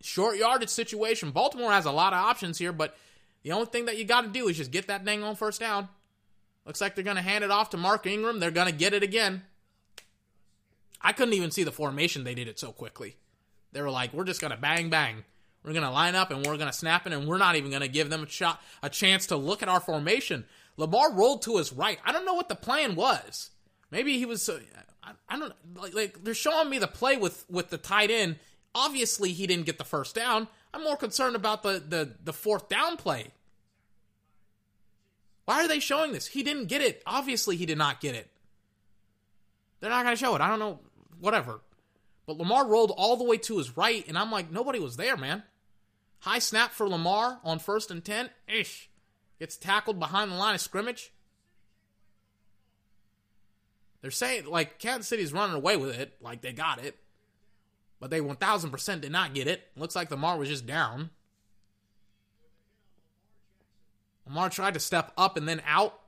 Short 0.00 0.36
yardage 0.36 0.68
situation. 0.68 1.32
Baltimore 1.32 1.72
has 1.72 1.84
a 1.84 1.92
lot 1.92 2.12
of 2.12 2.18
options 2.18 2.56
here, 2.58 2.72
but 2.72 2.96
the 3.42 3.52
only 3.52 3.66
thing 3.66 3.86
that 3.86 3.98
you 3.98 4.04
got 4.04 4.22
to 4.22 4.28
do 4.28 4.48
is 4.48 4.56
just 4.56 4.70
get 4.70 4.86
that 4.88 5.04
dang 5.04 5.22
on 5.22 5.36
first 5.36 5.60
down. 5.60 5.88
Looks 6.68 6.82
like 6.82 6.94
they're 6.94 7.02
going 7.02 7.16
to 7.16 7.22
hand 7.22 7.44
it 7.44 7.50
off 7.50 7.70
to 7.70 7.78
Mark 7.78 8.06
Ingram. 8.06 8.40
They're 8.40 8.50
going 8.50 8.70
to 8.70 8.74
get 8.74 8.92
it 8.92 9.02
again. 9.02 9.42
I 11.00 11.12
couldn't 11.12 11.32
even 11.32 11.50
see 11.50 11.64
the 11.64 11.72
formation. 11.72 12.24
They 12.24 12.34
did 12.34 12.46
it 12.46 12.58
so 12.58 12.72
quickly. 12.72 13.16
They 13.72 13.80
were 13.80 13.90
like, 13.90 14.12
we're 14.12 14.24
just 14.24 14.42
going 14.42 14.50
to 14.50 14.58
bang, 14.58 14.90
bang. 14.90 15.24
We're 15.64 15.72
going 15.72 15.86
to 15.86 15.90
line 15.90 16.14
up 16.14 16.30
and 16.30 16.44
we're 16.44 16.58
going 16.58 16.70
to 16.70 16.76
snap 16.76 17.06
it, 17.06 17.14
and 17.14 17.26
we're 17.26 17.38
not 17.38 17.56
even 17.56 17.70
going 17.70 17.80
to 17.80 17.88
give 17.88 18.10
them 18.10 18.22
a 18.22 18.28
shot, 18.28 18.60
a 18.82 18.90
chance 18.90 19.28
to 19.28 19.36
look 19.36 19.62
at 19.62 19.70
our 19.70 19.80
formation. 19.80 20.44
Lamar 20.76 21.10
rolled 21.14 21.40
to 21.42 21.56
his 21.56 21.72
right. 21.72 21.98
I 22.04 22.12
don't 22.12 22.26
know 22.26 22.34
what 22.34 22.50
the 22.50 22.54
plan 22.54 22.96
was. 22.96 23.48
Maybe 23.90 24.18
he 24.18 24.26
was. 24.26 24.46
Uh, 24.46 24.60
I, 25.02 25.12
I, 25.26 25.38
don't 25.38 25.54
like, 25.74 25.94
like. 25.94 26.22
They're 26.22 26.34
showing 26.34 26.68
me 26.68 26.78
the 26.78 26.86
play 26.86 27.16
with 27.16 27.46
with 27.48 27.70
the 27.70 27.78
tight 27.78 28.10
end. 28.10 28.36
Obviously, 28.74 29.32
he 29.32 29.46
didn't 29.46 29.64
get 29.64 29.78
the 29.78 29.84
first 29.84 30.14
down. 30.14 30.48
I'm 30.74 30.84
more 30.84 30.98
concerned 30.98 31.34
about 31.34 31.62
the 31.62 31.82
the 31.86 32.14
the 32.22 32.34
fourth 32.34 32.68
down 32.68 32.98
play. 32.98 33.28
Why 35.48 35.64
are 35.64 35.68
they 35.68 35.80
showing 35.80 36.12
this? 36.12 36.26
He 36.26 36.42
didn't 36.42 36.66
get 36.66 36.82
it. 36.82 37.02
Obviously, 37.06 37.56
he 37.56 37.64
did 37.64 37.78
not 37.78 38.02
get 38.02 38.14
it. 38.14 38.30
They're 39.80 39.88
not 39.88 40.04
going 40.04 40.14
to 40.14 40.20
show 40.20 40.34
it. 40.34 40.42
I 40.42 40.48
don't 40.48 40.58
know. 40.58 40.80
Whatever. 41.20 41.62
But 42.26 42.36
Lamar 42.36 42.66
rolled 42.66 42.92
all 42.94 43.16
the 43.16 43.24
way 43.24 43.38
to 43.38 43.56
his 43.56 43.74
right, 43.74 44.06
and 44.06 44.18
I'm 44.18 44.30
like, 44.30 44.52
nobody 44.52 44.78
was 44.78 44.98
there, 44.98 45.16
man. 45.16 45.42
High 46.18 46.40
snap 46.40 46.72
for 46.72 46.86
Lamar 46.86 47.40
on 47.44 47.60
first 47.60 47.90
and 47.90 48.04
10. 48.04 48.28
Ish. 48.46 48.90
Gets 49.38 49.56
tackled 49.56 49.98
behind 49.98 50.30
the 50.30 50.36
line 50.36 50.54
of 50.54 50.60
scrimmage. 50.60 51.14
They're 54.02 54.10
saying, 54.10 54.44
like, 54.44 54.78
Kansas 54.78 55.08
City's 55.08 55.32
running 55.32 55.56
away 55.56 55.78
with 55.78 55.98
it. 55.98 56.12
Like, 56.20 56.42
they 56.42 56.52
got 56.52 56.84
it. 56.84 56.98
But 58.00 58.10
they 58.10 58.20
1000% 58.20 59.00
did 59.00 59.12
not 59.12 59.32
get 59.32 59.48
it. 59.48 59.62
Looks 59.76 59.96
like 59.96 60.10
Lamar 60.10 60.36
was 60.36 60.50
just 60.50 60.66
down. 60.66 61.08
Lamar 64.28 64.50
tried 64.50 64.74
to 64.74 64.80
step 64.80 65.12
up 65.16 65.36
and 65.36 65.48
then 65.48 65.62
out. 65.66 65.98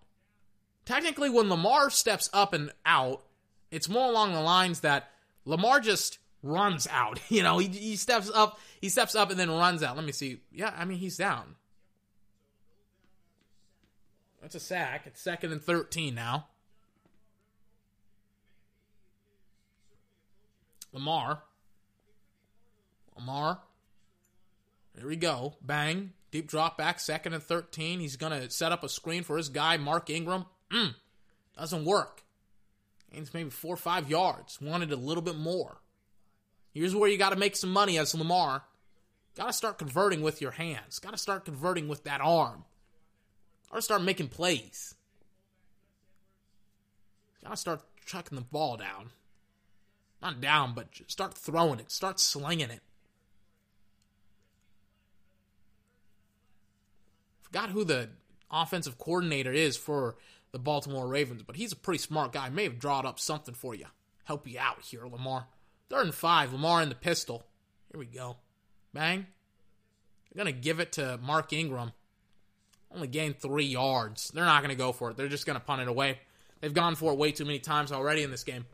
Technically, 0.84 1.30
when 1.30 1.48
Lamar 1.48 1.88
steps 1.90 2.28
up 2.32 2.52
and 2.52 2.70
out, 2.84 3.22
it's 3.70 3.88
more 3.88 4.08
along 4.10 4.32
the 4.32 4.40
lines 4.40 4.80
that 4.80 5.10
Lamar 5.44 5.80
just 5.80 6.18
runs 6.42 6.86
out. 6.90 7.18
You 7.30 7.42
know, 7.42 7.58
he, 7.58 7.68
he 7.68 7.96
steps 7.96 8.30
up, 8.32 8.58
he 8.80 8.88
steps 8.88 9.14
up 9.14 9.30
and 9.30 9.40
then 9.40 9.50
runs 9.50 9.82
out. 9.82 9.96
Let 9.96 10.04
me 10.04 10.12
see. 10.12 10.40
Yeah, 10.52 10.74
I 10.76 10.84
mean, 10.84 10.98
he's 10.98 11.16
down. 11.16 11.56
That's 14.42 14.54
a 14.54 14.60
sack. 14.60 15.02
It's 15.06 15.20
second 15.20 15.52
and 15.52 15.62
13 15.62 16.14
now. 16.14 16.46
Lamar. 20.92 21.42
Lamar. 23.16 23.60
Here 24.98 25.06
we 25.06 25.16
go. 25.16 25.54
Bang. 25.62 26.12
Deep 26.30 26.46
drop 26.46 26.78
back, 26.78 27.00
second 27.00 27.34
and 27.34 27.42
13. 27.42 28.00
He's 28.00 28.16
going 28.16 28.32
to 28.32 28.50
set 28.50 28.72
up 28.72 28.84
a 28.84 28.88
screen 28.88 29.24
for 29.24 29.36
his 29.36 29.48
guy, 29.48 29.76
Mark 29.76 30.10
Ingram. 30.10 30.46
Mm, 30.72 30.94
doesn't 31.58 31.84
work. 31.84 32.22
Gains 33.12 33.34
maybe 33.34 33.50
four 33.50 33.74
or 33.74 33.78
five 33.78 34.08
yards. 34.08 34.60
Wanted 34.60 34.92
a 34.92 34.96
little 34.96 35.22
bit 35.22 35.36
more. 35.36 35.80
Here's 36.72 36.94
where 36.94 37.10
you 37.10 37.18
got 37.18 37.30
to 37.30 37.36
make 37.36 37.56
some 37.56 37.72
money 37.72 37.98
as 37.98 38.14
Lamar. 38.14 38.62
Got 39.36 39.46
to 39.46 39.52
start 39.52 39.78
converting 39.78 40.22
with 40.22 40.40
your 40.40 40.52
hands. 40.52 41.00
Got 41.00 41.12
to 41.12 41.18
start 41.18 41.44
converting 41.44 41.88
with 41.88 42.04
that 42.04 42.20
arm. 42.20 42.64
Got 43.70 43.76
to 43.76 43.82
start 43.82 44.02
making 44.02 44.28
plays. 44.28 44.94
Got 47.42 47.50
to 47.50 47.56
start 47.56 47.80
chucking 48.06 48.36
the 48.36 48.44
ball 48.44 48.76
down. 48.76 49.10
Not 50.22 50.40
down, 50.40 50.74
but 50.74 50.88
start 51.06 51.34
throwing 51.34 51.80
it. 51.80 51.90
Start 51.90 52.20
slinging 52.20 52.70
it. 52.70 52.82
Forgot 57.50 57.70
who 57.70 57.84
the 57.84 58.08
offensive 58.50 58.98
coordinator 58.98 59.52
is 59.52 59.76
for 59.76 60.16
the 60.52 60.58
Baltimore 60.58 61.06
Ravens, 61.06 61.42
but 61.42 61.56
he's 61.56 61.72
a 61.72 61.76
pretty 61.76 61.98
smart 61.98 62.32
guy. 62.32 62.48
May 62.48 62.64
have 62.64 62.78
drawn 62.78 63.06
up 63.06 63.18
something 63.18 63.54
for 63.54 63.74
you. 63.74 63.86
Help 64.24 64.46
you 64.46 64.58
out 64.58 64.82
here, 64.82 65.06
Lamar. 65.06 65.46
Third 65.88 66.04
and 66.06 66.14
five. 66.14 66.52
Lamar 66.52 66.82
in 66.82 66.88
the 66.88 66.94
pistol. 66.94 67.44
Here 67.90 67.98
we 67.98 68.06
go. 68.06 68.36
Bang. 68.92 69.26
They're 70.32 70.44
going 70.44 70.54
to 70.54 70.60
give 70.60 70.78
it 70.78 70.92
to 70.92 71.18
Mark 71.22 71.52
Ingram. 71.52 71.92
Only 72.94 73.08
gained 73.08 73.40
three 73.40 73.64
yards. 73.64 74.30
They're 74.30 74.44
not 74.44 74.62
going 74.62 74.70
to 74.70 74.78
go 74.78 74.92
for 74.92 75.10
it. 75.10 75.16
They're 75.16 75.28
just 75.28 75.46
going 75.46 75.58
to 75.58 75.64
punt 75.64 75.82
it 75.82 75.88
away. 75.88 76.18
They've 76.60 76.74
gone 76.74 76.94
for 76.94 77.12
it 77.12 77.18
way 77.18 77.32
too 77.32 77.44
many 77.44 77.58
times 77.58 77.90
already 77.90 78.22
in 78.22 78.30
this 78.30 78.44
game. 78.44 78.66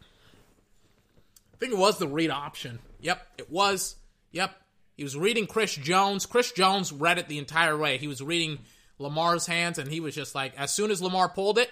I 0.00 1.56
think 1.58 1.72
it 1.72 1.78
was 1.78 1.98
the 1.98 2.08
read 2.08 2.30
option. 2.30 2.78
Yep, 3.00 3.26
it 3.38 3.50
was. 3.50 3.96
Yep. 4.32 4.52
He 4.98 5.04
was 5.04 5.16
reading 5.16 5.46
Chris 5.46 5.76
Jones. 5.76 6.26
Chris 6.26 6.50
Jones 6.50 6.92
read 6.92 7.18
it 7.18 7.28
the 7.28 7.38
entire 7.38 7.78
way. 7.78 7.98
He 7.98 8.08
was 8.08 8.20
reading 8.20 8.58
Lamar's 8.98 9.46
hands, 9.46 9.78
and 9.78 9.88
he 9.88 10.00
was 10.00 10.12
just 10.12 10.34
like, 10.34 10.58
as 10.58 10.72
soon 10.72 10.90
as 10.90 11.00
Lamar 11.00 11.28
pulled 11.28 11.56
it, 11.56 11.70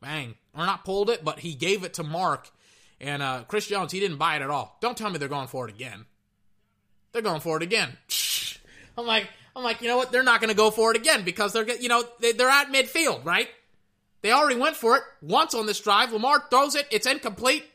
bang. 0.00 0.34
Or 0.56 0.64
not 0.64 0.86
pulled 0.86 1.10
it, 1.10 1.22
but 1.22 1.40
he 1.40 1.52
gave 1.52 1.84
it 1.84 1.92
to 1.94 2.02
Mark. 2.02 2.48
And 3.02 3.22
uh, 3.22 3.44
Chris 3.46 3.66
Jones, 3.66 3.92
he 3.92 4.00
didn't 4.00 4.16
buy 4.16 4.36
it 4.36 4.40
at 4.40 4.48
all. 4.48 4.78
Don't 4.80 4.96
tell 4.96 5.10
me 5.10 5.18
they're 5.18 5.28
going 5.28 5.46
for 5.46 5.68
it 5.68 5.74
again. 5.74 6.06
They're 7.12 7.20
going 7.20 7.42
for 7.42 7.58
it 7.58 7.62
again. 7.62 7.90
I'm 8.96 9.06
like, 9.06 9.28
I'm 9.54 9.62
like, 9.62 9.82
you 9.82 9.88
know 9.88 9.98
what? 9.98 10.10
They're 10.10 10.22
not 10.22 10.40
going 10.40 10.48
to 10.48 10.56
go 10.56 10.70
for 10.70 10.92
it 10.92 10.96
again 10.96 11.22
because 11.22 11.52
they're, 11.52 11.68
you 11.76 11.90
know, 11.90 12.02
they, 12.20 12.32
they're 12.32 12.48
at 12.48 12.72
midfield, 12.72 13.26
right? 13.26 13.50
They 14.22 14.32
already 14.32 14.58
went 14.58 14.76
for 14.76 14.96
it 14.96 15.02
once 15.20 15.54
on 15.54 15.66
this 15.66 15.80
drive. 15.80 16.14
Lamar 16.14 16.42
throws 16.48 16.76
it. 16.76 16.88
It's 16.90 17.06
incomplete. 17.06 17.66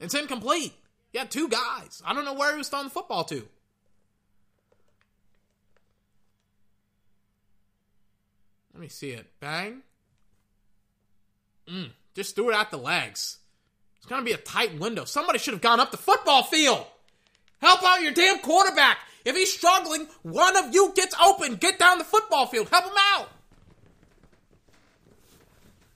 It's 0.00 0.14
incomplete. 0.14 0.74
He 1.12 1.18
had 1.18 1.30
two 1.30 1.48
guys. 1.48 2.02
I 2.04 2.14
don't 2.14 2.24
know 2.24 2.34
where 2.34 2.52
he 2.52 2.58
was 2.58 2.68
throwing 2.68 2.84
the 2.84 2.90
football 2.90 3.24
to. 3.24 3.48
Let 8.74 8.80
me 8.80 8.88
see 8.88 9.10
it. 9.10 9.26
Bang. 9.40 9.82
Mm, 11.66 11.90
just 12.14 12.36
threw 12.36 12.50
it 12.50 12.54
at 12.54 12.70
the 12.70 12.76
legs. 12.76 13.38
It's 13.96 14.06
going 14.06 14.20
to 14.20 14.24
be 14.24 14.32
a 14.32 14.36
tight 14.36 14.78
window. 14.78 15.04
Somebody 15.04 15.38
should 15.38 15.54
have 15.54 15.60
gone 15.60 15.80
up 15.80 15.90
the 15.90 15.96
football 15.96 16.44
field. 16.44 16.86
Help 17.60 17.82
out 17.82 18.02
your 18.02 18.12
damn 18.12 18.38
quarterback. 18.38 18.98
If 19.24 19.34
he's 19.34 19.52
struggling, 19.52 20.06
one 20.22 20.56
of 20.56 20.72
you 20.72 20.92
gets 20.94 21.14
open. 21.20 21.56
Get 21.56 21.78
down 21.78 21.98
the 21.98 22.04
football 22.04 22.46
field. 22.46 22.68
Help 22.68 22.84
him 22.84 22.92
out. 23.14 23.28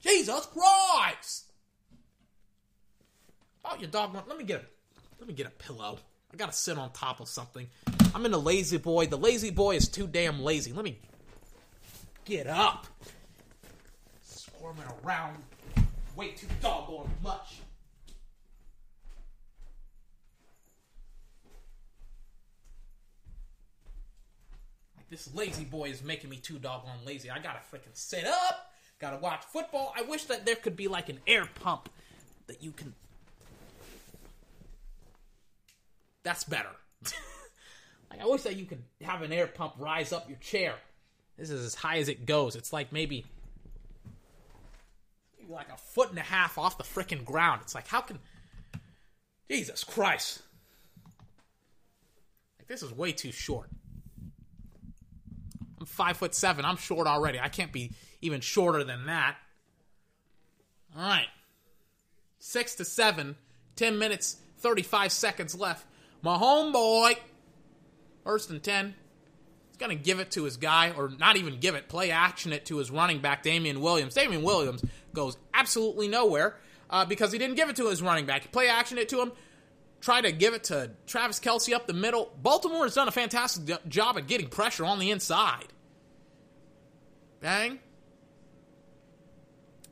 Jesus 0.01 0.45
Christ. 0.47 1.42
Oh, 3.65 3.75
your 3.79 3.89
dog. 3.89 4.13
Let 4.13 4.37
me 4.37 4.43
get 4.43 4.61
a, 4.61 4.65
let 5.19 5.27
me 5.27 5.33
get 5.33 5.47
a 5.47 5.51
pillow. 5.51 5.99
I 6.31 6.35
gotta 6.35 6.51
sit 6.51 6.77
on 6.77 6.91
top 6.91 7.19
of 7.19 7.27
something. 7.27 7.67
I'm 8.15 8.25
in 8.25 8.33
a 8.33 8.37
lazy 8.37 8.77
boy. 8.77 9.07
The 9.07 9.17
lazy 9.17 9.51
boy 9.51 9.75
is 9.75 9.87
too 9.87 10.07
damn 10.07 10.41
lazy. 10.41 10.73
Let 10.73 10.83
me 10.83 10.99
get 12.25 12.47
up. 12.47 12.87
Squirming 14.21 14.85
around 15.03 15.37
way 16.15 16.31
too 16.31 16.47
doggone 16.61 17.09
much. 17.21 17.59
This 25.09 25.31
lazy 25.35 25.63
boy 25.63 25.89
is 25.89 26.03
making 26.03 26.31
me 26.31 26.37
too 26.37 26.57
doggone 26.57 27.05
lazy. 27.05 27.29
I 27.29 27.37
gotta 27.37 27.59
freaking 27.71 27.93
sit 27.93 28.25
up. 28.25 28.71
Gotta 28.99 29.17
watch 29.17 29.43
football. 29.43 29.93
I 29.95 30.01
wish 30.01 30.25
that 30.25 30.45
there 30.45 30.55
could 30.55 30.75
be 30.75 30.87
like 30.87 31.09
an 31.09 31.19
air 31.27 31.47
pump 31.61 31.89
that 32.47 32.63
you 32.63 32.71
can 32.71 32.95
That's 36.23 36.43
better. 36.43 36.69
like 38.09 38.21
I 38.21 38.25
wish 38.25 38.43
that 38.43 38.55
you 38.55 38.65
could 38.65 38.83
have 39.01 39.21
an 39.21 39.31
air 39.31 39.47
pump 39.47 39.73
rise 39.77 40.13
up 40.13 40.27
your 40.29 40.37
chair. 40.39 40.75
This 41.37 41.49
is 41.49 41.65
as 41.65 41.75
high 41.75 41.97
as 41.97 42.09
it 42.09 42.25
goes. 42.25 42.55
It's 42.55 42.71
like 42.71 42.91
maybe, 42.91 43.25
maybe 45.37 45.51
like 45.53 45.71
a 45.71 45.77
foot 45.77 46.09
and 46.09 46.19
a 46.19 46.23
half 46.23 46.57
off 46.57 46.77
the 46.77 46.83
freaking 46.83 47.25
ground. 47.25 47.61
It's 47.63 47.75
like 47.75 47.87
how 47.87 48.01
can 48.01 48.19
Jesus 49.49 49.83
Christ? 49.83 50.41
Like 52.59 52.67
this 52.67 52.83
is 52.83 52.93
way 52.93 53.11
too 53.11 53.31
short. 53.31 53.69
I'm 55.79 55.85
five 55.85 56.15
foot 56.15 56.33
seven. 56.33 56.63
I'm 56.63 56.77
short 56.77 57.07
already. 57.07 57.39
I 57.39 57.49
can't 57.49 57.73
be 57.73 57.91
even 58.21 58.39
shorter 58.39 58.85
than 58.85 59.07
that. 59.07 59.35
All 60.95 61.03
right. 61.03 61.27
Six 62.39 62.75
to 62.75 62.85
seven. 62.85 63.35
Ten 63.75 63.97
minutes, 63.97 64.37
35 64.59 65.11
seconds 65.11 65.55
left. 65.55 65.85
My 66.23 66.37
homeboy, 66.37 67.17
first 68.23 68.49
and 68.49 68.63
10. 68.63 68.95
He's 69.67 69.77
going 69.77 69.95
to 69.95 70.01
give 70.01 70.19
it 70.19 70.31
to 70.31 70.45
his 70.45 70.57
guy, 70.57 70.91
or 70.91 71.11
not 71.19 71.35
even 71.35 71.59
give 71.59 71.75
it, 71.75 71.89
play 71.89 72.11
action 72.11 72.53
it 72.53 72.65
to 72.67 72.77
his 72.77 72.89
running 72.89 73.19
back, 73.19 73.43
Damien 73.43 73.81
Williams. 73.81 74.13
Damien 74.13 74.41
Williams 74.41 74.83
goes 75.13 75.37
absolutely 75.53 76.07
nowhere 76.07 76.57
uh, 76.89 77.05
because 77.05 77.31
he 77.31 77.37
didn't 77.37 77.55
give 77.55 77.69
it 77.69 77.75
to 77.75 77.89
his 77.89 78.01
running 78.01 78.25
back. 78.25 78.51
Play 78.51 78.69
action 78.69 78.97
it 78.97 79.09
to 79.09 79.21
him, 79.21 79.33
try 79.99 80.21
to 80.21 80.31
give 80.31 80.53
it 80.53 80.65
to 80.65 80.91
Travis 81.07 81.39
Kelce 81.39 81.73
up 81.73 81.87
the 81.87 81.93
middle. 81.93 82.31
Baltimore 82.41 82.83
has 82.83 82.95
done 82.95 83.07
a 83.07 83.11
fantastic 83.11 83.89
job 83.89 84.17
at 84.17 84.27
getting 84.27 84.47
pressure 84.47 84.85
on 84.85 84.99
the 84.99 85.11
inside. 85.11 85.73
Bang. 87.41 87.79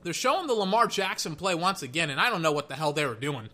They're 0.03 0.14
showing 0.14 0.48
the 0.48 0.53
Lamar 0.53 0.88
Jackson 0.88 1.36
play 1.36 1.56
once 1.56 1.82
again, 1.82 2.10
and 2.10 2.22
I 2.22 2.30
don't 2.30 2.41
know 2.41 2.53
what 2.53 2.70
the 2.70 2.76
hell 2.76 2.94
they 2.94 3.06
were 3.06 3.16
doing. 3.16 3.49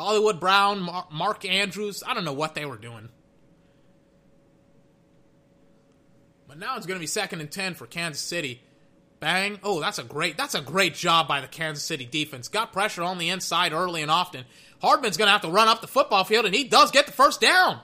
Hollywood 0.00 0.40
Brown, 0.40 0.80
Mark 1.12 1.44
Andrews. 1.44 2.02
I 2.06 2.14
don't 2.14 2.24
know 2.24 2.32
what 2.32 2.54
they 2.54 2.64
were 2.64 2.78
doing. 2.78 3.10
But 6.48 6.58
now 6.58 6.76
it's 6.76 6.86
going 6.86 6.98
to 6.98 7.02
be 7.02 7.06
second 7.06 7.40
and 7.40 7.50
10 7.50 7.74
for 7.74 7.86
Kansas 7.86 8.22
City. 8.22 8.62
Bang. 9.20 9.60
Oh, 9.62 9.80
that's 9.80 9.98
a 9.98 10.02
great 10.02 10.38
that's 10.38 10.54
a 10.54 10.62
great 10.62 10.94
job 10.94 11.28
by 11.28 11.42
the 11.42 11.46
Kansas 11.46 11.84
City 11.84 12.06
defense. 12.06 12.48
Got 12.48 12.72
pressure 12.72 13.02
on 13.02 13.18
the 13.18 13.28
inside 13.28 13.74
early 13.74 14.00
and 14.00 14.10
often. 14.10 14.46
Hardman's 14.80 15.18
going 15.18 15.26
to 15.26 15.32
have 15.32 15.42
to 15.42 15.50
run 15.50 15.68
up 15.68 15.82
the 15.82 15.86
football 15.86 16.24
field 16.24 16.46
and 16.46 16.54
he 16.54 16.64
does 16.64 16.90
get 16.90 17.04
the 17.04 17.12
first 17.12 17.38
down. 17.38 17.80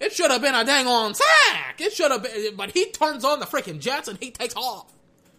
It 0.00 0.14
should 0.14 0.30
have 0.30 0.40
been 0.40 0.54
a 0.54 0.64
dang 0.64 0.86
on 0.86 1.14
sack. 1.14 1.78
It 1.78 1.92
should 1.92 2.10
have 2.10 2.22
been 2.22 2.56
but 2.56 2.70
he 2.70 2.90
turns 2.90 3.22
on 3.22 3.38
the 3.38 3.44
freaking 3.44 3.78
Jets 3.78 4.08
and 4.08 4.18
he 4.18 4.30
takes 4.30 4.56
off. 4.56 4.90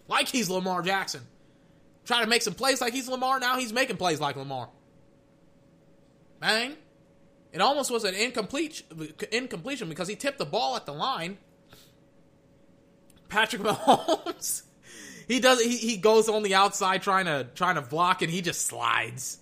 Like 0.08 0.28
he's 0.28 0.48
Lamar 0.48 0.84
Jackson. 0.84 1.22
Trying 2.06 2.24
to 2.24 2.30
make 2.30 2.44
some 2.44 2.54
plays 2.54 2.80
like 2.80 2.94
he's 2.94 3.10
Lamar, 3.10 3.40
now 3.40 3.58
he's 3.58 3.74
making 3.74 3.98
plays 3.98 4.20
like 4.20 4.36
Lamar. 4.36 4.70
Bang. 6.42 6.76
It 7.54 7.62
almost 7.62 7.92
was 7.92 8.04
an 8.04 8.16
incomplete 8.16 8.84
incompletion 9.32 9.88
because 9.88 10.08
he 10.08 10.16
tipped 10.16 10.40
the 10.40 10.46
ball 10.46 10.76
at 10.76 10.86
the 10.86 10.94
line. 10.94 11.38
Patrick 13.30 13.62
Mahomes, 13.64 14.64
he 15.28 15.40
does 15.40 15.62
he, 15.62 15.78
he 15.78 15.98
goes 15.98 16.28
on 16.28 16.44
the 16.44 16.56
outside 16.56 17.02
trying 17.02 17.26
to 17.26 17.48
trying 17.56 17.76
to 17.76 17.82
block 17.82 18.22
and 18.22 18.32
he 18.32 18.42
just 18.42 18.66
slides. 18.66 19.38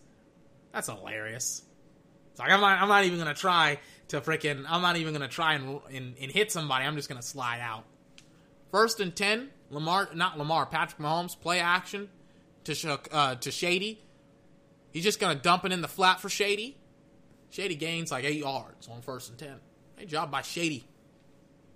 That's 0.73 0.88
hilarious. 0.88 1.63
It's 2.31 2.39
like 2.39 2.51
I'm 2.51 2.61
not 2.61 2.81
I'm 2.81 2.89
not 2.89 3.05
even 3.05 3.17
gonna 3.17 3.34
try 3.34 3.80
to 4.09 4.21
freaking 4.21 4.65
I'm 4.67 4.81
not 4.81 4.97
even 4.97 5.13
gonna 5.13 5.27
try 5.27 5.53
and, 5.53 5.80
and 5.91 6.15
and 6.19 6.31
hit 6.31 6.51
somebody. 6.51 6.85
I'm 6.85 6.95
just 6.95 7.09
gonna 7.09 7.21
slide 7.21 7.61
out. 7.61 7.85
First 8.71 8.99
and 8.99 9.15
ten, 9.15 9.49
Lamar 9.69 10.09
not 10.13 10.38
Lamar 10.38 10.65
Patrick 10.65 10.99
Mahomes 10.99 11.39
play 11.39 11.59
action. 11.59 12.09
to 12.65 12.99
uh, 13.11 13.35
to 13.35 13.51
Shady. 13.51 14.01
He's 14.91 15.03
just 15.03 15.19
gonna 15.19 15.39
dump 15.39 15.63
it 15.65 15.71
in 15.71 15.81
the 15.81 15.88
flat 15.88 16.19
for 16.19 16.30
Shady. 16.30 16.78
Shady 17.49 17.76
gains 17.76 18.11
like 18.11 18.26
eight 18.26 18.39
yards 18.39 18.88
on 18.88 19.01
first 19.01 19.30
and 19.30 19.38
ten. 19.38 19.55
Great 19.95 20.07
job 20.07 20.31
by 20.31 20.41
Shady. 20.41 20.85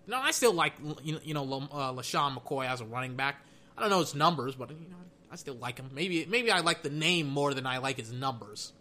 No, 0.06 0.20
I 0.20 0.32
still 0.32 0.54
like 0.54 0.74
you 1.04 1.34
know, 1.34 1.44
uh, 1.44 1.94
LeSean 1.94 2.38
McCoy 2.38 2.68
as 2.68 2.82
a 2.82 2.86
running 2.86 3.16
back. 3.16 3.38
I 3.78 3.82
don't 3.82 3.90
know 3.90 4.00
his 4.00 4.16
numbers, 4.16 4.56
but 4.56 4.70
you 4.70 4.90
know 4.90 4.98
I 5.32 5.36
still 5.36 5.56
like 5.56 5.80
him. 5.80 5.90
Maybe 5.94 6.26
maybe 6.26 6.52
I 6.52 6.60
like 6.60 6.84
the 6.84 6.90
name 6.90 7.28
more 7.28 7.54
than 7.54 7.66
I 7.66 7.80
like 7.80 7.98
his 7.98 8.12
numbers. 8.12 8.72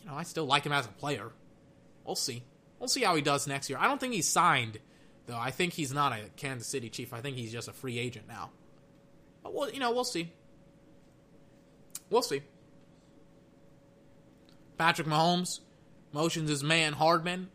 You 0.00 0.10
know, 0.10 0.16
I 0.16 0.22
still 0.22 0.46
like 0.46 0.64
him 0.64 0.72
as 0.72 0.86
a 0.86 0.90
player. 0.90 1.30
We'll 2.04 2.16
see. 2.16 2.42
We'll 2.78 2.88
see 2.88 3.02
how 3.02 3.14
he 3.14 3.22
does 3.22 3.46
next 3.46 3.68
year. 3.68 3.78
I 3.78 3.88
don't 3.88 4.00
think 4.00 4.14
he's 4.14 4.28
signed, 4.28 4.78
though. 5.26 5.36
I 5.36 5.50
think 5.50 5.72
he's 5.72 5.92
not 5.92 6.12
a 6.12 6.30
Kansas 6.36 6.68
City 6.68 6.90
Chief. 6.90 7.12
I 7.12 7.20
think 7.20 7.36
he's 7.36 7.52
just 7.52 7.68
a 7.68 7.72
free 7.72 7.98
agent 7.98 8.28
now. 8.28 8.50
But 9.42 9.54
we'll, 9.54 9.70
you 9.70 9.78
know, 9.78 9.92
we'll 9.92 10.04
see. 10.04 10.32
We'll 12.10 12.22
see. 12.22 12.42
Patrick 14.84 15.08
Mahomes 15.08 15.60
motions 16.12 16.50
his 16.50 16.62
man 16.62 16.92
Hardman. 16.92 17.48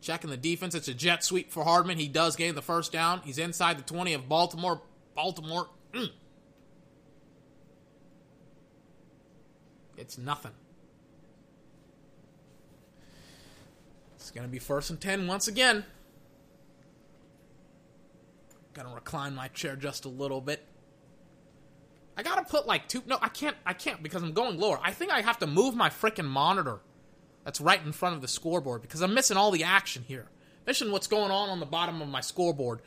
Checking 0.00 0.30
the 0.30 0.36
defense. 0.36 0.76
It's 0.76 0.86
a 0.86 0.94
jet 0.94 1.24
sweep 1.24 1.50
for 1.50 1.64
Hardman. 1.64 1.98
He 1.98 2.06
does 2.06 2.36
gain 2.36 2.54
the 2.54 2.62
first 2.62 2.92
down. 2.92 3.20
He's 3.24 3.36
inside 3.36 3.76
the 3.76 3.82
20 3.82 4.14
of 4.14 4.28
Baltimore. 4.28 4.80
Baltimore. 5.16 5.66
Mm. 5.92 6.10
It's 9.96 10.16
nothing. 10.16 10.52
It's 14.14 14.30
going 14.30 14.46
to 14.46 14.52
be 14.52 14.60
first 14.60 14.90
and 14.90 15.00
10 15.00 15.26
once 15.26 15.48
again. 15.48 15.84
Gotta 18.72 18.90
recline 18.90 19.34
my 19.34 19.48
chair 19.48 19.74
just 19.74 20.04
a 20.04 20.08
little 20.08 20.40
bit. 20.40 20.64
I 22.16 22.22
gotta 22.22 22.44
put 22.44 22.66
like 22.66 22.88
two. 22.88 23.02
No, 23.06 23.18
I 23.20 23.28
can't. 23.28 23.56
I 23.64 23.72
can't 23.72 24.02
because 24.02 24.22
I'm 24.22 24.32
going 24.32 24.58
lower. 24.58 24.78
I 24.82 24.92
think 24.92 25.12
I 25.12 25.20
have 25.20 25.38
to 25.40 25.46
move 25.46 25.74
my 25.74 25.90
freaking 25.90 26.24
monitor 26.26 26.80
that's 27.44 27.60
right 27.60 27.82
in 27.84 27.92
front 27.92 28.16
of 28.16 28.22
the 28.22 28.28
scoreboard 28.28 28.82
because 28.82 29.02
I'm 29.02 29.14
missing 29.14 29.36
all 29.36 29.50
the 29.50 29.64
action 29.64 30.04
here. 30.08 30.26
Missing 30.66 30.90
what's 30.90 31.06
going 31.06 31.30
on 31.30 31.48
on 31.48 31.60
the 31.60 31.66
bottom 31.66 32.02
of 32.02 32.08
my 32.08 32.20
scoreboard 32.20 32.80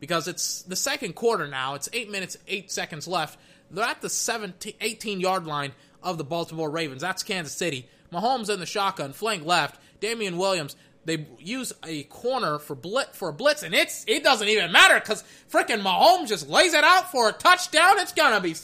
because 0.00 0.28
it's 0.28 0.62
the 0.62 0.76
second 0.76 1.14
quarter 1.14 1.46
now. 1.46 1.74
It's 1.74 1.88
eight 1.92 2.10
minutes, 2.10 2.36
eight 2.46 2.70
seconds 2.70 3.06
left. 3.06 3.38
They're 3.70 3.84
at 3.84 4.00
the 4.00 4.08
17, 4.08 4.74
18 4.80 5.20
yard 5.20 5.46
line 5.46 5.72
of 6.02 6.18
the 6.18 6.24
Baltimore 6.24 6.70
Ravens. 6.70 7.02
That's 7.02 7.22
Kansas 7.22 7.52
City. 7.52 7.88
Mahomes 8.12 8.48
in 8.48 8.60
the 8.60 8.66
shotgun, 8.66 9.12
flank 9.12 9.44
left. 9.44 9.80
Damien 10.00 10.38
Williams. 10.38 10.76
They 11.04 11.26
use 11.38 11.72
a 11.84 12.02
corner 12.04 12.58
for 12.58 12.74
blitz 12.74 13.16
for 13.16 13.28
a 13.28 13.32
blitz, 13.32 13.62
and 13.62 13.74
it's 13.74 14.04
it 14.08 14.24
doesn't 14.24 14.48
even 14.48 14.72
matter 14.72 14.98
because 14.98 15.22
freaking 15.50 15.80
Mahomes 15.80 16.28
just 16.28 16.48
lays 16.48 16.74
it 16.74 16.82
out 16.82 17.12
for 17.12 17.28
a 17.28 17.32
touchdown. 17.32 18.00
It's 18.00 18.12
gonna 18.12 18.40
be 18.40 18.54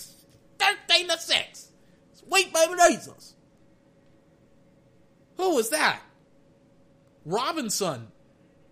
thirteen 0.62 1.08
to 1.08 1.18
six. 1.18 1.70
Sweet 2.12 2.52
baby 2.52 2.74
Jesus. 2.88 3.34
Who 5.36 5.56
was 5.56 5.70
that? 5.70 6.00
Robinson. 7.24 8.08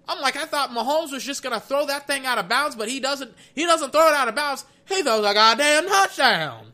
I'm 0.09 0.21
like, 0.21 0.37
I 0.37 0.45
thought 0.45 0.71
Mahomes 0.71 1.13
was 1.13 1.25
just 1.25 1.43
gonna 1.43 1.61
throw 1.61 1.87
that 1.87 2.07
thing 2.07 2.27
out 2.27 2.39
of 2.39 2.49
bounds, 2.49 2.77
but 2.77 2.89
he 2.89 3.01
doesn't. 3.01 3.35
He 3.55 3.65
doesn't 3.65 3.93
throw 3.93 4.09
it 4.09 4.15
out 4.15 4.29
of 4.29 4.35
bounds. 4.35 4.65
He 4.89 5.03
throws 5.03 5.25
a 5.25 5.35
goddamn 5.35 5.87
touchdown. 5.87 6.73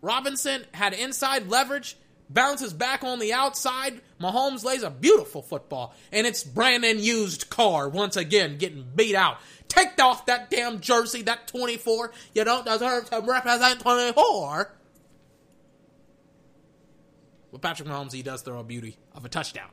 Robinson 0.00 0.64
had 0.72 0.92
inside 0.94 1.48
leverage, 1.48 1.96
bounces 2.28 2.72
back 2.72 3.04
on 3.04 3.18
the 3.18 3.32
outside. 3.32 4.00
Mahomes 4.20 4.64
lays 4.64 4.82
a 4.82 4.90
beautiful 4.90 5.42
football, 5.42 5.94
and 6.12 6.26
it's 6.26 6.44
Brandon 6.44 6.98
used 6.98 7.50
car 7.50 7.88
once 7.88 8.16
again 8.16 8.58
getting 8.58 8.86
beat 8.94 9.14
out. 9.14 9.38
Take 9.68 10.00
off 10.00 10.26
that 10.26 10.50
damn 10.50 10.80
jersey, 10.80 11.22
that 11.22 11.48
24. 11.48 12.12
You 12.34 12.44
don't 12.44 12.66
deserve 12.66 13.10
to 13.10 13.20
represent 13.20 13.80
24. 13.80 14.72
With 17.50 17.62
Patrick 17.62 17.88
Mahomes, 17.88 18.12
he 18.12 18.22
does 18.22 18.42
throw 18.42 18.58
a 18.58 18.64
beauty 18.64 18.96
of 19.14 19.24
a 19.24 19.28
touchdown. 19.28 19.70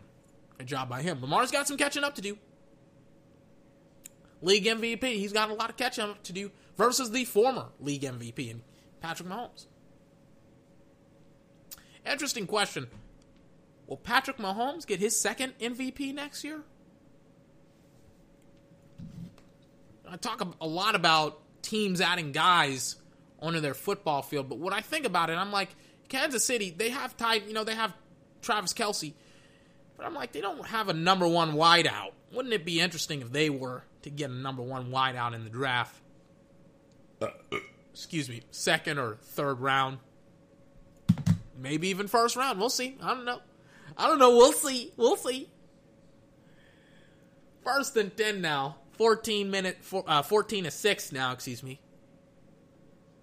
Good 0.57 0.68
job 0.68 0.90
by 0.90 1.02
him. 1.02 1.19
Lamar's 1.22 1.52
got 1.52 1.68
some 1.68 1.78
catching 1.78 2.03
up 2.03 2.15
to 2.15 2.22
do. 2.22 2.38
League 4.41 4.65
MVP, 4.65 5.03
he's 5.03 5.34
got 5.34 5.49
a 5.49 5.53
lot 5.53 5.69
of 5.69 5.78
catching 5.78 6.03
up 6.03 6.22
to 6.23 6.34
do 6.34 6.52
versus 6.78 7.11
the 7.11 7.26
former 7.26 7.68
league 7.80 8.02
MVP 8.02 8.49
and 8.52 8.61
Patrick 9.02 9.30
Mahomes. 9.30 9.65
Interesting 12.06 12.48
question. 12.48 12.88
Will 13.88 13.98
Patrick 13.98 14.38
Mahomes 14.38 14.88
get 14.88 14.99
his 14.99 15.19
second 15.19 15.53
MVP 15.60 16.14
next 16.14 16.44
year? 16.44 16.61
I 20.10 20.18
talk 20.18 20.45
a 20.60 20.68
lot 20.68 20.95
about 20.95 21.40
teams 21.61 22.02
adding 22.02 22.32
guys 22.32 22.98
onto 23.40 23.60
their 23.60 23.73
football 23.73 24.22
field, 24.22 24.49
but 24.49 24.60
when 24.60 24.73
I 24.73 24.82
think 24.82 25.06
about 25.06 25.30
it, 25.30 25.38
I'm 25.38 25.52
like, 25.52 25.69
Kansas 26.10 26.44
City, 26.44 26.69
they 26.69 26.90
have 26.90 27.15
tied, 27.15 27.48
you 27.48 27.53
know, 27.53 27.64
they 27.64 27.76
have 27.76 27.94
Travis 28.41 28.73
Kelce, 28.73 29.14
but 29.95 30.06
I'm 30.06 30.14
like, 30.14 30.34
they 30.34 30.41
don't 30.41 30.65
have 30.65 30.90
a 30.90 30.94
number 30.94 31.28
one 31.28 31.53
wideout. 31.53 32.11
Wouldn't 32.34 32.53
it 32.53 32.65
be 32.65 32.82
interesting 32.82 33.22
if 33.22 33.32
they 33.32 33.49
were 33.49 33.84
to 34.02 34.10
get 34.10 34.30
a 34.30 34.34
number 34.34 34.61
one 34.61 34.91
wideout 34.91 35.34
in 35.34 35.44
the 35.45 35.49
draft? 35.49 35.95
Uh, 37.22 37.28
uh. 37.52 37.57
Excuse 37.94 38.30
me, 38.30 38.41
second 38.52 38.99
or 38.99 39.18
third 39.22 39.60
round, 39.60 39.99
maybe 41.62 41.90
even 41.90 42.08
first 42.08 42.36
round. 42.36 42.60
We'll 42.60 42.70
see. 42.70 42.98
I 43.02 43.14
don't 43.14 43.26
know. 43.26 43.42
I 43.98 44.08
don't 44.08 44.20
know. 44.20 44.36
We'll 44.36 44.54
see. 44.54 44.92
We'll 44.98 45.18
see. 45.18 45.50
First 47.64 47.96
and 47.98 48.16
ten 48.16 48.42
now. 48.42 48.78
14 49.02 49.50
minute, 49.50 49.80
uh, 50.06 50.22
14 50.22 50.66
to 50.66 50.70
6 50.70 51.12
now, 51.12 51.32
excuse 51.32 51.64
me. 51.64 51.82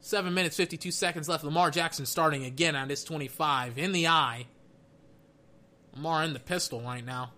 7 0.00 0.34
minutes, 0.34 0.56
52 0.56 0.90
seconds 0.90 1.28
left. 1.28 1.44
Lamar 1.44 1.70
Jackson 1.70 2.04
starting 2.04 2.44
again 2.44 2.74
on 2.74 2.88
his 2.88 3.04
25 3.04 3.78
in 3.78 3.92
the 3.92 4.08
eye. 4.08 4.46
Lamar 5.94 6.24
in 6.24 6.32
the 6.32 6.40
pistol 6.40 6.80
right 6.80 7.04
now. 7.04 7.30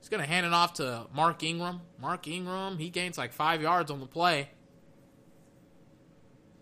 He's 0.00 0.10
going 0.10 0.22
to 0.22 0.28
hand 0.28 0.44
it 0.44 0.52
off 0.52 0.74
to 0.74 1.06
Mark 1.14 1.42
Ingram. 1.42 1.80
Mark 1.98 2.28
Ingram, 2.28 2.76
he 2.76 2.90
gains 2.90 3.16
like 3.16 3.32
five 3.32 3.62
yards 3.62 3.90
on 3.90 4.00
the 4.00 4.06
play. 4.06 4.50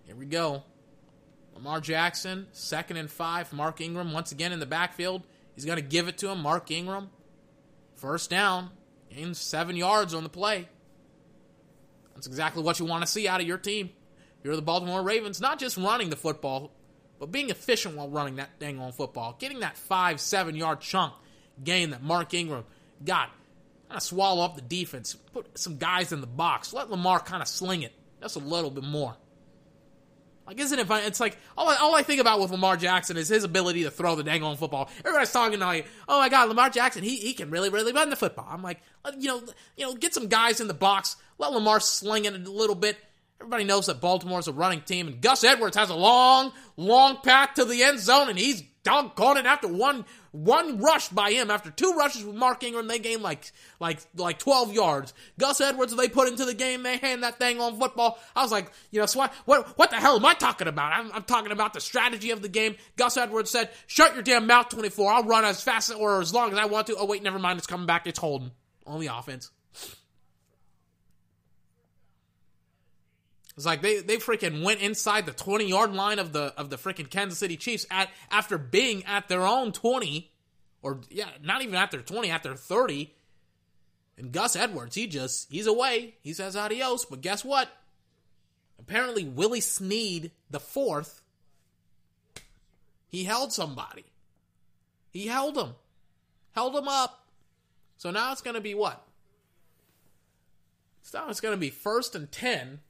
Here 0.04 0.14
we 0.14 0.26
go. 0.26 0.62
Lamar 1.56 1.80
Jackson, 1.80 2.46
second 2.52 2.98
and 2.98 3.10
five. 3.10 3.52
Mark 3.52 3.80
Ingram 3.80 4.12
once 4.12 4.30
again 4.30 4.52
in 4.52 4.60
the 4.60 4.66
backfield. 4.66 5.22
He's 5.54 5.64
going 5.64 5.76
to 5.76 5.82
give 5.82 6.06
it 6.06 6.18
to 6.18 6.28
him. 6.28 6.40
Mark 6.40 6.70
Ingram, 6.70 7.10
first 7.94 8.30
down. 8.30 8.70
in 9.10 9.34
seven 9.34 9.74
yards 9.74 10.12
on 10.12 10.22
the 10.22 10.28
play. 10.28 10.68
That's 12.14 12.26
exactly 12.26 12.62
what 12.62 12.78
you 12.78 12.84
want 12.84 13.02
to 13.04 13.10
see 13.10 13.26
out 13.26 13.40
of 13.40 13.46
your 13.46 13.58
team. 13.58 13.90
You're 14.44 14.56
the 14.56 14.62
Baltimore 14.62 15.02
Ravens, 15.02 15.40
not 15.40 15.58
just 15.58 15.76
running 15.76 16.10
the 16.10 16.16
football, 16.16 16.72
but 17.18 17.32
being 17.32 17.50
efficient 17.50 17.96
while 17.96 18.08
running 18.08 18.36
that 18.36 18.58
dang 18.58 18.78
on 18.78 18.92
football. 18.92 19.36
Getting 19.38 19.60
that 19.60 19.78
five, 19.78 20.20
seven 20.20 20.54
yard 20.54 20.80
chunk 20.80 21.14
gain 21.64 21.90
that 21.90 22.02
Mark 22.02 22.34
Ingram 22.34 22.64
got. 23.04 23.30
Kind 23.88 23.96
of 23.96 24.02
swallow 24.02 24.44
up 24.44 24.56
the 24.56 24.62
defense. 24.62 25.14
Put 25.14 25.58
some 25.58 25.78
guys 25.78 26.12
in 26.12 26.20
the 26.20 26.26
box. 26.26 26.72
Let 26.72 26.90
Lamar 26.90 27.20
kind 27.20 27.40
of 27.40 27.48
sling 27.48 27.82
it. 27.82 27.92
Just 28.20 28.36
a 28.36 28.40
little 28.40 28.70
bit 28.70 28.84
more. 28.84 29.16
Like, 30.46 30.60
isn't 30.60 30.78
it 30.78 30.86
fun? 30.86 31.02
It's 31.04 31.18
like, 31.18 31.36
all 31.58 31.68
I, 31.68 31.76
all 31.76 31.94
I 31.94 32.02
think 32.02 32.20
about 32.20 32.40
with 32.40 32.50
Lamar 32.50 32.76
Jackson 32.76 33.16
is 33.16 33.28
his 33.28 33.44
ability 33.44 33.82
to 33.82 33.90
throw 33.90 34.14
the 34.14 34.22
dang 34.22 34.42
on 34.42 34.56
football. 34.56 34.88
Everybody's 35.00 35.32
talking 35.32 35.58
like, 35.58 35.86
oh 36.08 36.20
my 36.20 36.28
God, 36.28 36.48
Lamar 36.48 36.70
Jackson, 36.70 37.02
he, 37.02 37.16
he 37.16 37.34
can 37.34 37.50
really, 37.50 37.68
really 37.68 37.92
run 37.92 38.10
the 38.10 38.16
football. 38.16 38.46
I'm 38.48 38.62
like, 38.62 38.80
uh, 39.04 39.12
you 39.18 39.28
know, 39.28 39.42
you 39.76 39.86
know, 39.86 39.94
get 39.94 40.14
some 40.14 40.28
guys 40.28 40.60
in 40.60 40.68
the 40.68 40.74
box. 40.74 41.16
Let 41.38 41.52
Lamar 41.52 41.80
sling 41.80 42.26
it 42.26 42.34
a 42.34 42.38
little 42.38 42.76
bit. 42.76 42.96
Everybody 43.40 43.64
knows 43.64 43.86
that 43.86 44.00
Baltimore's 44.00 44.48
a 44.48 44.52
running 44.52 44.80
team, 44.80 45.08
and 45.08 45.20
Gus 45.20 45.44
Edwards 45.44 45.76
has 45.76 45.90
a 45.90 45.94
long, 45.94 46.52
long 46.76 47.18
path 47.22 47.54
to 47.54 47.66
the 47.66 47.82
end 47.82 47.98
zone, 48.00 48.30
and 48.30 48.38
he's 48.38 48.62
doggone 48.82 49.36
it 49.36 49.44
after 49.46 49.68
one 49.68 50.06
one 50.36 50.78
rush 50.78 51.08
by 51.08 51.32
him. 51.32 51.50
After 51.50 51.70
two 51.70 51.94
rushes 51.94 52.24
with 52.24 52.36
Mark 52.36 52.62
Ingram, 52.62 52.86
they 52.86 52.98
gained 52.98 53.22
like 53.22 53.50
like 53.80 54.00
like 54.14 54.38
twelve 54.38 54.72
yards. 54.72 55.14
Gus 55.38 55.60
Edwards, 55.60 55.94
they 55.96 56.08
put 56.08 56.28
into 56.28 56.44
the 56.44 56.54
game, 56.54 56.82
they 56.82 56.98
hand 56.98 57.22
that 57.22 57.38
thing 57.38 57.60
on 57.60 57.78
football. 57.78 58.18
I 58.34 58.42
was 58.42 58.52
like, 58.52 58.70
you 58.90 59.00
know, 59.00 59.06
so 59.06 59.26
what 59.46 59.78
what, 59.78 59.90
the 59.90 59.96
hell 59.96 60.16
am 60.16 60.26
I 60.26 60.34
talking 60.34 60.68
about? 60.68 60.92
I'm, 60.92 61.10
I'm 61.12 61.22
talking 61.22 61.52
about 61.52 61.72
the 61.72 61.80
strategy 61.80 62.30
of 62.30 62.42
the 62.42 62.48
game. 62.48 62.76
Gus 62.96 63.16
Edwards 63.16 63.50
said, 63.50 63.70
"Shut 63.86 64.14
your 64.14 64.22
damn 64.22 64.46
mouth, 64.46 64.68
twenty 64.68 64.90
four. 64.90 65.12
I'll 65.12 65.24
run 65.24 65.44
as 65.44 65.62
fast 65.62 65.92
or 65.94 66.20
as 66.20 66.34
long 66.34 66.52
as 66.52 66.58
I 66.58 66.66
want 66.66 66.88
to." 66.88 66.96
Oh 66.96 67.06
wait, 67.06 67.22
never 67.22 67.38
mind. 67.38 67.58
It's 67.58 67.66
coming 67.66 67.86
back. 67.86 68.06
It's 68.06 68.18
holding 68.18 68.52
on 68.86 69.00
the 69.00 69.08
offense. 69.08 69.50
It's 73.56 73.64
like 73.64 73.80
they, 73.80 74.00
they 74.00 74.18
freaking 74.18 74.62
went 74.62 74.80
inside 74.80 75.24
the 75.24 75.32
20 75.32 75.66
yard 75.66 75.92
line 75.94 76.18
of 76.18 76.32
the 76.32 76.52
of 76.56 76.68
the 76.68 76.76
freaking 76.76 77.08
Kansas 77.08 77.38
City 77.38 77.56
Chiefs 77.56 77.86
at 77.90 78.10
after 78.30 78.58
being 78.58 79.04
at 79.04 79.28
their 79.28 79.46
own 79.46 79.72
20 79.72 80.30
or 80.82 81.00
yeah, 81.08 81.30
not 81.42 81.62
even 81.62 81.74
at 81.74 81.90
their 81.90 82.02
20, 82.02 82.30
at 82.30 82.42
their 82.42 82.54
30. 82.54 83.14
And 84.18 84.32
Gus 84.32 84.56
Edwards, 84.56 84.94
he 84.94 85.06
just 85.06 85.50
he's 85.50 85.66
away. 85.66 86.16
He 86.20 86.34
says 86.34 86.54
adios, 86.54 87.06
but 87.06 87.22
guess 87.22 87.44
what? 87.44 87.68
Apparently 88.78 89.24
Willie 89.24 89.60
Snead 89.60 90.32
the 90.50 90.60
fourth 90.60 91.22
he 93.08 93.24
held 93.24 93.52
somebody. 93.52 94.04
He 95.10 95.26
held 95.28 95.56
him. 95.56 95.74
Held 96.52 96.76
him 96.76 96.88
up. 96.88 97.26
So 97.96 98.10
now 98.10 98.32
it's 98.32 98.42
going 98.42 98.56
to 98.56 98.60
be 98.60 98.74
what? 98.74 99.02
So 101.02 101.20
now 101.20 101.30
it's 101.30 101.40
going 101.40 101.54
to 101.54 101.60
be 101.60 101.70
first 101.70 102.14
and 102.14 102.30
10 102.30 102.80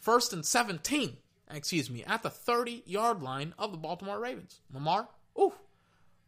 first 0.00 0.32
and 0.32 0.44
17 0.44 1.16
excuse 1.56 1.90
me, 1.90 2.04
at 2.04 2.22
the 2.22 2.30
30 2.30 2.82
yard 2.86 3.22
line 3.22 3.54
of 3.58 3.72
the 3.72 3.78
Baltimore 3.78 4.20
Ravens. 4.20 4.60
Lamar, 4.72 5.08
ooh. 5.38 5.54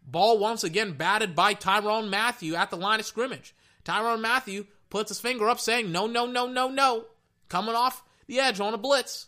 Ball 0.06 0.38
once 0.38 0.64
again 0.64 0.94
batted 0.94 1.34
by 1.36 1.54
Tyrann 1.54 2.08
Mathieu 2.08 2.54
at 2.54 2.70
the 2.70 2.76
line 2.76 3.00
of 3.00 3.06
scrimmage. 3.06 3.54
Tyrann 3.84 4.20
Mathieu 4.20 4.66
puts 4.88 5.10
his 5.10 5.20
finger 5.20 5.48
up 5.48 5.60
saying, 5.60 5.92
no, 5.92 6.06
no, 6.06 6.26
no, 6.26 6.46
no, 6.46 6.68
no. 6.68 7.04
Coming 7.48 7.74
off 7.74 8.02
the 8.26 8.40
edge 8.40 8.60
on 8.60 8.74
a 8.74 8.78
blitz. 8.78 9.26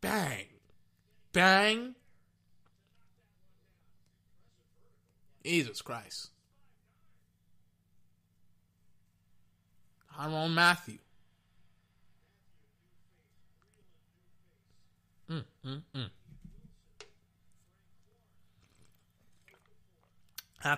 Bang. 0.00 0.46
Bang. 1.32 1.94
Jesus 5.44 5.82
Christ. 5.82 6.30
Tyrann 10.16 10.54
Mathieu. 10.54 10.98
Mm, 15.30 15.44
mm, 15.64 15.82
mm. 15.94 16.10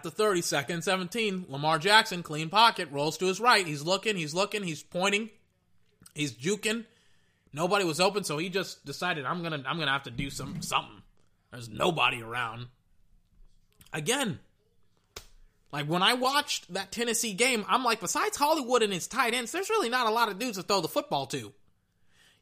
The 0.02 0.10
30 0.10 0.42
second, 0.42 0.82
17, 0.82 1.46
Lamar 1.48 1.78
Jackson, 1.78 2.22
clean 2.22 2.48
pocket, 2.48 2.88
rolls 2.90 3.16
to 3.18 3.26
his 3.26 3.40
right. 3.40 3.66
He's 3.66 3.82
looking, 3.82 4.16
he's 4.16 4.34
looking, 4.34 4.64
he's 4.64 4.82
pointing, 4.82 5.30
he's 6.14 6.32
juking. 6.32 6.84
Nobody 7.52 7.84
was 7.84 8.00
open, 8.00 8.24
so 8.24 8.36
he 8.36 8.48
just 8.48 8.84
decided 8.84 9.24
I'm 9.24 9.42
gonna 9.42 9.62
I'm 9.66 9.78
gonna 9.78 9.92
have 9.92 10.02
to 10.04 10.10
do 10.10 10.28
some 10.28 10.60
something. 10.60 11.02
There's 11.52 11.68
nobody 11.68 12.20
around. 12.20 12.66
Again, 13.92 14.40
like 15.72 15.86
when 15.86 16.02
I 16.02 16.14
watched 16.14 16.72
that 16.74 16.92
Tennessee 16.92 17.32
game, 17.32 17.64
I'm 17.68 17.84
like, 17.84 18.00
besides 18.00 18.36
Hollywood 18.36 18.82
and 18.82 18.92
his 18.92 19.06
tight 19.06 19.34
ends, 19.34 19.52
there's 19.52 19.70
really 19.70 19.88
not 19.88 20.06
a 20.06 20.10
lot 20.10 20.28
of 20.28 20.38
dudes 20.38 20.58
to 20.58 20.64
throw 20.64 20.80
the 20.80 20.88
football 20.88 21.26
to. 21.26 21.52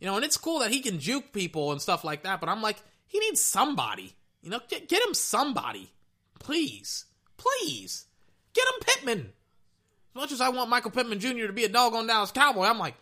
You 0.05 0.11
know, 0.11 0.17
and 0.17 0.25
it's 0.27 0.37
cool 0.37 0.59
that 0.59 0.71
he 0.71 0.81
can 0.81 0.99
juke 0.99 1.33
people 1.33 1.73
and 1.73 1.81
stuff 1.81 2.05
like 2.05 2.25
that, 2.25 2.39
but 2.39 2.51
I'm 2.51 2.61
like, 2.61 2.77
he 3.07 3.19
needs 3.21 3.41
somebody. 3.41 4.15
You 4.43 4.51
know, 4.51 4.61
get, 4.69 4.87
get 4.87 5.03
him 5.03 5.15
somebody. 5.15 5.95
Please. 6.39 7.07
Please. 7.39 8.05
Get 8.53 8.67
him 8.67 8.81
Pittman. 8.83 9.33
As 10.11 10.15
much 10.15 10.31
as 10.31 10.43
I 10.43 10.51
want 10.51 10.69
Michael 10.69 10.91
Pittman 10.91 11.21
Jr. 11.21 11.47
to 11.47 11.55
be 11.55 11.65
a 11.65 11.71
doggone 11.71 12.07
Dallas 12.07 12.33
Cowboy, 12.33 12.65
I'm 12.65 12.79
like, 12.79 12.97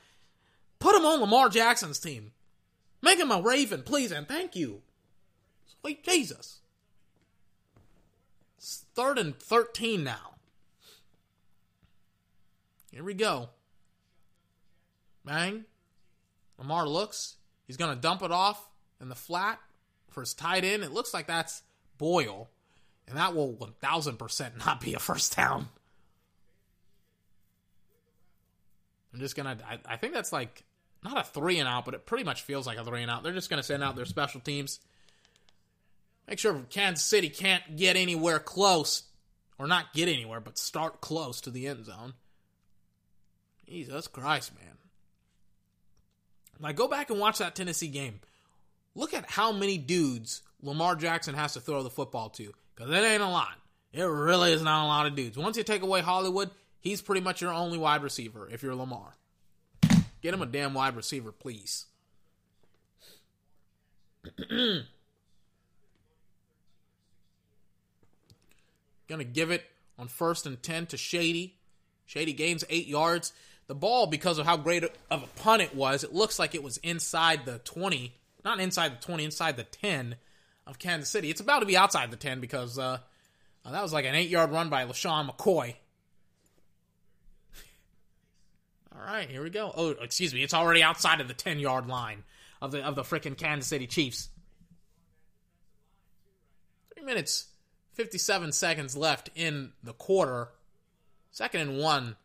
put 0.79 0.95
him 0.95 1.05
on 1.05 1.19
Lamar 1.19 1.49
Jackson's 1.49 1.99
team. 1.99 2.31
Make 3.03 3.19
him 3.19 3.33
a 3.33 3.43
Raven, 3.43 3.83
please, 3.83 4.12
and 4.12 4.29
thank 4.29 4.55
you. 4.55 4.83
Sweet 5.81 6.05
Jesus. 6.05 6.61
It's 8.59 8.85
third 8.95 9.19
and 9.19 9.37
13 9.37 10.05
now. 10.05 10.35
Here 12.93 13.03
we 13.03 13.15
go. 13.15 13.49
Bang. 15.24 15.65
Lamar 16.62 16.86
looks. 16.89 17.34
He's 17.66 17.76
going 17.76 17.94
to 17.94 18.01
dump 18.01 18.22
it 18.22 18.30
off 18.30 18.68
in 19.01 19.09
the 19.09 19.14
flat 19.16 19.59
for 20.10 20.20
his 20.20 20.32
tight 20.32 20.64
end. 20.64 20.84
It 20.84 20.93
looks 20.93 21.12
like 21.12 21.26
that's 21.26 21.62
Boyle. 21.98 22.48
And 23.09 23.18
that 23.18 23.34
will 23.34 23.55
1000% 23.55 24.64
not 24.64 24.80
be 24.80 24.94
a 24.94 25.01
first 25.01 25.36
down. 25.36 25.68
I'm 29.12 29.18
just 29.18 29.34
going 29.34 29.59
to, 29.59 29.64
I 29.84 29.97
think 29.97 30.14
that's 30.14 30.32
like, 30.32 30.62
not 31.05 31.18
a 31.18 31.24
three 31.24 31.59
and 31.59 31.68
out, 31.68 31.84
but 31.84 31.94
it 31.94 32.06
pretty 32.06 32.22
much 32.22 32.43
feels 32.43 32.64
like 32.64 32.78
a 32.78 32.84
three 32.84 33.02
and 33.02 33.10
out. 33.10 33.24
They're 33.24 33.32
just 33.32 33.51
going 33.51 33.59
to 33.59 33.66
send 33.66 33.82
out 33.82 33.97
their 33.97 34.05
special 34.05 34.40
teams. 34.40 34.78
Make 36.28 36.39
sure 36.39 36.62
Kansas 36.70 37.05
City 37.05 37.28
can't 37.28 37.76
get 37.76 37.97
anywhere 37.97 38.39
close, 38.39 39.02
or 39.59 39.66
not 39.66 39.93
get 39.93 40.09
anywhere, 40.09 40.39
but 40.39 40.56
start 40.56 41.01
close 41.01 41.40
to 41.40 41.51
the 41.51 41.66
end 41.66 41.84
zone. 41.86 42.14
Jesus 43.66 44.06
Christ, 44.06 44.52
man. 44.55 44.76
Like, 46.61 46.77
go 46.77 46.89
back 46.89 47.11
and 47.11 47.19
watch 47.19 47.39
that 47.39 47.55
Tennessee 47.55 47.89
game. 47.89 48.20
Look 48.95 49.15
at 49.15 49.31
how 49.31 49.53
many 49.53 49.79
dudes 49.79 50.43
Lamar 50.62 50.95
Jackson 50.97 51.35
has 51.35 51.55
to 51.55 51.61
throw 51.61 51.83
the 51.83 51.91
football 51.91 52.31
to. 52.31 52.53
Because 52.74 52.91
it 52.91 53.03
ain't 53.03 53.23
a 53.23 53.29
lot. 53.29 53.55
It 53.93 54.03
really 54.03 54.53
is 54.53 54.62
not 54.62 54.85
a 54.85 54.89
lot 54.89 55.07
of 55.07 55.15
dudes. 55.15 55.37
Once 55.37 55.57
you 55.57 55.65
take 55.65 55.83
away 55.83 56.01
Hollywood, 56.01 56.51
he's 56.81 57.03
pretty 57.03 57.20
much 57.20 57.43
your 57.43 57.53
only 57.53 57.79
wide 57.79 58.03
receiver 58.03 58.49
if 58.51 58.62
you're 58.62 58.74
Lamar. 58.74 59.16
Get 60.23 60.33
him 60.35 60.43
a 60.43 60.47
damn 60.47 60.73
wide 60.73 60.97
receiver, 60.97 61.33
please. 61.33 61.87
Gonna 69.09 69.24
give 69.24 69.51
it 69.51 69.65
on 69.99 70.09
first 70.09 70.47
and 70.47 70.62
10 70.62 70.87
to 70.87 70.97
Shady. 70.97 71.59
Shady 72.07 72.33
gains 72.33 72.65
eight 72.70 72.87
yards. 72.87 73.33
The 73.73 73.78
ball, 73.78 74.07
because 74.07 74.36
of 74.36 74.44
how 74.44 74.59
great 74.59 74.85
of 74.85 75.23
a 75.23 75.40
punt 75.40 75.62
it 75.62 75.74
was, 75.74 76.05
it 76.05 76.12
looks 76.12 76.39
like 76.39 76.55
it 76.55 76.62
was 76.62 76.77
inside 76.77 77.47
the 77.47 77.59
20. 77.61 78.12
Not 78.44 78.61
inside 78.61 78.93
the 78.93 79.03
20, 79.03 79.24
inside 79.24 79.57
the 79.57 79.65
10 79.65 80.16
of 80.66 80.78
Kansas 80.78 81.09
City. 81.09 81.31
It's 81.31 81.40
about 81.40 81.61
to 81.61 81.65
be 81.65 81.74
outside 81.74 82.11
the 82.11 82.19
10 82.19 82.39
because 82.39 82.78
uh, 82.78 82.99
uh, 83.65 83.73
that 83.73 83.82
was 83.82 83.94
like 83.94 84.05
an 84.05 84.15
eight 84.15 84.28
yard 84.28 84.53
run 84.53 84.69
by 84.69 84.85
LeSean 84.85 85.27
McCoy. 85.27 85.74
All 88.94 89.07
right, 89.07 89.31
here 89.31 89.43
we 89.43 89.49
go. 89.49 89.73
Oh, 89.74 89.89
excuse 89.93 90.35
me, 90.35 90.43
it's 90.43 90.53
already 90.53 90.82
outside 90.82 91.23
of 91.23 91.28
the 91.28 91.32
10 91.32 91.59
yard 91.59 91.86
line 91.86 92.24
of 92.61 92.73
the 92.73 92.85
of 92.85 92.94
the 92.94 93.05
freaking 93.05 93.39
Kansas 93.39 93.69
City 93.69 93.86
Chiefs. 93.86 94.28
Three 96.93 97.07
minutes, 97.07 97.47
57 97.94 98.53
seconds 98.53 98.99
left 98.99 99.31
in 99.35 99.73
the 99.82 99.94
quarter. 99.94 100.51
Second 101.31 101.62
and 101.62 101.78
one. 101.78 102.16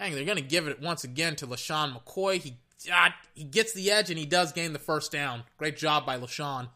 Dang, 0.00 0.14
they're 0.14 0.24
going 0.24 0.38
to 0.38 0.42
give 0.42 0.66
it 0.66 0.80
once 0.80 1.04
again 1.04 1.36
to 1.36 1.46
LeSean 1.46 1.94
McCoy. 1.94 2.36
He, 2.38 2.56
ah, 2.90 3.14
he 3.34 3.44
gets 3.44 3.74
the 3.74 3.90
edge 3.90 4.08
and 4.08 4.18
he 4.18 4.24
does 4.24 4.50
gain 4.52 4.72
the 4.72 4.78
first 4.78 5.12
down. 5.12 5.42
Great 5.58 5.76
job 5.76 6.06
by 6.06 6.18
LeSean. 6.18 6.70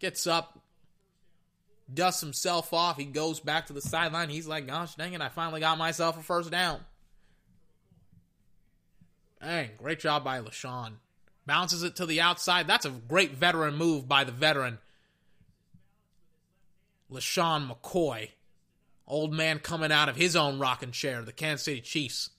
Gets 0.00 0.26
up, 0.26 0.58
dusts 1.92 2.20
himself 2.20 2.72
off. 2.72 2.96
He 2.96 3.04
goes 3.04 3.38
back 3.38 3.66
to 3.66 3.72
the 3.72 3.80
sideline. 3.80 4.30
He's 4.30 4.48
like, 4.48 4.66
gosh 4.66 4.96
dang 4.96 5.12
it, 5.12 5.20
I 5.20 5.28
finally 5.28 5.60
got 5.60 5.78
myself 5.78 6.18
a 6.18 6.22
first 6.22 6.50
down. 6.50 6.80
Dang, 9.40 9.70
great 9.78 10.00
job 10.00 10.24
by 10.24 10.40
LeSean. 10.40 10.94
Bounces 11.46 11.84
it 11.84 11.94
to 11.96 12.06
the 12.06 12.20
outside. 12.20 12.66
That's 12.66 12.84
a 12.84 12.90
great 12.90 13.36
veteran 13.36 13.76
move 13.76 14.08
by 14.08 14.24
the 14.24 14.32
veteran. 14.32 14.78
LeSean 17.12 17.70
McCoy. 17.70 18.30
Old 19.06 19.32
man 19.32 19.58
coming 19.58 19.92
out 19.92 20.08
of 20.08 20.16
his 20.16 20.36
own 20.36 20.58
rocking 20.58 20.92
chair, 20.92 21.22
the 21.22 21.32
Kansas 21.32 21.64
City 21.64 21.80
Chiefs. 21.80 22.30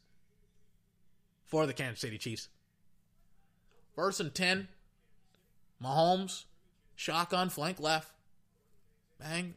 For 1.46 1.66
the 1.66 1.74
Kansas 1.74 2.02
City 2.02 2.18
Chiefs. 2.18 2.48
First 3.96 4.20
and 4.20 4.34
10. 4.34 4.68
Mahomes. 5.84 6.46
Shotgun, 6.96 7.50
flank 7.50 7.80
left. 7.80 8.12
Bang. 9.20 9.54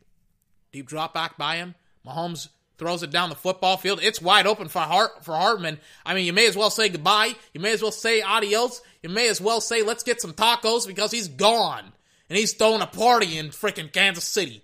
Deep 0.73 0.87
drop 0.87 1.15
back 1.15 1.39
by 1.39 1.57
him. 1.57 1.75
Mahomes 2.07 2.49
throws 2.79 3.03
it 3.03 3.11
down 3.11 3.31
the 3.31 3.37
football 3.37 3.77
field. 3.77 4.01
It's 4.03 4.21
wide 4.21 4.47
open 4.47 4.69
for 4.69 4.81
Hart 4.81 5.25
for 5.25 5.35
Hardman. 5.35 5.79
I 6.05 6.15
mean, 6.15 6.27
you 6.27 6.33
may 6.33 6.47
as 6.47 6.57
well 6.57 6.71
say 6.71 6.89
goodbye. 6.89 7.35
You 7.55 7.61
may 7.61 7.73
as 7.73 7.83
well 7.83 7.93
say 7.93 8.21
adios. 8.21 8.83
You 9.03 9.09
may 9.09 9.29
as 9.29 9.41
well 9.41 9.61
say 9.61 9.83
let's 9.83 10.03
get 10.03 10.21
some 10.21 10.35
tacos 10.35 10.87
because 10.87 11.11
he's 11.11 11.29
gone. 11.29 11.93
And 12.29 12.37
he's 12.37 12.53
throwing 12.53 12.83
a 12.83 12.87
party 12.87 13.39
in 13.39 13.49
freaking 13.49 13.93
Kansas 13.93 14.25
City. 14.25 14.63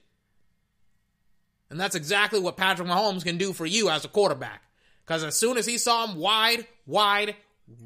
And 1.72 1.80
that's 1.80 1.94
exactly 1.94 2.38
what 2.38 2.58
Patrick 2.58 2.86
Mahomes 2.86 3.24
can 3.24 3.38
do 3.38 3.54
for 3.54 3.64
you 3.64 3.88
as 3.88 4.04
a 4.04 4.08
quarterback. 4.08 4.60
Because 5.06 5.24
as 5.24 5.34
soon 5.34 5.56
as 5.56 5.64
he 5.64 5.78
saw 5.78 6.06
him 6.06 6.18
wide, 6.18 6.66
wide, 6.84 7.34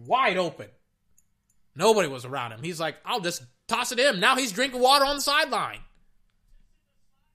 wide 0.04 0.36
open, 0.38 0.66
nobody 1.76 2.08
was 2.08 2.24
around 2.24 2.50
him. 2.50 2.64
He's 2.64 2.80
like, 2.80 2.96
I'll 3.04 3.20
just 3.20 3.44
toss 3.68 3.92
it 3.92 4.00
in. 4.00 4.18
Now 4.18 4.34
he's 4.34 4.50
drinking 4.50 4.80
water 4.80 5.04
on 5.04 5.14
the 5.14 5.22
sideline. 5.22 5.78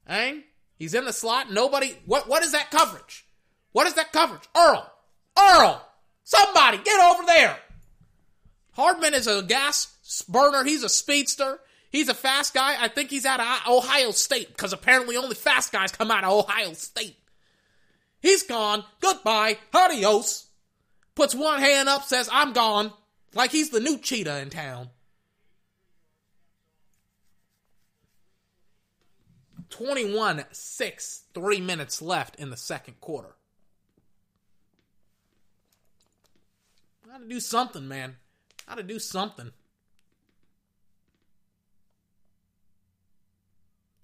Hey? 0.05 0.43
He's 0.77 0.93
in 0.93 1.05
the 1.05 1.13
slot. 1.13 1.49
Nobody. 1.49 1.97
What? 2.05 2.27
What 2.27 2.43
is 2.43 2.51
that 2.51 2.69
coverage? 2.69 3.25
What 3.71 3.87
is 3.87 3.93
that 3.93 4.11
coverage? 4.11 4.43
Earl. 4.53 4.91
Earl. 5.39 5.87
Somebody 6.25 6.79
get 6.83 6.99
over 6.99 7.23
there. 7.27 7.57
Hardman 8.73 9.13
is 9.13 9.27
a 9.27 9.41
gas 9.41 10.25
burner. 10.27 10.65
He's 10.65 10.83
a 10.83 10.89
speedster. 10.89 11.61
He's 11.91 12.07
a 12.07 12.13
fast 12.13 12.53
guy. 12.53 12.81
I 12.81 12.87
think 12.87 13.09
he's 13.09 13.25
out 13.25 13.41
of 13.41 13.71
Ohio 13.71 14.11
State 14.11 14.47
because 14.47 14.71
apparently 14.71 15.17
only 15.17 15.35
fast 15.35 15.71
guys 15.73 15.91
come 15.91 16.09
out 16.09 16.23
of 16.23 16.31
Ohio 16.31 16.73
State. 16.73 17.17
He's 18.21 18.43
gone. 18.43 18.85
Goodbye. 19.01 19.57
Adios. 19.73 20.47
Puts 21.15 21.35
one 21.35 21.59
hand 21.59 21.89
up, 21.89 22.03
says, 22.03 22.29
I'm 22.31 22.53
gone. 22.53 22.93
Like 23.33 23.51
he's 23.51 23.69
the 23.69 23.81
new 23.81 23.97
cheetah 23.97 24.39
in 24.39 24.49
town. 24.49 24.89
21 29.69 30.45
6, 30.51 31.23
three 31.33 31.61
minutes 31.61 32.01
left 32.01 32.35
in 32.35 32.49
the 32.49 32.57
second 32.57 32.99
quarter. 33.01 33.35
Gotta 37.07 37.25
do 37.25 37.39
something, 37.39 37.87
man. 37.87 38.15
Gotta 38.67 38.83
do 38.83 38.99
something. 38.99 39.51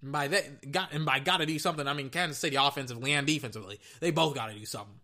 By 0.02 0.28
that, 0.28 0.72
got 0.72 0.94
and 0.94 1.06
by 1.06 1.20
gotta 1.20 1.46
do 1.46 1.58
something, 1.58 1.88
I 1.88 1.94
mean 1.94 2.10
Kansas 2.10 2.38
City 2.38 2.56
offensively 2.56 3.14
and 3.14 3.26
defensively. 3.26 3.80
They 4.00 4.12
both 4.12 4.36
gotta 4.36 4.54
do 4.54 4.66
something. 4.66 5.00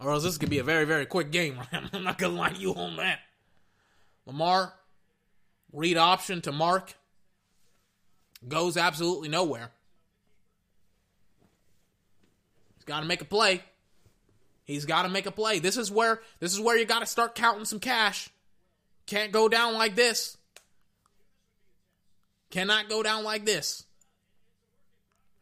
Or 0.00 0.12
else 0.12 0.22
this 0.22 0.38
could 0.38 0.50
be 0.50 0.58
a 0.58 0.64
very, 0.64 0.84
very 0.84 1.06
quick 1.06 1.30
game. 1.32 1.58
I'm 1.72 2.04
not 2.04 2.18
to 2.20 2.28
lie 2.28 2.50
to 2.50 2.60
you 2.60 2.74
on 2.74 2.96
that. 2.96 3.18
Lamar, 4.26 4.72
read 5.72 5.96
option 5.96 6.40
to 6.42 6.52
Mark, 6.52 6.94
goes 8.46 8.76
absolutely 8.76 9.28
nowhere. 9.28 9.70
He's 12.76 12.84
got 12.84 13.00
to 13.00 13.06
make 13.06 13.22
a 13.22 13.24
play. 13.24 13.62
He's 14.64 14.84
got 14.84 15.02
to 15.02 15.08
make 15.08 15.26
a 15.26 15.32
play. 15.32 15.58
This 15.58 15.76
is 15.76 15.90
where 15.90 16.20
this 16.38 16.52
is 16.52 16.60
where 16.60 16.76
you 16.76 16.84
got 16.84 17.00
to 17.00 17.06
start 17.06 17.34
counting 17.34 17.64
some 17.64 17.80
cash. 17.80 18.30
Can't 19.06 19.32
go 19.32 19.48
down 19.48 19.74
like 19.74 19.96
this. 19.96 20.36
Cannot 22.50 22.88
go 22.88 23.02
down 23.02 23.24
like 23.24 23.44
this. 23.44 23.84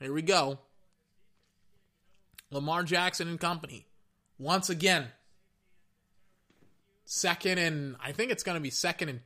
Here 0.00 0.12
we 0.12 0.22
go. 0.22 0.58
Lamar 2.50 2.82
Jackson 2.82 3.28
and 3.28 3.40
company. 3.40 3.86
Once 4.38 4.68
again. 4.68 5.06
Second 7.04 7.58
and 7.58 7.96
I 8.02 8.12
think 8.12 8.30
it's 8.32 8.42
going 8.42 8.56
to 8.56 8.62
be 8.62 8.70
second 8.70 9.08
and 9.08 9.20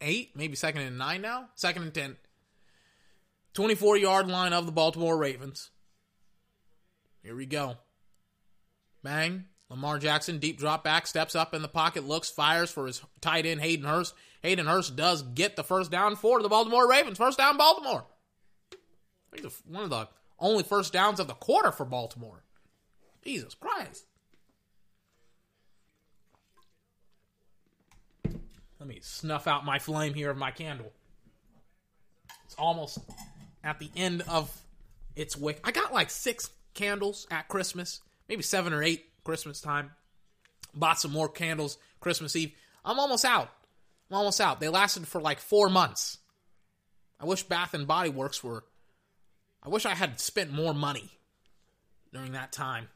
8, 0.00 0.36
maybe 0.36 0.56
second 0.56 0.82
and 0.82 0.98
9 0.98 1.22
now. 1.22 1.48
Second 1.54 1.82
and 1.82 1.94
10. 1.94 2.16
24 3.54 3.96
yard 3.96 4.28
line 4.28 4.52
of 4.52 4.66
the 4.66 4.72
Baltimore 4.72 5.16
Ravens. 5.16 5.70
Here 7.22 7.34
we 7.34 7.46
go. 7.46 7.76
Bang. 9.02 9.46
Lamar 9.68 9.98
Jackson, 9.98 10.38
deep 10.38 10.58
drop 10.58 10.84
back, 10.84 11.08
steps 11.08 11.34
up 11.34 11.52
in 11.52 11.60
the 11.62 11.68
pocket, 11.68 12.06
looks, 12.06 12.30
fires 12.30 12.70
for 12.70 12.86
his 12.86 13.02
tight 13.20 13.46
end, 13.46 13.60
Hayden 13.60 13.84
Hurst. 13.84 14.14
Hayden 14.46 14.66
Hurst 14.66 14.94
does 14.94 15.22
get 15.22 15.56
the 15.56 15.64
first 15.64 15.90
down 15.90 16.14
for 16.14 16.40
the 16.40 16.48
Baltimore 16.48 16.88
Ravens. 16.88 17.18
First 17.18 17.36
down, 17.36 17.56
Baltimore. 17.56 18.04
One 19.66 19.82
of 19.82 19.90
the 19.90 20.08
only 20.38 20.62
first 20.62 20.92
downs 20.92 21.18
of 21.18 21.26
the 21.26 21.34
quarter 21.34 21.72
for 21.72 21.84
Baltimore. 21.84 22.44
Jesus 23.24 23.54
Christ. 23.54 24.04
Let 28.78 28.88
me 28.88 29.00
snuff 29.02 29.48
out 29.48 29.64
my 29.64 29.80
flame 29.80 30.14
here 30.14 30.30
of 30.30 30.36
my 30.36 30.52
candle. 30.52 30.92
It's 32.44 32.54
almost 32.54 32.98
at 33.64 33.80
the 33.80 33.90
end 33.96 34.22
of 34.28 34.62
its 35.16 35.36
wick. 35.36 35.58
I 35.64 35.72
got 35.72 35.92
like 35.92 36.08
six 36.08 36.50
candles 36.72 37.26
at 37.32 37.48
Christmas, 37.48 38.00
maybe 38.28 38.44
seven 38.44 38.72
or 38.72 38.84
eight 38.84 39.06
Christmas 39.24 39.60
time. 39.60 39.90
Bought 40.72 41.00
some 41.00 41.10
more 41.10 41.28
candles 41.28 41.78
Christmas 41.98 42.36
Eve. 42.36 42.52
I'm 42.84 43.00
almost 43.00 43.24
out. 43.24 43.50
I'm 44.10 44.16
almost 44.16 44.40
out. 44.40 44.60
They 44.60 44.68
lasted 44.68 45.06
for 45.06 45.20
like 45.20 45.40
four 45.40 45.68
months. 45.68 46.18
I 47.18 47.24
wish 47.24 47.42
Bath 47.42 47.74
and 47.74 47.86
Body 47.86 48.10
Works 48.10 48.42
were. 48.44 48.64
I 49.62 49.68
wish 49.68 49.86
I 49.86 49.94
had 49.94 50.20
spent 50.20 50.52
more 50.52 50.74
money 50.74 51.10
during 52.12 52.32
that 52.32 52.52
time. 52.52 52.88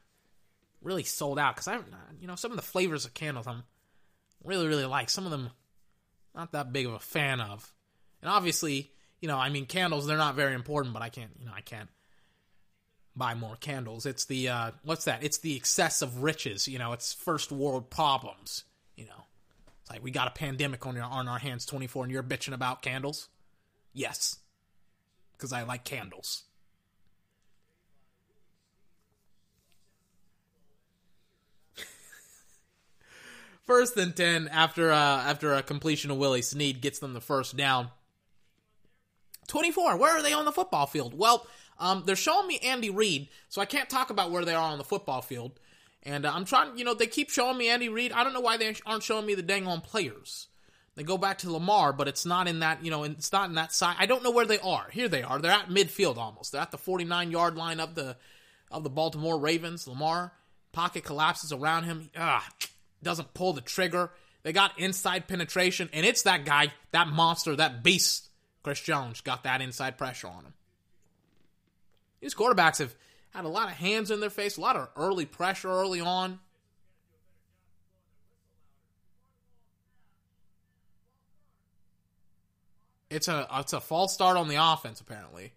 Really 0.81 1.03
sold 1.03 1.37
out 1.37 1.55
because 1.55 1.67
I, 1.67 1.79
you 2.19 2.27
know, 2.27 2.35
some 2.35 2.51
of 2.51 2.57
the 2.57 2.63
flavors 2.63 3.05
of 3.05 3.13
candles 3.13 3.45
I'm 3.45 3.63
really, 4.43 4.67
really 4.67 4.85
like. 4.85 5.09
Some 5.09 5.25
of 5.25 5.31
them, 5.31 5.49
not 6.33 6.53
that 6.53 6.73
big 6.73 6.87
of 6.87 6.93
a 6.93 6.99
fan 6.99 7.41
of. 7.41 7.71
And 8.21 8.29
obviously, 8.29 8.91
you 9.19 9.27
know, 9.27 9.37
I 9.37 9.49
mean, 9.49 9.65
candles 9.65 10.07
they're 10.07 10.17
not 10.17 10.35
very 10.35 10.53
important, 10.53 10.93
but 10.93 11.03
I 11.03 11.09
can't, 11.09 11.31
you 11.39 11.45
know, 11.45 11.53
I 11.55 11.61
can't 11.61 11.89
buy 13.15 13.35
more 13.35 13.55
candles. 13.55 14.05
It's 14.05 14.25
the 14.25 14.49
uh, 14.49 14.71
what's 14.83 15.05
that? 15.05 15.23
It's 15.23 15.39
the 15.39 15.55
excess 15.55 16.01
of 16.01 16.23
riches. 16.23 16.67
You 16.67 16.79
know, 16.79 16.93
it's 16.93 17.13
first 17.13 17.51
world 17.51 17.89
problems. 17.89 18.63
Like 19.91 20.03
we 20.03 20.11
got 20.11 20.27
a 20.29 20.31
pandemic 20.31 20.87
on 20.87 20.97
our 20.97 21.03
on 21.11 21.27
our 21.27 21.39
hands, 21.39 21.65
twenty 21.65 21.85
four, 21.85 22.05
and 22.05 22.13
you're 22.13 22.23
bitching 22.23 22.53
about 22.53 22.81
candles. 22.81 23.27
Yes, 23.93 24.39
because 25.33 25.51
I 25.51 25.63
like 25.63 25.83
candles. 25.83 26.43
First 33.65 33.97
and 33.97 34.15
ten 34.15 34.47
after 34.47 34.91
uh, 34.91 34.95
after 34.95 35.53
a 35.53 35.61
completion 35.61 36.09
of 36.09 36.15
Willie 36.15 36.41
Snead 36.41 36.79
gets 36.79 36.99
them 36.99 37.13
the 37.13 37.19
first 37.19 37.57
down. 37.57 37.89
Twenty 39.49 39.71
four. 39.71 39.97
Where 39.97 40.17
are 40.17 40.23
they 40.23 40.31
on 40.31 40.45
the 40.45 40.53
football 40.53 40.87
field? 40.87 41.13
Well, 41.13 41.45
um, 41.79 42.03
they're 42.05 42.15
showing 42.15 42.47
me 42.47 42.59
Andy 42.59 42.89
Reid, 42.89 43.27
so 43.49 43.59
I 43.59 43.65
can't 43.65 43.89
talk 43.89 44.09
about 44.09 44.31
where 44.31 44.45
they 44.45 44.53
are 44.53 44.71
on 44.71 44.77
the 44.77 44.85
football 44.85 45.21
field. 45.21 45.59
And 46.03 46.25
uh, 46.25 46.31
I'm 46.33 46.45
trying, 46.45 46.77
you 46.77 46.83
know, 46.83 46.93
they 46.93 47.07
keep 47.07 47.29
showing 47.29 47.57
me 47.57 47.69
Andy 47.69 47.89
Reid. 47.89 48.11
I 48.11 48.23
don't 48.23 48.33
know 48.33 48.41
why 48.41 48.57
they 48.57 48.75
aren't 48.85 49.03
showing 49.03 49.25
me 49.25 49.35
the 49.35 49.43
dang 49.43 49.67
on 49.67 49.81
players. 49.81 50.47
They 50.95 51.03
go 51.03 51.17
back 51.17 51.39
to 51.39 51.51
Lamar, 51.51 51.93
but 51.93 52.07
it's 52.07 52.25
not 52.25 52.47
in 52.47 52.59
that, 52.59 52.83
you 52.83 52.91
know, 52.91 53.03
it's 53.03 53.31
not 53.31 53.49
in 53.49 53.55
that 53.55 53.71
side. 53.71 53.95
I 53.97 54.05
don't 54.07 54.23
know 54.23 54.31
where 54.31 54.45
they 54.45 54.59
are. 54.59 54.87
Here 54.91 55.07
they 55.07 55.23
are. 55.23 55.39
They're 55.39 55.51
at 55.51 55.69
midfield 55.69 56.17
almost. 56.17 56.51
They're 56.51 56.61
at 56.61 56.71
the 56.71 56.77
49 56.77 57.31
yard 57.31 57.55
line 57.55 57.79
of 57.79 57.95
the 57.95 58.17
of 58.69 58.83
the 58.83 58.89
Baltimore 58.89 59.39
Ravens. 59.39 59.87
Lamar 59.87 60.33
pocket 60.71 61.03
collapses 61.03 61.51
around 61.51 61.85
him. 61.85 62.09
Ah, 62.17 62.47
doesn't 63.03 63.33
pull 63.33 63.53
the 63.53 63.61
trigger. 63.61 64.11
They 64.43 64.53
got 64.53 64.77
inside 64.79 65.27
penetration, 65.27 65.89
and 65.93 66.05
it's 66.05 66.23
that 66.23 66.45
guy, 66.45 66.73
that 66.91 67.07
monster, 67.07 67.55
that 67.55 67.83
beast. 67.83 68.29
Chris 68.63 68.79
Jones 68.79 69.21
got 69.21 69.43
that 69.43 69.61
inside 69.61 69.97
pressure 69.97 70.27
on 70.27 70.45
him. 70.45 70.53
These 72.21 72.35
quarterbacks 72.35 72.77
have 72.77 72.95
had 73.33 73.45
a 73.45 73.49
lot 73.49 73.69
of 73.69 73.75
hands 73.75 74.11
in 74.11 74.19
their 74.19 74.29
face, 74.29 74.57
a 74.57 74.61
lot 74.61 74.75
of 74.75 74.89
early 74.95 75.25
pressure 75.25 75.69
early 75.69 76.01
on. 76.01 76.39
It's 83.09 83.27
a 83.27 83.45
it's 83.55 83.73
a 83.73 83.81
false 83.81 84.13
start 84.13 84.37
on 84.37 84.47
the 84.47 84.55
offense 84.55 85.01
apparently. 85.01 85.51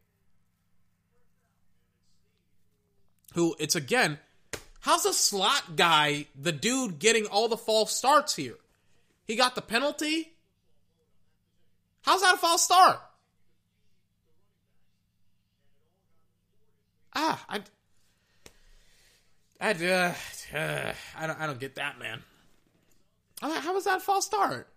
Who 3.35 3.55
it's 3.59 3.77
again, 3.77 4.19
how's 4.81 5.05
a 5.05 5.13
slot 5.13 5.77
guy 5.77 6.27
the 6.41 6.53
dude 6.53 6.99
getting 6.99 7.27
all 7.27 7.49
the 7.49 7.57
false 7.57 7.93
starts 7.93 8.35
here? 8.35 8.57
He 9.25 9.37
got 9.37 9.55
the 9.55 9.63
penalty. 9.63 10.33
How's 12.03 12.23
that 12.23 12.35
a 12.35 12.39
false 12.39 12.63
start? 12.63 13.01
Ah, 17.15 17.45
I, 17.49 17.61
I, 19.61 19.71
uh, 19.73 20.15
uh, 20.57 20.93
I 21.17 21.27
don't, 21.27 21.41
I 21.41 21.47
don't 21.47 21.61
get 21.61 21.77
that, 21.77 21.99
man. 21.99 22.23
How 23.41 23.75
was 23.75 23.85
that 23.85 24.03
false 24.03 24.27
start? 24.27 24.69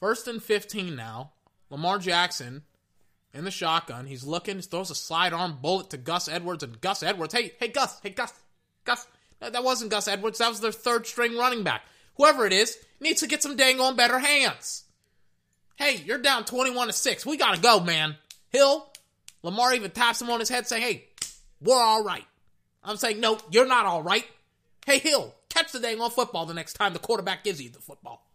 First 0.00 0.26
and 0.26 0.42
fifteen 0.42 0.96
now. 0.96 1.32
Lamar 1.70 1.98
Jackson 1.98 2.62
in 3.32 3.44
the 3.44 3.50
shotgun. 3.50 4.06
He's 4.06 4.24
looking. 4.24 4.56
He 4.56 4.62
throws 4.62 4.90
a 4.90 4.94
slide 4.94 5.32
arm 5.32 5.58
bullet 5.60 5.90
to 5.90 5.96
Gus 5.96 6.28
Edwards, 6.28 6.62
and 6.62 6.80
Gus 6.80 7.02
Edwards. 7.02 7.34
Hey, 7.34 7.52
hey, 7.58 7.68
Gus. 7.68 7.98
Hey, 8.02 8.10
Gus. 8.10 8.32
Gus. 8.84 9.06
That 9.40 9.64
wasn't 9.64 9.90
Gus 9.90 10.08
Edwards. 10.08 10.38
That 10.38 10.50
was 10.50 10.60
their 10.60 10.72
third 10.72 11.06
string 11.06 11.36
running 11.36 11.64
back. 11.64 11.82
Whoever 12.16 12.46
it 12.46 12.52
is 12.52 12.78
needs 13.00 13.20
to 13.20 13.26
get 13.26 13.42
some 13.42 13.56
dang 13.56 13.80
on 13.80 13.96
better 13.96 14.18
hands. 14.18 14.84
Hey, 15.76 15.96
you're 16.04 16.18
down 16.18 16.44
21 16.44 16.88
to 16.88 16.92
6. 16.92 17.26
We 17.26 17.36
got 17.36 17.54
to 17.54 17.60
go, 17.60 17.80
man. 17.80 18.16
Hill, 18.50 18.91
Lamar 19.42 19.74
even 19.74 19.90
taps 19.90 20.20
him 20.20 20.30
on 20.30 20.40
his 20.40 20.48
head 20.48 20.66
saying, 20.66 20.82
hey, 20.82 21.04
we're 21.60 21.80
all 21.80 22.04
right. 22.04 22.24
I'm 22.84 22.96
saying, 22.96 23.20
no, 23.20 23.38
you're 23.50 23.66
not 23.66 23.86
all 23.86 24.02
right. 24.02 24.24
Hey, 24.86 24.98
Hill, 24.98 25.34
catch 25.48 25.72
the 25.72 25.80
dang 25.80 26.00
on 26.00 26.10
football 26.10 26.46
the 26.46 26.54
next 26.54 26.74
time 26.74 26.92
the 26.92 26.98
quarterback 26.98 27.44
gives 27.44 27.60
you 27.62 27.70
the 27.70 27.78
football. 27.78 28.26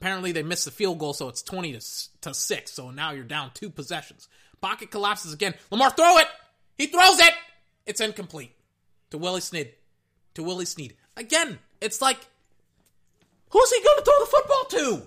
Apparently, 0.00 0.32
they 0.32 0.42
missed 0.42 0.64
the 0.64 0.70
field 0.70 0.98
goal, 0.98 1.12
so 1.12 1.28
it's 1.28 1.42
20 1.42 1.72
to, 1.72 1.80
to 2.22 2.32
6. 2.32 2.72
So 2.72 2.90
now 2.90 3.10
you're 3.12 3.24
down 3.24 3.50
two 3.52 3.68
possessions. 3.68 4.28
Pocket 4.60 4.90
collapses 4.90 5.34
again. 5.34 5.54
Lamar, 5.70 5.90
throw 5.90 6.16
it! 6.18 6.26
He 6.78 6.86
throws 6.86 7.18
it! 7.20 7.34
It's 7.86 8.00
incomplete. 8.00 8.52
To 9.10 9.18
Willie 9.18 9.42
Snead. 9.42 9.72
To 10.34 10.42
Willie 10.42 10.64
Snead. 10.64 10.94
Again, 11.16 11.58
it's 11.82 12.00
like, 12.00 12.18
who's 13.50 13.70
he 13.70 13.82
going 13.82 13.98
to 13.98 14.04
throw 14.04 14.18
the 14.20 14.26
football 14.26 14.64
to? 14.64 15.06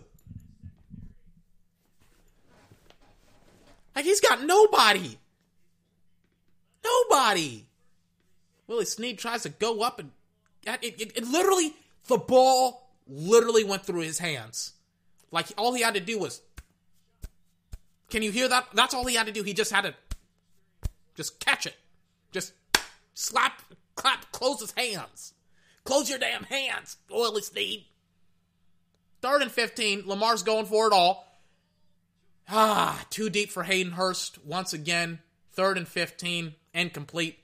Like 3.96 4.06
he's 4.06 4.22
got 4.22 4.44
nobody. 4.44 5.18
Nobody. 6.84 7.66
Willie 8.68 8.86
Snead 8.86 9.18
tries 9.18 9.44
to 9.44 9.50
go 9.50 9.82
up 9.82 10.00
and 10.00 10.12
it, 10.66 10.96
it, 11.00 11.18
it, 11.18 11.28
literally 11.28 11.76
the 12.08 12.18
ball 12.18 12.90
literally 13.08 13.64
went 13.64 13.86
through 13.86 14.02
his 14.02 14.20
hands. 14.20 14.74
Like 15.32 15.48
all 15.58 15.74
he 15.74 15.82
had 15.82 15.94
to 15.96 16.00
do 16.00 16.20
was 16.20 16.42
Can 18.10 18.24
you 18.24 18.32
hear 18.32 18.48
that? 18.48 18.68
That's 18.74 18.94
all 18.94 19.06
he 19.06 19.16
had 19.16 19.28
to 19.28 19.34
do. 19.34 19.44
He 19.44 19.54
just 19.54 19.72
had 19.72 19.82
to 19.84 19.94
just 21.16 21.40
catch 21.40 21.66
it. 21.66 21.76
Just 22.32 22.54
slap 23.14 23.62
clap 23.96 24.32
close 24.32 24.62
his 24.62 24.72
hands. 24.72 25.34
Close 25.84 26.10
your 26.10 26.20
damn 26.20 26.44
hands, 26.44 26.98
Willie 27.10 27.42
Snead. 27.42 27.86
Third 29.22 29.42
and 29.42 29.52
15. 29.52 30.04
Lamar's 30.06 30.44
going 30.44 30.66
for 30.66 30.88
it 30.88 30.94
all. 30.94 31.28
Ah, 32.56 33.04
too 33.10 33.32
deep 33.32 33.50
for 33.50 33.64
Hayden 33.64 33.94
Hurst 33.94 34.38
once 34.46 34.74
again. 34.74 35.18
Third 35.54 35.76
and 35.76 35.88
15, 35.88 36.54
incomplete. 36.76 37.40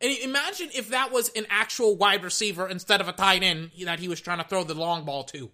And 0.00 0.10
imagine 0.18 0.70
if 0.74 0.88
that 0.88 1.12
was 1.12 1.28
an 1.36 1.46
actual 1.50 1.94
wide 1.94 2.24
receiver 2.24 2.66
instead 2.66 3.00
of 3.00 3.06
a 3.06 3.12
tight 3.12 3.44
end 3.44 3.70
that 3.84 4.00
he 4.00 4.08
was 4.08 4.20
trying 4.20 4.38
to 4.38 4.44
throw 4.44 4.64
the 4.64 4.74
long 4.74 5.04
ball 5.04 5.22
to. 5.24 5.50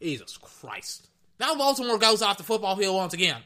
Jesus 0.00 0.36
Christ. 0.36 1.08
Now 1.40 1.56
Baltimore 1.56 1.98
goes 1.98 2.22
off 2.22 2.36
the 2.36 2.44
football 2.44 2.76
field 2.76 2.94
once 2.94 3.14
again. 3.14 3.42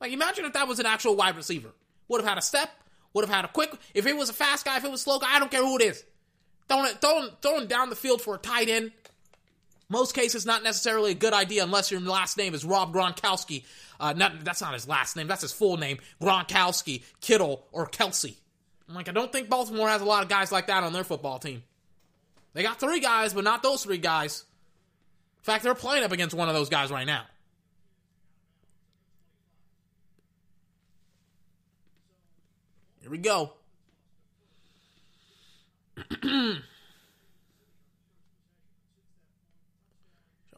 Like, 0.00 0.10
imagine 0.10 0.44
if 0.44 0.54
that 0.54 0.66
was 0.66 0.80
an 0.80 0.86
actual 0.86 1.14
wide 1.14 1.36
receiver. 1.36 1.70
Would 2.08 2.20
have 2.20 2.28
had 2.28 2.38
a 2.38 2.42
step, 2.42 2.68
would 3.12 3.24
have 3.24 3.34
had 3.34 3.44
a 3.44 3.48
quick. 3.48 3.72
If 3.94 4.06
it 4.06 4.16
was 4.16 4.28
a 4.28 4.32
fast 4.32 4.64
guy, 4.64 4.76
if 4.76 4.84
it 4.84 4.90
was 4.90 5.02
slow 5.02 5.20
guy, 5.20 5.36
I 5.36 5.38
don't 5.38 5.52
care 5.52 5.62
who 5.62 5.76
it 5.76 5.82
is. 5.82 6.04
Throwing 6.68 6.94
throwing, 6.94 7.28
throwing 7.40 7.66
down 7.68 7.90
the 7.90 7.96
field 7.96 8.22
for 8.22 8.34
a 8.34 8.38
tight 8.38 8.68
end. 8.68 8.90
Most 9.92 10.14
cases, 10.14 10.46
not 10.46 10.62
necessarily 10.62 11.10
a 11.10 11.14
good 11.14 11.34
idea 11.34 11.62
unless 11.62 11.90
your 11.90 12.00
last 12.00 12.38
name 12.38 12.54
is 12.54 12.64
Rob 12.64 12.94
Gronkowski. 12.94 13.64
Uh, 14.00 14.14
not, 14.14 14.42
that's 14.42 14.62
not 14.62 14.72
his 14.72 14.88
last 14.88 15.16
name. 15.16 15.26
That's 15.26 15.42
his 15.42 15.52
full 15.52 15.76
name. 15.76 15.98
Gronkowski, 16.18 17.02
Kittle, 17.20 17.66
or 17.72 17.86
Kelce. 17.86 18.34
I'm 18.88 18.94
like, 18.94 19.10
I 19.10 19.12
don't 19.12 19.30
think 19.30 19.50
Baltimore 19.50 19.90
has 19.90 20.00
a 20.00 20.06
lot 20.06 20.22
of 20.22 20.30
guys 20.30 20.50
like 20.50 20.68
that 20.68 20.82
on 20.82 20.94
their 20.94 21.04
football 21.04 21.38
team. 21.38 21.62
They 22.54 22.62
got 22.62 22.80
three 22.80 23.00
guys, 23.00 23.34
but 23.34 23.44
not 23.44 23.62
those 23.62 23.82
three 23.82 23.98
guys. 23.98 24.46
In 25.40 25.44
fact, 25.44 25.62
they're 25.62 25.74
playing 25.74 26.04
up 26.04 26.12
against 26.12 26.34
one 26.34 26.48
of 26.48 26.54
those 26.54 26.70
guys 26.70 26.90
right 26.90 27.06
now. 27.06 27.24
Here 33.02 33.10
we 33.10 33.18
go. 33.18 33.52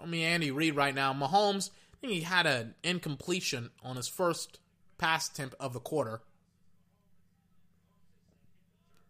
Show 0.05 0.11
me 0.11 0.23
Andy 0.23 0.51
Reid 0.51 0.77
right 0.77 0.95
now. 0.95 1.15
Mahomes, 1.15 1.71
I 1.71 1.97
think 2.01 2.13
he 2.13 2.21
had 2.21 2.47
an 2.47 2.75
incompletion 2.83 3.71
on 3.83 3.97
his 3.97 4.07
first 4.07 4.59
pass 4.99 5.31
attempt 5.31 5.55
of 5.59 5.73
the 5.73 5.81
quarter. 5.81 6.21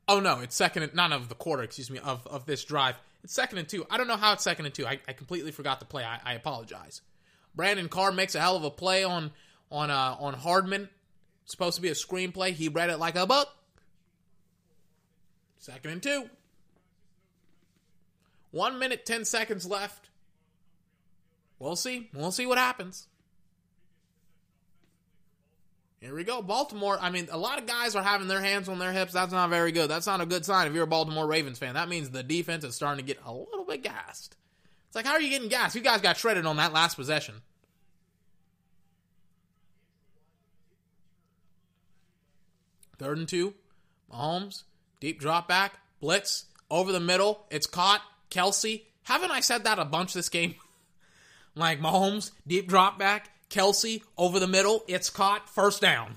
Oh 0.07 0.21
no, 0.21 0.39
it's 0.39 0.55
second 0.55 0.85
and 0.85 0.95
not 0.95 1.11
of 1.11 1.29
the 1.29 1.35
quarter, 1.35 1.65
excuse 1.65 1.91
me, 1.91 1.99
of, 1.99 2.25
of 2.29 2.47
this 2.47 2.62
drive. 2.62 2.95
It's 3.25 3.35
second 3.35 3.59
and 3.59 3.69
two. 3.69 3.85
I 3.91 3.97
don't 3.97 4.07
know 4.07 4.16
how 4.16 4.35
it's 4.35 4.45
second 4.45 4.66
and 4.66 4.75
two. 4.75 4.87
I, 4.87 5.01
I 5.09 5.15
completely 5.15 5.51
forgot 5.51 5.81
the 5.81 5.87
play. 5.87 6.05
I, 6.05 6.21
I 6.25 6.35
apologize. 6.35 7.01
Brandon 7.57 7.89
Carr 7.89 8.12
makes 8.12 8.37
a 8.37 8.41
hell 8.41 8.57
of 8.57 8.62
a 8.62 8.71
play 8.71 9.03
on 9.03 9.33
on 9.73 9.91
uh, 9.91 10.16
on 10.21 10.35
Hardman. 10.35 10.89
Supposed 11.45 11.75
to 11.75 11.83
be 11.83 11.89
a 11.89 11.95
screenplay. 11.95 12.53
He 12.53 12.69
read 12.69 12.91
it 12.91 12.99
like 12.99 13.16
a 13.16 13.27
book. 13.27 13.49
Second 15.59 15.91
and 15.91 16.03
two. 16.03 16.31
One 18.53 18.79
minute, 18.79 19.05
ten 19.05 19.25
seconds 19.25 19.66
left. 19.66 20.11
We'll 21.65 21.77
see. 21.77 22.11
We'll 22.12 22.31
see 22.31 22.45
what 22.45 22.59
happens. 22.59 23.09
Here 25.99 26.15
we 26.15 26.23
go. 26.23 26.43
Baltimore. 26.43 26.99
I 27.01 27.09
mean, 27.09 27.28
a 27.32 27.39
lot 27.39 27.59
of 27.59 27.65
guys 27.65 27.97
are 27.97 28.03
having 28.03 28.28
their 28.28 28.43
hands 28.43 28.69
on 28.69 28.78
their 28.78 28.93
hips. 28.93 29.15
That's 29.15 29.32
not 29.32 29.49
very 29.49 29.73
good. 29.73 29.89
That's 29.89 30.07
not 30.07 30.20
a 30.20 30.27
good 30.27 30.45
sign 30.45 30.66
if 30.66 30.74
you're 30.74 30.85
a 30.85 30.86
Baltimore 30.86 31.27
Ravens 31.27 31.59
fan. 31.59 31.73
That 31.73 31.89
means 31.89 32.11
the 32.11 32.23
defense 32.23 32.65
is 32.65 32.74
starting 32.74 33.03
to 33.03 33.15
get 33.15 33.19
a 33.24 33.32
little 33.32 33.65
bit 33.65 33.82
gassed. 33.82 34.36
It's 34.89 34.95
like, 34.95 35.07
how 35.07 35.12
are 35.12 35.23
you 35.23 35.31
getting 35.31 35.49
gassed? 35.49 35.74
You 35.74 35.81
guys 35.81 36.03
got 36.03 36.19
shredded 36.19 36.45
on 36.45 36.59
that 36.59 36.74
last 36.74 36.97
possession. 36.97 37.36
Third 42.99 43.16
and 43.16 43.27
two. 43.27 43.55
Mahomes. 44.12 44.65
Deep 45.01 45.19
drop 45.19 45.49
back. 45.49 45.78
Blitz. 45.99 46.45
Over 46.70 46.93
the 46.93 47.01
middle. 47.01 47.47
It's 47.51 47.66
caught. 47.66 48.03
Kelce. 48.31 48.82
Haven't 49.05 49.31
I 49.31 49.41
said 49.41 49.65
that 49.65 49.78
a 49.78 49.86
bunch 49.86 50.12
this 50.12 50.28
game? 50.28 50.57
like 51.55 51.81
Mahomes. 51.81 52.32
Deep 52.47 52.68
drop 52.68 52.98
back. 52.98 53.31
Kelce 53.51 54.02
over 54.16 54.40
the 54.40 54.48
middle. 54.48 54.85
It's 54.89 55.10
caught. 55.10 55.48
First 55.48 55.81
down. 55.81 56.16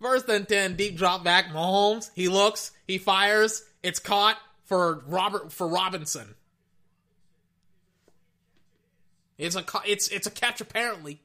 First 0.00 0.28
and 0.28 0.48
10, 0.48 0.76
deep 0.76 0.96
drop 0.96 1.22
back. 1.24 1.48
Mahomes. 1.48 2.10
He 2.14 2.28
looks. 2.28 2.72
He 2.86 2.98
fires. 2.98 3.64
It's 3.82 3.98
caught 3.98 4.38
for 4.64 5.02
Robert 5.06 5.52
for 5.52 5.68
Robinson. 5.68 6.34
It's 9.36 9.56
a 9.56 9.64
it's 9.86 10.08
it's 10.08 10.26
a 10.26 10.30
catch 10.30 10.60
apparently. 10.60 11.20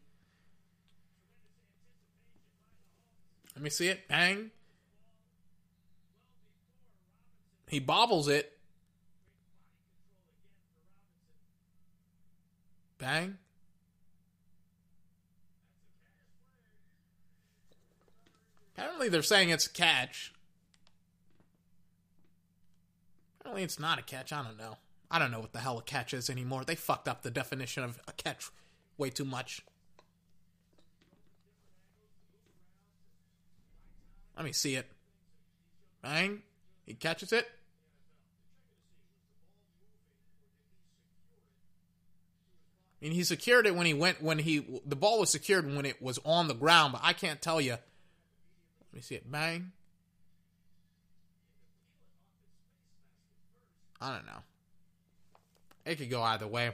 Let 3.55 3.63
me 3.63 3.69
see 3.69 3.87
it. 3.87 4.07
Bang. 4.07 4.51
He 7.67 7.79
bobbles 7.79 8.27
it. 8.27 8.54
Bang. 12.97 13.37
Apparently, 18.73 19.09
they're 19.09 19.21
saying 19.21 19.49
it's 19.49 19.67
a 19.67 19.71
catch. 19.71 20.33
Apparently, 23.39 23.63
it's 23.63 23.79
not 23.79 23.99
a 23.99 24.01
catch. 24.01 24.33
I 24.33 24.43
don't 24.43 24.57
know. 24.57 24.77
I 25.09 25.19
don't 25.19 25.31
know 25.31 25.39
what 25.39 25.53
the 25.53 25.59
hell 25.59 25.77
a 25.77 25.81
catch 25.81 26.13
is 26.13 26.29
anymore. 26.29 26.63
They 26.65 26.75
fucked 26.75 27.07
up 27.07 27.21
the 27.21 27.31
definition 27.31 27.83
of 27.83 27.99
a 28.07 28.11
catch 28.11 28.49
way 28.97 29.09
too 29.09 29.25
much. 29.25 29.61
Let 34.35 34.45
me 34.45 34.51
see 34.51 34.75
it. 34.75 34.87
Bang. 36.01 36.41
He 36.85 36.93
catches 36.93 37.31
it. 37.31 37.47
Mean, 43.05 43.13
he 43.13 43.23
secured 43.23 43.67
it 43.67 43.75
when 43.75 43.85
he 43.85 43.93
went 43.93 44.19
when 44.19 44.39
he 44.39 44.81
the 44.83 44.95
ball 44.95 45.19
was 45.19 45.29
secured 45.29 45.63
when 45.75 45.85
it 45.85 46.01
was 46.01 46.17
on 46.25 46.47
the 46.47 46.55
ground, 46.55 46.93
but 46.93 47.01
I 47.03 47.13
can't 47.13 47.39
tell 47.39 47.61
you. 47.61 47.73
Let 47.73 47.79
me 48.93 49.01
see 49.01 49.13
it. 49.13 49.31
Bang. 49.31 49.73
I 54.01 54.11
don't 54.11 54.25
know. 54.25 54.41
It 55.85 55.99
could 55.99 56.09
go 56.09 56.23
either 56.23 56.47
way. 56.47 56.71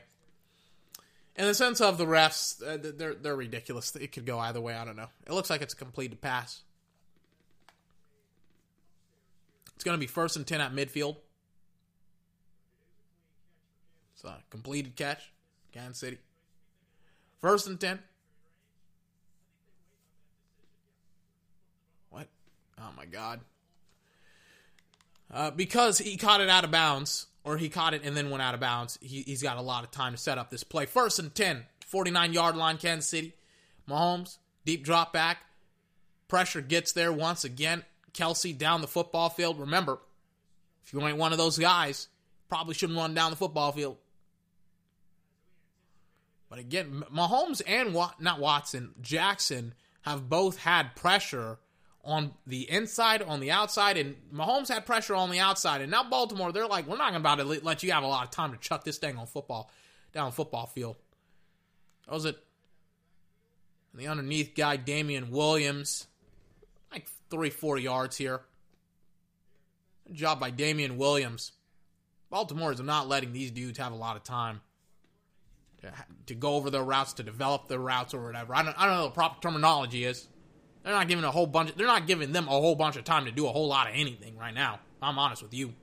In 1.35 1.47
the 1.47 1.53
sense 1.53 1.81
of 1.81 1.97
the 1.97 2.05
refs, 2.05 2.65
uh, 2.65 2.77
they're 2.95 3.13
they're 3.13 3.35
ridiculous. 3.35 3.93
It 3.97 4.13
could 4.13 4.25
go 4.25 4.39
either 4.39 4.61
way. 4.61 4.73
I 4.73 4.85
don't 4.85 4.95
know. 4.95 5.09
It 5.27 5.33
looks 5.33 5.49
like 5.49 5.61
it's 5.61 5.73
a 5.73 5.77
completed 5.77 6.21
pass. 6.21 6.61
It's 9.75 9.83
going 9.83 9.97
to 9.97 9.99
be 9.99 10.07
first 10.07 10.37
and 10.37 10.47
ten 10.47 10.61
at 10.61 10.71
midfield. 10.71 11.17
It's 14.13 14.23
a 14.23 14.37
completed 14.49 14.95
catch. 14.95 15.29
Kansas 15.71 15.99
City. 15.99 16.17
First 17.39 17.67
and 17.67 17.79
10. 17.79 17.99
What? 22.09 22.27
Oh 22.79 22.89
my 22.95 23.05
God. 23.05 23.39
Uh, 25.33 25.51
because 25.51 25.97
he 25.97 26.17
caught 26.17 26.41
it 26.41 26.49
out 26.49 26.63
of 26.63 26.71
bounds, 26.71 27.27
or 27.43 27.57
he 27.57 27.69
caught 27.69 27.93
it 27.93 28.03
and 28.03 28.15
then 28.15 28.29
went 28.29 28.43
out 28.43 28.53
of 28.53 28.59
bounds, 28.59 28.99
he, 29.01 29.21
he's 29.21 29.41
got 29.41 29.57
a 29.57 29.61
lot 29.61 29.83
of 29.83 29.91
time 29.91 30.11
to 30.11 30.17
set 30.17 30.37
up 30.37 30.49
this 30.49 30.63
play. 30.63 30.85
First 30.85 31.19
and 31.19 31.33
10, 31.33 31.63
49 31.87 32.33
yard 32.33 32.55
line, 32.55 32.77
Kansas 32.77 33.09
City. 33.09 33.33
Mahomes, 33.89 34.37
deep 34.65 34.83
drop 34.83 35.13
back. 35.13 35.39
Pressure 36.27 36.61
gets 36.61 36.91
there 36.91 37.11
once 37.11 37.43
again. 37.43 37.83
Kelce 38.13 38.57
down 38.57 38.81
the 38.81 38.87
football 38.87 39.29
field. 39.29 39.59
Remember, 39.59 39.99
if 40.85 40.93
you 40.93 41.01
ain't 41.05 41.17
one 41.17 41.31
of 41.31 41.37
those 41.37 41.57
guys, 41.57 42.07
probably 42.49 42.73
shouldn't 42.73 42.97
run 42.99 43.13
down 43.13 43.31
the 43.31 43.37
football 43.37 43.71
field. 43.71 43.97
But 46.51 46.59
again, 46.59 47.05
Mahomes 47.09 47.61
and 47.65 47.93
Wat- 47.93 48.21
not 48.21 48.41
Watson, 48.41 48.93
Jackson 48.99 49.73
have 50.01 50.27
both 50.27 50.57
had 50.57 50.97
pressure 50.97 51.59
on 52.03 52.33
the 52.45 52.69
inside, 52.69 53.21
on 53.21 53.39
the 53.39 53.51
outside, 53.51 53.95
and 53.95 54.17
Mahomes 54.33 54.67
had 54.67 54.85
pressure 54.85 55.15
on 55.15 55.31
the 55.31 55.39
outside. 55.39 55.79
And 55.79 55.89
now 55.89 56.03
Baltimore, 56.03 56.51
they're 56.51 56.67
like, 56.67 56.87
we're 56.87 56.97
not 56.97 57.15
about 57.15 57.35
to 57.35 57.45
let 57.45 57.83
you 57.83 57.93
have 57.93 58.03
a 58.03 58.07
lot 58.07 58.25
of 58.25 58.31
time 58.31 58.51
to 58.51 58.57
chuck 58.57 58.83
this 58.83 58.97
thing 58.97 59.17
on 59.17 59.27
football 59.27 59.71
down 60.11 60.33
football 60.33 60.65
field. 60.65 60.97
That 62.05 62.15
was 62.15 62.25
it. 62.25 62.37
And 63.93 64.01
the 64.01 64.07
underneath 64.07 64.53
guy, 64.53 64.75
Damien 64.75 65.31
Williams, 65.31 66.07
like 66.91 67.07
three, 67.29 67.49
four 67.49 67.77
yards 67.77 68.17
here. 68.17 68.41
Good 70.05 70.17
job 70.17 70.41
by 70.41 70.49
Damien 70.49 70.97
Williams. 70.97 71.53
Baltimore 72.29 72.73
is 72.73 72.81
not 72.81 73.07
letting 73.07 73.31
these 73.31 73.51
dudes 73.51 73.77
have 73.77 73.93
a 73.93 73.95
lot 73.95 74.17
of 74.17 74.23
time 74.23 74.59
to, 76.27 76.35
go 76.35 76.55
over 76.55 76.69
their 76.69 76.83
routes, 76.83 77.13
to 77.13 77.23
develop 77.23 77.67
their 77.67 77.79
routes 77.79 78.13
or 78.13 78.23
whatever. 78.23 78.55
I 78.55 78.63
don't, 78.63 78.79
I 78.79 78.85
don't 78.85 78.95
know 78.95 79.03
the 79.05 79.11
proper 79.11 79.41
terminology 79.41 80.05
is. 80.05 80.27
They're 80.83 80.93
not 80.93 81.07
giving 81.07 81.23
a 81.23 81.31
whole 81.31 81.47
bunch. 81.47 81.71
Of, 81.71 81.77
they're 81.77 81.87
not 81.87 82.07
giving 82.07 82.31
them 82.31 82.47
a 82.47 82.51
whole 82.51 82.75
bunch 82.75 82.95
of 82.95 83.03
time 83.03 83.25
to 83.25 83.31
do 83.31 83.47
a 83.47 83.51
whole 83.51 83.67
lot 83.67 83.87
of 83.87 83.93
anything 83.95 84.37
right 84.37 84.53
now. 84.53 84.79
I'm 85.01 85.17
honest 85.19 85.43
with 85.43 85.53
you. 85.53 85.73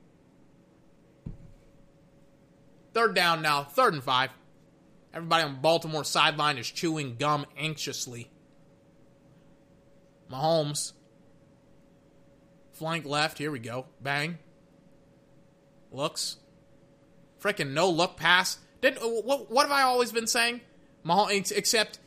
Third 2.94 3.14
down 3.14 3.42
now. 3.42 3.64
Third 3.64 3.94
and 3.94 4.02
five. 4.02 4.30
Everybody 5.14 5.44
on 5.44 5.60
Baltimore 5.60 6.04
sideline 6.04 6.58
is 6.58 6.68
chewing 6.68 7.16
gum 7.16 7.46
anxiously. 7.56 8.30
Mahomes. 10.30 10.92
Flank 12.72 13.06
left. 13.06 13.38
Here 13.38 13.50
we 13.50 13.58
go. 13.58 13.86
Bang. 14.00 14.38
Looks. 15.90 16.36
Freaking 17.40 17.72
no 17.72 17.88
look 17.88 18.16
pass. 18.16 18.58
Did 18.80 18.98
uh, 18.98 19.00
what, 19.00 19.50
what 19.50 19.62
have 19.62 19.72
I 19.72 19.82
always 19.82 20.12
been 20.12 20.26
saying? 20.26 20.60
Mahomes, 21.04 21.52
except 21.52 21.98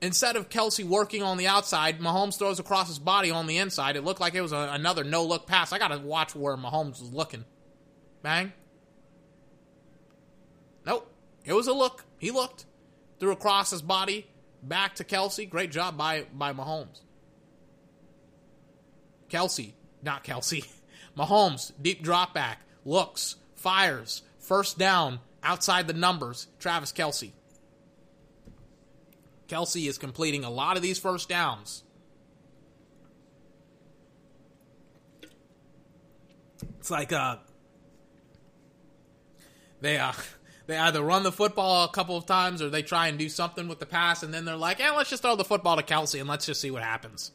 instead 0.00 0.36
of 0.36 0.48
Kelce 0.48 0.84
working 0.84 1.22
on 1.22 1.36
the 1.36 1.46
outside, 1.46 2.00
Mahomes 2.00 2.38
throws 2.38 2.58
across 2.58 2.88
his 2.88 2.98
body 2.98 3.30
on 3.30 3.46
the 3.46 3.58
inside. 3.58 3.96
It 3.96 4.04
looked 4.04 4.20
like 4.20 4.34
it 4.34 4.40
was 4.40 4.52
a, 4.52 4.70
another 4.72 5.04
no 5.04 5.24
look 5.24 5.46
pass. 5.46 5.72
I 5.72 5.78
got 5.78 5.88
to 5.88 5.98
watch 5.98 6.34
where 6.34 6.56
Mahomes 6.56 7.00
was 7.00 7.12
looking. 7.12 7.44
Bang. 8.22 8.52
Nope. 10.86 11.10
It 11.44 11.52
was 11.52 11.66
a 11.66 11.72
look. 11.72 12.04
He 12.18 12.30
looked. 12.30 12.66
Threw 13.18 13.32
across 13.32 13.70
his 13.70 13.82
body 13.82 14.26
back 14.62 14.96
to 14.96 15.04
Kelce. 15.04 15.48
Great 15.48 15.70
job 15.70 15.96
by, 15.96 16.26
by 16.32 16.52
Mahomes. 16.52 17.00
Kelce, 19.30 19.72
not 20.02 20.24
Kelce. 20.24 20.66
Mahomes, 21.16 21.72
deep 21.80 22.02
drop 22.02 22.34
back, 22.34 22.60
looks, 22.84 23.36
fires, 23.54 24.22
first 24.38 24.78
down, 24.78 25.20
outside 25.44 25.86
the 25.86 25.92
numbers. 25.92 26.48
Travis 26.58 26.92
Kelce. 26.92 27.32
Kelce 29.48 29.86
is 29.88 29.98
completing 29.98 30.42
a 30.42 30.50
lot 30.50 30.76
of 30.76 30.82
these 30.82 30.98
first 30.98 31.28
downs. 31.28 31.84
It's 36.78 36.90
like 36.90 37.12
uh 37.12 37.36
they 39.80 39.98
uh 39.98 40.12
they 40.66 40.76
either 40.76 41.02
run 41.02 41.22
the 41.22 41.32
football 41.32 41.84
a 41.84 41.88
couple 41.88 42.16
of 42.16 42.26
times 42.26 42.62
or 42.62 42.70
they 42.70 42.82
try 42.82 43.08
and 43.08 43.18
do 43.18 43.28
something 43.28 43.68
with 43.68 43.78
the 43.78 43.86
pass 43.86 44.22
and 44.22 44.32
then 44.32 44.44
they're 44.44 44.56
like, 44.56 44.80
"Eh, 44.80 44.90
let's 44.90 45.10
just 45.10 45.22
throw 45.22 45.36
the 45.36 45.44
football 45.44 45.76
to 45.76 45.82
Kelce 45.82 46.18
and 46.18 46.28
let's 46.28 46.46
just 46.46 46.60
see 46.60 46.70
what 46.70 46.82
happens." 46.82 47.32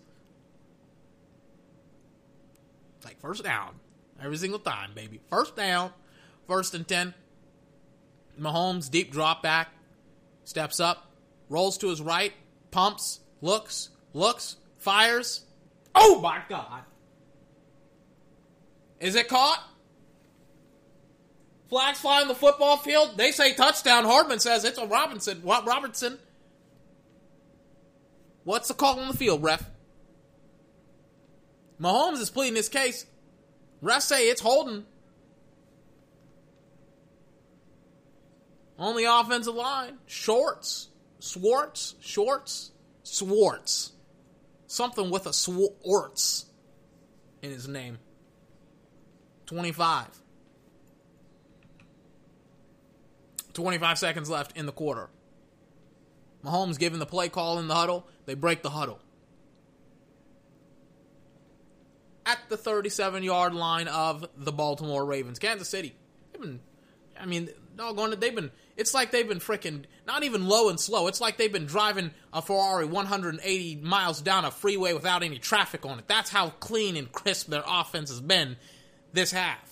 Like 3.05 3.19
first 3.19 3.43
down 3.43 3.79
every 4.21 4.37
single 4.37 4.59
time, 4.59 4.91
baby. 4.93 5.19
First 5.29 5.55
down, 5.55 5.91
first 6.47 6.73
and 6.73 6.87
10. 6.87 7.13
Mahomes 8.39 8.89
deep 8.89 9.11
drop 9.11 9.43
back, 9.43 9.69
steps 10.43 10.79
up, 10.79 11.11
rolls 11.49 11.77
to 11.79 11.89
his 11.89 12.01
right, 12.01 12.33
pumps, 12.71 13.19
looks, 13.41 13.89
looks, 14.13 14.57
fires. 14.77 15.41
Oh 15.95 16.19
my 16.21 16.41
god. 16.49 16.83
Is 18.99 19.15
it 19.15 19.27
caught? 19.27 19.63
Flags 21.69 21.99
fly 21.99 22.21
on 22.21 22.27
the 22.27 22.35
football 22.35 22.77
field. 22.77 23.13
They 23.15 23.31
say 23.31 23.53
touchdown. 23.53 24.03
Hardman 24.03 24.39
says 24.39 24.65
it's 24.65 24.79
a 24.79 24.87
Robinson. 24.87 25.41
What? 25.43 25.65
What's 28.43 28.67
the 28.67 28.73
call 28.73 28.99
on 28.99 29.07
the 29.07 29.13
field, 29.17 29.43
ref? 29.43 29.69
Mahomes 31.79 32.19
is 32.19 32.29
pleading 32.31 32.55
his 32.55 32.69
case. 32.69 33.05
Refs 33.83 34.01
say 34.01 34.29
it's 34.29 34.41
holding. 34.41 34.85
On 38.79 38.95
the 38.95 39.03
offensive 39.03 39.53
line, 39.55 39.97
Shorts, 40.05 40.87
Schwartz, 41.19 41.95
Shorts, 41.99 42.71
Schwartz, 43.03 43.91
something 44.67 45.11
with 45.11 45.27
a 45.27 45.33
Schwartz 45.33 46.45
in 47.41 47.51
his 47.51 47.67
name. 47.67 47.99
25. 49.47 50.07
25 53.53 53.99
seconds 53.99 54.29
left 54.29 54.55
in 54.55 54.65
the 54.65 54.71
quarter. 54.71 55.09
Mahomes 56.45 56.79
giving 56.79 56.99
the 56.99 57.05
play 57.05 57.27
call 57.27 57.59
in 57.59 57.67
the 57.67 57.75
huddle. 57.75 58.07
They 58.25 58.35
break 58.35 58.61
the 58.61 58.69
huddle. 58.69 58.99
At 62.25 62.39
the 62.47 62.55
37 62.55 63.23
yard 63.23 63.53
line 63.53 63.89
of 63.89 64.25
the 64.37 64.53
Baltimore 64.53 65.03
Ravens. 65.03 65.39
Kansas 65.39 65.67
City. 65.67 65.95
They've 66.31 66.41
been, 66.41 66.59
I 67.19 67.25
mean, 67.25 67.49
doggone 67.75 68.13
it, 68.13 68.19
they've 68.21 68.35
been, 68.35 68.51
it's 68.79 68.93
like 68.93 69.11
they've 69.11 69.27
been 69.27 69.41
freaking, 69.41 69.83
not 70.07 70.23
even 70.23 70.47
low 70.47 70.69
and 70.69 70.79
slow. 70.79 71.07
It's 71.07 71.19
like 71.19 71.35
they've 71.35 71.51
been 71.51 71.65
driving 71.65 72.11
a 72.31 72.41
Ferrari 72.41 72.85
180 72.85 73.75
miles 73.83 74.21
down 74.21 74.45
a 74.45 74.51
freeway 74.51 74.93
without 74.93 75.21
any 75.21 75.37
traffic 75.37 75.85
on 75.85 75.99
it. 75.99 76.07
That's 76.07 76.29
how 76.29 76.51
clean 76.51 76.95
and 76.95 77.11
crisp 77.11 77.49
their 77.49 77.63
offense 77.67 78.09
has 78.09 78.21
been 78.21 78.55
this 79.11 79.31
half. 79.33 79.69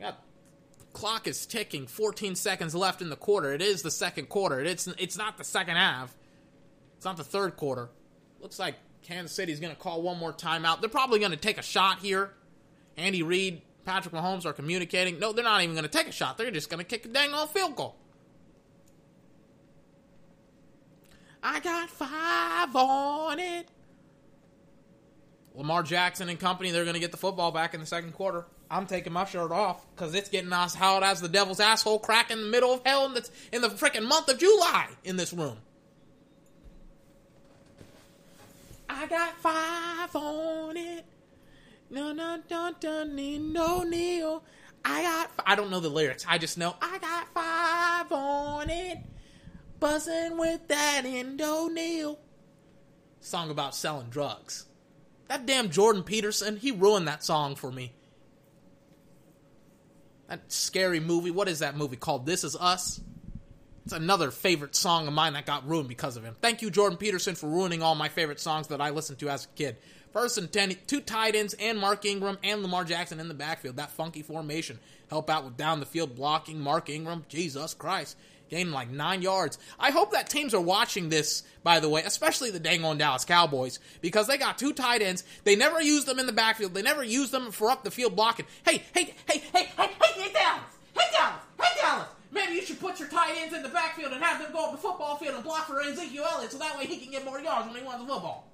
Got 0.00 0.18
clock 0.94 1.28
is 1.28 1.44
ticking. 1.44 1.86
14 1.86 2.34
seconds 2.34 2.74
left 2.74 3.02
in 3.02 3.10
the 3.10 3.16
quarter. 3.16 3.52
It 3.52 3.60
is 3.60 3.82
the 3.82 3.90
second 3.90 4.30
quarter. 4.30 4.60
It's 4.60 4.86
it's 4.86 5.18
not 5.18 5.36
the 5.36 5.44
second 5.44 5.76
half. 5.76 6.16
It's 6.96 7.04
not 7.04 7.18
the 7.18 7.24
third 7.24 7.56
quarter. 7.56 7.90
Looks 8.40 8.58
like 8.58 8.76
Kansas 9.02 9.36
City's 9.36 9.60
going 9.60 9.74
to 9.74 9.78
call 9.78 10.00
one 10.00 10.16
more 10.16 10.32
timeout. 10.32 10.80
They're 10.80 10.88
probably 10.88 11.18
going 11.18 11.32
to 11.32 11.36
take 11.36 11.58
a 11.58 11.62
shot 11.62 11.98
here. 11.98 12.32
Andy 12.96 13.22
Reid, 13.22 13.60
Patrick 13.86 14.12
Mahomes 14.12 14.44
are 14.44 14.52
communicating. 14.52 15.20
No, 15.20 15.32
they're 15.32 15.44
not 15.44 15.62
even 15.62 15.76
going 15.76 15.84
to 15.84 15.90
take 15.90 16.08
a 16.08 16.12
shot. 16.12 16.36
They're 16.36 16.50
just 16.50 16.68
going 16.68 16.78
to 16.78 16.84
kick 16.84 17.06
a 17.06 17.08
dang 17.08 17.32
old 17.32 17.50
field 17.50 17.76
goal. 17.76 17.94
I 21.40 21.60
got 21.60 21.88
five 21.88 22.74
on 22.74 23.38
it. 23.38 23.68
Lamar 25.54 25.84
Jackson 25.84 26.28
and 26.28 26.38
company, 26.38 26.72
they're 26.72 26.84
going 26.84 26.94
to 26.94 27.00
get 27.00 27.12
the 27.12 27.16
football 27.16 27.52
back 27.52 27.72
in 27.72 27.80
the 27.80 27.86
second 27.86 28.12
quarter. 28.12 28.44
I'm 28.68 28.86
taking 28.86 29.12
my 29.12 29.24
shirt 29.24 29.52
off 29.52 29.86
because 29.94 30.14
it's 30.14 30.28
getting 30.28 30.52
us 30.52 30.74
hot 30.74 31.04
as 31.04 31.20
the 31.20 31.28
devil's 31.28 31.60
asshole 31.60 32.00
crack 32.00 32.32
in 32.32 32.40
the 32.42 32.48
middle 32.48 32.74
of 32.74 32.80
hell 32.84 33.06
in 33.06 33.14
the, 33.14 33.30
in 33.52 33.62
the 33.62 33.68
freaking 33.68 34.06
month 34.06 34.28
of 34.28 34.38
July 34.38 34.88
in 35.04 35.16
this 35.16 35.32
room. 35.32 35.58
I 38.90 39.06
got 39.06 39.36
five 39.38 40.14
on 40.16 40.76
it. 40.76 41.04
No, 41.90 42.12
no, 42.12 42.40
no, 42.50 42.72
no, 42.82 43.04
no, 43.04 43.82
Neil. 43.84 44.42
Oh. 44.44 44.48
I 44.84 45.02
got. 45.02 45.30
I 45.44 45.54
don't 45.56 45.70
know 45.70 45.80
the 45.80 45.88
lyrics. 45.88 46.24
I 46.28 46.38
just 46.38 46.58
know 46.58 46.76
I 46.80 46.98
got 46.98 47.28
five 47.34 48.12
on 48.12 48.70
it. 48.70 48.98
Buzzing 49.80 50.38
with 50.38 50.68
that 50.68 51.02
Indo 51.04 51.68
Neil. 51.68 52.18
Oh. 52.20 52.24
Song 53.20 53.50
about 53.50 53.74
selling 53.74 54.08
drugs. 54.08 54.66
That 55.28 55.46
damn 55.46 55.70
Jordan 55.70 56.04
Peterson, 56.04 56.56
he 56.56 56.70
ruined 56.70 57.08
that 57.08 57.24
song 57.24 57.56
for 57.56 57.72
me. 57.72 57.92
That 60.28 60.52
scary 60.52 61.00
movie. 61.00 61.30
What 61.30 61.48
is 61.48 61.58
that 61.60 61.76
movie 61.76 61.96
called? 61.96 62.26
This 62.26 62.44
Is 62.44 62.56
Us. 62.56 63.00
It's 63.84 63.92
another 63.92 64.32
favorite 64.32 64.74
song 64.74 65.06
of 65.06 65.14
mine 65.14 65.34
that 65.34 65.46
got 65.46 65.68
ruined 65.68 65.88
because 65.88 66.16
of 66.16 66.24
him. 66.24 66.36
Thank 66.40 66.62
you, 66.62 66.70
Jordan 66.70 66.98
Peterson, 66.98 67.36
for 67.36 67.48
ruining 67.48 67.82
all 67.82 67.94
my 67.94 68.08
favorite 68.08 68.40
songs 68.40 68.68
that 68.68 68.80
I 68.80 68.90
listened 68.90 69.20
to 69.20 69.28
as 69.28 69.44
a 69.44 69.48
kid. 69.48 69.76
First 70.16 70.38
and 70.38 70.50
10, 70.50 70.78
two 70.86 71.02
tight 71.02 71.34
ends, 71.34 71.52
and 71.60 71.78
Mark 71.78 72.06
Ingram 72.06 72.38
and 72.42 72.62
Lamar 72.62 72.84
Jackson 72.84 73.20
in 73.20 73.28
the 73.28 73.34
backfield. 73.34 73.76
That 73.76 73.90
funky 73.90 74.22
formation. 74.22 74.78
Help 75.10 75.28
out 75.28 75.44
with 75.44 75.58
down 75.58 75.78
the 75.78 75.84
field 75.84 76.16
blocking. 76.16 76.58
Mark 76.58 76.88
Ingram, 76.88 77.26
Jesus 77.28 77.74
Christ. 77.74 78.16
Gaining 78.48 78.72
like 78.72 78.88
nine 78.88 79.20
yards. 79.20 79.58
I 79.78 79.90
hope 79.90 80.12
that 80.12 80.30
teams 80.30 80.54
are 80.54 80.60
watching 80.60 81.10
this, 81.10 81.42
by 81.62 81.80
the 81.80 81.90
way, 81.90 82.02
especially 82.02 82.50
the 82.50 82.58
dang 82.58 82.82
on 82.82 82.96
Dallas 82.96 83.26
Cowboys, 83.26 83.78
because 84.00 84.26
they 84.26 84.38
got 84.38 84.56
two 84.56 84.72
tight 84.72 85.02
ends. 85.02 85.22
They 85.44 85.54
never 85.54 85.82
use 85.82 86.06
them 86.06 86.18
in 86.18 86.24
the 86.24 86.32
backfield. 86.32 86.72
They 86.72 86.80
never 86.80 87.04
use 87.04 87.30
them 87.30 87.52
for 87.52 87.70
up 87.70 87.84
the 87.84 87.90
field 87.90 88.16
blocking. 88.16 88.46
Hey, 88.64 88.84
hey, 88.94 89.14
hey, 89.28 89.42
hey, 89.52 89.68
hey, 89.76 89.90
hey, 90.00 90.12
hey, 90.14 90.32
Dallas! 90.32 90.62
Hey, 90.98 91.10
Dallas! 91.12 91.40
Hey, 91.60 91.82
Dallas! 91.82 92.08
Maybe 92.32 92.54
you 92.54 92.62
should 92.62 92.80
put 92.80 92.98
your 92.98 93.08
tight 93.08 93.34
ends 93.36 93.54
in 93.54 93.62
the 93.62 93.68
backfield 93.68 94.14
and 94.14 94.24
have 94.24 94.40
them 94.40 94.50
go 94.50 94.64
up 94.64 94.72
the 94.72 94.78
football 94.78 95.16
field 95.18 95.34
and 95.34 95.44
block 95.44 95.66
for 95.66 95.82
Ezekiel 95.82 96.24
Elliott 96.32 96.52
so 96.52 96.58
that 96.58 96.78
way 96.78 96.86
he 96.86 96.96
can 96.96 97.10
get 97.10 97.22
more 97.22 97.38
yards 97.38 97.66
when 97.68 97.76
he 97.76 97.82
wants 97.82 98.00
the 98.00 98.10
football. 98.10 98.45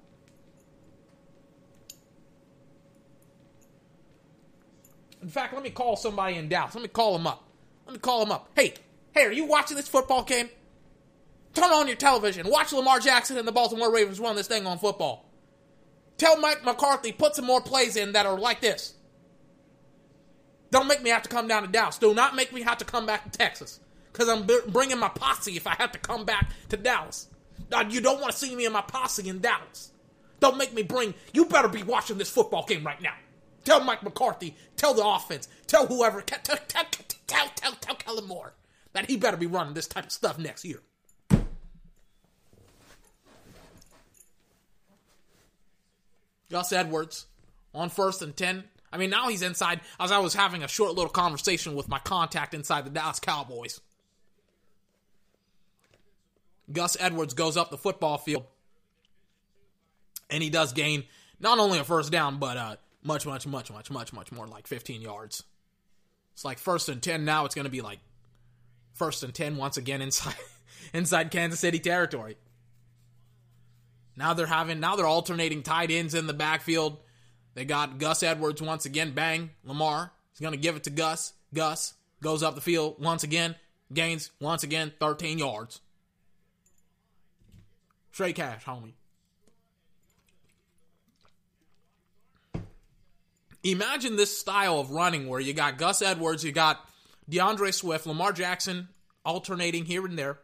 In 5.23 5.29
fact, 5.29 5.53
let 5.53 5.63
me 5.63 5.69
call 5.69 5.95
somebody 5.95 6.35
in 6.35 6.49
Dallas. 6.49 6.75
Let 6.75 6.81
me 6.81 6.89
call 6.89 7.15
him 7.15 7.25
up. 7.25 7.47
Let 7.85 7.93
me 7.93 7.99
call 7.99 8.21
him 8.23 8.31
up. 8.31 8.49
Hey, 8.55 8.73
hey, 9.13 9.23
are 9.23 9.31
you 9.31 9.45
watching 9.45 9.77
this 9.77 9.87
football 9.87 10.23
game? 10.23 10.49
Turn 11.53 11.71
on 11.71 11.87
your 11.87 11.95
television. 11.95 12.49
Watch 12.49 12.73
Lamar 12.73 12.99
Jackson 12.99 13.37
and 13.37 13.47
the 13.47 13.53
Baltimore 13.53 13.91
Ravens 13.91 14.19
run 14.19 14.35
this 14.35 14.47
thing 14.47 14.65
on 14.65 14.79
football. 14.79 15.29
Tell 16.17 16.37
Mike 16.37 16.65
McCarthy 16.65 17.13
put 17.13 17.35
some 17.35 17.45
more 17.45 17.61
plays 17.61 17.95
in 17.95 18.11
that 18.11 18.25
are 18.25 18.37
like 18.37 18.59
this. 18.59 18.95
Don't 20.71 20.87
make 20.87 21.01
me 21.01 21.09
have 21.09 21.23
to 21.23 21.29
come 21.29 21.47
down 21.47 21.61
to 21.63 21.69
Dallas. 21.69 21.97
Do 21.97 22.13
not 22.13 22.35
make 22.35 22.51
me 22.51 22.61
have 22.63 22.79
to 22.79 22.85
come 22.85 23.05
back 23.05 23.23
to 23.23 23.37
Texas. 23.37 23.79
Because 24.11 24.27
I'm 24.27 24.45
b- 24.45 24.59
bringing 24.67 24.99
my 24.99 25.09
posse 25.09 25.55
if 25.55 25.67
I 25.67 25.75
have 25.75 25.93
to 25.93 25.99
come 25.99 26.25
back 26.25 26.51
to 26.69 26.75
Dallas. 26.77 27.27
Now, 27.71 27.81
you 27.81 28.01
don't 28.01 28.19
want 28.19 28.33
to 28.33 28.37
see 28.37 28.55
me 28.55 28.65
and 28.65 28.73
my 28.73 28.81
posse 28.81 29.29
in 29.29 29.39
Dallas. 29.39 29.91
Don't 30.41 30.57
make 30.57 30.73
me 30.73 30.83
bring. 30.83 31.13
You 31.33 31.45
better 31.45 31.69
be 31.69 31.83
watching 31.83 32.17
this 32.17 32.29
football 32.29 32.65
game 32.65 32.85
right 32.85 33.01
now. 33.01 33.13
Tell 33.63 33.81
Mike 33.83 34.03
McCarthy, 34.03 34.55
tell 34.75 34.93
the 34.93 35.05
offense, 35.05 35.47
tell 35.67 35.87
whoever, 35.87 36.21
tell, 36.21 36.39
tell, 36.39 36.57
tell, 36.67 36.85
tell, 37.27 37.71
tell, 37.79 37.95
Kellen 37.95 38.27
Moore 38.27 38.53
that 38.91 39.09
he 39.09 39.15
better 39.15 39.37
be 39.37 39.47
running 39.47 39.73
this 39.73 39.87
type 39.87 40.05
of 40.05 40.11
stuff 40.11 40.37
next 40.37 40.65
year. 40.65 40.81
Gus 46.51 46.71
Edwards 46.71 47.25
on 47.73 47.89
first 47.89 48.21
and 48.21 48.35
10. 48.35 48.65
I 48.91 48.97
mean, 48.97 49.09
now 49.09 49.29
he's 49.29 49.41
inside 49.41 49.79
as 49.99 50.11
I 50.11 50.19
was 50.19 50.35
having 50.35 50.63
a 50.63 50.67
short 50.67 50.93
little 50.93 51.09
conversation 51.09 51.73
with 51.73 51.89
my 51.89 51.97
contact 51.99 52.53
inside 52.53 52.85
the 52.85 52.91
Dallas 52.91 53.19
Cowboys. 53.19 53.81
Gus 56.71 56.95
Edwards 56.99 57.33
goes 57.33 57.57
up 57.57 57.71
the 57.71 57.77
football 57.77 58.17
field 58.17 58.43
and 60.29 60.43
he 60.43 60.49
does 60.49 60.73
gain 60.73 61.05
not 61.39 61.59
only 61.59 61.79
a 61.79 61.83
first 61.83 62.11
down, 62.11 62.37
but 62.37 62.57
uh, 62.57 62.75
much, 63.03 63.25
much, 63.25 63.45
much, 63.45 63.71
much, 63.71 63.91
much, 63.91 64.13
much 64.13 64.31
more 64.31 64.47
like 64.47 64.67
15 64.67 65.01
yards. 65.01 65.43
It's 66.33 66.45
like 66.45 66.57
first 66.57 66.89
and 66.89 67.01
10 67.01 67.25
now. 67.25 67.45
It's 67.45 67.55
going 67.55 67.65
to 67.65 67.71
be 67.71 67.81
like 67.81 67.99
first 68.93 69.23
and 69.23 69.33
10 69.33 69.57
once 69.57 69.77
again 69.77 70.01
inside 70.01 70.35
inside 70.93 71.31
Kansas 71.31 71.59
City 71.59 71.79
territory. 71.79 72.37
Now 74.15 74.33
they're 74.33 74.45
having 74.45 74.79
now 74.79 74.95
they're 74.95 75.05
alternating 75.05 75.63
tight 75.63 75.91
ends 75.91 76.13
in 76.13 76.27
the 76.27 76.33
backfield. 76.33 76.97
They 77.55 77.65
got 77.65 77.99
Gus 77.99 78.23
Edwards 78.23 78.61
once 78.61 78.85
again. 78.85 79.11
Bang, 79.13 79.51
Lamar. 79.63 80.11
He's 80.31 80.39
going 80.39 80.53
to 80.53 80.59
give 80.59 80.75
it 80.75 80.83
to 80.85 80.89
Gus. 80.89 81.33
Gus. 81.53 81.93
Goes 82.21 82.41
up 82.41 82.55
the 82.55 82.61
field 82.61 82.95
once 82.99 83.23
again, 83.25 83.55
gains 83.93 84.31
once 84.39 84.63
again 84.63 84.93
13 84.97 85.39
yards. 85.39 85.81
Straight 88.13 88.37
cash, 88.37 88.63
homie. 88.63 88.93
Imagine 93.63 94.15
this 94.15 94.37
style 94.37 94.79
of 94.79 94.91
running 94.91 95.27
where 95.27 95.39
you 95.39 95.53
got 95.53 95.77
Gus 95.77 96.01
Edwards, 96.01 96.43
you 96.43 96.51
got 96.51 96.79
DeAndre 97.29 97.73
Swift, 97.73 98.05
Lamar 98.05 98.33
Jackson 98.33 98.89
alternating 99.25 99.85
here 99.85 100.05
and 100.05 100.17
there. 100.17 100.39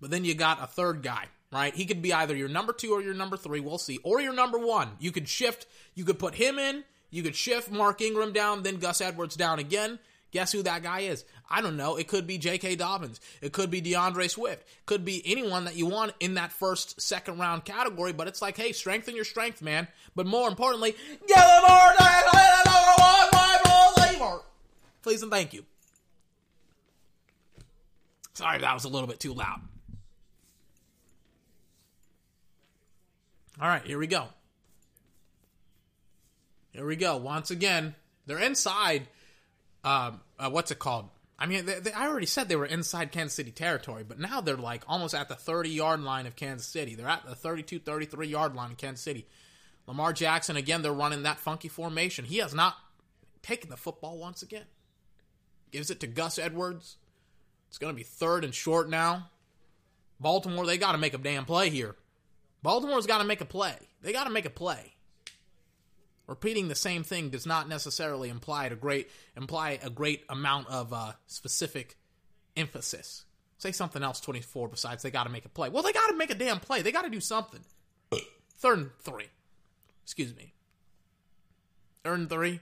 But 0.00 0.10
then 0.10 0.24
you 0.24 0.34
got 0.34 0.62
a 0.62 0.66
third 0.66 1.02
guy, 1.02 1.26
right? 1.52 1.74
He 1.74 1.84
could 1.84 2.02
be 2.02 2.12
either 2.12 2.34
your 2.34 2.48
number 2.48 2.72
two 2.72 2.92
or 2.92 3.02
your 3.02 3.14
number 3.14 3.36
three. 3.36 3.60
We'll 3.60 3.78
see. 3.78 3.98
Or 4.02 4.20
your 4.20 4.32
number 4.32 4.58
one. 4.58 4.88
You 4.98 5.12
could 5.12 5.28
shift. 5.28 5.66
You 5.94 6.04
could 6.04 6.18
put 6.18 6.34
him 6.34 6.58
in. 6.58 6.84
You 7.10 7.22
could 7.22 7.36
shift 7.36 7.70
Mark 7.70 8.00
Ingram 8.00 8.32
down, 8.32 8.64
then 8.64 8.78
Gus 8.78 9.00
Edwards 9.00 9.36
down 9.36 9.58
again. 9.58 9.98
Guess 10.34 10.50
who 10.50 10.64
that 10.64 10.82
guy 10.82 11.00
is? 11.00 11.24
I 11.48 11.60
don't 11.60 11.76
know. 11.76 11.94
It 11.94 12.08
could 12.08 12.26
be 12.26 12.38
J.K. 12.38 12.74
Dobbins. 12.74 13.20
It 13.40 13.52
could 13.52 13.70
be 13.70 13.80
DeAndre 13.80 14.28
Swift. 14.28 14.66
Could 14.84 15.04
be 15.04 15.22
anyone 15.24 15.64
that 15.66 15.76
you 15.76 15.86
want 15.86 16.12
in 16.18 16.34
that 16.34 16.50
first, 16.50 17.00
second 17.00 17.38
round 17.38 17.64
category. 17.64 18.12
But 18.12 18.26
it's 18.26 18.42
like, 18.42 18.56
hey, 18.56 18.72
strengthen 18.72 19.14
your 19.14 19.24
strength, 19.24 19.62
man. 19.62 19.86
But 20.16 20.26
more 20.26 20.48
importantly. 20.48 20.96
Please 25.02 25.22
and 25.22 25.30
thank 25.30 25.54
you. 25.54 25.64
Sorry, 28.32 28.58
that 28.58 28.74
was 28.74 28.82
a 28.82 28.88
little 28.88 29.06
bit 29.06 29.20
too 29.20 29.34
loud. 29.34 29.60
All 33.60 33.68
right, 33.68 33.84
here 33.84 34.00
we 34.00 34.08
go. 34.08 34.26
Here 36.72 36.84
we 36.84 36.96
go. 36.96 37.18
Once 37.18 37.52
again, 37.52 37.94
they're 38.26 38.40
inside. 38.40 39.06
Um, 39.84 40.20
uh, 40.38 40.50
what's 40.50 40.70
it 40.70 40.78
called? 40.78 41.08
I 41.38 41.46
mean, 41.46 41.66
they, 41.66 41.80
they, 41.80 41.92
I 41.92 42.08
already 42.08 42.26
said 42.26 42.48
they 42.48 42.56
were 42.56 42.64
inside 42.64 43.12
Kansas 43.12 43.34
City 43.34 43.50
territory, 43.50 44.04
but 44.06 44.18
now 44.18 44.40
they're 44.40 44.56
like 44.56 44.82
almost 44.88 45.14
at 45.14 45.28
the 45.28 45.34
30 45.34 45.70
yard 45.70 46.00
line 46.00 46.26
of 46.26 46.36
Kansas 46.36 46.66
City. 46.66 46.94
They're 46.94 47.08
at 47.08 47.26
the 47.26 47.34
32, 47.34 47.80
33 47.80 48.28
yard 48.28 48.54
line 48.54 48.70
of 48.70 48.76
Kansas 48.76 49.04
City. 49.04 49.26
Lamar 49.86 50.12
Jackson, 50.12 50.56
again, 50.56 50.82
they're 50.82 50.92
running 50.92 51.24
that 51.24 51.38
funky 51.38 51.68
formation. 51.68 52.24
He 52.24 52.38
has 52.38 52.54
not 52.54 52.76
taken 53.42 53.68
the 53.68 53.76
football 53.76 54.16
once 54.16 54.42
again. 54.42 54.64
Gives 55.70 55.90
it 55.90 56.00
to 56.00 56.06
Gus 56.06 56.38
Edwards. 56.38 56.96
It's 57.68 57.78
going 57.78 57.92
to 57.92 57.96
be 57.96 58.04
third 58.04 58.44
and 58.44 58.54
short 58.54 58.88
now. 58.88 59.28
Baltimore, 60.20 60.64
they 60.64 60.78
got 60.78 60.92
to 60.92 60.98
make 60.98 61.12
a 61.12 61.18
damn 61.18 61.44
play 61.44 61.68
here. 61.68 61.96
Baltimore's 62.62 63.06
got 63.06 63.18
to 63.18 63.24
make 63.24 63.42
a 63.42 63.44
play. 63.44 63.74
They 64.00 64.12
got 64.12 64.24
to 64.24 64.30
make 64.30 64.46
a 64.46 64.50
play. 64.50 64.93
Repeating 66.26 66.68
the 66.68 66.74
same 66.74 67.04
thing 67.04 67.28
does 67.28 67.44
not 67.44 67.68
necessarily 67.68 68.30
imply 68.30 68.66
a 68.66 68.74
great 68.74 69.10
imply 69.36 69.78
a 69.82 69.90
great 69.90 70.24
amount 70.30 70.68
of 70.68 70.92
uh, 70.92 71.12
specific 71.26 71.98
emphasis. 72.56 73.24
Say 73.58 73.72
something 73.72 74.02
else. 74.02 74.20
Twenty 74.20 74.40
four. 74.40 74.68
Besides, 74.68 75.02
they 75.02 75.10
got 75.10 75.24
to 75.24 75.30
make 75.30 75.44
a 75.44 75.50
play. 75.50 75.68
Well, 75.68 75.82
they 75.82 75.92
got 75.92 76.08
to 76.08 76.16
make 76.16 76.30
a 76.30 76.34
damn 76.34 76.60
play. 76.60 76.80
They 76.80 76.92
got 76.92 77.02
to 77.02 77.10
do 77.10 77.20
something. 77.20 77.60
Third 78.56 78.78
and 78.78 78.90
three. 79.02 79.28
Excuse 80.02 80.34
me. 80.34 80.54
Third 82.04 82.20
and 82.20 82.30
three. 82.30 82.60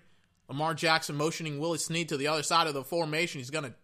Lamar 0.49 0.75
Jackson 0.75 1.17
motioning 1.17 1.61
Willie 1.61 1.79
Snead 1.79 2.09
to 2.09 2.17
the 2.17 2.27
other 2.27 2.43
side 2.43 2.67
of 2.67 2.75
the 2.75 2.83
formation. 2.83 3.39
He's 3.39 3.51
gonna 3.51 3.75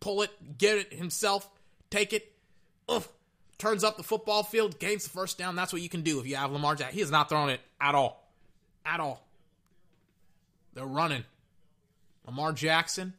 pull 0.00 0.22
it, 0.22 0.58
get 0.58 0.76
it 0.76 0.92
himself, 0.92 1.48
take 1.88 2.12
it. 2.12 2.32
Ugh. 2.88 3.04
Turns 3.58 3.84
up 3.84 3.96
the 3.96 4.02
football 4.02 4.42
field, 4.42 4.78
gains 4.78 5.04
the 5.04 5.10
first 5.10 5.38
down. 5.38 5.54
That's 5.54 5.72
what 5.72 5.82
you 5.82 5.88
can 5.88 6.02
do 6.02 6.18
if 6.18 6.26
you 6.26 6.34
have 6.36 6.50
Lamar 6.50 6.74
Jackson. 6.74 6.94
He 6.94 7.00
has 7.00 7.10
not 7.10 7.28
thrown 7.28 7.50
it 7.50 7.60
at 7.80 7.94
all 7.94 8.19
at 8.90 9.00
all. 9.00 9.26
They're 10.74 10.84
running. 10.84 11.24
Lamar 12.26 12.52
Jackson, 12.52 13.14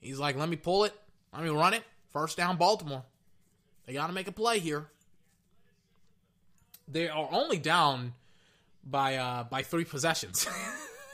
he's 0.00 0.18
like, 0.18 0.36
let 0.36 0.48
me 0.48 0.56
pull 0.56 0.84
it. 0.84 0.94
Let 1.32 1.42
me 1.42 1.50
run 1.50 1.74
it. 1.74 1.82
First 2.10 2.36
down, 2.36 2.56
Baltimore. 2.56 3.04
They 3.86 3.92
got 3.92 4.06
to 4.06 4.12
make 4.12 4.28
a 4.28 4.32
play 4.32 4.58
here. 4.58 4.86
They 6.86 7.08
are 7.08 7.28
only 7.30 7.58
down 7.58 8.14
by 8.82 9.16
uh, 9.16 9.44
by 9.44 9.62
three 9.62 9.84
possessions. 9.84 10.46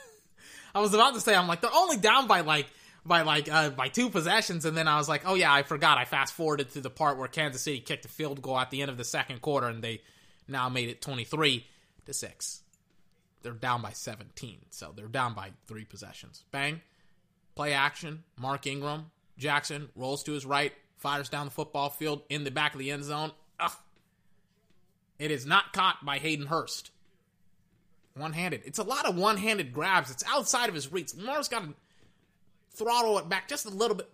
I 0.75 0.79
was 0.79 0.93
about 0.93 1.13
to 1.15 1.21
say, 1.21 1.35
I'm 1.35 1.47
like, 1.47 1.61
they're 1.61 1.73
only 1.73 1.97
down 1.97 2.27
by 2.27 2.41
like 2.41 2.67
by 3.05 3.23
like 3.23 3.51
uh, 3.51 3.71
by 3.71 3.89
two 3.89 4.09
possessions, 4.09 4.63
and 4.63 4.75
then 4.75 4.87
I 4.87 4.97
was 4.97 5.09
like, 5.09 5.23
oh 5.25 5.35
yeah, 5.35 5.53
I 5.53 5.63
forgot. 5.63 5.97
I 5.97 6.05
fast 6.05 6.33
forwarded 6.33 6.71
to 6.71 6.81
the 6.81 6.89
part 6.89 7.17
where 7.17 7.27
Kansas 7.27 7.61
City 7.61 7.79
kicked 7.79 8.05
a 8.05 8.09
field 8.09 8.41
goal 8.41 8.57
at 8.57 8.71
the 8.71 8.81
end 8.81 8.89
of 8.89 8.97
the 8.97 9.03
second 9.03 9.41
quarter, 9.41 9.67
and 9.67 9.83
they 9.83 10.01
now 10.47 10.69
made 10.69 10.89
it 10.89 11.01
23 11.01 11.65
to 12.05 12.13
six 12.13 12.61
they're 13.45 13.53
down 13.53 13.83
by 13.83 13.91
17. 13.91 14.57
So 14.71 14.91
they're 14.95 15.07
down 15.07 15.35
by 15.35 15.51
three 15.67 15.85
possessions. 15.85 16.43
Bang. 16.51 16.81
Play 17.55 17.73
action. 17.73 18.23
Mark 18.37 18.65
Ingram. 18.65 19.11
Jackson 19.37 19.89
rolls 19.95 20.23
to 20.23 20.31
his 20.31 20.45
right, 20.45 20.73
fires 20.97 21.29
down 21.29 21.45
the 21.45 21.51
football 21.51 21.89
field 21.89 22.23
in 22.29 22.43
the 22.43 22.51
back 22.51 22.73
of 22.73 22.79
the 22.79 22.89
end 22.91 23.03
zone. 23.03 23.31
Ugh. 23.59 23.71
It 25.19 25.29
is 25.29 25.45
not 25.45 25.73
caught 25.73 26.03
by 26.03 26.17
Hayden 26.17 26.47
Hurst. 26.47 26.91
One 28.15 28.33
handed. 28.33 28.61
It's 28.65 28.79
a 28.79 28.83
lot 28.83 29.05
of 29.05 29.15
one 29.15 29.37
handed 29.37 29.73
grabs. 29.73 30.09
It's 30.09 30.23
outside 30.27 30.69
of 30.69 30.75
his 30.75 30.91
reach. 30.91 31.13
Lamar's 31.15 31.49
got 31.49 31.63
to 31.63 31.73
throttle 32.71 33.19
it 33.19 33.29
back 33.29 33.47
just 33.47 33.65
a 33.65 33.69
little 33.69 33.95
bit. 33.95 34.09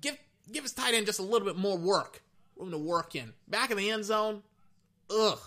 Give 0.00 0.16
give 0.52 0.62
his 0.62 0.72
tight 0.72 0.94
end 0.94 1.06
just 1.06 1.18
a 1.18 1.22
little 1.22 1.46
bit 1.46 1.56
more 1.56 1.76
work. 1.76 2.22
Room 2.56 2.70
to 2.70 2.78
work 2.78 3.14
in. 3.14 3.32
Back 3.48 3.70
of 3.70 3.78
the 3.78 3.90
end 3.90 4.04
zone. 4.04 4.42
Ugh. 5.10 5.38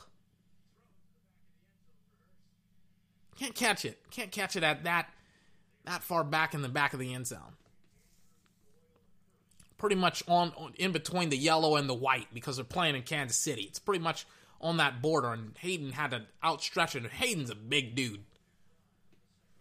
Can't 3.39 3.55
catch 3.55 3.85
it. 3.85 3.97
Can't 4.11 4.31
catch 4.31 4.55
it 4.55 4.63
at 4.63 4.83
that 4.83 5.09
that 5.85 6.03
far 6.03 6.23
back 6.23 6.53
in 6.53 6.61
the 6.61 6.69
back 6.69 6.93
of 6.93 6.99
the 6.99 7.13
end 7.13 7.25
zone. 7.25 7.55
Pretty 9.77 9.95
much 9.95 10.21
on, 10.27 10.51
on 10.57 10.73
in 10.77 10.91
between 10.91 11.29
the 11.29 11.37
yellow 11.37 11.77
and 11.77 11.89
the 11.89 11.93
white 11.93 12.27
because 12.33 12.57
they're 12.57 12.65
playing 12.65 12.95
in 12.95 13.03
Kansas 13.03 13.37
City. 13.37 13.61
It's 13.63 13.79
pretty 13.79 14.03
much 14.03 14.25
on 14.59 14.75
that 14.77 15.01
border, 15.01 15.31
and 15.31 15.57
Hayden 15.59 15.93
had 15.93 16.11
to 16.11 16.23
outstretch 16.43 16.97
it. 16.97 17.05
Hayden's 17.05 17.49
a 17.49 17.55
big 17.55 17.95
dude. 17.95 18.25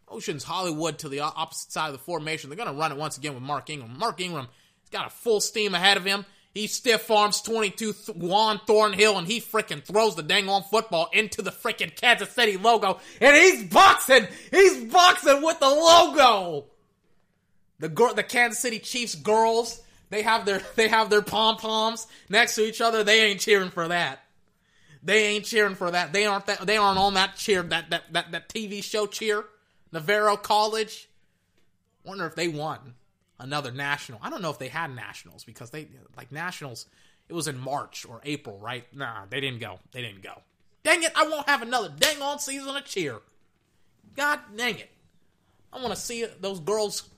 Ocean's 0.09 0.43
Hollywood 0.43 0.99
to 0.99 1.09
the 1.09 1.21
opposite 1.21 1.71
side 1.71 1.87
of 1.87 1.93
the 1.93 1.99
formation. 1.99 2.51
They're 2.51 2.57
going 2.57 2.75
to 2.75 2.79
run 2.79 2.91
it 2.91 2.99
once 2.99 3.17
again 3.17 3.35
with 3.35 3.43
Mark 3.45 3.71
Ingram. 3.71 3.97
Mark 3.97 4.21
Ingram, 4.21 4.49
he's 4.81 4.91
got 4.91 5.07
a 5.07 5.11
full 5.11 5.41
steam 5.41 5.75
ahead 5.75 5.97
of 5.97 6.05
him. 6.05 6.25
He 6.59 6.67
stiff 6.67 7.09
arms 7.09 7.41
22 7.43 7.93
th- 7.93 8.17
Juan 8.17 8.61
Thornhill 8.67 9.17
and 9.17 9.29
he 9.29 9.41
freaking 9.41 9.81
throws 9.81 10.17
the 10.17 10.25
dang 10.25 10.49
on 10.49 10.65
football 10.65 11.09
into 11.13 11.41
the 11.41 11.53
freaking 11.53 11.95
Kansas 11.95 12.33
City 12.33 12.57
logo. 12.57 12.99
And 13.21 13.37
he's 13.37 13.63
boxing! 13.73 14.27
He's 14.51 14.93
boxing 14.93 15.41
with 15.41 15.61
the 15.61 15.69
logo! 15.69 16.65
The 17.79 17.89
girl, 17.89 18.13
the 18.13 18.25
Kansas 18.25 18.59
City 18.59 18.81
Chiefs 18.81 19.15
girls, 19.15 19.81
they 20.11 20.23
have 20.23 20.47
their, 20.47 20.61
they 20.75 20.89
have 20.89 21.11
their 21.11 21.23
pom 21.23 21.59
poms 21.59 22.09
next 22.29 22.57
to 22.57 22.67
each 22.67 22.81
other. 22.81 23.05
They 23.05 23.27
ain't 23.27 23.39
cheering 23.39 23.71
for 23.71 23.87
that. 23.87 24.19
They 25.01 25.27
ain't 25.27 25.45
cheering 25.45 25.77
for 25.77 25.93
that. 25.93 26.13
They 26.13 26.27
aren't 26.27 26.47
that, 26.47 26.67
they 26.67 26.77
aren't 26.77 26.99
on 26.99 27.15
that 27.15 27.37
cheer, 27.37 27.63
that, 27.63 27.91
that, 27.91 28.13
that, 28.13 28.33
that 28.33 28.49
TV 28.49 28.83
show 28.83 29.07
cheer. 29.07 29.45
Navarro 29.93 30.37
College. 30.37 31.09
Wonder 32.03 32.27
if 32.27 32.35
they 32.35 32.49
won 32.49 32.95
another 33.39 33.71
national. 33.71 34.21
I 34.23 34.31
don't 34.31 34.43
know 34.43 34.51
if 34.51 34.59
they 34.59 34.69
had 34.69 34.95
nationals 34.95 35.45
because 35.45 35.71
they 35.71 35.89
like 36.17 36.33
nationals. 36.33 36.87
It 37.29 37.35
was 37.35 37.49
in 37.49 37.59
March 37.59 38.07
or 38.09 38.21
April, 38.25 38.59
right? 38.59 38.85
Nah, 38.95 39.27
they 39.29 39.41
didn't 39.41 39.61
go. 39.61 39.79
They 39.93 40.03
didn't 40.03 40.23
go. 40.23 40.43
Dang 40.83 41.03
it! 41.03 41.13
I 41.15 41.29
won't 41.29 41.49
have 41.49 41.63
another 41.63 41.93
dang 41.95 42.23
on 42.23 42.39
season 42.39 42.75
of 42.75 42.85
cheer. 42.85 43.19
God 44.17 44.41
dang 44.57 44.79
it! 44.79 44.91
I 45.73 45.79
want 45.79 45.91
to 45.91 46.01
see 46.01 46.25
those 46.41 46.61
girls 46.61 47.09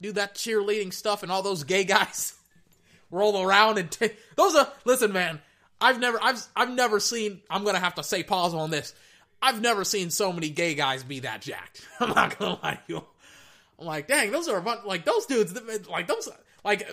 do 0.00 0.12
that 0.12 0.34
cheerleading 0.34 0.92
stuff 0.92 1.22
and 1.22 1.30
all 1.30 1.42
those 1.42 1.64
gay 1.64 1.84
guys 1.84 2.34
roll 3.10 3.42
around 3.42 3.78
and 3.78 3.90
t- 3.90 4.10
those 4.36 4.54
are 4.56 4.72
listen, 4.84 5.12
man. 5.12 5.40
I've 5.80 6.00
never 6.00 6.18
I've 6.22 6.42
I've 6.56 6.70
never 6.70 7.00
seen. 7.00 7.40
I'm 7.48 7.64
gonna 7.64 7.80
have 7.80 7.94
to 7.94 8.02
say 8.02 8.22
pause 8.22 8.54
on 8.54 8.70
this. 8.70 8.94
I've 9.42 9.60
never 9.60 9.84
seen 9.84 10.10
so 10.10 10.32
many 10.32 10.50
gay 10.50 10.74
guys 10.74 11.02
be 11.02 11.20
that 11.20 11.42
jacked. 11.42 11.86
I'm 12.00 12.10
not 12.10 12.38
gonna 12.38 12.58
lie 12.62 12.74
to 12.74 12.80
you. 12.92 13.04
I'm 13.80 13.86
like, 13.86 14.08
dang, 14.08 14.30
those 14.30 14.46
are 14.48 14.58
a 14.58 14.62
bunch, 14.62 14.84
like 14.84 15.04
those 15.04 15.26
dudes, 15.26 15.58
like 15.88 16.06
those, 16.06 16.28
like 16.64 16.86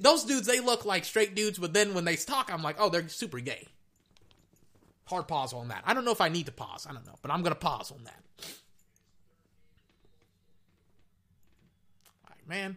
those 0.00 0.24
dudes. 0.24 0.46
They 0.46 0.60
look 0.60 0.84
like 0.84 1.04
straight 1.04 1.34
dudes, 1.34 1.58
but 1.58 1.72
then 1.72 1.94
when 1.94 2.04
they 2.04 2.16
talk, 2.16 2.50
I'm 2.52 2.62
like, 2.62 2.76
oh, 2.78 2.88
they're 2.88 3.08
super 3.08 3.38
gay. 3.38 3.68
Hard 5.04 5.28
pause 5.28 5.52
on 5.52 5.68
that. 5.68 5.82
I 5.86 5.94
don't 5.94 6.04
know 6.04 6.10
if 6.12 6.20
I 6.20 6.28
need 6.28 6.46
to 6.46 6.52
pause. 6.52 6.86
I 6.88 6.92
don't 6.92 7.06
know, 7.06 7.14
but 7.22 7.30
I'm 7.30 7.42
gonna 7.42 7.54
pause 7.54 7.92
on 7.92 8.04
that. 8.04 8.22
All 12.24 12.30
right, 12.30 12.48
man. 12.48 12.76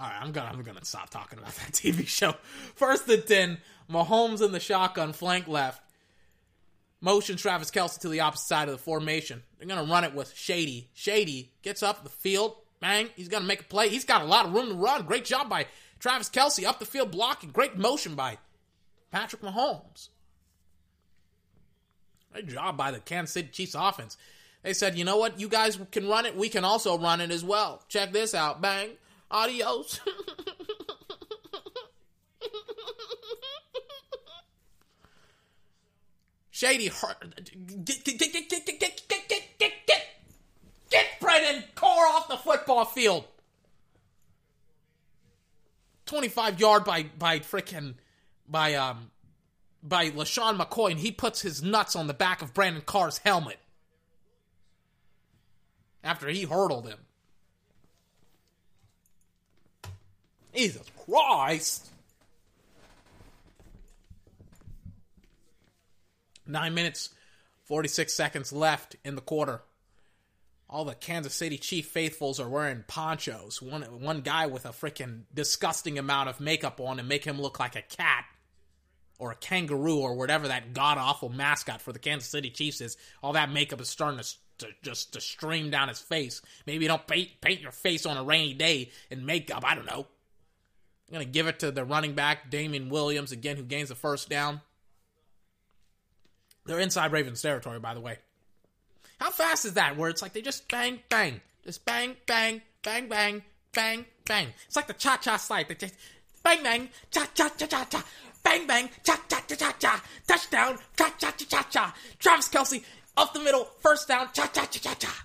All 0.00 0.06
right, 0.06 0.18
I'm 0.20 0.32
gonna 0.32 0.50
I'm 0.52 0.62
gonna 0.62 0.84
stop 0.84 1.10
talking 1.10 1.38
about 1.38 1.54
that 1.56 1.72
TV 1.72 2.06
show. 2.06 2.34
First 2.74 3.08
and 3.08 3.24
ten, 3.26 3.58
Mahomes 3.90 4.42
in 4.42 4.52
the 4.52 4.60
shotgun 4.60 5.12
flank 5.12 5.46
left. 5.46 5.82
Motion 7.00 7.36
Travis 7.36 7.70
Kelce 7.70 7.98
to 8.00 8.08
the 8.08 8.20
opposite 8.20 8.46
side 8.46 8.68
of 8.68 8.72
the 8.72 8.82
formation. 8.82 9.42
They're 9.58 9.68
going 9.68 9.84
to 9.84 9.90
run 9.90 10.04
it 10.04 10.14
with 10.14 10.34
Shady. 10.36 10.90
Shady 10.92 11.52
gets 11.62 11.82
up 11.82 12.02
the 12.02 12.10
field. 12.10 12.56
Bang. 12.80 13.08
He's 13.16 13.28
going 13.28 13.42
to 13.42 13.46
make 13.46 13.60
a 13.60 13.64
play. 13.64 13.88
He's 13.88 14.04
got 14.04 14.22
a 14.22 14.26
lot 14.26 14.46
of 14.46 14.52
room 14.52 14.68
to 14.68 14.74
run. 14.74 15.04
Great 15.04 15.24
job 15.24 15.48
by 15.48 15.66
Travis 15.98 16.28
Kelce 16.28 16.64
up 16.64 16.78
the 16.78 16.84
field 16.86 17.10
blocking. 17.10 17.50
Great 17.50 17.76
motion 17.76 18.14
by 18.14 18.38
Patrick 19.10 19.42
Mahomes. 19.42 20.08
Great 22.32 22.48
job 22.48 22.76
by 22.76 22.90
the 22.90 23.00
Kansas 23.00 23.32
City 23.34 23.48
Chiefs 23.50 23.74
offense. 23.74 24.16
They 24.62 24.72
said, 24.74 24.96
you 24.96 25.04
know 25.04 25.16
what? 25.16 25.40
You 25.40 25.48
guys 25.48 25.78
can 25.90 26.06
run 26.08 26.26
it. 26.26 26.36
We 26.36 26.48
can 26.48 26.64
also 26.64 26.98
run 26.98 27.20
it 27.20 27.30
as 27.30 27.42
well. 27.42 27.82
Check 27.88 28.12
this 28.12 28.34
out. 28.34 28.60
Bang. 28.60 28.90
Adios. 29.30 30.00
Shady 36.60 36.88
Hart. 36.88 37.16
Get, 37.86 38.04
get, 38.04 38.18
get, 38.18 38.32
get, 38.34 38.50
get, 38.50 38.66
get, 38.66 38.80
get, 38.80 39.08
get, 39.08 39.28
get, 39.58 39.72
get, 39.86 40.02
get, 40.90 41.06
Brandon 41.18 41.64
Carr 41.74 42.06
off 42.08 42.28
the 42.28 42.36
football 42.36 42.84
field. 42.84 43.24
25 46.04 46.60
yard 46.60 46.84
by, 46.84 47.04
by 47.18 47.38
frickin' 47.38 47.94
by, 48.46 48.74
um, 48.74 49.10
by 49.82 50.10
LeSean 50.10 50.58
McCoy, 50.58 50.90
and 50.90 51.00
he 51.00 51.10
puts 51.10 51.40
his 51.40 51.62
nuts 51.62 51.96
on 51.96 52.08
the 52.08 52.12
back 52.12 52.42
of 52.42 52.52
Brandon 52.52 52.82
Carr's 52.82 53.16
helmet 53.18 53.58
after 56.04 56.28
he 56.28 56.42
hurdled 56.42 56.86
him. 56.86 56.98
Jesus 60.54 60.84
Christ. 61.06 61.88
Nine 66.50 66.74
minutes, 66.74 67.10
46 67.64 68.12
seconds 68.12 68.52
left 68.52 68.96
in 69.04 69.14
the 69.14 69.20
quarter. 69.20 69.62
All 70.68 70.84
the 70.84 70.94
Kansas 70.94 71.34
City 71.34 71.58
Chief 71.58 71.86
faithfuls 71.86 72.38
are 72.38 72.48
wearing 72.48 72.84
ponchos. 72.86 73.60
One 73.60 73.82
one 73.82 74.20
guy 74.20 74.46
with 74.46 74.66
a 74.66 74.70
freaking 74.70 75.22
disgusting 75.34 75.98
amount 75.98 76.28
of 76.28 76.40
makeup 76.40 76.80
on 76.80 76.98
to 76.98 77.02
make 77.02 77.24
him 77.24 77.40
look 77.40 77.58
like 77.58 77.74
a 77.74 77.82
cat 77.82 78.24
or 79.18 79.32
a 79.32 79.36
kangaroo 79.36 79.98
or 79.98 80.14
whatever 80.14 80.48
that 80.48 80.72
god 80.72 80.96
awful 80.96 81.28
mascot 81.28 81.80
for 81.80 81.92
the 81.92 81.98
Kansas 81.98 82.28
City 82.28 82.50
Chiefs 82.50 82.80
is. 82.80 82.96
All 83.22 83.32
that 83.32 83.50
makeup 83.50 83.80
is 83.80 83.88
starting 83.88 84.20
to, 84.20 84.66
to 84.66 84.72
just 84.82 85.12
to 85.14 85.20
stream 85.20 85.70
down 85.70 85.88
his 85.88 85.98
face. 85.98 86.40
Maybe 86.66 86.84
you 86.84 86.88
don't 86.88 87.06
paint 87.06 87.30
paint 87.40 87.60
your 87.60 87.72
face 87.72 88.06
on 88.06 88.16
a 88.16 88.24
rainy 88.24 88.54
day 88.54 88.90
in 89.10 89.26
makeup. 89.26 89.64
I 89.64 89.74
don't 89.74 89.86
know. 89.86 90.06
I'm 91.08 91.12
gonna 91.12 91.24
give 91.24 91.48
it 91.48 91.60
to 91.60 91.70
the 91.70 91.84
running 91.84 92.14
back 92.14 92.50
Damien 92.50 92.90
Williams 92.90 93.32
again, 93.32 93.56
who 93.56 93.64
gains 93.64 93.88
the 93.88 93.96
first 93.96 94.28
down. 94.28 94.60
They're 96.70 96.78
inside 96.78 97.10
Ravens 97.10 97.42
territory, 97.42 97.80
by 97.80 97.94
the 97.94 98.00
way. 98.00 98.18
How 99.18 99.32
fast 99.32 99.64
is 99.64 99.72
that? 99.74 99.96
Where 99.96 100.08
it's 100.08 100.22
like 100.22 100.34
they 100.34 100.40
just 100.40 100.68
bang, 100.68 101.00
bang, 101.08 101.40
just 101.64 101.84
bang, 101.84 102.14
bang, 102.28 102.62
bang, 102.84 103.08
bang, 103.08 103.42
bang, 103.72 104.04
bang. 104.24 104.46
It's 104.68 104.76
like 104.76 104.86
the 104.86 104.92
cha 104.92 105.16
cha 105.16 105.36
slide. 105.36 105.66
They 105.66 105.74
just 105.74 105.96
bang, 106.44 106.62
bang, 106.62 106.88
cha 107.10 107.26
cha 107.34 107.48
cha 107.48 107.66
cha 107.66 107.84
cha, 107.86 108.04
bang, 108.44 108.68
bang, 108.68 108.88
cha 109.02 109.18
cha 109.28 109.40
cha 109.48 109.56
cha 109.56 109.72
cha, 109.80 110.04
touchdown, 110.28 110.78
cha 110.96 111.12
cha 111.18 111.32
cha 111.32 111.44
cha 111.46 111.62
cha. 111.68 111.94
Travis 112.20 112.48
Kelce 112.48 112.84
up 113.16 113.34
the 113.34 113.40
middle, 113.40 113.64
first 113.80 114.06
down, 114.06 114.28
cha 114.32 114.46
cha 114.46 114.64
cha 114.66 114.78
cha 114.78 114.94
cha. 114.94 115.24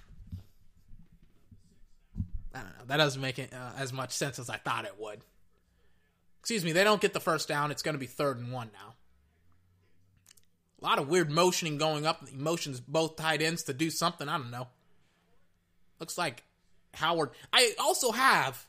I 2.56 2.58
don't 2.58 2.70
know. 2.70 2.86
That 2.88 2.98
doesn't 2.98 3.22
make 3.22 3.38
it, 3.38 3.54
uh, 3.54 3.74
as 3.78 3.94
much 3.94 4.14
sense 4.14 4.40
as 4.40 4.50
I 4.50 4.58
thought 4.58 4.86
it 4.86 4.96
would. 4.98 5.20
Excuse 6.40 6.66
me, 6.66 6.72
they 6.72 6.84
don't 6.84 7.02
get 7.02 7.14
the 7.14 7.20
first 7.20 7.48
down. 7.48 7.70
It's 7.70 7.84
going 7.84 7.94
to 7.94 8.00
be 8.00 8.08
third 8.08 8.40
and 8.40 8.52
one 8.52 8.72
now. 8.74 8.96
A 10.86 10.88
lot 10.88 10.99
of 10.99 11.07
weird 11.07 11.32
motioning 11.32 11.80
going 11.80 12.06
up. 12.06 12.24
Emotions 12.32 12.80
both 12.80 13.16
tight 13.16 13.41
ends 13.41 13.64
to 13.64 13.74
do 13.74 13.90
something. 13.90 14.30
I 14.30 14.38
don't 14.38 14.52
know. 14.52 14.68
Looks 15.99 16.16
like 16.16 16.44
Howard. 16.94 17.32
I 17.52 17.74
also 17.80 18.12
have 18.12 18.68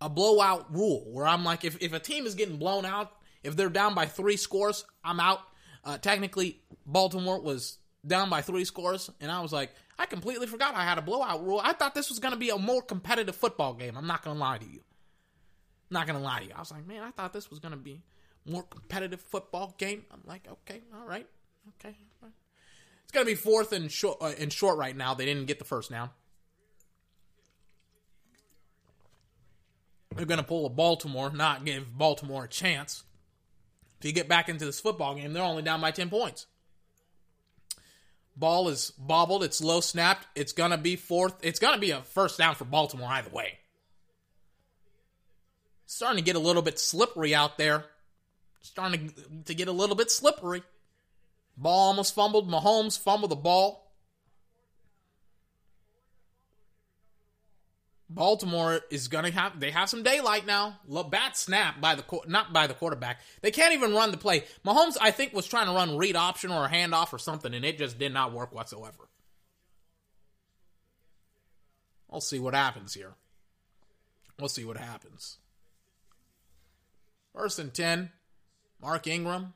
a 0.00 0.08
blowout 0.08 0.72
rule 0.72 1.04
where 1.10 1.26
I'm 1.26 1.42
like, 1.42 1.64
if, 1.64 1.76
if 1.82 1.92
a 1.92 1.98
team 1.98 2.24
is 2.24 2.36
getting 2.36 2.56
blown 2.56 2.86
out, 2.86 3.10
if 3.42 3.56
they're 3.56 3.68
down 3.68 3.96
by 3.96 4.06
three 4.06 4.36
scores, 4.36 4.84
I'm 5.02 5.18
out. 5.18 5.40
Uh, 5.84 5.98
technically, 5.98 6.60
Baltimore 6.86 7.40
was 7.40 7.78
down 8.06 8.30
by 8.30 8.42
three 8.42 8.64
scores, 8.64 9.10
and 9.20 9.32
I 9.32 9.40
was 9.40 9.52
like, 9.52 9.72
I 9.98 10.06
completely 10.06 10.46
forgot 10.46 10.76
I 10.76 10.84
had 10.84 10.98
a 10.98 11.02
blowout 11.02 11.44
rule. 11.44 11.60
I 11.60 11.72
thought 11.72 11.96
this 11.96 12.10
was 12.10 12.20
going 12.20 12.32
to 12.32 12.38
be 12.38 12.50
a 12.50 12.58
more 12.58 12.80
competitive 12.80 13.34
football 13.34 13.74
game. 13.74 13.96
I'm 13.96 14.06
not 14.06 14.22
going 14.22 14.36
to 14.36 14.40
lie 14.40 14.58
to 14.58 14.66
you. 14.66 14.82
I'm 15.90 15.94
not 15.94 16.06
going 16.06 16.18
to 16.18 16.24
lie 16.24 16.38
to 16.38 16.46
you. 16.46 16.52
I 16.54 16.60
was 16.60 16.70
like, 16.70 16.86
man, 16.86 17.02
I 17.02 17.10
thought 17.10 17.32
this 17.32 17.50
was 17.50 17.58
going 17.58 17.72
to 17.72 17.76
be 17.76 18.02
more 18.46 18.62
competitive 18.62 19.20
football 19.20 19.74
game. 19.78 20.04
I'm 20.12 20.22
like, 20.24 20.46
okay, 20.48 20.82
all 20.94 21.06
right, 21.08 21.26
okay. 21.68 21.96
It's 23.10 23.12
going 23.12 23.26
to 23.26 23.32
be 23.32 23.34
fourth 23.34 23.72
and 23.72 23.90
short, 23.90 24.18
uh, 24.20 24.32
in 24.38 24.50
short 24.50 24.78
right 24.78 24.96
now. 24.96 25.14
They 25.14 25.24
didn't 25.24 25.46
get 25.46 25.58
the 25.58 25.64
first 25.64 25.90
down. 25.90 26.10
They're 30.14 30.26
going 30.26 30.38
to 30.38 30.46
pull 30.46 30.64
a 30.64 30.70
Baltimore, 30.70 31.30
not 31.30 31.64
give 31.64 31.96
Baltimore 31.98 32.44
a 32.44 32.48
chance. 32.48 33.02
If 33.98 34.06
you 34.06 34.12
get 34.12 34.28
back 34.28 34.48
into 34.48 34.64
this 34.64 34.78
football 34.78 35.16
game, 35.16 35.32
they're 35.32 35.42
only 35.42 35.62
down 35.62 35.80
by 35.80 35.90
10 35.90 36.08
points. 36.08 36.46
Ball 38.36 38.68
is 38.68 38.92
bobbled. 38.92 39.42
It's 39.42 39.60
low 39.60 39.80
snapped. 39.80 40.26
It's 40.36 40.52
going 40.52 40.70
to 40.70 40.78
be 40.78 40.94
fourth. 40.94 41.34
It's 41.42 41.58
going 41.58 41.74
to 41.74 41.80
be 41.80 41.90
a 41.90 42.02
first 42.02 42.38
down 42.38 42.54
for 42.54 42.64
Baltimore 42.64 43.08
either 43.10 43.30
way. 43.30 43.58
Starting 45.86 46.18
to 46.18 46.24
get 46.24 46.36
a 46.36 46.40
little 46.40 46.62
bit 46.62 46.78
slippery 46.78 47.34
out 47.34 47.58
there. 47.58 47.86
Starting 48.62 49.08
to, 49.08 49.44
to 49.46 49.54
get 49.54 49.66
a 49.66 49.72
little 49.72 49.96
bit 49.96 50.12
slippery. 50.12 50.62
Ball 51.60 51.88
almost 51.88 52.14
fumbled. 52.14 52.50
Mahomes 52.50 52.98
fumbled 52.98 53.30
the 53.30 53.36
ball. 53.36 53.86
Baltimore 58.08 58.80
is 58.90 59.06
gonna 59.06 59.30
have 59.30 59.60
they 59.60 59.70
have 59.70 59.88
some 59.88 60.02
daylight 60.02 60.46
now. 60.46 60.80
Bad 61.10 61.36
snap 61.36 61.80
by 61.80 61.94
the 61.94 62.04
not 62.26 62.52
by 62.52 62.66
the 62.66 62.74
quarterback. 62.74 63.20
They 63.42 63.50
can't 63.52 63.74
even 63.74 63.94
run 63.94 64.10
the 64.10 64.16
play. 64.16 64.44
Mahomes, 64.64 64.96
I 65.00 65.10
think, 65.12 65.32
was 65.32 65.46
trying 65.46 65.66
to 65.66 65.72
run 65.72 65.96
read 65.96 66.16
option 66.16 66.50
or 66.50 66.64
a 66.64 66.68
handoff 66.68 67.12
or 67.12 67.18
something, 67.18 67.54
and 67.54 67.64
it 67.64 67.78
just 67.78 67.98
did 67.98 68.12
not 68.12 68.32
work 68.32 68.52
whatsoever. 68.52 69.08
We'll 72.08 72.20
see 72.20 72.40
what 72.40 72.54
happens 72.54 72.94
here. 72.94 73.12
We'll 74.40 74.48
see 74.48 74.64
what 74.64 74.78
happens. 74.78 75.36
First 77.32 77.60
and 77.60 77.72
ten, 77.72 78.10
Mark 78.82 79.06
Ingram. 79.06 79.52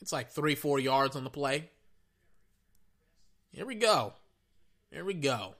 It's 0.00 0.12
like 0.12 0.30
three, 0.30 0.54
four 0.54 0.78
yards 0.78 1.16
on 1.16 1.24
the 1.24 1.30
play. 1.30 1.70
Here 3.52 3.66
we 3.66 3.74
go. 3.74 4.12
Here 4.90 5.04
we 5.04 5.14
go. 5.14 5.54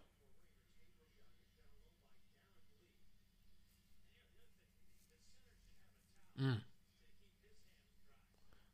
Mm. 6.41 6.61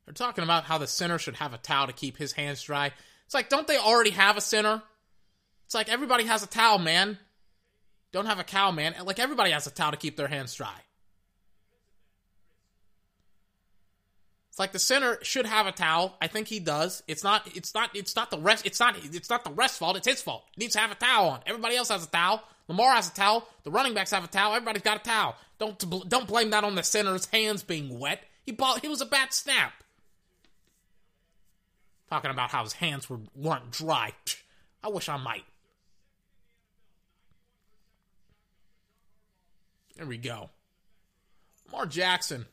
They're 0.04 0.14
talking 0.14 0.44
about 0.44 0.64
how 0.64 0.78
the 0.78 0.86
center 0.86 1.18
should 1.18 1.36
have 1.36 1.54
a 1.54 1.58
towel 1.58 1.86
to 1.86 1.92
keep 1.92 2.16
his 2.16 2.32
hands 2.32 2.62
dry. 2.62 2.92
It's 3.26 3.34
like, 3.34 3.48
don't 3.48 3.66
they 3.66 3.78
already 3.78 4.10
have 4.10 4.36
a 4.36 4.40
center? 4.40 4.82
It's 5.66 5.74
like 5.74 5.88
everybody 5.88 6.24
has 6.24 6.42
a 6.42 6.48
towel, 6.48 6.78
man. 6.78 7.18
Don't 8.12 8.26
have 8.26 8.38
a 8.38 8.44
cow, 8.44 8.72
man. 8.72 8.94
Like 9.04 9.18
everybody 9.18 9.52
has 9.52 9.66
a 9.66 9.70
towel 9.70 9.92
to 9.92 9.96
keep 9.96 10.16
their 10.16 10.28
hands 10.28 10.54
dry. 10.54 10.74
It's 14.52 14.58
like 14.58 14.72
the 14.72 14.78
center 14.78 15.16
should 15.22 15.46
have 15.46 15.66
a 15.66 15.72
towel. 15.72 16.14
I 16.20 16.26
think 16.26 16.46
he 16.46 16.60
does. 16.60 17.02
It's 17.08 17.24
not. 17.24 17.48
It's 17.56 17.74
not. 17.74 17.96
It's 17.96 18.14
not 18.14 18.30
the 18.30 18.36
rest. 18.36 18.66
It's 18.66 18.78
not. 18.78 18.96
It's 19.02 19.30
not 19.30 19.44
the 19.44 19.50
rest 19.50 19.78
fault. 19.78 19.96
It's 19.96 20.06
his 20.06 20.20
fault. 20.20 20.44
He 20.54 20.60
needs 20.60 20.74
to 20.74 20.80
have 20.80 20.90
a 20.90 20.94
towel 20.94 21.30
on. 21.30 21.40
Everybody 21.46 21.74
else 21.74 21.88
has 21.88 22.04
a 22.04 22.10
towel. 22.10 22.42
Lamar 22.68 22.92
has 22.92 23.08
a 23.08 23.14
towel. 23.14 23.48
The 23.62 23.70
running 23.70 23.94
backs 23.94 24.10
have 24.10 24.24
a 24.24 24.28
towel. 24.28 24.52
Everybody's 24.54 24.82
got 24.82 24.98
a 24.98 25.02
towel. 25.02 25.36
Don't 25.58 25.78
don't 26.06 26.28
blame 26.28 26.50
that 26.50 26.64
on 26.64 26.74
the 26.74 26.82
center's 26.82 27.24
hands 27.24 27.62
being 27.62 27.98
wet. 27.98 28.24
He 28.44 28.52
bought. 28.52 28.82
He 28.82 28.88
was 28.88 29.00
a 29.00 29.06
bad 29.06 29.32
snap. 29.32 29.72
Talking 32.10 32.30
about 32.30 32.50
how 32.50 32.62
his 32.62 32.74
hands 32.74 33.08
were 33.08 33.20
weren't 33.34 33.70
dry. 33.70 34.12
I 34.84 34.90
wish 34.90 35.08
I 35.08 35.16
might. 35.16 35.46
There 39.96 40.04
we 40.04 40.18
go. 40.18 40.50
Lamar 41.64 41.86
Jackson. 41.86 42.44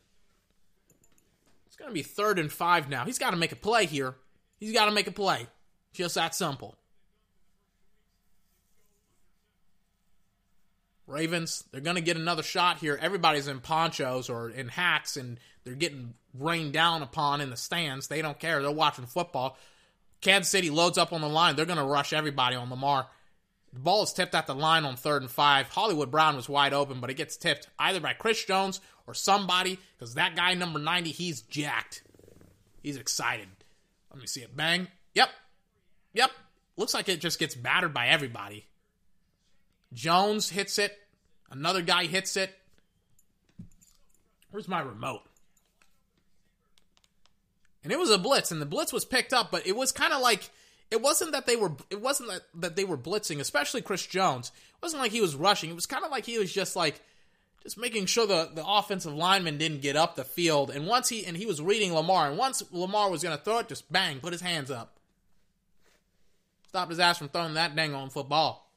Going 1.79 1.89
to 1.89 1.93
be 1.93 2.03
third 2.03 2.39
and 2.39 2.51
five 2.51 2.89
now. 2.89 3.05
He's 3.05 3.17
got 3.17 3.31
to 3.31 3.37
make 3.37 3.53
a 3.53 3.55
play 3.55 3.85
here. 3.85 4.15
He's 4.59 4.73
got 4.73 4.85
to 4.85 4.91
make 4.91 5.07
a 5.07 5.11
play. 5.11 5.47
Just 5.93 6.15
that 6.15 6.35
simple. 6.35 6.75
Ravens, 11.07 11.63
they're 11.71 11.81
going 11.81 11.95
to 11.95 12.01
get 12.01 12.17
another 12.17 12.43
shot 12.43 12.77
here. 12.77 12.99
Everybody's 13.01 13.47
in 13.47 13.61
ponchos 13.61 14.29
or 14.29 14.49
in 14.49 14.67
hats 14.67 15.17
and 15.17 15.39
they're 15.63 15.73
getting 15.73 16.13
rained 16.37 16.73
down 16.73 17.01
upon 17.01 17.41
in 17.41 17.49
the 17.49 17.57
stands. 17.57 18.07
They 18.07 18.21
don't 18.21 18.37
care. 18.37 18.61
They're 18.61 18.71
watching 18.71 19.05
football. 19.05 19.57
Kansas 20.21 20.51
City 20.51 20.69
loads 20.69 20.97
up 20.97 21.13
on 21.13 21.21
the 21.21 21.29
line. 21.29 21.55
They're 21.55 21.65
going 21.65 21.79
to 21.79 21.83
rush 21.85 22.11
everybody 22.13 22.55
on 22.55 22.69
Lamar. 22.69 23.07
The 23.73 23.79
ball 23.79 24.03
is 24.03 24.13
tipped 24.13 24.35
at 24.35 24.47
the 24.47 24.55
line 24.55 24.83
on 24.83 24.95
third 24.97 25.21
and 25.21 25.31
five. 25.31 25.69
Hollywood 25.69 26.11
Brown 26.11 26.35
was 26.35 26.49
wide 26.49 26.73
open, 26.73 26.99
but 26.99 27.09
it 27.09 27.15
gets 27.15 27.37
tipped 27.37 27.67
either 27.79 27.99
by 27.99 28.13
Chris 28.13 28.43
Jones 28.43 28.81
or 29.09 29.13
somebody 29.13 29.79
because 29.97 30.13
that 30.13 30.35
guy, 30.35 30.53
number 30.53 30.79
90, 30.79 31.09
he's 31.09 31.41
jacked. 31.41 32.03
He's 32.83 32.95
excited. 32.95 33.47
Let 34.11 34.21
me 34.21 34.27
see 34.27 34.41
it. 34.41 34.55
Bang. 34.55 34.87
Yep. 35.15 35.29
Yep. 36.13 36.31
Looks 36.77 36.93
like 36.93 37.09
it 37.09 37.19
just 37.19 37.39
gets 37.39 37.55
battered 37.55 37.93
by 37.93 38.07
everybody. 38.07 38.65
Jones 39.93 40.49
hits 40.49 40.77
it. 40.77 40.97
Another 41.49 41.81
guy 41.81 42.05
hits 42.05 42.37
it. 42.37 42.55
Where's 44.51 44.67
my 44.67 44.81
remote? 44.81 45.21
And 47.83 47.91
it 47.91 47.99
was 47.99 48.09
a 48.09 48.17
blitz, 48.17 48.51
and 48.51 48.61
the 48.61 48.65
blitz 48.65 48.93
was 48.93 49.05
picked 49.05 49.33
up, 49.33 49.51
but 49.51 49.65
it 49.65 49.75
was 49.75 49.91
kind 49.91 50.13
of 50.13 50.21
like 50.21 50.49
it 50.91 51.01
wasn't 51.01 51.31
that 51.31 51.45
they 51.45 51.55
were 51.55 51.71
it 51.89 52.01
wasn't 52.01 52.29
that, 52.29 52.41
that 52.55 52.75
they 52.75 52.83
were 52.83 52.97
blitzing, 52.97 53.39
especially 53.39 53.81
Chris 53.81 54.05
Jones. 54.05 54.49
It 54.49 54.81
wasn't 54.81 55.01
like 55.01 55.11
he 55.11 55.21
was 55.21 55.35
rushing. 55.35 55.69
It 55.69 55.75
was 55.75 55.85
kind 55.85 56.03
of 56.03 56.11
like 56.11 56.25
he 56.25 56.37
was 56.37 56.51
just 56.51 56.75
like 56.75 57.01
just 57.63 57.77
making 57.77 58.05
sure 58.05 58.25
the, 58.25 58.49
the 58.53 58.65
offensive 58.65 59.13
lineman 59.13 59.57
didn't 59.57 59.81
get 59.81 59.95
up 59.95 60.15
the 60.15 60.23
field. 60.23 60.71
And 60.71 60.87
once 60.87 61.09
he 61.09 61.25
and 61.25 61.35
he 61.35 61.45
was 61.45 61.61
reading 61.61 61.93
Lamar, 61.93 62.29
and 62.29 62.37
once 62.37 62.63
Lamar 62.71 63.09
was 63.09 63.23
going 63.23 63.37
to 63.37 63.43
throw 63.43 63.59
it, 63.59 63.67
just 63.67 63.91
bang, 63.91 64.19
put 64.19 64.33
his 64.33 64.41
hands 64.41 64.71
up. 64.71 64.97
Stopped 66.67 66.91
his 66.91 66.99
ass 66.99 67.17
from 67.17 67.29
throwing 67.29 67.55
that 67.55 67.75
dang 67.75 67.93
on 67.93 68.09
football. 68.09 68.69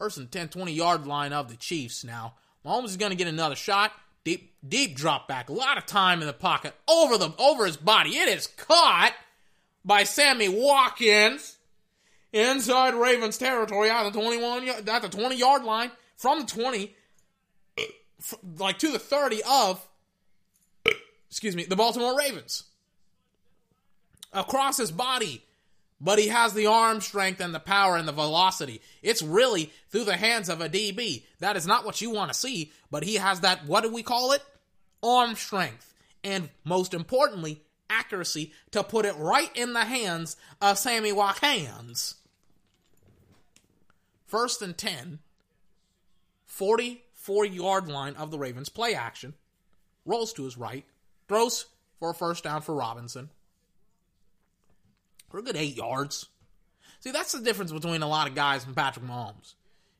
And 0.00 0.30
10, 0.30 0.48
20 0.48 0.72
yard 0.72 1.06
line 1.06 1.32
of 1.32 1.48
the 1.48 1.56
Chiefs 1.56 2.04
now. 2.04 2.34
Mahomes 2.64 2.86
is 2.86 2.96
going 2.96 3.10
to 3.10 3.16
get 3.16 3.26
another 3.26 3.56
shot. 3.56 3.92
Deep, 4.24 4.52
deep 4.66 4.94
drop 4.94 5.26
back. 5.26 5.48
A 5.48 5.52
lot 5.52 5.78
of 5.78 5.86
time 5.86 6.20
in 6.20 6.26
the 6.26 6.32
pocket. 6.32 6.74
Over 6.86 7.18
the 7.18 7.32
over 7.38 7.66
his 7.66 7.76
body. 7.76 8.10
It 8.10 8.28
is 8.28 8.46
caught 8.46 9.14
by 9.84 10.04
Sammy 10.04 10.48
Watkins 10.48 11.56
inside 12.32 12.94
Ravens 12.94 13.38
territory 13.38 13.90
at 13.90 14.04
the 14.04 14.10
21 14.10 14.68
at 14.68 15.02
the 15.02 15.08
20 15.08 15.36
yard 15.36 15.64
line 15.64 15.90
from 16.16 16.40
the 16.40 16.46
20 16.46 16.94
like 18.58 18.78
to 18.78 18.90
the 18.92 18.98
30 18.98 19.42
of 19.48 19.84
excuse 21.28 21.54
me, 21.54 21.64
the 21.64 21.76
Baltimore 21.76 22.16
Ravens. 22.16 22.64
Across 24.32 24.78
his 24.78 24.90
body, 24.90 25.42
but 26.00 26.18
he 26.18 26.28
has 26.28 26.52
the 26.52 26.66
arm 26.66 27.00
strength 27.00 27.40
and 27.40 27.54
the 27.54 27.60
power 27.60 27.96
and 27.96 28.06
the 28.06 28.12
velocity. 28.12 28.80
It's 29.02 29.22
really 29.22 29.72
through 29.90 30.04
the 30.04 30.16
hands 30.16 30.48
of 30.48 30.60
a 30.60 30.68
DB. 30.68 31.24
That 31.40 31.56
is 31.56 31.66
not 31.66 31.84
what 31.84 32.00
you 32.00 32.10
want 32.10 32.32
to 32.32 32.38
see, 32.38 32.72
but 32.90 33.04
he 33.04 33.14
has 33.16 33.40
that, 33.40 33.66
what 33.66 33.82
do 33.82 33.92
we 33.92 34.02
call 34.02 34.32
it? 34.32 34.42
Arm 35.02 35.34
strength. 35.34 35.94
And 36.22 36.50
most 36.64 36.92
importantly, 36.92 37.62
accuracy 37.88 38.52
to 38.72 38.84
put 38.84 39.06
it 39.06 39.16
right 39.16 39.50
in 39.56 39.72
the 39.72 39.84
hands 39.84 40.36
of 40.60 40.78
Sammy 40.78 41.12
Watkins. 41.12 42.16
First 44.26 44.60
and 44.60 44.76
10, 44.76 45.20
44 47.28 47.44
yard 47.44 47.88
line 47.88 48.14
of 48.14 48.30
the 48.30 48.38
Ravens 48.38 48.70
play 48.70 48.94
action. 48.94 49.34
Rolls 50.06 50.32
to 50.32 50.44
his 50.44 50.56
right, 50.56 50.86
throws 51.28 51.66
for 51.98 52.10
a 52.10 52.14
first 52.14 52.42
down 52.42 52.62
for 52.62 52.74
Robinson 52.74 53.28
for 55.28 55.38
a 55.38 55.42
good 55.42 55.56
eight 55.56 55.76
yards. 55.76 56.26
See, 57.00 57.10
that's 57.10 57.32
the 57.32 57.42
difference 57.42 57.70
between 57.70 58.00
a 58.00 58.08
lot 58.08 58.28
of 58.28 58.34
guys 58.34 58.64
and 58.64 58.74
Patrick 58.74 59.04
Mahomes. 59.04 59.56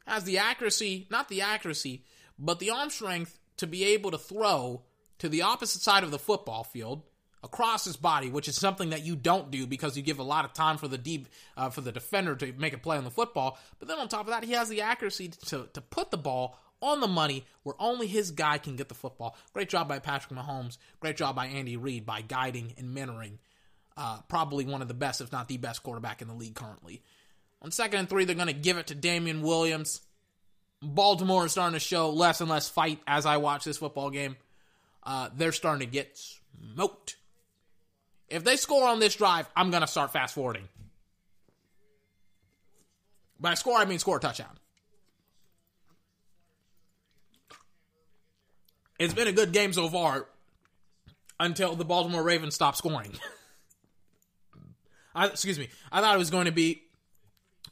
Has 0.06 0.24
the 0.24 0.38
accuracy, 0.38 1.06
not 1.10 1.28
the 1.28 1.42
accuracy, 1.42 2.02
but 2.38 2.60
the 2.60 2.70
arm 2.70 2.88
strength 2.88 3.38
to 3.58 3.66
be 3.66 3.84
able 3.84 4.10
to 4.10 4.18
throw 4.18 4.84
to 5.18 5.28
the 5.28 5.42
opposite 5.42 5.82
side 5.82 6.04
of 6.04 6.10
the 6.10 6.18
football 6.18 6.64
field 6.64 7.02
across 7.44 7.84
his 7.84 7.98
body, 7.98 8.30
which 8.30 8.48
is 8.48 8.56
something 8.56 8.88
that 8.88 9.04
you 9.04 9.14
don't 9.14 9.50
do 9.50 9.66
because 9.66 9.98
you 9.98 10.02
give 10.02 10.18
a 10.18 10.22
lot 10.22 10.46
of 10.46 10.54
time 10.54 10.78
for 10.78 10.88
the 10.88 10.96
deep 10.96 11.28
uh, 11.58 11.68
for 11.68 11.82
the 11.82 11.92
defender 11.92 12.34
to 12.36 12.54
make 12.54 12.72
a 12.72 12.78
play 12.78 12.96
on 12.96 13.04
the 13.04 13.10
football. 13.10 13.58
But 13.78 13.88
then 13.88 13.98
on 13.98 14.08
top 14.08 14.22
of 14.22 14.28
that, 14.28 14.44
he 14.44 14.52
has 14.52 14.70
the 14.70 14.80
accuracy 14.80 15.28
to 15.28 15.68
to 15.74 15.80
put 15.82 16.10
the 16.10 16.16
ball 16.16 16.58
on 16.80 17.00
the 17.00 17.08
money 17.08 17.44
where 17.62 17.74
only 17.78 18.06
his 18.06 18.30
guy 18.30 18.58
can 18.58 18.76
get 18.76 18.88
the 18.88 18.94
football. 18.94 19.36
Great 19.52 19.68
job 19.68 19.88
by 19.88 19.98
Patrick 19.98 20.38
Mahomes. 20.38 20.78
Great 21.00 21.16
job 21.16 21.36
by 21.36 21.46
Andy 21.46 21.76
Reid 21.76 22.06
by 22.06 22.20
guiding 22.20 22.74
and 22.78 22.96
mentoring 22.96 23.38
uh, 23.96 24.20
probably 24.28 24.64
one 24.64 24.80
of 24.80 24.88
the 24.88 24.94
best, 24.94 25.20
if 25.20 25.32
not 25.32 25.48
the 25.48 25.56
best 25.56 25.82
quarterback 25.82 26.22
in 26.22 26.28
the 26.28 26.34
league 26.34 26.54
currently. 26.54 27.02
On 27.60 27.70
second 27.72 27.98
and 27.98 28.08
three, 28.08 28.24
they're 28.24 28.36
going 28.36 28.46
to 28.46 28.52
give 28.52 28.78
it 28.78 28.86
to 28.86 28.94
Damien 28.94 29.42
Williams. 29.42 30.00
Baltimore 30.80 31.46
is 31.46 31.52
starting 31.52 31.74
to 31.74 31.80
show 31.80 32.10
less 32.10 32.40
and 32.40 32.48
less 32.48 32.68
fight 32.68 33.00
as 33.08 33.26
I 33.26 33.38
watch 33.38 33.64
this 33.64 33.78
football 33.78 34.10
game. 34.10 34.36
Uh, 35.02 35.30
they're 35.36 35.52
starting 35.52 35.86
to 35.86 35.92
get 35.92 36.16
smoked. 36.74 37.16
If 38.28 38.44
they 38.44 38.56
score 38.56 38.86
on 38.86 39.00
this 39.00 39.16
drive, 39.16 39.48
I'm 39.56 39.70
going 39.70 39.80
to 39.80 39.88
start 39.88 40.12
fast 40.12 40.34
forwarding. 40.34 40.68
By 43.40 43.54
score, 43.54 43.78
I 43.78 43.84
mean 43.84 43.98
score 43.98 44.18
a 44.18 44.20
touchdown. 44.20 44.58
It's 48.98 49.14
been 49.14 49.28
a 49.28 49.32
good 49.32 49.52
game 49.52 49.72
so 49.72 49.88
far 49.88 50.26
until 51.38 51.76
the 51.76 51.84
Baltimore 51.84 52.22
Ravens 52.22 52.54
stop 52.54 52.76
scoring. 52.76 53.12
I, 55.14 55.26
excuse 55.26 55.58
me. 55.58 55.68
I 55.90 56.00
thought 56.00 56.14
it 56.14 56.18
was 56.18 56.30
going 56.30 56.46
to 56.46 56.52
be 56.52 56.82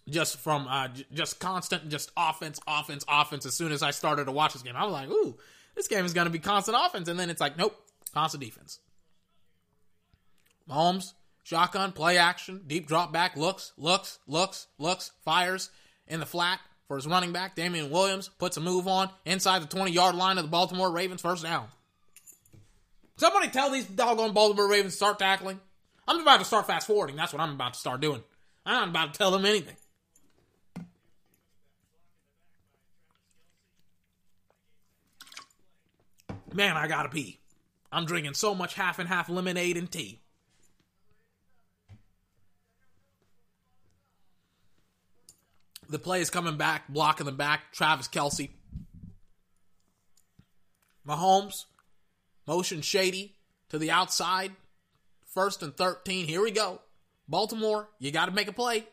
just 0.08 0.38
from 0.38 0.66
uh, 0.68 0.88
j- 0.88 1.06
just 1.12 1.40
constant, 1.40 1.88
just 1.88 2.10
offense, 2.16 2.60
offense, 2.66 3.04
offense. 3.08 3.46
As 3.46 3.54
soon 3.54 3.72
as 3.72 3.82
I 3.82 3.90
started 3.90 4.26
to 4.26 4.32
watch 4.32 4.52
this 4.52 4.62
game, 4.62 4.76
I 4.76 4.84
was 4.84 4.92
like, 4.92 5.08
"Ooh, 5.08 5.36
this 5.74 5.88
game 5.88 6.04
is 6.04 6.12
going 6.12 6.26
to 6.26 6.30
be 6.30 6.38
constant 6.38 6.76
offense," 6.80 7.08
and 7.08 7.18
then 7.18 7.30
it's 7.30 7.40
like, 7.40 7.56
"Nope, 7.56 7.76
constant 8.14 8.42
defense." 8.42 8.78
Mahomes, 10.68 11.12
shotgun, 11.44 11.92
play 11.92 12.18
action, 12.18 12.62
deep 12.66 12.88
drop 12.88 13.12
back, 13.12 13.36
looks, 13.36 13.72
looks, 13.76 14.18
looks, 14.26 14.66
looks, 14.78 15.12
fires 15.24 15.70
in 16.08 16.18
the 16.18 16.26
flat 16.26 16.58
for 16.88 16.96
his 16.96 17.06
running 17.06 17.32
back. 17.32 17.54
Damien 17.56 17.90
Williams 17.90 18.28
puts 18.38 18.56
a 18.56 18.60
move 18.60 18.86
on 18.86 19.10
inside 19.24 19.62
the 19.62 19.66
20 19.66 19.90
yard 19.90 20.14
line 20.14 20.38
of 20.38 20.44
the 20.44 20.50
Baltimore 20.50 20.90
Ravens, 20.90 21.20
first 21.20 21.42
down. 21.42 21.68
Somebody 23.16 23.48
tell 23.48 23.70
these 23.70 23.86
doggone 23.86 24.32
Baltimore 24.32 24.68
Ravens 24.68 24.92
to 24.92 24.96
start 24.96 25.18
tackling. 25.18 25.60
I'm 26.06 26.20
about 26.20 26.38
to 26.38 26.44
start 26.44 26.66
fast 26.66 26.86
forwarding. 26.86 27.16
That's 27.16 27.32
what 27.32 27.42
I'm 27.42 27.54
about 27.54 27.74
to 27.74 27.80
start 27.80 28.00
doing. 28.00 28.22
I'm 28.64 28.74
not 28.74 28.88
about 28.88 29.14
to 29.14 29.18
tell 29.18 29.30
them 29.30 29.44
anything. 29.44 29.76
Man, 36.52 36.76
I 36.76 36.88
gotta 36.88 37.08
pee. 37.08 37.40
I'm 37.92 38.06
drinking 38.06 38.34
so 38.34 38.54
much 38.54 38.74
half 38.74 38.98
and 38.98 39.08
half 39.08 39.28
lemonade 39.28 39.76
and 39.76 39.90
tea. 39.90 40.20
The 45.88 45.98
play 45.98 46.20
is 46.20 46.30
coming 46.30 46.56
back, 46.56 46.88
blocking 46.88 47.26
the 47.26 47.32
back. 47.32 47.72
Travis 47.72 48.08
Kelce. 48.08 48.50
Mahomes, 51.06 51.66
motion 52.46 52.82
shady 52.82 53.36
to 53.68 53.78
the 53.78 53.90
outside. 53.90 54.52
First 55.26 55.62
and 55.62 55.76
13. 55.76 56.26
Here 56.26 56.42
we 56.42 56.50
go. 56.50 56.80
Baltimore, 57.28 57.88
you 57.98 58.10
got 58.10 58.26
to 58.26 58.32
make 58.32 58.48
a 58.48 58.52
play. 58.52 58.86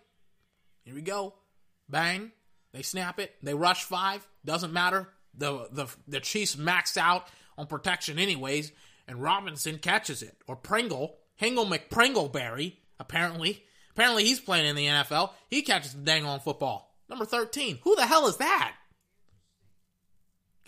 Here 0.84 0.94
we 0.94 1.02
go. 1.02 1.36
Bang. 1.90 2.32
They 2.74 2.82
snap 2.82 3.20
it. 3.20 3.34
They 3.42 3.54
rush 3.54 3.84
five. 3.84 4.28
Doesn't 4.44 4.74
matter. 4.74 5.10
The 5.36 5.68
the 5.72 5.88
the 6.08 6.20
Chiefs 6.20 6.56
maxed 6.56 6.98
out 6.98 7.28
on 7.58 7.68
protection 7.68 8.20
anyways, 8.20 8.72
and 9.08 9.22
Robinson 9.22 9.78
catches 9.78 10.22
it. 10.22 10.36
Or 10.48 10.56
Pringle, 10.56 11.18
Hingle 11.40 11.66
McPringleberry, 11.66 12.78
apparently. 13.00 13.64
Apparently 13.94 14.24
he's 14.24 14.40
playing 14.40 14.66
in 14.66 14.76
the 14.76 14.88
NFL. 14.88 15.32
He 15.50 15.62
catches 15.62 15.94
the 15.94 16.02
dang 16.02 16.26
on 16.26 16.40
football. 16.40 16.96
Number 17.10 17.26
13. 17.26 17.80
Who 17.84 17.96
the 17.96 18.06
hell 18.06 18.28
is 18.28 18.38
that? 18.38 18.74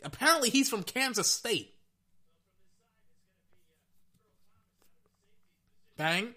Apparently 0.03 0.49
he's 0.49 0.69
from 0.69 0.83
Kansas 0.83 1.29
State. 1.29 1.73
Bang. 5.97 6.35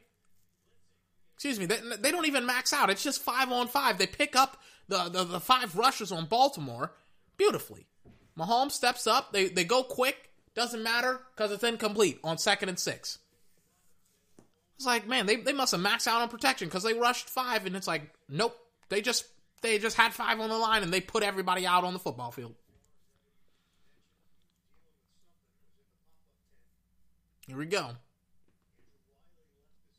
Excuse 1.34 1.60
me, 1.60 1.66
they, 1.66 1.78
they 2.00 2.10
don't 2.10 2.26
even 2.26 2.46
max 2.46 2.72
out. 2.72 2.90
It's 2.90 3.02
just 3.02 3.22
five 3.22 3.52
on 3.52 3.68
five. 3.68 3.98
They 3.98 4.06
pick 4.06 4.34
up 4.34 4.60
the, 4.88 5.08
the, 5.08 5.24
the 5.24 5.40
five 5.40 5.76
rushes 5.76 6.10
on 6.10 6.24
Baltimore 6.24 6.92
beautifully. 7.36 7.86
Mahomes 8.36 8.72
steps 8.72 9.06
up. 9.06 9.32
They, 9.32 9.48
they 9.48 9.64
go 9.64 9.82
quick. 9.82 10.30
Doesn't 10.54 10.82
matter 10.82 11.20
because 11.36 11.52
it's 11.52 11.62
incomplete 11.62 12.18
on 12.24 12.38
second 12.38 12.70
and 12.70 12.78
six. 12.78 13.18
It's 14.78 14.86
like, 14.86 15.06
man, 15.08 15.26
they, 15.26 15.36
they 15.36 15.52
must 15.52 15.72
have 15.72 15.80
maxed 15.80 16.06
out 16.06 16.22
on 16.22 16.28
protection 16.28 16.68
because 16.68 16.84
they 16.84 16.94
rushed 16.94 17.28
five, 17.28 17.66
and 17.66 17.74
it's 17.74 17.88
like, 17.88 18.14
nope. 18.28 18.56
They 18.88 19.02
just 19.02 19.26
they 19.60 19.78
just 19.78 19.96
had 19.96 20.12
five 20.14 20.40
on 20.40 20.48
the 20.48 20.56
line 20.56 20.82
and 20.82 20.92
they 20.92 21.00
put 21.00 21.22
everybody 21.22 21.66
out 21.66 21.84
on 21.84 21.92
the 21.92 21.98
football 21.98 22.30
field. 22.30 22.54
Here 27.46 27.56
we 27.56 27.66
go. 27.66 27.90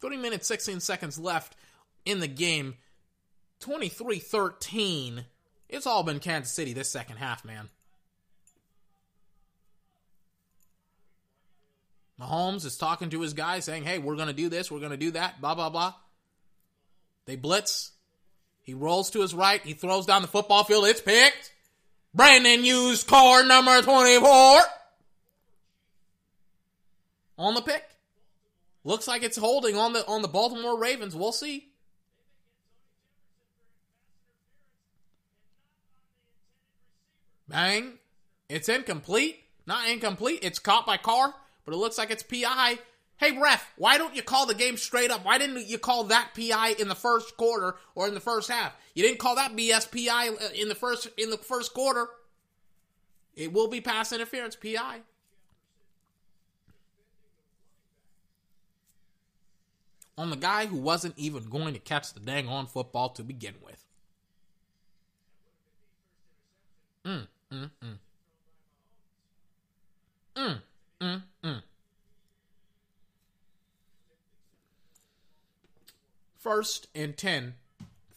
30 0.01 0.17
minutes, 0.17 0.47
16 0.47 0.79
seconds 0.79 1.19
left 1.19 1.55
in 2.05 2.19
the 2.19 2.27
game. 2.27 2.75
23 3.59 4.19
13. 4.19 5.25
It's 5.67 5.85
all 5.85 6.03
been 6.03 6.19
Kansas 6.19 6.53
City 6.53 6.73
this 6.73 6.89
second 6.89 7.17
half, 7.17 7.43
man. 7.43 7.69
Mahomes 12.19 12.65
is 12.65 12.77
talking 12.77 13.09
to 13.11 13.21
his 13.21 13.33
guys 13.33 13.65
saying, 13.65 13.83
hey, 13.83 13.97
we're 13.97 14.15
going 14.15 14.27
to 14.27 14.33
do 14.33 14.49
this, 14.49 14.69
we're 14.69 14.79
going 14.79 14.91
to 14.91 14.97
do 14.97 15.11
that, 15.11 15.39
blah, 15.39 15.55
blah, 15.55 15.69
blah. 15.69 15.93
They 17.25 17.35
blitz. 17.35 17.91
He 18.63 18.73
rolls 18.73 19.11
to 19.11 19.21
his 19.21 19.33
right. 19.33 19.61
He 19.61 19.73
throws 19.73 20.05
down 20.05 20.21
the 20.21 20.27
football 20.27 20.63
field. 20.63 20.85
It's 20.85 21.01
picked. 21.01 21.53
Brandon 22.13 22.63
used 22.63 23.07
car 23.07 23.43
number 23.43 23.81
24 23.81 24.61
on 27.37 27.53
the 27.53 27.61
pick. 27.61 27.83
Looks 28.83 29.07
like 29.07 29.23
it's 29.23 29.37
holding 29.37 29.75
on 29.75 29.93
the 29.93 30.05
on 30.07 30.21
the 30.21 30.27
Baltimore 30.27 30.77
Ravens. 30.77 31.15
We'll 31.15 31.31
see. 31.31 31.67
Bang. 37.47 37.93
It's 38.47 38.69
incomplete. 38.69 39.39
Not 39.65 39.87
incomplete. 39.87 40.39
It's 40.41 40.59
caught 40.59 40.85
by 40.85 40.97
Carr, 40.97 41.33
but 41.69 41.75
it 41.75 41.79
looks 41.79 41.99
like 41.99 42.09
it's 42.09 42.23
PI. 42.23 42.79
Hey 43.17 43.37
ref, 43.37 43.71
why 43.77 43.99
don't 43.99 44.15
you 44.15 44.23
call 44.23 44.47
the 44.47 44.55
game 44.55 44.75
straight 44.75 45.11
up? 45.11 45.23
Why 45.23 45.37
didn't 45.37 45.67
you 45.67 45.77
call 45.77 46.05
that 46.05 46.31
PI 46.35 46.75
in 46.79 46.87
the 46.87 46.95
first 46.95 47.37
quarter 47.37 47.75
or 47.93 48.07
in 48.07 48.15
the 48.15 48.19
first 48.19 48.49
half? 48.49 48.75
You 48.95 49.03
didn't 49.03 49.19
call 49.19 49.35
that 49.35 49.55
BS 49.55 49.91
PI 49.91 50.29
in 50.55 50.67
the 50.67 50.73
first 50.73 51.09
in 51.15 51.29
the 51.29 51.37
first 51.37 51.75
quarter. 51.75 52.07
It 53.35 53.53
will 53.53 53.67
be 53.67 53.81
pass 53.81 54.11
interference, 54.11 54.55
PI. 54.55 55.01
On 60.17 60.31
the 60.31 60.37
guy 60.37 60.65
who 60.65 60.77
wasn't 60.77 61.17
even 61.17 61.49
going 61.49 61.73
to 61.73 61.79
catch 61.79 62.13
the 62.13 62.19
dang 62.19 62.47
on 62.47 62.65
football 62.65 63.09
to 63.09 63.23
begin 63.23 63.53
with. 63.63 63.85
Mm, 67.05 67.27
mm, 67.53 67.69
mm. 67.83 67.97
Mm, 70.35 70.61
mm, 71.01 71.21
mm. 71.43 71.61
First 76.37 76.87
and 76.95 77.17
10, 77.17 77.55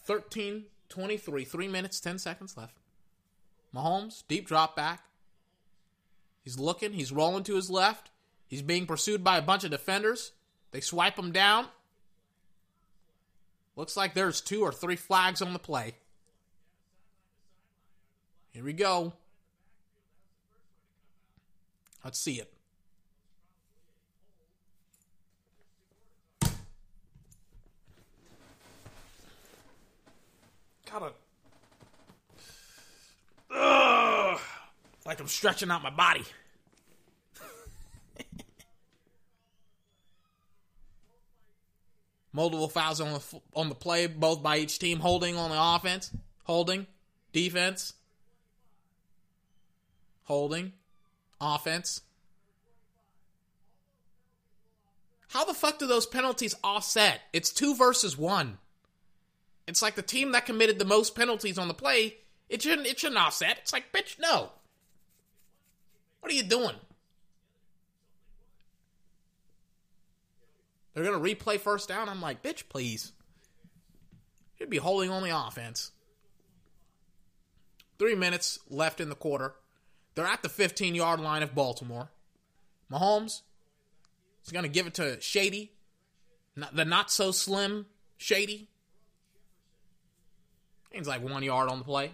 13 0.05 0.65
23, 0.89 1.45
3 1.45 1.69
minutes, 1.69 2.01
10 2.01 2.19
seconds 2.19 2.57
left. 2.57 2.77
Mahomes, 3.75 4.25
deep 4.29 4.47
drop 4.47 4.77
back. 4.77 5.05
He's 6.45 6.59
looking, 6.59 6.93
he's 6.93 7.11
rolling 7.11 7.45
to 7.45 7.57
his 7.57 7.71
left. 7.71 8.11
He's 8.47 8.63
being 8.63 8.87
pursued 8.87 9.25
by 9.25 9.39
a 9.39 9.43
bunch 9.43 9.65
of 9.65 9.71
defenders. 9.71 10.33
They 10.71 10.81
swipe 10.81 11.19
him 11.19 11.33
down. 11.33 11.67
Looks 13.75 13.97
like 13.97 14.13
there's 14.13 14.41
two 14.41 14.63
or 14.63 14.73
three 14.73 14.97
flags 14.97 15.41
on 15.41 15.55
the 15.55 15.59
play. 15.59 15.95
Here 18.53 18.65
we 18.65 18.75
go. 18.75 19.15
Let's 22.05 22.19
see 22.19 22.35
it. 22.35 22.53
Gotta. 30.93 31.13
Ugh, 33.55 34.39
like 35.07 35.21
I'm 35.21 35.27
stretching 35.27 35.71
out 35.71 35.83
my 35.83 35.89
body. 35.89 36.25
Multiple 42.35 42.69
fouls 42.69 43.01
on 43.01 43.15
the 43.15 43.23
on 43.55 43.71
the 43.71 43.75
play, 43.75 44.07
both 44.07 44.43
by 44.43 44.59
each 44.59 44.79
team. 44.79 45.01
Holding 45.01 45.35
on 45.37 45.49
the 45.49 45.57
offense, 45.59 46.11
holding, 46.45 46.87
defense, 47.33 47.95
holding, 50.25 50.75
offense. 51.41 52.03
How 55.29 55.47
the 55.47 55.55
fuck 55.55 55.79
do 55.79 55.87
those 55.87 56.05
penalties 56.05 56.55
offset? 56.63 57.23
It's 57.33 57.51
two 57.51 57.75
versus 57.75 58.19
one. 58.19 58.59
It's 59.73 59.81
like 59.81 59.95
the 59.95 60.03
team 60.03 60.33
that 60.33 60.45
committed 60.45 60.79
the 60.79 60.85
most 60.85 61.15
penalties 61.15 61.57
on 61.57 61.67
the 61.67 61.73
play. 61.73 62.19
It 62.51 62.61
shouldn't. 62.61 62.87
It 62.87 63.01
shouldn't 63.01 63.19
offset. 63.19 63.57
It's 63.63 63.73
like, 63.73 63.91
bitch, 63.91 64.19
no. 64.21 64.51
What 66.21 66.31
are 66.31 66.35
you 66.35 66.43
doing? 66.43 66.77
They're 70.93 71.05
gonna 71.05 71.19
replay 71.19 71.59
first 71.59 71.89
down. 71.89 72.11
I'm 72.11 72.21
like, 72.21 72.43
bitch, 72.43 72.69
please. 72.69 73.13
Should 74.59 74.69
be 74.69 74.77
holding 74.77 75.09
on 75.09 75.23
the 75.23 75.35
offense. 75.35 75.93
Three 77.99 78.15
minutes 78.15 78.59
left 78.69 79.01
in 79.01 79.09
the 79.09 79.15
quarter. 79.15 79.55
They're 80.15 80.27
at 80.27 80.43
the 80.43 80.51
15 80.51 80.95
yard 80.95 81.19
line 81.19 81.43
of 81.43 81.55
Baltimore. 81.55 82.11
Mahomes 82.93 83.41
is 84.45 84.53
to 84.53 84.69
give 84.69 84.87
it 84.87 84.93
to 84.95 85.19
Shady, 85.23 85.73
the 86.55 86.85
not 86.85 87.11
so 87.11 87.31
slim 87.31 87.87
Shady. 88.19 88.69
He's 90.93 91.09
like 91.09 91.23
one 91.23 91.43
yard 91.43 91.71
on 91.71 91.79
the 91.79 91.85
play. 91.85 92.13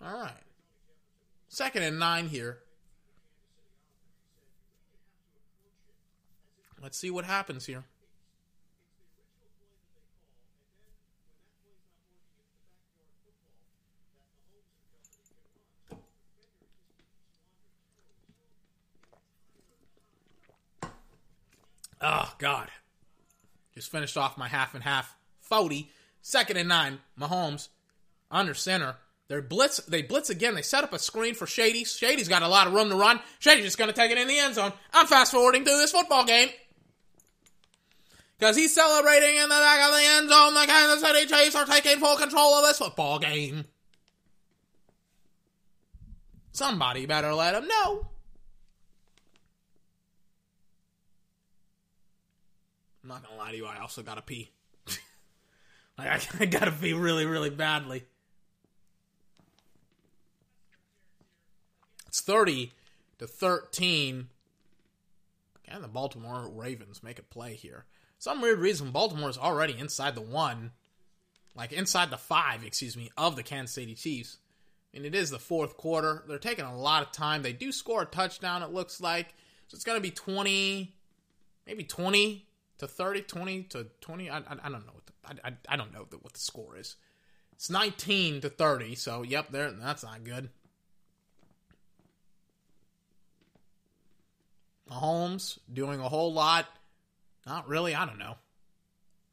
All 0.00 0.12
right. 0.12 0.32
Second 1.48 1.82
and 1.82 1.98
nine 1.98 2.28
here. 2.28 2.58
Let's 6.80 6.96
see 6.96 7.10
what 7.10 7.24
happens 7.24 7.66
here. 7.66 7.84
Oh, 22.00 22.32
God. 22.38 22.68
Just 23.78 23.92
finished 23.92 24.16
off 24.16 24.36
my 24.36 24.48
half 24.48 24.74
and 24.74 24.82
half. 24.82 25.14
40. 25.42 25.88
Second 26.20 26.56
and 26.56 26.68
nine. 26.68 26.98
Mahomes 27.16 27.68
under 28.28 28.52
center. 28.52 28.96
They're 29.28 29.40
blitz. 29.40 29.76
They 29.76 30.02
blitz 30.02 30.30
again. 30.30 30.56
They 30.56 30.62
set 30.62 30.82
up 30.82 30.92
a 30.92 30.98
screen 30.98 31.34
for 31.34 31.46
Shady. 31.46 31.84
Shady's 31.84 32.26
got 32.26 32.42
a 32.42 32.48
lot 32.48 32.66
of 32.66 32.72
room 32.72 32.88
to 32.88 32.96
run. 32.96 33.20
Shady's 33.38 33.62
just 33.62 33.78
going 33.78 33.86
to 33.86 33.94
take 33.94 34.10
it 34.10 34.18
in 34.18 34.26
the 34.26 34.36
end 34.36 34.56
zone. 34.56 34.72
I'm 34.92 35.06
fast 35.06 35.30
forwarding 35.30 35.64
through 35.64 35.76
this 35.78 35.92
football 35.92 36.24
game. 36.24 36.48
Because 38.36 38.56
he's 38.56 38.74
celebrating 38.74 39.36
in 39.36 39.44
the 39.44 39.48
back 39.48 39.88
of 39.88 39.94
the 39.94 40.04
end 40.04 40.28
zone. 40.28 40.54
The 40.54 40.66
Kansas 40.66 41.00
City 41.00 41.26
Chiefs 41.26 41.54
are 41.54 41.64
taking 41.64 42.00
full 42.00 42.16
control 42.16 42.54
of 42.54 42.64
this 42.64 42.78
football 42.78 43.20
game. 43.20 43.64
Somebody 46.50 47.06
better 47.06 47.32
let 47.32 47.54
him 47.54 47.68
know. 47.68 48.08
I'm 53.08 53.14
not 53.14 53.26
gonna 53.26 53.38
lie 53.38 53.52
to 53.52 53.56
you, 53.56 53.64
I 53.64 53.78
also 53.80 54.02
gotta 54.02 54.20
pee. 54.20 54.50
like, 55.98 56.08
I, 56.08 56.20
I 56.40 56.44
gotta 56.44 56.70
pee 56.70 56.92
really, 56.92 57.24
really 57.24 57.48
badly. 57.48 58.04
It's 62.06 62.20
30 62.20 62.70
to 63.18 63.26
13. 63.26 64.28
And 65.70 65.84
the 65.84 65.88
Baltimore 65.88 66.50
Ravens 66.50 67.02
make 67.02 67.18
a 67.18 67.22
play 67.22 67.54
here. 67.54 67.86
Some 68.18 68.42
weird 68.42 68.58
reason 68.58 68.90
Baltimore 68.90 69.30
is 69.30 69.38
already 69.38 69.78
inside 69.78 70.14
the 70.14 70.20
one, 70.20 70.72
like 71.54 71.72
inside 71.72 72.10
the 72.10 72.18
five, 72.18 72.62
excuse 72.62 72.94
me, 72.94 73.10
of 73.16 73.36
the 73.36 73.42
Kansas 73.42 73.74
City 73.74 73.94
Chiefs. 73.94 74.36
And 74.92 75.06
it 75.06 75.14
is 75.14 75.30
the 75.30 75.38
fourth 75.38 75.78
quarter. 75.78 76.24
They're 76.28 76.38
taking 76.38 76.66
a 76.66 76.76
lot 76.76 77.02
of 77.02 77.12
time. 77.12 77.42
They 77.42 77.52
do 77.54 77.72
score 77.72 78.02
a 78.02 78.06
touchdown, 78.06 78.62
it 78.62 78.72
looks 78.72 79.00
like. 79.00 79.28
So 79.68 79.76
it's 79.76 79.84
going 79.84 79.96
to 79.96 80.02
be 80.02 80.10
20, 80.10 80.94
maybe 81.66 81.84
20 81.84 82.47
to 82.78 82.86
30, 82.86 83.22
20 83.22 83.62
to 83.64 83.86
20. 84.00 84.30
I, 84.30 84.38
I, 84.38 84.42
I 84.64 84.68
don't 84.68 84.86
know 84.86 84.92
what 84.92 85.06
the, 85.06 85.12
I, 85.26 85.48
I, 85.48 85.74
I 85.74 85.76
don't 85.76 85.92
know 85.92 86.06
the, 86.08 86.16
what 86.16 86.34
the 86.34 86.40
score 86.40 86.76
is. 86.76 86.96
It's 87.52 87.70
19 87.70 88.42
to 88.42 88.48
30. 88.48 88.94
So, 88.94 89.22
yep, 89.22 89.50
there 89.50 89.70
that's 89.70 90.04
not 90.04 90.24
good. 90.24 90.50
Mahomes 94.90 95.58
doing 95.72 96.00
a 96.00 96.08
whole 96.08 96.32
lot. 96.32 96.66
Not 97.46 97.68
really. 97.68 97.94
I 97.94 98.06
don't 98.06 98.18
know. 98.18 98.36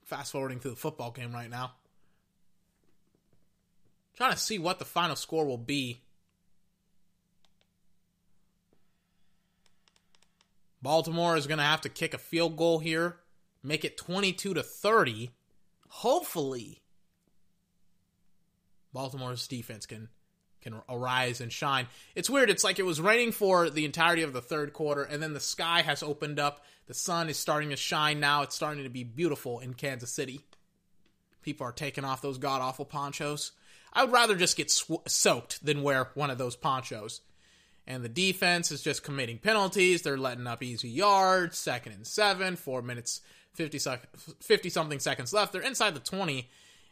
Fast 0.05 0.31
forwarding 0.31 0.59
to 0.59 0.69
the 0.69 0.76
football 0.76 1.11
game 1.11 1.31
right 1.31 1.49
now. 1.49 1.73
Trying 4.17 4.31
to 4.31 4.38
see 4.38 4.59
what 4.59 4.80
the 4.80 4.85
final 4.85 5.15
score 5.15 5.45
will 5.45 5.57
be. 5.57 6.01
Baltimore 10.81 11.35
is 11.35 11.47
going 11.47 11.57
to 11.57 11.63
have 11.63 11.81
to 11.81 11.89
kick 11.89 12.13
a 12.13 12.19
field 12.19 12.55
goal 12.55 12.77
here, 12.77 13.17
make 13.66 13.86
it 13.86 13.98
22 13.98 14.54
to 14.54 14.64
30. 14.64 15.32
Hopefully, 15.88 16.82
Baltimore's 18.94 19.48
defense 19.48 19.86
can 19.86 20.10
can 20.62 20.82
arise 20.90 21.42
and 21.42 21.54
shine. 21.54 21.86
It's 22.16 22.30
weird. 22.30 22.50
It's 22.50 22.64
like 22.64 22.80
it 22.80 22.86
was 22.86 23.00
raining 23.00 23.32
for 23.32 23.70
the 23.70 23.86
entirety 23.86 24.24
of 24.24 24.34
the 24.34 24.42
third 24.42 24.74
quarter, 24.74 25.04
and 25.04 25.22
then 25.22 25.34
the 25.34 25.40
sky 25.40 25.84
has 25.84 26.02
opened 26.02 26.40
up. 26.40 26.66
The 26.88 26.96
sun 26.96 27.30
is 27.30 27.38
starting 27.38 27.70
to 27.70 27.76
shine 27.76 28.20
now. 28.20 28.42
It's 28.42 28.56
starting 28.56 28.84
to 28.84 28.90
be 28.90 29.04
beautiful 29.04 29.60
in 29.60 29.76
Kansas 29.76 30.12
City. 30.12 30.42
People 31.44 31.68
are 31.68 31.72
taking 31.72 32.04
off 32.04 32.24
those 32.24 32.40
god 32.40 32.62
awful 32.62 32.86
ponchos. 32.86 33.52
I 33.94 34.04
would 34.04 34.14
rather 34.14 34.36
just 34.36 34.58
get 34.58 34.72
sw- 34.72 35.06
soaked 35.08 35.64
than 35.64 35.84
wear 35.84 36.10
one 36.16 36.32
of 36.32 36.40
those 36.40 36.56
ponchos. 36.56 37.22
And 37.88 38.04
the 38.04 38.10
defense 38.10 38.72
is 38.72 38.82
just 38.82 39.04
committing 39.04 39.38
penalties. 39.38 40.02
They're 40.02 40.18
letting 40.18 40.48
up 40.48 40.64
easy 40.64 40.90
yards. 40.90 41.58
Second 41.58 41.94
and 41.94 42.08
seven, 42.08 42.56
four 42.56 42.82
minutes, 42.82 43.22
50, 43.56 43.80
sec- 43.80 44.18
50 44.41 44.69
something 44.69 44.99
seconds 44.99 45.34
left. 45.34 45.53
They're 45.53 45.61
inside 45.61 45.95
the 45.95 45.99
20. 45.99 46.49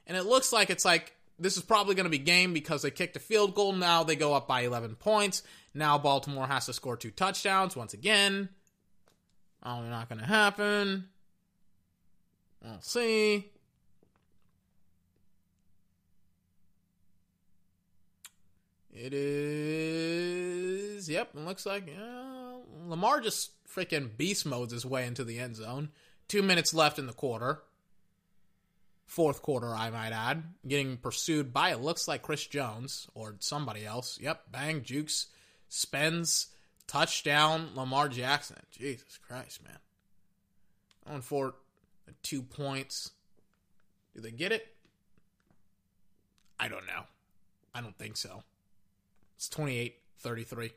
And 0.07 0.18
it 0.18 0.26
looks 0.26 0.52
like 0.52 0.69
it's 0.69 0.85
like 0.85 1.15
this 1.40 1.57
is 1.57 1.64
probably 1.64 1.95
going 1.95 2.06
to 2.06 2.10
be 2.10 2.18
game 2.18 2.53
because 2.53 2.81
they 2.81 2.91
kicked 2.91 3.15
a 3.15 3.19
field 3.19 3.56
goal. 3.56 3.73
Now 3.73 4.03
they 4.03 4.15
go 4.15 4.34
up 4.34 4.48
by 4.48 4.61
11 4.61 4.95
points. 4.95 5.44
Now 5.73 5.98
Baltimore 5.98 6.48
has 6.48 6.65
to 6.68 6.73
score 6.73 6.98
two 6.98 7.11
touchdowns 7.11 7.76
once 7.76 7.94
again. 7.94 8.49
Probably 9.61 9.90
not 9.90 10.10
going 10.10 10.19
to 10.19 10.27
happen. 10.27 11.10
We'll 12.61 12.81
see. 12.81 13.49
It 18.95 19.14
is. 19.14 21.10
Yep, 21.10 21.30
it 21.35 21.40
looks 21.45 21.65
like 21.65 21.90
uh, 21.90 22.57
Lamar 22.85 23.22
just 23.22 23.52
freaking 23.68 24.15
beast 24.15 24.45
modes 24.45 24.72
his 24.72 24.85
way 24.85 25.07
into 25.07 25.23
the 25.23 25.40
end 25.40 25.56
zone. 25.56 25.90
Two 26.28 26.41
minutes 26.41 26.74
left 26.74 27.00
in 27.00 27.08
the 27.08 27.14
quarter. 27.14 27.62
fourth 29.06 29.41
quarter, 29.44 29.76
I 29.76 29.91
might 29.91 30.12
add, 30.12 30.44
getting 30.68 30.98
pursued 30.98 31.54
by 31.54 31.72
it 31.72 31.82
looks 31.82 32.08
like 32.08 32.24
Chris 32.24 32.48
Jones 32.48 33.08
or 33.14 33.36
somebody 33.40 33.86
else. 33.86 34.18
Yep, 34.20 34.52
bang, 34.52 34.82
jukes, 34.82 35.28
spends, 35.70 36.48
touchdown, 36.88 37.70
Lamar 37.76 38.10
Jackson. 38.10 38.58
Jesus 38.72 39.20
Christ, 39.28 39.64
man. 39.64 39.78
On 41.06 41.22
for 41.22 41.54
two 42.24 42.41
points. 42.41 43.12
Do 44.16 44.22
they 44.22 44.32
get 44.32 44.52
it? 44.52 44.68
I 46.60 46.68
don't 46.68 46.86
know. 46.88 47.04
I 47.76 47.82
don't 47.82 47.98
think 47.98 48.18
so. 48.18 48.44
It's 49.36 49.50
28 49.50 49.95
33. 50.20 50.72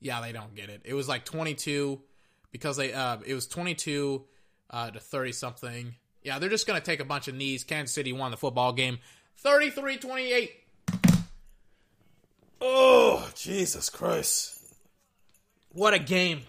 Yeah, 0.00 0.20
they 0.20 0.32
don't 0.32 0.54
get 0.54 0.68
it. 0.68 0.82
It 0.84 0.94
was 0.94 1.08
like 1.08 1.24
22 1.24 2.00
because 2.52 2.76
they 2.76 2.92
uh 2.92 3.18
it 3.26 3.34
was 3.34 3.46
22 3.46 4.24
uh 4.70 4.90
to 4.90 5.00
30 5.00 5.32
something. 5.32 5.94
Yeah, 6.22 6.38
they're 6.38 6.50
just 6.50 6.66
going 6.66 6.78
to 6.78 6.84
take 6.84 7.00
a 7.00 7.04
bunch 7.04 7.28
of 7.28 7.34
knees. 7.34 7.64
Kansas 7.64 7.94
City 7.94 8.12
won 8.12 8.30
the 8.30 8.36
football 8.36 8.72
game 8.72 8.98
33-28. 9.44 10.50
Oh, 12.60 13.30
Jesus 13.36 13.88
Christ. 13.88 14.60
What 15.72 15.94
a 15.94 15.98
game. 15.98 16.40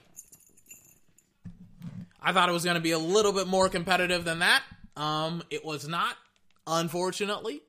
I 2.21 2.33
thought 2.33 2.49
it 2.49 2.51
was 2.51 2.63
going 2.63 2.75
to 2.75 2.81
be 2.81 2.91
a 2.91 2.99
little 2.99 3.31
bit 3.31 3.47
more 3.47 3.69
competitive 3.69 4.25
than 4.25 4.39
that. 4.39 4.63
Um, 4.97 5.43
it 5.49 5.63
was 5.63 5.87
not, 5.87 6.15
unfortunately. 6.65 7.61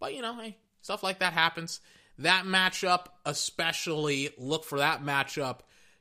But, 0.00 0.14
you 0.14 0.22
know, 0.22 0.34
hey, 0.40 0.56
stuff 0.80 1.02
like 1.02 1.20
that 1.20 1.32
happens. 1.32 1.80
That 2.18 2.44
matchup, 2.44 3.06
especially, 3.24 4.30
look 4.38 4.64
for 4.64 4.78
that 4.78 5.02
matchup 5.02 5.60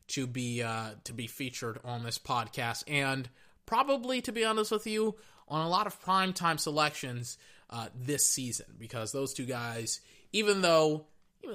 to 0.10 0.28
be 0.28 0.62
uh, 0.62 0.92
to 1.06 1.14
be 1.14 1.28
featured 1.28 1.80
on 1.84 2.04
this 2.04 2.20
podcast, 2.20 2.84
and 2.88 3.30
probably, 3.66 4.22
to 4.22 4.32
be 4.32 4.46
honest 4.46 4.72
with 4.72 4.88
you, 4.88 5.16
on 5.48 5.66
a 5.66 5.70
lot 5.70 5.88
of 5.88 6.02
primetime 6.04 6.60
selections 6.60 7.38
uh, 7.70 7.88
this 7.96 8.30
season, 8.30 8.68
because 8.78 9.12
those 9.12 9.34
two 9.34 9.46
guys, 9.46 10.02
even 10.32 10.62
though 10.62 11.06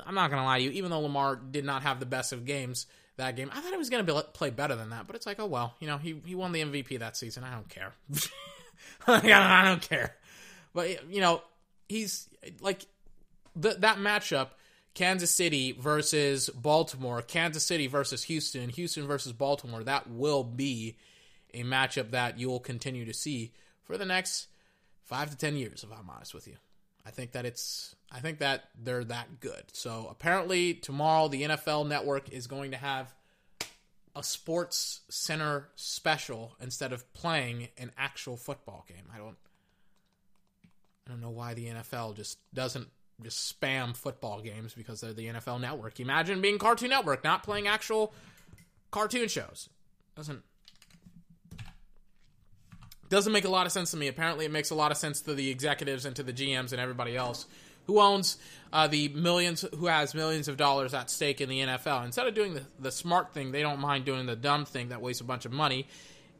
I'm 0.06 0.14
not 0.14 0.28
to 0.40 0.46
lie 0.46 0.58
to 0.58 0.64
you, 0.64 0.70
even 0.70 0.90
though 0.90 1.00
Lamar 1.00 1.36
did 1.36 1.64
not 1.64 1.82
have 1.82 2.00
the 2.00 2.06
best 2.06 2.32
of 2.32 2.44
games 2.44 2.86
that 3.16 3.36
game, 3.36 3.50
I 3.52 3.60
thought 3.60 3.72
he 3.72 3.78
was 3.78 3.90
to 4.06 4.14
be, 4.14 4.20
play 4.32 4.50
better 4.50 4.76
than 4.76 4.90
that. 4.90 5.06
But 5.06 5.16
it's 5.16 5.26
like, 5.26 5.40
oh 5.40 5.46
well, 5.46 5.74
you 5.80 5.86
know, 5.86 5.98
he 5.98 6.20
he 6.24 6.34
won 6.34 6.52
the 6.52 6.62
MVP 6.62 6.98
that 7.00 7.16
season. 7.16 7.44
I 7.44 7.52
don't 7.52 7.68
care. 7.68 7.92
I 9.06 9.64
don't 9.64 9.82
care. 9.82 10.16
But 10.74 11.10
you 11.12 11.20
know, 11.20 11.42
he's 11.88 12.28
like 12.60 12.86
th- 13.60 13.78
that 13.78 13.98
matchup. 13.98 14.48
Kansas 14.94 15.30
City 15.30 15.72
versus 15.72 16.50
Baltimore, 16.50 17.22
Kansas 17.22 17.64
City 17.64 17.86
versus 17.86 18.24
Houston, 18.24 18.68
Houston 18.70 19.06
versus 19.06 19.32
Baltimore. 19.32 19.84
That 19.84 20.10
will 20.10 20.44
be 20.44 20.96
a 21.54 21.62
matchup 21.62 22.10
that 22.10 22.38
you 22.38 22.48
will 22.48 22.60
continue 22.60 23.04
to 23.04 23.14
see 23.14 23.52
for 23.82 23.96
the 23.96 24.04
next 24.04 24.48
five 25.04 25.30
to 25.30 25.36
ten 25.36 25.56
years, 25.56 25.84
if 25.84 25.90
I'm 25.92 26.10
honest 26.10 26.34
with 26.34 26.46
you. 26.46 26.56
I 27.04 27.10
think 27.10 27.32
that 27.32 27.46
it's 27.46 27.94
I 28.12 28.20
think 28.20 28.38
that 28.38 28.68
they're 28.80 29.04
that 29.04 29.40
good. 29.40 29.64
So 29.72 30.08
apparently 30.10 30.74
tomorrow 30.74 31.28
the 31.28 31.42
NFL 31.42 31.88
network 31.88 32.28
is 32.30 32.46
going 32.46 32.72
to 32.72 32.76
have 32.76 33.14
a 34.14 34.22
sports 34.22 35.00
center 35.08 35.68
special 35.76 36.56
instead 36.60 36.92
of 36.92 37.12
playing 37.12 37.68
an 37.78 37.92
actual 37.96 38.36
football 38.36 38.84
game. 38.88 39.04
I 39.14 39.18
don't 39.18 39.36
I 41.06 41.10
don't 41.10 41.20
know 41.20 41.30
why 41.30 41.54
the 41.54 41.66
NFL 41.66 42.16
just 42.16 42.38
doesn't 42.52 42.88
just 43.22 43.60
spam 43.60 43.96
football 43.96 44.40
games 44.40 44.74
because 44.74 45.00
they're 45.00 45.12
the 45.12 45.26
NFL 45.26 45.60
network. 45.60 46.00
Imagine 46.00 46.40
being 46.40 46.58
Cartoon 46.58 46.90
Network 46.90 47.24
not 47.24 47.42
playing 47.42 47.68
actual 47.68 48.12
cartoon 48.90 49.28
shows. 49.28 49.68
Doesn't 50.16 50.42
doesn't 53.08 53.32
make 53.32 53.44
a 53.44 53.50
lot 53.50 53.66
of 53.66 53.72
sense 53.72 53.90
to 53.90 53.96
me. 53.96 54.06
Apparently, 54.06 54.44
it 54.44 54.52
makes 54.52 54.70
a 54.70 54.74
lot 54.74 54.92
of 54.92 54.96
sense 54.96 55.20
to 55.22 55.34
the 55.34 55.50
executives 55.50 56.04
and 56.04 56.14
to 56.14 56.22
the 56.22 56.32
GMs 56.32 56.70
and 56.72 56.80
everybody 56.80 57.16
else 57.16 57.46
who 57.86 58.00
owns 58.00 58.38
uh, 58.72 58.86
the 58.86 59.08
millions, 59.08 59.64
who 59.76 59.86
has 59.86 60.14
millions 60.14 60.46
of 60.46 60.56
dollars 60.56 60.94
at 60.94 61.10
stake 61.10 61.40
in 61.40 61.48
the 61.48 61.58
NFL. 61.60 62.04
Instead 62.04 62.26
of 62.28 62.34
doing 62.34 62.54
the, 62.54 62.62
the 62.78 62.92
smart 62.92 63.34
thing, 63.34 63.50
they 63.50 63.62
don't 63.62 63.80
mind 63.80 64.04
doing 64.04 64.26
the 64.26 64.36
dumb 64.36 64.64
thing 64.64 64.90
that 64.90 65.00
wastes 65.00 65.20
a 65.20 65.24
bunch 65.24 65.44
of 65.44 65.50
money, 65.50 65.88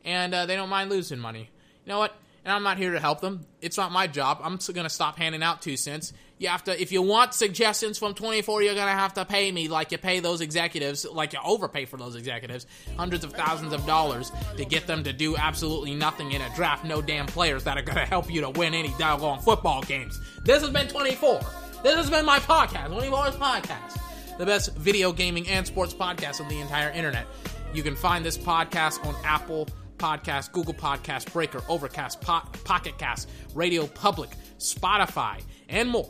and 0.05 0.33
uh, 0.33 0.47
they 0.47 0.55
don't 0.55 0.69
mind 0.69 0.91
losing 0.91 1.19
money. 1.19 1.51
You 1.85 1.93
know 1.93 1.99
what? 1.99 2.15
And 2.45 2.55
I'm 2.55 2.63
not 2.63 2.79
here 2.79 2.93
to 2.93 3.01
help 3.01 3.21
them. 3.21 3.47
It's 3.61 3.77
not 3.77 3.93
my 3.93 4.07
job. 4.07 4.41
I'm 4.43 4.57
going 4.57 4.85
to 4.85 4.91
stop 4.91 5.19
handing 5.19 5.43
out 5.43 5.61
two 5.61 5.77
cents. 5.77 6.13
You 6.39 6.49
have 6.49 6.65
to, 6.65 6.81
if 6.81 6.91
you 6.91 7.03
want 7.03 7.35
suggestions 7.35 7.99
from 7.99 8.15
24, 8.15 8.63
you're 8.63 8.75
going 8.75 8.87
to 8.87 8.93
have 8.93 9.13
to 9.15 9.27
pay 9.27 9.53
me 9.53 9.69
like 9.69 9.93
you 9.93 9.99
pay 9.99 10.21
those 10.21 10.41
executives, 10.41 11.05
like 11.05 11.35
you 11.35 11.39
overpay 11.45 11.85
for 11.85 11.99
those 11.99 12.17
executives, 12.17 12.67
hundreds 12.97 13.25
of 13.25 13.35
thousands 13.35 13.75
of 13.75 13.85
dollars 13.85 14.33
to 14.57 14.65
get 14.65 14.87
them 14.87 15.05
to 15.05 15.13
do 15.13 15.37
absolutely 15.37 15.95
nothing 15.95 16.33
in 16.33 16.41
a 16.41 16.55
draft, 16.55 16.87
no 16.87 17.03
damn 17.03 17.27
players 17.27 17.65
that 17.65 17.77
are 17.77 17.83
going 17.83 17.99
to 17.99 18.07
help 18.07 18.33
you 18.33 18.41
to 18.41 18.49
win 18.49 18.73
any 18.73 18.95
doggone 18.99 19.41
football 19.41 19.83
games. 19.83 20.19
This 20.43 20.63
has 20.63 20.71
been 20.71 20.89
24. 20.89 21.41
This 21.83 21.97
has 21.97 22.09
been 22.09 22.25
my 22.25 22.39
podcast, 22.39 22.89
24's 22.89 23.37
podcast, 23.37 24.39
the 24.39 24.47
best 24.47 24.75
video 24.77 25.13
gaming 25.13 25.47
and 25.47 25.67
sports 25.67 25.93
podcast 25.93 26.41
on 26.41 26.49
the 26.49 26.59
entire 26.59 26.91
internet. 26.91 27.27
You 27.75 27.83
can 27.83 27.97
find 27.97 28.25
this 28.25 28.39
podcast 28.39 29.05
on 29.07 29.15
Apple 29.25 29.69
Podcast, 30.01 30.53
Google 30.53 30.73
Podcast, 30.75 31.31
Breaker, 31.33 31.63
Overcast, 31.69 32.21
po- 32.23 32.43
Pocket 32.65 32.97
Cast, 32.99 33.29
Radio 33.55 33.87
Public, 33.87 34.31
Spotify, 34.59 35.43
and 35.69 35.89
more. 35.89 36.09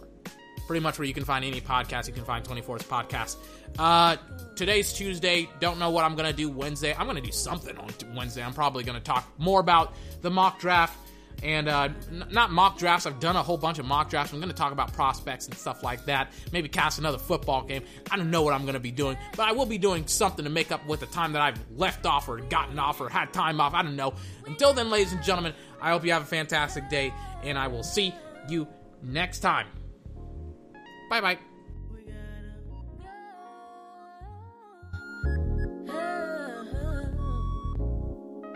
Pretty 0.69 0.81
much 0.81 0.99
where 1.01 1.09
you 1.09 1.13
can 1.15 1.25
find 1.25 1.45
any 1.45 1.61
podcast, 1.61 2.07
you 2.07 2.13
can 2.13 2.25
find 2.25 2.45
24's 2.45 2.85
podcast. 2.85 3.37
Uh, 3.77 4.17
today's 4.55 4.93
Tuesday. 4.93 5.49
Don't 5.59 5.81
know 5.81 5.91
what 5.91 6.05
I'm 6.05 6.15
going 6.15 6.31
to 6.31 6.37
do 6.37 6.49
Wednesday. 6.49 6.95
I'm 6.97 7.07
going 7.07 7.17
to 7.17 7.23
do 7.23 7.33
something 7.33 7.77
on 7.77 7.91
Wednesday. 8.15 8.45
I'm 8.45 8.55
probably 8.55 8.85
going 8.85 8.97
to 8.99 9.03
talk 9.05 9.27
more 9.39 9.59
about 9.59 9.95
the 10.23 10.31
mock 10.31 10.61
draft 10.61 10.97
and 11.43 11.69
uh, 11.69 11.89
n- 12.11 12.27
not 12.31 12.51
mock 12.51 12.79
drafts. 12.79 13.07
I've 13.07 13.21
done 13.21 13.37
a 13.37 13.43
whole 13.43 13.57
bunch 13.57 13.79
of 13.79 13.87
mock 13.87 14.11
drafts. 14.11 14.33
I'm 14.33 14.41
going 14.41 14.51
to 14.51 14.57
talk 14.57 14.73
about 14.73 14.93
prospects 14.93 15.47
and 15.47 15.57
stuff 15.57 15.83
like 15.83 16.05
that. 16.07 16.33
Maybe 16.53 16.69
cast 16.69 16.99
another 16.99 17.19
football 17.19 17.63
game. 17.63 17.83
I 18.11 18.17
don't 18.17 18.31
know 18.31 18.43
what 18.43 18.55
I'm 18.55 18.63
going 18.63 18.75
to 18.75 18.81
be 18.81 18.91
doing, 18.91 19.17
but 19.37 19.49
I 19.49 19.53
will 19.53 19.67
be 19.67 19.79
doing 19.79 20.07
something 20.07 20.45
to 20.45 20.51
make 20.51 20.73
up 20.73 20.87
with 20.87 21.01
the 21.01 21.07
time 21.07 21.33
that 21.33 21.43
I've 21.43 21.59
left 21.77 22.07
off 22.07 22.29
or 22.29 22.39
gotten 22.39 22.79
off 22.79 23.01
or 23.01 23.09
had 23.09 23.33
time 23.33 23.61
off. 23.61 23.75
I 23.75 23.83
don't 23.83 23.97
know. 23.97 24.15
Until 24.47 24.73
then, 24.73 24.91
ladies 24.91 25.13
and 25.13 25.23
gentlemen, 25.23 25.55
I 25.81 25.91
hope 25.91 26.05
you 26.05 26.13
have 26.13 26.23
a 26.23 26.27
fantastic 26.27 26.89
day, 26.89 27.13
and 27.43 27.59
I 27.59 27.69
will 27.69 27.83
see 27.83 28.15
you 28.49 28.67
next 29.03 29.41
time. 29.41 29.67
Bye 31.09 31.21
bye. 31.21 31.50